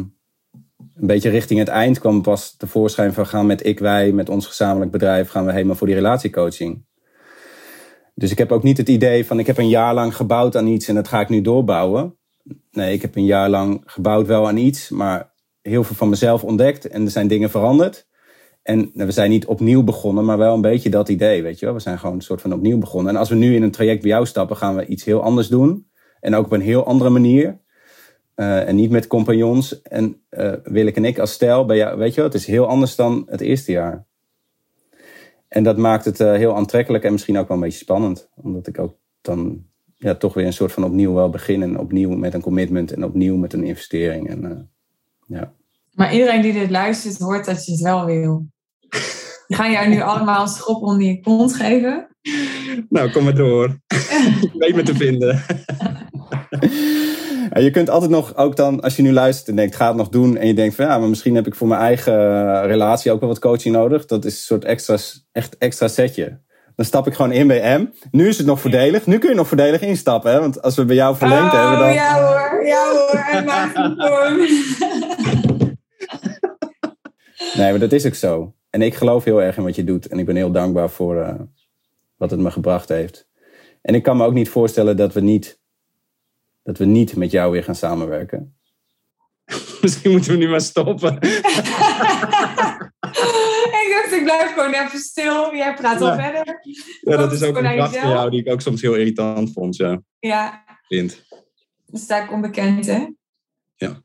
een 0.76 1.06
beetje 1.06 1.30
richting 1.30 1.58
het 1.58 1.68
eind 1.68 1.98
kwam 1.98 2.22
pas 2.22 2.56
tevoorschijn 2.56 3.12
van 3.12 3.26
gaan 3.26 3.46
met 3.46 3.66
ik, 3.66 3.78
wij, 3.78 4.12
met 4.12 4.28
ons 4.28 4.46
gezamenlijk 4.46 4.90
bedrijf, 4.90 5.28
gaan 5.28 5.44
we 5.44 5.52
helemaal 5.52 5.74
voor 5.76 5.86
die 5.86 5.96
relatiecoaching. 5.96 6.86
Dus 8.14 8.30
ik 8.30 8.38
heb 8.38 8.52
ook 8.52 8.62
niet 8.62 8.76
het 8.76 8.88
idee 8.88 9.26
van 9.26 9.38
ik 9.38 9.46
heb 9.46 9.58
een 9.58 9.68
jaar 9.68 9.94
lang 9.94 10.16
gebouwd 10.16 10.56
aan 10.56 10.66
iets 10.66 10.88
en 10.88 10.94
dat 10.94 11.08
ga 11.08 11.20
ik 11.20 11.28
nu 11.28 11.40
doorbouwen. 11.40 12.18
Nee, 12.70 12.92
ik 12.92 13.02
heb 13.02 13.16
een 13.16 13.24
jaar 13.24 13.48
lang 13.48 13.82
gebouwd 13.84 14.26
wel 14.26 14.48
aan 14.48 14.56
iets, 14.56 14.88
maar 14.88 15.32
heel 15.62 15.84
veel 15.84 15.96
van 15.96 16.08
mezelf 16.08 16.44
ontdekt 16.44 16.88
en 16.88 17.04
er 17.04 17.10
zijn 17.10 17.28
dingen 17.28 17.50
veranderd. 17.50 18.07
En 18.68 18.90
we 18.94 19.10
zijn 19.10 19.30
niet 19.30 19.46
opnieuw 19.46 19.82
begonnen, 19.82 20.24
maar 20.24 20.38
wel 20.38 20.54
een 20.54 20.60
beetje 20.60 20.90
dat 20.90 21.08
idee, 21.08 21.42
weet 21.42 21.58
je 21.58 21.64
wel. 21.64 21.74
We 21.74 21.80
zijn 21.80 21.98
gewoon 21.98 22.14
een 22.14 22.20
soort 22.20 22.40
van 22.40 22.52
opnieuw 22.52 22.78
begonnen. 22.78 23.12
En 23.12 23.18
als 23.18 23.28
we 23.28 23.34
nu 23.34 23.54
in 23.54 23.62
een 23.62 23.70
traject 23.70 24.02
bij 24.02 24.10
jou 24.10 24.26
stappen, 24.26 24.56
gaan 24.56 24.76
we 24.76 24.86
iets 24.86 25.04
heel 25.04 25.22
anders 25.22 25.48
doen. 25.48 25.88
En 26.20 26.34
ook 26.34 26.44
op 26.44 26.52
een 26.52 26.60
heel 26.60 26.84
andere 26.84 27.10
manier. 27.10 27.58
Eh, 28.34 28.68
en 28.68 28.76
niet 28.76 28.90
met 28.90 29.06
compagnons. 29.06 29.82
En 29.82 30.20
eh 30.28 30.52
Willeke 30.62 30.96
en 30.96 31.04
ik 31.04 31.18
als 31.18 31.32
stijl 31.32 31.66
weet 31.66 32.14
je 32.14 32.14
wel. 32.14 32.24
Het 32.24 32.34
is 32.34 32.46
heel 32.46 32.66
anders 32.66 32.96
dan 32.96 33.26
het 33.26 33.40
eerste 33.40 33.72
jaar. 33.72 34.06
En 35.48 35.62
dat 35.62 35.76
maakt 35.76 36.04
het 36.04 36.20
eh, 36.20 36.32
heel 36.32 36.56
aantrekkelijk 36.56 37.04
en 37.04 37.12
misschien 37.12 37.38
ook 37.38 37.48
wel 37.48 37.56
een 37.56 37.62
beetje 37.62 37.78
spannend. 37.78 38.28
Omdat 38.34 38.66
ik 38.66 38.78
ook 38.78 38.96
dan 39.20 39.64
ja, 39.96 40.14
toch 40.14 40.34
weer 40.34 40.46
een 40.46 40.52
soort 40.52 40.72
van 40.72 40.84
opnieuw 40.84 41.12
wel 41.12 41.30
begin. 41.30 41.62
En 41.62 41.78
opnieuw 41.78 42.10
met 42.10 42.34
een 42.34 42.40
commitment 42.40 42.92
en 42.92 43.04
opnieuw 43.04 43.36
met 43.36 43.52
een 43.52 43.64
investering. 43.64 44.28
En, 44.28 44.70
ja. 45.26 45.52
Maar 45.94 46.12
iedereen 46.12 46.42
die 46.42 46.52
dit 46.52 46.70
luistert, 46.70 47.18
hoort 47.18 47.44
dat 47.44 47.66
je 47.66 47.72
het 47.72 47.80
wel 47.80 48.04
wil. 48.04 48.46
We 49.46 49.54
gaan 49.56 49.70
jou 49.70 49.88
nu 49.88 50.00
allemaal 50.00 50.42
een 50.42 50.48
schop 50.48 50.82
onder 50.82 51.06
je 51.06 51.20
kont 51.20 51.54
geven. 51.54 52.08
Nou, 52.88 53.10
kom 53.10 53.24
maar 53.24 53.34
door. 53.34 53.80
Weet 54.58 54.74
me 54.74 54.82
te 54.82 54.94
vinden. 54.94 55.42
Ja, 57.54 57.60
je 57.60 57.70
kunt 57.70 57.90
altijd 57.90 58.10
nog, 58.10 58.36
ook 58.36 58.56
dan 58.56 58.80
als 58.80 58.96
je 58.96 59.02
nu 59.02 59.12
luistert 59.12 59.48
en 59.48 59.56
denkt, 59.56 59.76
ga 59.76 59.86
het 59.86 59.96
nog 59.96 60.08
doen. 60.08 60.36
En 60.36 60.46
je 60.46 60.54
denkt 60.54 60.74
van 60.74 60.84
ja, 60.84 60.98
maar 60.98 61.08
misschien 61.08 61.34
heb 61.34 61.46
ik 61.46 61.54
voor 61.54 61.68
mijn 61.68 61.80
eigen 61.80 62.14
relatie 62.66 63.12
ook 63.12 63.20
wel 63.20 63.28
wat 63.28 63.38
coaching 63.38 63.74
nodig. 63.74 64.06
Dat 64.06 64.24
is 64.24 64.32
een 64.32 64.38
soort 64.38 64.64
extra, 64.64 64.96
echt 65.32 65.58
extra 65.58 65.88
setje. 65.88 66.40
Dan 66.76 66.86
stap 66.86 67.06
ik 67.06 67.14
gewoon 67.14 67.32
in 67.32 67.46
bij 67.46 67.78
M. 67.78 67.92
Nu 68.10 68.28
is 68.28 68.38
het 68.38 68.46
nog 68.46 68.60
voordelig. 68.60 69.06
Nu 69.06 69.18
kun 69.18 69.28
je 69.28 69.34
nog 69.34 69.48
voordelig 69.48 69.80
instappen. 69.80 70.32
Hè? 70.32 70.40
Want 70.40 70.62
als 70.62 70.76
we 70.76 70.84
bij 70.84 70.96
jou 70.96 71.16
verlengd 71.16 71.52
oh, 71.52 71.60
hebben 71.60 71.78
dan... 71.78 71.94
ja 71.94 72.14
hoor, 72.20 72.66
ja 72.66 72.92
hoor. 72.92 73.26
En 73.30 73.44
Nee, 77.54 77.70
maar 77.70 77.78
dat 77.78 77.92
is 77.92 78.06
ook 78.06 78.14
zo. 78.14 78.54
En 78.70 78.82
ik 78.82 78.94
geloof 78.94 79.24
heel 79.24 79.42
erg 79.42 79.56
in 79.56 79.62
wat 79.62 79.76
je 79.76 79.84
doet. 79.84 80.06
En 80.06 80.18
ik 80.18 80.26
ben 80.26 80.36
heel 80.36 80.52
dankbaar 80.52 80.90
voor 80.90 81.16
uh, 81.16 81.34
wat 82.16 82.30
het 82.30 82.40
me 82.40 82.50
gebracht 82.50 82.88
heeft. 82.88 83.28
En 83.82 83.94
ik 83.94 84.02
kan 84.02 84.16
me 84.16 84.24
ook 84.24 84.32
niet 84.32 84.48
voorstellen 84.48 84.96
dat 84.96 85.12
we 85.12 85.20
niet, 85.20 85.60
dat 86.62 86.78
we 86.78 86.84
niet 86.84 87.16
met 87.16 87.30
jou 87.30 87.52
weer 87.52 87.64
gaan 87.64 87.74
samenwerken. 87.74 88.56
Misschien 89.82 90.10
moeten 90.10 90.30
we 90.30 90.36
nu 90.36 90.48
maar 90.48 90.60
stoppen. 90.60 91.14
ik 93.80 93.90
dacht, 93.94 94.12
ik 94.12 94.22
blijf 94.24 94.52
gewoon 94.54 94.72
even 94.72 94.98
stil. 94.98 95.54
Jij 95.54 95.74
praat 95.74 96.00
al 96.00 96.14
verder. 96.14 96.60
Ja, 97.00 97.16
dat 97.16 97.32
is 97.32 97.42
ook 97.42 97.56
een 97.56 97.74
kracht 97.74 97.96
van 97.96 98.08
jou 98.08 98.30
die 98.30 98.40
ik 98.40 98.52
ook 98.52 98.60
soms 98.60 98.82
heel 98.82 98.94
irritant 98.94 99.52
vond. 99.52 99.76
Ja. 99.76 100.02
Ja. 100.18 100.64
Vind. 100.88 101.26
Dan 101.86 102.00
sta 102.00 102.22
ik 102.22 102.32
onbekend, 102.32 102.86
hè? 102.86 103.06
Ja. 103.74 104.02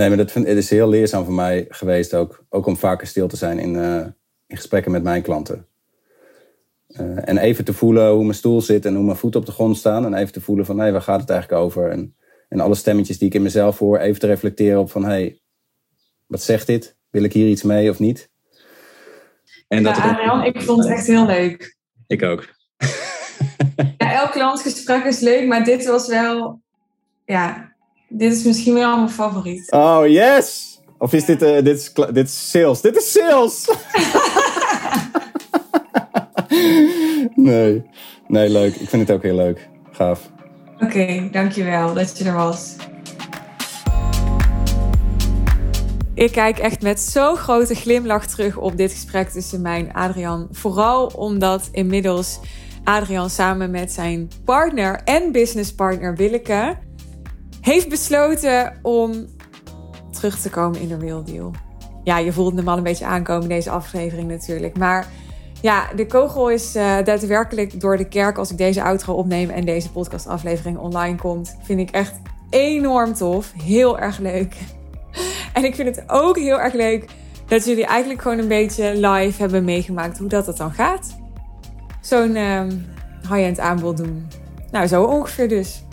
Nee, 0.00 0.08
maar 0.08 0.18
dat 0.18 0.32
vind, 0.32 0.46
het 0.46 0.56
is 0.56 0.70
heel 0.70 0.88
leerzaam 0.88 1.24
voor 1.24 1.34
mij 1.34 1.66
geweest 1.68 2.14
ook. 2.14 2.44
Ook 2.48 2.66
om 2.66 2.76
vaker 2.76 3.06
stil 3.06 3.28
te 3.28 3.36
zijn 3.36 3.58
in, 3.58 3.74
uh, 3.74 4.06
in 4.46 4.56
gesprekken 4.56 4.92
met 4.92 5.02
mijn 5.02 5.22
klanten. 5.22 5.66
Uh, 6.88 7.28
en 7.28 7.38
even 7.38 7.64
te 7.64 7.72
voelen 7.72 8.10
hoe 8.10 8.22
mijn 8.22 8.34
stoel 8.34 8.60
zit 8.60 8.84
en 8.84 8.94
hoe 8.94 9.04
mijn 9.04 9.16
voeten 9.16 9.40
op 9.40 9.46
de 9.46 9.52
grond 9.52 9.76
staan. 9.76 10.04
En 10.04 10.14
even 10.14 10.32
te 10.32 10.40
voelen 10.40 10.66
van, 10.66 10.76
hé, 10.76 10.82
hey, 10.82 10.92
waar 10.92 11.02
gaat 11.02 11.20
het 11.20 11.30
eigenlijk 11.30 11.62
over? 11.62 11.90
En, 11.90 12.16
en 12.48 12.60
alle 12.60 12.74
stemmetjes 12.74 13.18
die 13.18 13.28
ik 13.28 13.34
in 13.34 13.42
mezelf 13.42 13.78
hoor, 13.78 13.98
even 13.98 14.20
te 14.20 14.26
reflecteren 14.26 14.80
op 14.80 14.90
van, 14.90 15.02
hé, 15.02 15.10
hey, 15.10 15.40
wat 16.26 16.42
zegt 16.42 16.66
dit? 16.66 16.96
Wil 17.10 17.22
ik 17.22 17.32
hier 17.32 17.48
iets 17.48 17.62
mee 17.62 17.90
of 17.90 17.98
niet? 17.98 18.30
En 19.68 19.82
dat 19.82 19.96
ja, 19.96 20.44
ik 20.44 20.62
vond 20.62 20.84
het 20.84 20.92
echt 20.92 21.06
heel 21.06 21.26
leuk. 21.26 21.76
Ik 22.06 22.22
ook. 22.22 22.48
ja, 23.98 24.12
elk 24.12 24.32
klantgesprek 24.32 25.04
is 25.04 25.20
leuk, 25.20 25.46
maar 25.46 25.64
dit 25.64 25.86
was 25.86 26.08
wel, 26.08 26.60
ja, 27.24 27.69
dit 28.12 28.32
is 28.32 28.42
misschien 28.44 28.74
wel 28.74 28.96
mijn 28.96 29.10
favoriet. 29.10 29.72
Oh, 29.72 30.02
yes! 30.06 30.78
Of 30.98 31.12
is 31.12 31.24
dit, 31.24 31.42
uh, 31.42 31.62
dit, 31.62 31.78
is, 31.78 31.92
dit 32.12 32.26
is 32.26 32.50
sales? 32.50 32.80
Dit 32.80 32.96
is 32.96 33.12
sales! 33.12 33.68
nee. 37.34 37.82
nee, 38.26 38.48
leuk. 38.48 38.74
Ik 38.74 38.88
vind 38.88 39.08
het 39.08 39.16
ook 39.16 39.22
heel 39.22 39.34
leuk. 39.34 39.68
Gaaf. 39.90 40.30
Oké, 40.74 40.84
okay, 40.84 41.28
dankjewel 41.32 41.94
dat 41.94 42.18
je 42.18 42.24
er 42.24 42.34
was. 42.34 42.76
Ik 46.14 46.32
kijk 46.32 46.58
echt 46.58 46.82
met 46.82 47.00
zo'n 47.00 47.36
grote 47.36 47.74
glimlach 47.74 48.26
terug 48.26 48.56
op 48.56 48.76
dit 48.76 48.92
gesprek 48.92 49.28
tussen 49.28 49.60
mij 49.60 49.78
en 49.78 49.92
Adrian. 49.92 50.48
Vooral 50.50 51.06
omdat 51.06 51.68
inmiddels 51.72 52.40
Adrian 52.84 53.30
samen 53.30 53.70
met 53.70 53.92
zijn 53.92 54.30
partner 54.44 55.00
en 55.04 55.32
businesspartner 55.32 56.16
Willeke 56.16 56.76
heeft 57.60 57.88
besloten 57.88 58.78
om 58.82 59.26
terug 60.10 60.40
te 60.40 60.50
komen 60.50 60.80
in 60.80 60.88
de 60.88 60.96
Real 60.96 61.24
Deal. 61.24 61.50
Ja, 62.04 62.18
je 62.18 62.32
voelt 62.32 62.56
hem 62.56 62.68
al 62.68 62.76
een 62.76 62.82
beetje 62.82 63.04
aankomen 63.04 63.48
deze 63.48 63.70
aflevering 63.70 64.28
natuurlijk. 64.28 64.78
Maar 64.78 65.06
ja, 65.60 65.88
de 65.96 66.06
kogel 66.06 66.50
is 66.50 66.76
uh, 66.76 67.04
daadwerkelijk 67.04 67.80
door 67.80 67.96
de 67.96 68.08
kerk 68.08 68.38
als 68.38 68.50
ik 68.50 68.58
deze 68.58 68.82
outro 68.82 69.14
opneem 69.14 69.50
en 69.50 69.64
deze 69.64 69.90
podcastaflevering 69.90 70.78
online 70.78 71.16
komt. 71.16 71.56
Vind 71.62 71.80
ik 71.80 71.90
echt 71.90 72.20
enorm 72.50 73.14
tof. 73.14 73.52
Heel 73.64 73.98
erg 73.98 74.18
leuk. 74.18 74.56
En 75.52 75.64
ik 75.64 75.74
vind 75.74 75.96
het 75.96 76.04
ook 76.06 76.38
heel 76.38 76.60
erg 76.60 76.74
leuk 76.74 77.04
dat 77.46 77.64
jullie 77.64 77.86
eigenlijk 77.86 78.22
gewoon 78.22 78.38
een 78.38 78.48
beetje 78.48 79.08
live 79.08 79.40
hebben 79.40 79.64
meegemaakt 79.64 80.18
hoe 80.18 80.28
dat 80.28 80.46
het 80.46 80.56
dan 80.56 80.72
gaat. 80.72 81.16
Zo'n 82.00 82.36
um, 82.36 82.86
high-end 83.22 83.58
aanbod 83.58 83.96
doen. 83.96 84.28
Nou, 84.70 84.86
zo 84.86 85.04
ongeveer 85.04 85.48
dus. 85.48 85.84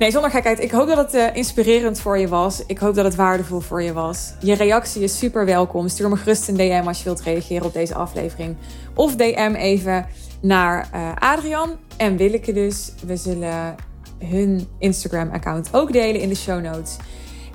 Nee, 0.00 0.10
zonder 0.10 0.30
gekheid. 0.30 0.60
Ik 0.60 0.70
hoop 0.70 0.86
dat 0.88 0.96
het 0.96 1.14
uh, 1.14 1.36
inspirerend 1.36 2.00
voor 2.00 2.18
je 2.18 2.28
was. 2.28 2.66
Ik 2.66 2.78
hoop 2.78 2.94
dat 2.94 3.04
het 3.04 3.14
waardevol 3.14 3.60
voor 3.60 3.82
je 3.82 3.92
was. 3.92 4.32
Je 4.40 4.54
reactie 4.54 5.02
is 5.02 5.18
super 5.18 5.44
welkom. 5.44 5.88
Stuur 5.88 6.08
me 6.08 6.16
gerust 6.16 6.48
een 6.48 6.56
DM 6.56 6.82
als 6.86 6.98
je 6.98 7.04
wilt 7.04 7.20
reageren 7.20 7.66
op 7.66 7.72
deze 7.72 7.94
aflevering. 7.94 8.56
Of 8.94 9.16
DM 9.16 9.54
even 9.56 10.06
naar 10.42 10.88
uh, 10.94 11.12
Adrian 11.14 11.70
en 11.96 12.16
Willeke 12.16 12.52
dus. 12.52 12.92
We 13.06 13.16
zullen 13.16 13.74
hun 14.18 14.68
Instagram-account 14.78 15.68
ook 15.72 15.92
delen 15.92 16.20
in 16.20 16.28
de 16.28 16.34
show 16.34 16.62
notes. 16.62 16.96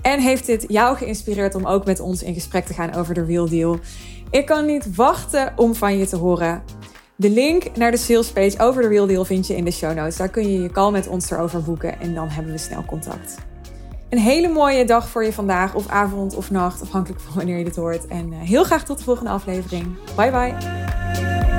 En 0.01 0.19
heeft 0.19 0.45
dit 0.45 0.65
jou 0.67 0.97
geïnspireerd 0.97 1.55
om 1.55 1.65
ook 1.65 1.85
met 1.85 1.99
ons 1.99 2.23
in 2.23 2.33
gesprek 2.33 2.65
te 2.65 2.73
gaan 2.73 2.93
over 2.93 3.13
de 3.13 3.25
Real 3.25 3.49
Deal? 3.49 3.79
Ik 4.29 4.45
kan 4.45 4.65
niet 4.65 4.95
wachten 4.95 5.53
om 5.55 5.75
van 5.75 5.97
je 5.97 6.07
te 6.07 6.15
horen. 6.15 6.63
De 7.17 7.29
link 7.29 7.75
naar 7.75 7.91
de 7.91 7.97
salespage 7.97 8.59
over 8.59 8.81
de 8.81 8.87
Real 8.87 9.07
Deal 9.07 9.25
vind 9.25 9.47
je 9.47 9.55
in 9.55 9.65
de 9.65 9.71
show 9.71 9.95
notes. 9.95 10.17
Daar 10.17 10.29
kun 10.29 10.51
je 10.51 10.61
je 10.61 10.71
call 10.71 10.91
met 10.91 11.07
ons 11.07 11.31
erover 11.31 11.63
boeken 11.63 11.99
en 11.99 12.13
dan 12.13 12.27
hebben 12.27 12.51
we 12.51 12.57
snel 12.57 12.85
contact. 12.85 13.37
Een 14.09 14.19
hele 14.19 14.47
mooie 14.47 14.85
dag 14.85 15.07
voor 15.07 15.23
je 15.23 15.33
vandaag, 15.33 15.75
of 15.75 15.87
avond 15.87 16.35
of 16.35 16.51
nacht, 16.51 16.81
afhankelijk 16.81 17.21
van 17.21 17.33
wanneer 17.35 17.57
je 17.57 17.63
dit 17.63 17.75
hoort. 17.75 18.07
En 18.07 18.33
eh, 18.33 18.39
heel 18.39 18.63
graag 18.63 18.85
tot 18.85 18.97
de 18.97 19.03
volgende 19.03 19.29
aflevering. 19.29 19.97
Bye 20.15 20.31
bye. 20.31 21.54